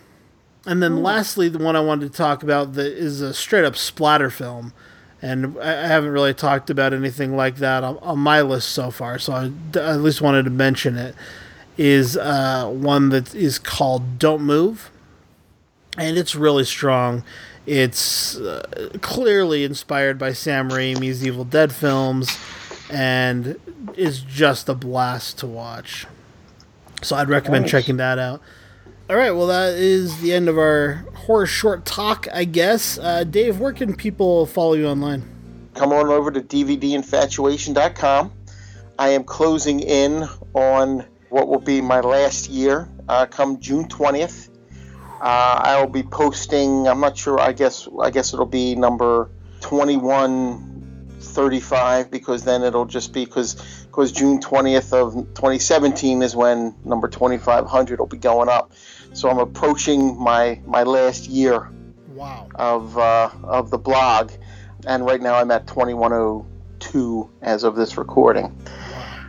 And 0.66 0.82
then 0.82 1.02
lastly, 1.02 1.48
the 1.48 1.58
one 1.58 1.76
I 1.76 1.80
wanted 1.80 2.12
to 2.12 2.16
talk 2.16 2.42
about 2.42 2.74
that 2.74 2.86
is 2.86 3.20
a 3.20 3.34
straight 3.34 3.64
up 3.64 3.76
splatter 3.76 4.30
film. 4.30 4.72
And 5.20 5.58
I 5.58 5.84
I 5.84 5.86
haven't 5.86 6.10
really 6.10 6.34
talked 6.34 6.70
about 6.70 6.92
anything 6.92 7.36
like 7.36 7.56
that 7.56 7.84
on, 7.84 7.98
on 7.98 8.18
my 8.18 8.42
list 8.42 8.70
so 8.70 8.90
far, 8.90 9.18
so 9.18 9.32
I 9.32 9.48
d- 9.48 9.80
at 9.80 10.00
least 10.00 10.20
wanted 10.20 10.44
to 10.44 10.50
mention 10.50 10.96
it. 10.96 11.14
Is 11.84 12.16
uh, 12.16 12.68
one 12.68 13.08
that 13.08 13.34
is 13.34 13.58
called 13.58 14.20
Don't 14.20 14.42
Move. 14.42 14.90
And 15.98 16.16
it's 16.16 16.36
really 16.36 16.62
strong. 16.64 17.24
It's 17.66 18.36
uh, 18.36 18.90
clearly 19.02 19.64
inspired 19.64 20.16
by 20.16 20.32
Sam 20.32 20.70
Raimi's 20.70 21.26
Evil 21.26 21.44
Dead 21.44 21.72
films 21.72 22.38
and 22.88 23.58
is 23.96 24.20
just 24.20 24.68
a 24.68 24.74
blast 24.74 25.38
to 25.38 25.46
watch. 25.48 26.06
So 27.02 27.16
I'd 27.16 27.28
recommend 27.28 27.62
Nice. 27.64 27.72
checking 27.72 27.96
that 27.96 28.16
out. 28.16 28.40
All 29.10 29.16
right, 29.16 29.32
well, 29.32 29.48
that 29.48 29.74
is 29.74 30.20
the 30.20 30.32
end 30.32 30.48
of 30.48 30.56
our 30.56 31.04
horror 31.26 31.46
short 31.46 31.84
talk, 31.84 32.28
I 32.32 32.44
guess. 32.44 32.96
Uh, 32.96 33.24
Dave, 33.24 33.58
where 33.58 33.72
can 33.72 33.96
people 33.96 34.46
follow 34.46 34.74
you 34.74 34.86
online? 34.86 35.24
come 35.74 35.90
on 35.90 36.06
over 36.10 36.30
to 36.30 36.40
dvdinfatuation.com. 36.42 38.30
I 38.98 39.08
am 39.08 39.24
closing 39.24 39.80
in 39.80 40.28
on 40.54 41.04
what 41.32 41.48
will 41.48 41.60
be 41.60 41.80
my 41.80 42.00
last 42.00 42.50
year 42.50 42.88
uh, 43.08 43.24
come 43.26 43.58
June 43.58 43.88
20th. 43.88 44.50
Uh, 45.20 45.60
I 45.64 45.80
will 45.80 45.90
be 45.90 46.02
posting. 46.02 46.86
I'm 46.86 47.00
not 47.00 47.16
sure. 47.16 47.40
I 47.40 47.52
guess. 47.52 47.88
I 48.00 48.10
guess 48.10 48.34
it'll 48.34 48.44
be 48.44 48.74
number 48.74 49.30
2135 49.60 52.10
because 52.10 52.44
then 52.44 52.62
it'll 52.62 52.84
just 52.84 53.14
be 53.14 53.24
because 53.24 53.54
because 53.86 54.12
June 54.12 54.40
20th 54.40 54.92
of 54.92 55.14
2017 55.34 56.20
is 56.22 56.36
when 56.36 56.74
number 56.84 57.08
2500 57.08 57.98
will 57.98 58.06
be 58.06 58.18
going 58.18 58.50
up. 58.50 58.72
So 59.14 59.30
I'm 59.30 59.38
approaching 59.38 60.18
my 60.18 60.60
my 60.66 60.82
last 60.82 61.28
year 61.28 61.70
Wow. 62.08 62.48
of 62.56 62.98
uh, 62.98 63.30
of 63.44 63.70
the 63.70 63.78
blog, 63.78 64.32
and 64.86 65.06
right 65.06 65.22
now 65.22 65.36
I'm 65.36 65.50
at 65.50 65.66
2102 65.66 67.30
as 67.40 67.64
of 67.64 67.74
this 67.74 67.96
recording. 67.96 68.54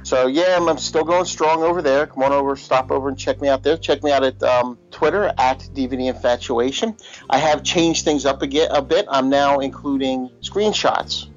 So 0.04 0.28
yeah, 0.28 0.58
I'm, 0.58 0.68
I'm 0.68 0.78
still 0.78 1.06
going 1.06 1.26
strong 1.26 1.64
over 1.64 1.82
there. 1.82 2.08
Come 2.08 2.24
on 2.24 2.34
over, 2.34 2.56
stop 2.56 2.92
over 2.92 3.08
and 3.08 3.18
check 3.18 3.42
me 3.42 3.48
out 3.48 3.64
there. 3.64 3.78
Check 3.78 4.04
me 4.04 4.12
out 4.12 4.24
at 4.24 4.42
um, 4.44 4.78
Twitter 4.92 5.34
at 5.38 5.60
DVD 5.74 6.10
Infatuation. 6.10 6.96
I 7.30 7.38
have 7.38 7.64
changed 7.64 8.04
things 8.04 8.26
up 8.26 8.42
again 8.42 8.70
a 8.72 8.82
bit. 8.82 9.06
I'm 9.10 9.30
now 9.30 9.60
including 9.60 10.30
screenshots 10.42 11.28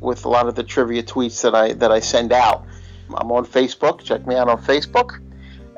with 0.00 0.24
a 0.24 0.28
lot 0.28 0.48
of 0.48 0.56
the 0.56 0.64
trivia 0.64 1.04
tweets 1.04 1.42
that 1.42 1.54
I 1.54 1.74
that 1.74 1.92
I 1.92 2.00
send 2.00 2.32
out. 2.32 2.66
I'm 3.14 3.30
on 3.30 3.46
Facebook. 3.46 4.02
Check 4.02 4.26
me 4.26 4.34
out 4.34 4.48
on 4.48 4.60
Facebook, 4.62 5.20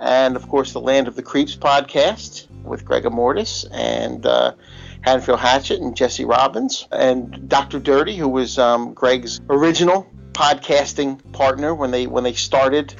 and 0.01 0.35
of 0.35 0.49
course 0.49 0.73
the 0.73 0.81
Land 0.81 1.09
of 1.09 1.17
the 1.17 1.23
Creeps 1.23 1.57
podcast 1.57 2.49
with 2.63 2.85
Greg 2.85 3.05
Mortis 3.11 3.65
and. 3.71 4.25
Uh, 4.25 4.55
Hanfield 5.05 5.39
Hatchett 5.39 5.81
and 5.81 5.95
Jesse 5.95 6.25
Robbins, 6.25 6.89
and 6.91 7.49
Dr. 7.49 7.79
Dirty, 7.79 8.17
who 8.17 8.29
was 8.29 8.59
um, 8.59 8.95
Greg's 8.95 9.41
original 9.51 10.07
podcasting 10.33 11.21
partner 11.33 11.75
when 11.75 11.91
they 11.91 12.07
when 12.07 12.25
they 12.25 12.33
started 12.33 12.95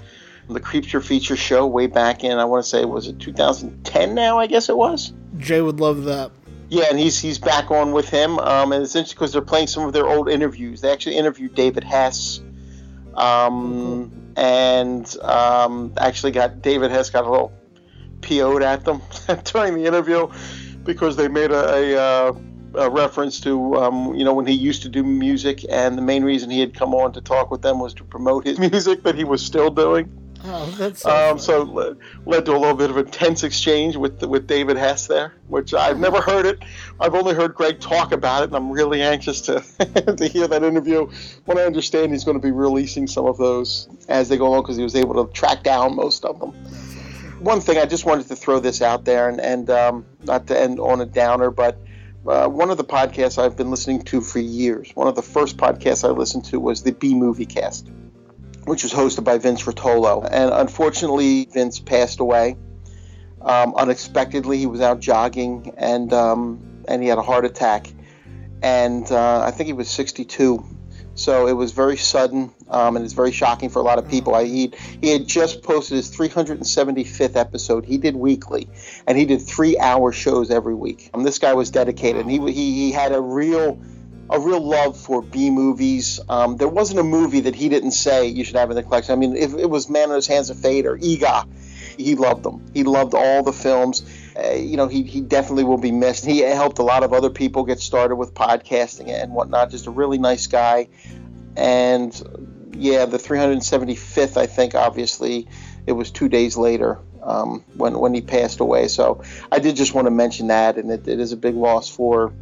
the 0.49 0.61
Creepster 0.61 1.03
Feature 1.03 1.37
Show 1.37 1.67
way 1.67 1.87
back 1.87 2.23
in 2.23 2.39
I 2.39 2.45
want 2.45 2.63
to 2.63 2.69
say 2.69 2.85
was 2.85 3.09
it 3.09 3.19
2010 3.19 4.15
now 4.15 4.39
I 4.39 4.47
guess 4.47 4.69
it 4.69 4.77
was. 4.77 5.13
Jay 5.39 5.61
would 5.61 5.81
love 5.81 6.05
that. 6.05 6.31
Yeah, 6.69 6.85
and 6.91 6.99
he's 6.99 7.19
he's 7.19 7.39
back 7.39 7.71
on 7.71 7.93
with 7.93 8.09
him, 8.09 8.39
um, 8.39 8.73
and 8.73 8.83
it's 8.83 8.95
interesting 8.95 9.17
because 9.17 9.33
they're 9.33 9.43
playing 9.43 9.67
some 9.67 9.87
of 9.87 9.93
their 9.93 10.07
old 10.07 10.29
interviews. 10.29 10.81
They 10.81 10.91
actually 10.91 11.17
interviewed 11.17 11.55
David 11.55 11.85
Hess, 11.85 12.41
um, 13.15 14.33
and 14.37 15.17
um, 15.23 15.93
actually 15.99 16.33
got 16.33 16.63
David 16.63 16.91
Hess 16.91 17.11
got 17.11 17.25
a 17.25 17.31
little 17.31 17.53
PO'd 18.23 18.63
at 18.63 18.85
them 18.85 19.03
during 19.45 19.75
the 19.75 19.85
interview 19.85 20.29
because 20.85 21.17
they 21.17 21.29
made 21.29 21.51
a, 21.51 21.75
a, 21.75 22.01
uh, 22.01 22.33
a 22.75 22.91
reference 22.91 23.41
to 23.41 23.77
um, 23.77 24.15
you 24.15 24.25
know 24.25 24.35
when 24.35 24.47
he 24.47 24.55
used 24.55 24.83
to 24.83 24.89
do 24.89 25.03
music, 25.03 25.65
and 25.71 25.97
the 25.97 26.03
main 26.03 26.25
reason 26.25 26.51
he 26.51 26.61
had 26.61 26.75
come 26.75 26.95
on 26.95 27.13
to 27.13 27.21
talk 27.21 27.51
with 27.51 27.63
them 27.63 27.79
was 27.81 27.95
to 27.95 28.05
promote 28.05 28.47
his 28.47 28.59
music 28.71 29.03
that 29.03 29.15
he 29.15 29.25
was 29.25 29.45
still 29.45 29.71
doing. 29.71 30.11
Oh, 30.47 30.67
that's 30.77 31.01
so 31.01 31.31
Um, 31.33 31.39
so 31.39 31.63
le- 31.63 31.97
led 32.27 32.45
to 32.45 32.53
a 32.53 32.59
little 32.59 32.77
bit 32.77 32.91
of 32.91 32.99
a 32.99 33.03
tense 33.03 33.45
exchange 33.45 33.97
with 33.97 34.23
with 34.23 34.47
David 34.47 34.77
Hess 34.77 35.07
there, 35.07 35.33
which 35.49 35.73
I've 35.73 35.99
never 35.99 36.21
heard 36.21 36.45
it. 36.45 36.63
I've 37.01 37.15
only 37.15 37.35
heard 37.35 37.55
Greg 37.55 37.81
talk 37.81 38.13
about 38.13 38.43
it, 38.43 38.47
and 38.47 38.57
I'm 38.57 38.71
really 38.71 39.01
anxious 39.01 39.41
to 39.43 39.61
to 40.17 40.27
hear 40.27 40.47
that 40.47 40.63
interview. 40.63 41.11
When 41.47 41.59
I 41.59 41.63
understand 41.63 42.13
he's 42.13 42.25
going 42.25 42.39
to 42.39 42.43
be 42.43 42.53
releasing 42.53 43.07
some 43.07 43.25
of 43.25 43.39
those 43.39 43.89
as 44.09 44.29
they 44.29 44.37
go 44.37 44.49
along 44.49 44.63
because 44.63 44.77
he 44.77 44.83
was 44.83 44.95
able 44.95 45.25
to 45.25 45.33
track 45.33 45.63
down 45.63 45.97
most 45.97 46.25
of 46.27 46.39
them. 46.41 46.53
One 47.45 47.61
thing 47.61 47.79
I 47.79 47.87
just 47.87 48.05
wanted 48.05 48.29
to 48.29 48.37
throw 48.37 48.59
this 48.61 48.83
out 48.83 49.05
there, 49.05 49.29
and 49.29 49.41
and 49.41 49.71
um, 49.71 50.07
not 50.25 50.47
to 50.49 50.59
end 50.59 50.81
on 50.81 51.01
a 51.01 51.07
downer, 51.07 51.51
but. 51.51 51.79
Uh, 52.27 52.49
one 52.49 52.71
of 52.71 52.79
the 52.79 52.85
podcasts 52.85 53.37
I've 53.37 53.55
been 53.55 53.71
listening 53.71 54.01
to 54.05 54.23
for 54.23 54.39
years, 54.39 54.91
one 54.95 55.09
of 55.09 55.15
the 55.15 55.21
first 55.21 55.59
podcasts 55.59 56.09
I 56.09 56.11
listened 56.11 56.47
to 56.47 56.59
was 56.59 56.83
the 56.83 56.93
B 56.93 57.15
Movie 57.15 57.45
Cast 57.45 57.91
which 58.65 58.83
was 58.83 58.93
hosted 58.93 59.25
by 59.25 59.39
Vince 59.39 59.63
Rotolo. 59.65 60.27
And 60.31 60.51
unfortunately, 60.53 61.49
Vince 61.53 61.79
passed 61.81 62.21
away 62.21 62.57
um, 63.41 63.75
unexpectedly. 63.75 64.59
He 64.59 64.67
was 64.67 64.81
out 64.81 65.01
jogging 65.01 65.75
and 65.77 66.13
um, 66.13 66.85
and 66.89 67.03
he 67.03 67.09
had 67.09 67.19
a 67.19 67.23
heart 67.23 67.45
attack, 67.45 67.87
and 68.63 69.11
uh, 69.11 69.41
I 69.41 69.51
think 69.51 69.69
he 69.69 69.73
was 69.73 69.89
62. 69.89 70.65
So 71.15 71.47
it 71.47 71.53
was 71.53 71.73
very 71.73 71.97
sudden, 71.97 72.53
um, 72.69 72.97
and 72.97 73.05
it's 73.05 73.15
very 73.15 73.31
shocking 73.31 73.69
for 73.69 73.79
a 73.79 73.83
lot 73.83 73.99
of 73.99 74.09
people. 74.09 74.35
I, 74.35 74.45
he 74.45 74.73
he 75.01 75.11
had 75.11 75.27
just 75.27 75.63
posted 75.63 75.97
his 75.97 76.15
375th 76.15 77.37
episode. 77.37 77.85
He 77.85 77.99
did 77.99 78.17
weekly, 78.17 78.69
and 79.07 79.17
he 79.17 79.25
did 79.25 79.43
three-hour 79.43 80.13
shows 80.13 80.51
every 80.51 80.75
week. 80.75 81.11
Um, 81.15 81.23
this 81.23 81.39
guy 81.39 81.55
was 81.55 81.71
dedicated, 81.71 82.23
and 82.23 82.31
he 82.31 82.39
he, 82.53 82.75
he 82.75 82.93
had 82.93 83.13
a 83.13 83.21
real 83.21 83.79
a 84.31 84.41
real 84.41 84.61
love 84.61 84.97
for 84.99 85.23
B 85.23 85.51
movies. 85.51 86.19
Um, 86.29 86.57
there 86.57 86.69
wasn't 86.69 87.01
a 87.01 87.05
movie 87.05 87.41
that 87.41 87.55
he 87.55 87.69
didn't 87.69 87.93
say 87.93 88.27
you 88.27 88.43
should 88.43 88.57
have 88.57 88.71
in 88.71 88.77
the 88.77 88.83
collection. 88.83 89.13
I 89.13 89.17
mean, 89.17 89.37
if 89.37 89.55
it 89.55 89.69
was 89.69 89.89
Manos 89.89 90.27
The 90.27 90.35
Hands 90.35 90.51
of 90.51 90.59
Fate 90.59 90.87
or 90.87 90.97
Eegah, 90.99 91.47
he 91.97 92.15
loved 92.15 92.43
them. 92.43 92.65
He 92.75 92.83
loved 92.83 93.15
all 93.15 93.43
the 93.43 93.53
films. 93.53 94.03
Uh, 94.37 94.53
you 94.53 94.77
know, 94.77 94.89
he, 94.89 95.03
he 95.03 95.21
definitely 95.21 95.65
will 95.65 95.79
be 95.79 95.93
missed. 95.93 96.25
He 96.25 96.41
helped 96.41 96.79
a 96.79 96.83
lot 96.83 97.05
of 97.05 97.13
other 97.13 97.31
people 97.31 97.65
get 97.65 97.81
started 97.81 98.17
with 98.17 98.35
podcasting 98.35 99.09
and 99.09 99.33
whatnot. 99.33 99.71
Just 99.71 99.87
a 99.87 99.91
really 99.91 100.19
nice 100.19 100.47
guy. 100.47 100.89
And 101.57 102.13
yeah, 102.77 103.05
the 103.05 103.19
375th, 103.19 104.37
I 104.37 104.47
think, 104.47 104.75
obviously, 104.75 105.49
it 105.87 105.93
was 105.93 106.11
two 106.11 106.29
days 106.29 106.57
later 106.57 106.99
um, 107.23 107.65
when 107.75 107.99
when 107.99 108.15
he 108.15 108.21
passed 108.21 108.61
away. 108.61 108.89
So 108.89 109.23
I 109.51 109.59
did 109.59 109.77
just 109.77 109.95
want 109.95 110.07
to 110.07 110.11
mention 110.11 110.49
that, 110.49 110.77
and 110.77 110.91
it, 110.91 111.07
it 111.09 111.21
is 111.21 111.33
a 111.33 111.37
big 111.37 111.55
loss 111.55 111.89
for 111.89 112.33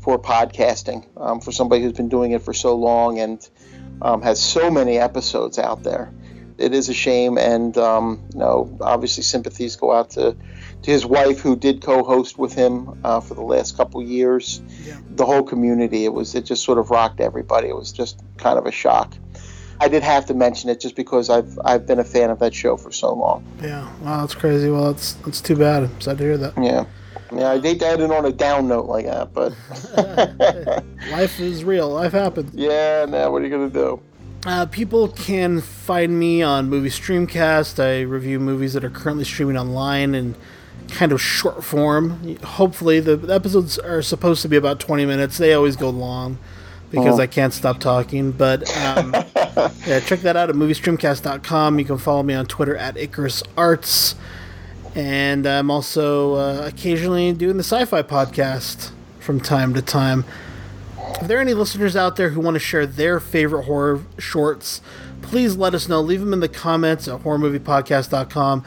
for 0.00 0.18
podcasting 0.18 1.06
um, 1.16 1.40
for 1.40 1.52
somebody 1.52 1.82
who's 1.82 1.92
been 1.92 2.08
doing 2.08 2.32
it 2.32 2.42
for 2.42 2.52
so 2.52 2.74
long 2.74 3.20
and 3.20 3.48
um, 4.02 4.20
has 4.22 4.42
so 4.42 4.70
many 4.70 4.98
episodes 4.98 5.58
out 5.58 5.82
there. 5.84 6.12
It 6.62 6.72
is 6.72 6.88
a 6.88 6.94
shame, 6.94 7.38
and 7.38 7.76
um, 7.76 8.22
you 8.32 8.38
know, 8.38 8.78
obviously, 8.80 9.24
sympathies 9.24 9.74
go 9.74 9.92
out 9.92 10.10
to 10.10 10.36
to 10.82 10.90
his 10.90 11.04
wife, 11.04 11.40
who 11.40 11.56
did 11.56 11.82
co-host 11.82 12.38
with 12.38 12.54
him 12.54 13.00
uh, 13.04 13.20
for 13.20 13.34
the 13.34 13.42
last 13.42 13.76
couple 13.76 14.02
years. 14.02 14.62
Yeah. 14.84 14.98
The 15.10 15.26
whole 15.26 15.42
community, 15.42 16.04
it 16.04 16.12
was 16.12 16.34
it 16.34 16.44
just 16.44 16.64
sort 16.64 16.78
of 16.78 16.90
rocked 16.90 17.20
everybody. 17.20 17.68
It 17.68 17.76
was 17.76 17.92
just 17.92 18.22
kind 18.38 18.58
of 18.58 18.66
a 18.66 18.72
shock. 18.72 19.12
I 19.80 19.88
did 19.88 20.04
have 20.04 20.26
to 20.26 20.34
mention 20.34 20.70
it 20.70 20.78
just 20.78 20.94
because 20.94 21.28
I've 21.28 21.58
I've 21.64 21.86
been 21.86 21.98
a 21.98 22.04
fan 22.04 22.30
of 22.30 22.38
that 22.38 22.54
show 22.54 22.76
for 22.76 22.92
so 22.92 23.12
long. 23.12 23.44
Yeah, 23.60 23.92
wow, 24.00 24.20
that's 24.20 24.36
crazy. 24.36 24.70
Well, 24.70 24.92
that's 24.92 25.14
that's 25.14 25.40
too 25.40 25.56
bad. 25.56 25.82
I'm 25.82 26.00
sad 26.00 26.18
to 26.18 26.24
hear 26.24 26.38
that. 26.38 26.54
Yeah. 26.56 26.84
Yeah, 27.34 27.52
I 27.52 27.60
hate 27.60 27.80
to 27.80 27.88
end 27.88 28.02
it 28.02 28.10
on 28.10 28.26
a 28.26 28.32
down 28.32 28.68
note 28.68 28.86
like 28.86 29.06
that, 29.06 29.32
but 29.32 29.54
life 31.10 31.40
is 31.40 31.64
real. 31.64 31.88
Life 31.88 32.12
happens. 32.12 32.54
Yeah, 32.54 33.06
now 33.08 33.30
what 33.32 33.40
are 33.40 33.46
you 33.46 33.50
gonna 33.50 33.70
do? 33.70 34.00
Uh, 34.44 34.66
people 34.66 35.08
can 35.08 35.60
find 35.60 36.18
me 36.18 36.42
on 36.42 36.68
Movie 36.68 36.88
Streamcast. 36.88 37.82
I 37.82 38.00
review 38.00 38.40
movies 38.40 38.72
that 38.72 38.82
are 38.82 38.90
currently 38.90 39.24
streaming 39.24 39.56
online 39.56 40.16
in 40.16 40.34
kind 40.88 41.12
of 41.12 41.20
short 41.20 41.62
form. 41.62 42.36
Hopefully, 42.38 42.98
the 42.98 43.32
episodes 43.32 43.78
are 43.78 44.02
supposed 44.02 44.42
to 44.42 44.48
be 44.48 44.56
about 44.56 44.80
20 44.80 45.06
minutes. 45.06 45.38
They 45.38 45.54
always 45.54 45.76
go 45.76 45.90
long 45.90 46.38
because 46.90 47.20
oh. 47.20 47.22
I 47.22 47.28
can't 47.28 47.54
stop 47.54 47.78
talking. 47.78 48.32
But 48.32 48.68
um, 48.78 49.12
yeah, 49.86 50.00
check 50.00 50.20
that 50.20 50.36
out 50.36 50.50
at 50.50 50.56
moviestreamcast.com. 50.56 51.78
You 51.78 51.84
can 51.84 51.98
follow 51.98 52.24
me 52.24 52.34
on 52.34 52.46
Twitter 52.46 52.76
at 52.76 52.96
Icarus 52.96 53.44
Arts. 53.56 54.16
And 54.94 55.46
I'm 55.46 55.70
also 55.70 56.34
uh, 56.34 56.66
occasionally 56.66 57.32
doing 57.32 57.56
the 57.58 57.62
sci 57.62 57.84
fi 57.84 58.02
podcast 58.02 58.90
from 59.20 59.40
time 59.40 59.72
to 59.74 59.82
time. 59.82 60.24
If 61.20 61.28
there 61.28 61.38
are 61.38 61.42
any 61.42 61.54
listeners 61.54 61.94
out 61.94 62.16
there 62.16 62.30
who 62.30 62.40
want 62.40 62.54
to 62.54 62.60
share 62.60 62.86
their 62.86 63.20
favorite 63.20 63.64
horror 63.64 64.02
shorts, 64.18 64.80
please 65.20 65.56
let 65.56 65.74
us 65.74 65.88
know. 65.88 66.00
Leave 66.00 66.20
them 66.20 66.32
in 66.32 66.40
the 66.40 66.48
comments 66.48 67.06
at 67.06 67.20
horrormoviepodcast.com 67.20 68.64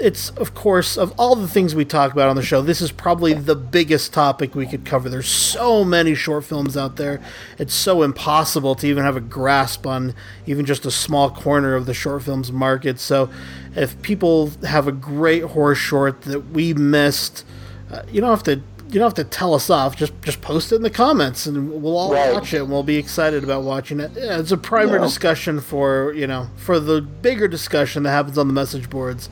it's 0.00 0.30
of 0.30 0.54
course 0.54 0.96
of 0.96 1.12
all 1.18 1.36
the 1.36 1.46
things 1.46 1.74
we 1.74 1.84
talk 1.84 2.12
about 2.12 2.28
on 2.28 2.36
the 2.36 2.42
show 2.42 2.62
this 2.62 2.80
is 2.80 2.90
probably 2.90 3.34
the 3.34 3.54
biggest 3.54 4.12
topic 4.12 4.54
we 4.54 4.66
could 4.66 4.84
cover. 4.84 5.08
There's 5.08 5.28
so 5.28 5.84
many 5.84 6.14
short 6.14 6.44
films 6.44 6.76
out 6.76 6.96
there. 6.96 7.20
It's 7.58 7.74
so 7.74 8.02
impossible 8.02 8.74
to 8.76 8.86
even 8.86 9.04
have 9.04 9.16
a 9.16 9.20
grasp 9.20 9.86
on 9.86 10.14
even 10.46 10.64
just 10.64 10.86
a 10.86 10.90
small 10.90 11.30
corner 11.30 11.74
of 11.74 11.86
the 11.86 11.94
short 11.94 12.22
films 12.22 12.50
market. 12.50 12.98
So 12.98 13.30
if 13.76 14.00
people 14.02 14.50
have 14.66 14.88
a 14.88 14.92
great 14.92 15.44
horror 15.44 15.74
short 15.74 16.22
that 16.22 16.50
we 16.50 16.74
missed 16.74 17.44
uh, 17.90 18.02
you 18.10 18.20
don't 18.20 18.30
have 18.30 18.44
to 18.44 18.62
you 18.92 19.00
don't 19.00 19.06
have 19.06 19.14
to 19.14 19.24
tell 19.24 19.54
us 19.54 19.70
off. 19.70 19.96
Just 19.96 20.12
just 20.22 20.40
post 20.40 20.72
it 20.72 20.76
in 20.76 20.82
the 20.82 20.90
comments, 20.90 21.46
and 21.46 21.82
we'll 21.82 21.96
all 21.96 22.12
right. 22.12 22.32
watch 22.32 22.52
it. 22.54 22.62
and 22.62 22.70
We'll 22.70 22.82
be 22.82 22.96
excited 22.96 23.44
about 23.44 23.62
watching 23.62 24.00
it. 24.00 24.12
Yeah, 24.14 24.38
it's 24.38 24.52
a 24.52 24.56
primer 24.56 24.96
yeah. 24.96 25.04
discussion 25.04 25.60
for 25.60 26.12
you 26.12 26.26
know 26.26 26.48
for 26.56 26.80
the 26.80 27.00
bigger 27.00 27.48
discussion 27.48 28.02
that 28.04 28.10
happens 28.10 28.38
on 28.38 28.46
the 28.46 28.54
message 28.54 28.90
boards 28.90 29.28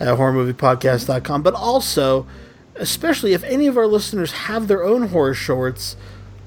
at 0.00 0.08
horrormoviepodcast.com. 0.08 1.42
But 1.42 1.54
also, 1.54 2.26
especially 2.74 3.32
if 3.32 3.42
any 3.44 3.66
of 3.66 3.76
our 3.76 3.86
listeners 3.86 4.32
have 4.32 4.68
their 4.68 4.84
own 4.84 5.08
horror 5.08 5.34
shorts, 5.34 5.96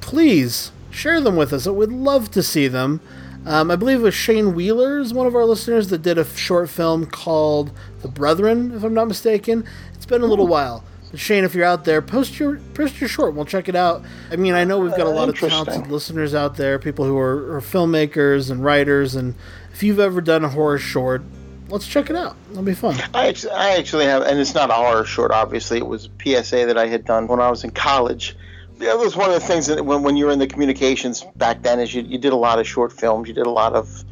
please 0.02 0.72
share 0.90 1.22
them 1.22 1.36
with 1.36 1.54
us. 1.54 1.68
I 1.68 1.72
would 1.72 1.92
love 1.92 2.32
to 2.32 2.44
see 2.44 2.68
them. 2.68 3.02
Um, 3.46 3.72
I 3.72 3.76
believe 3.76 4.02
it 4.02 4.04
was 4.04 4.14
Shane 4.14 4.54
Wheeler 4.54 5.00
is 5.00 5.14
one 5.14 5.26
of 5.26 5.34
our 5.34 5.46
listeners 5.46 5.88
that 5.90 6.02
did 6.02 6.18
a 6.18 6.26
short 6.26 6.70
film 6.70 7.06
called 7.06 7.72
The 8.02 8.08
Brethren, 8.10 8.74
if 8.76 8.84
I'm 8.84 8.94
not 8.94 9.08
mistaken. 9.08 9.66
It's 9.96 10.06
been 10.06 10.22
a 10.22 10.26
little 10.26 10.48
while. 10.48 10.84
Shane, 11.16 11.44
if 11.44 11.56
you're 11.56 11.66
out 11.66 11.86
there, 11.86 12.02
post 12.02 12.40
your 12.40 12.58
post 12.76 13.00
your 13.02 13.08
short. 13.08 13.34
We'll 13.34 13.46
check 13.46 13.68
it 13.68 13.76
out. 13.76 14.04
I 14.32 14.36
mean, 14.36 14.54
I 14.54 14.64
know 14.64 14.80
we've 14.80 14.96
got 14.96 15.08
a 15.08 15.10
lot 15.10 15.30
of 15.30 15.40
talented 15.40 15.88
listeners 15.88 16.36
out 16.36 16.56
there, 16.56 16.78
people 16.78 17.06
who 17.06 17.18
are, 17.18 17.56
are 17.56 17.62
filmmakers 17.62 18.52
and 18.52 18.64
writers, 18.64 19.16
and 19.16 19.34
if 19.74 19.82
you've 19.82 20.00
ever 20.00 20.22
done 20.22 20.44
a 20.44 20.50
horror 20.50 20.78
short, 20.78 21.24
let's 21.70 21.88
check 21.88 22.10
it 22.10 22.16
out. 22.16 22.36
It'll 22.52 22.64
be 22.64 22.76
fun. 22.76 22.96
I 23.14 23.28
actually, 23.28 23.54
I 23.54 23.78
actually 23.78 24.06
have, 24.06 24.24
and 24.24 24.40
it's 24.40 24.54
not 24.54 24.70
a 24.70 24.74
horror 24.74 25.06
short. 25.06 25.32
Obviously, 25.32 25.78
it 25.78 25.88
was 25.88 26.06
a 26.08 26.44
PSA 26.44 26.66
that 26.68 26.78
I 26.78 26.88
had 26.88 27.06
done 27.06 27.28
when 27.28 27.40
I 27.40 27.50
was 27.50 27.64
in 27.64 27.72
college. 27.72 28.36
Yeah, 28.80 28.90
that 28.90 29.00
was 29.00 29.16
one 29.16 29.30
of 29.30 29.40
the 29.40 29.46
things 29.46 29.68
that 29.68 29.84
when, 29.86 30.04
when 30.04 30.16
you 30.16 30.26
were 30.26 30.32
in 30.32 30.40
the 30.40 30.48
communications 30.48 31.24
back 31.36 31.64
then 31.64 31.80
is 31.80 31.94
you, 31.94 32.02
you 32.04 32.18
did 32.18 32.34
a 32.34 32.38
lot 32.38 32.60
of 32.60 32.68
short 32.68 32.94
films, 32.94 33.28
you 33.28 33.34
did 33.34 33.46
a 33.46 33.52
lot 33.52 33.74
of 33.74 34.04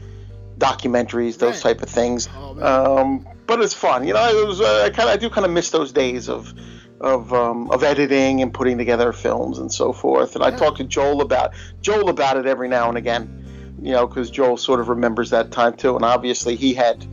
documentaries, 0.58 1.38
those 1.38 1.64
right. 1.64 1.76
type 1.76 1.82
of 1.82 1.90
things. 1.90 2.28
Oh, 2.36 3.02
um, 3.02 3.28
but 3.46 3.62
it's 3.62 3.74
fun, 3.74 4.06
you 4.06 4.14
know. 4.14 4.28
It 4.28 4.48
was 4.48 4.60
uh, 4.60 4.84
I 4.86 4.90
kind 4.90 5.10
I 5.10 5.16
do 5.16 5.30
kind 5.30 5.46
of 5.46 5.52
miss 5.52 5.70
those 5.70 5.92
days 5.92 6.28
of 6.28 6.54
of 7.00 7.34
um, 7.34 7.70
of 7.72 7.84
editing 7.84 8.42
and 8.42 8.54
putting 8.54 8.78
together 8.78 9.12
films 9.12 9.60
and 9.60 9.72
so 9.72 9.94
forth. 9.94 10.36
And 10.36 10.44
yeah. 10.44 10.50
I 10.50 10.52
talk 10.52 10.78
to 10.78 10.84
Joel 10.84 11.22
about 11.22 11.54
Joel 11.82 12.10
about 12.10 12.38
it 12.38 12.46
every 12.46 12.68
now 12.68 12.90
and 12.90 12.98
again, 12.98 13.76
you 13.82 13.92
know, 13.92 14.08
because 14.08 14.30
Joel 14.30 14.58
sort 14.58 14.80
of 14.80 14.90
remembers 14.90 15.30
that 15.30 15.52
time 15.52 15.76
too. 15.76 15.96
And 15.96 16.04
obviously 16.04 16.56
he 16.56 16.74
had 16.74 17.06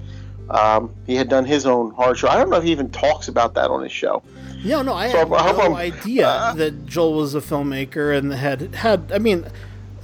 um, 0.51 0.95
he 1.07 1.15
had 1.15 1.29
done 1.29 1.45
his 1.45 1.67
own 1.67 1.91
horror 1.93 2.15
show. 2.15 2.29
I 2.29 2.37
don't 2.37 2.51
know 2.51 2.57
if 2.57 2.65
he 2.65 2.73
even 2.73 2.91
talks 2.91 3.29
about 3.29 3.55
that 3.55 3.71
on 3.71 3.83
his 3.83 3.93
show. 3.93 4.23
Yeah, 4.59 4.81
no, 4.83 4.95
I 4.95 5.11
so 5.11 5.19
had 5.19 5.29
no 5.29 5.77
idea 5.77 6.27
uh, 6.27 6.55
that 6.55 6.87
Joel 6.87 7.15
was 7.15 7.35
a 7.35 7.41
filmmaker 7.41 8.17
and 8.17 8.33
had 8.33 8.75
had. 8.75 9.13
I 9.13 9.19
mean, 9.19 9.47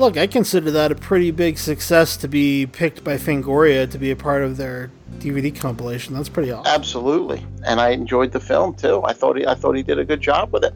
look, 0.00 0.16
I 0.16 0.26
consider 0.26 0.70
that 0.72 0.90
a 0.90 0.94
pretty 0.94 1.30
big 1.30 1.58
success 1.58 2.16
to 2.18 2.28
be 2.28 2.66
picked 2.66 3.04
by 3.04 3.16
Fangoria 3.16 3.88
to 3.90 3.98
be 3.98 4.10
a 4.10 4.16
part 4.16 4.42
of 4.42 4.56
their 4.56 4.90
DVD 5.18 5.54
compilation. 5.54 6.14
That's 6.14 6.28
pretty 6.28 6.50
awesome. 6.50 6.72
Absolutely, 6.72 7.46
and 7.66 7.80
I 7.80 7.90
enjoyed 7.90 8.32
the 8.32 8.40
film 8.40 8.74
too. 8.74 9.02
I 9.04 9.12
thought 9.12 9.36
he, 9.36 9.46
I 9.46 9.54
thought 9.54 9.76
he 9.76 9.82
did 9.82 9.98
a 9.98 10.04
good 10.04 10.20
job 10.20 10.52
with 10.52 10.64
it. 10.64 10.74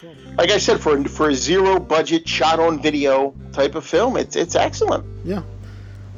Cool. 0.00 0.14
Like 0.36 0.50
I 0.50 0.58
said, 0.58 0.78
for 0.78 1.02
for 1.04 1.30
a 1.30 1.34
zero 1.34 1.80
budget 1.80 2.28
shot 2.28 2.60
on 2.60 2.80
video 2.80 3.34
type 3.52 3.74
of 3.74 3.84
film, 3.84 4.16
it's 4.16 4.36
it's 4.36 4.54
excellent. 4.54 5.04
Yeah, 5.24 5.42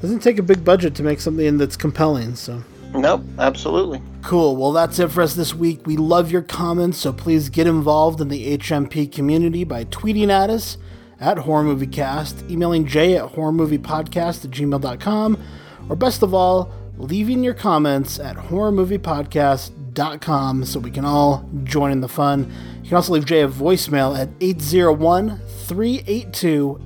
doesn't 0.02 0.20
take 0.20 0.38
a 0.38 0.42
big 0.42 0.64
budget 0.64 0.94
to 0.96 1.02
make 1.02 1.20
something 1.20 1.56
that's 1.56 1.76
compelling, 1.76 2.34
so. 2.34 2.62
Nope, 2.94 3.22
absolutely. 3.38 4.00
Cool. 4.22 4.56
Well, 4.56 4.72
that's 4.72 4.98
it 4.98 5.10
for 5.10 5.20
us 5.20 5.34
this 5.34 5.52
week. 5.54 5.86
We 5.86 5.96
love 5.96 6.30
your 6.30 6.40
comments, 6.40 6.98
so 6.98 7.12
please 7.12 7.50
get 7.50 7.66
involved 7.66 8.20
in 8.20 8.28
the 8.28 8.56
HMP 8.56 9.12
community 9.12 9.64
by 9.64 9.84
tweeting 9.84 10.30
at 10.30 10.48
us 10.48 10.78
at 11.20 11.38
Horror 11.38 11.64
Movie 11.64 11.86
Cast, 11.86 12.44
emailing 12.50 12.86
Jay 12.86 13.16
at 13.16 13.32
horrormoviepodcast 13.32 14.44
at 14.44 14.50
gmail.com, 14.50 15.42
or 15.88 15.96
best 15.96 16.22
of 16.22 16.34
all, 16.34 16.70
leaving 16.98 17.42
your 17.42 17.54
comments 17.54 18.18
at 18.18 18.36
horrormoviepodcast.com 18.36 20.64
so 20.64 20.78
we 20.78 20.90
can 20.90 21.04
all 21.04 21.48
join 21.64 21.92
in 21.92 22.00
the 22.00 22.08
fun. 22.08 22.50
You 22.82 22.88
can 22.88 22.96
also 22.96 23.12
leave 23.12 23.26
Jay 23.26 23.42
a 23.42 23.48
voicemail 23.48 24.18
at 24.18 24.30
801 24.40 25.38
382 25.66 26.80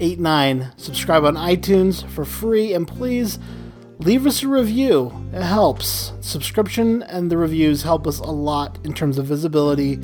89. 0.00 0.72
Subscribe 0.76 1.24
on 1.24 1.34
iTunes 1.34 2.08
for 2.10 2.24
free, 2.24 2.72
and 2.72 2.86
please 2.86 3.38
leave 3.98 4.26
us 4.26 4.42
a 4.42 4.48
review. 4.48 5.12
It 5.32 5.42
helps. 5.42 6.12
Subscription 6.20 7.02
and 7.04 7.30
the 7.30 7.36
reviews 7.36 7.82
help 7.82 8.06
us 8.06 8.20
a 8.20 8.30
lot 8.30 8.78
in 8.84 8.92
terms 8.92 9.18
of 9.18 9.26
visibility. 9.26 10.00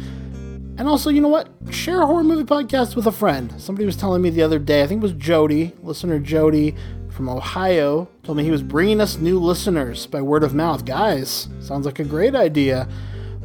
And 0.77 0.89
also, 0.89 1.09
you 1.11 1.21
know 1.21 1.29
what? 1.29 1.49
Share 1.71 2.03
a 2.03 2.07
horror 2.07 2.25
movie 2.25 2.43
podcast 2.43 2.97
with 2.97 3.07
a 3.07 3.13
friend. 3.13 3.55
Somebody 3.61 3.87
was 3.87 3.97
telling 3.97 4.23
me 4.23 4.31
the 4.31 4.43
other 4.43 4.59
day, 4.59 4.83
I 4.83 4.87
think 4.89 5.01
it 5.01 5.03
was 5.03 5.13
Jody, 5.13 5.73
listener 5.83 6.19
Jody 6.19 6.75
from 7.11 7.29
Ohio, 7.29 8.09
told 8.25 8.39
me 8.39 8.45
he 8.45 8.51
was 8.51 8.63
bringing 8.63 9.01
us 9.01 9.19
new 9.19 9.39
listeners 9.39 10.07
by 10.07 10.21
word 10.21 10.43
of 10.43 10.53
mouth. 10.53 10.85
Guys, 10.85 11.49
sounds 11.61 11.87
like 11.87 12.01
a 12.01 12.05
great 12.05 12.35
idea. 12.35 12.89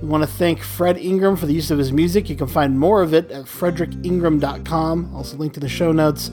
We 0.02 0.08
want 0.08 0.24
to 0.24 0.28
thank 0.28 0.62
Fred 0.62 0.98
Ingram 0.98 1.36
for 1.36 1.46
the 1.46 1.54
use 1.54 1.70
of 1.70 1.78
his 1.78 1.92
music. 1.92 2.30
You 2.30 2.36
can 2.36 2.48
find 2.48 2.80
more 2.80 3.04
of 3.04 3.14
it 3.14 3.30
at 3.30 3.46
fredericingram.com, 3.46 5.16
also 5.16 5.38
linked 5.38 5.58
in 5.58 5.62
the 5.62 5.70
show 5.70 5.92
notes. 5.92 6.32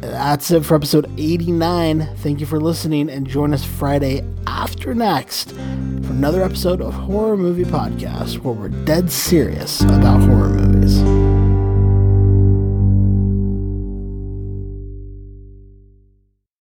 That's 0.00 0.50
it 0.50 0.64
for 0.64 0.74
episode 0.74 1.10
89. 1.18 2.16
Thank 2.16 2.40
you 2.40 2.46
for 2.46 2.60
listening 2.60 3.08
and 3.08 3.26
join 3.26 3.54
us 3.54 3.64
Friday 3.64 4.22
after 4.46 4.94
next 4.94 5.52
for 5.52 6.12
another 6.12 6.42
episode 6.42 6.82
of 6.82 6.92
Horror 6.92 7.36
Movie 7.36 7.64
Podcast 7.64 8.40
where 8.40 8.54
we're 8.54 8.68
dead 8.68 9.10
serious 9.10 9.80
about 9.80 10.20
horror 10.20 10.48
movies. 10.50 11.15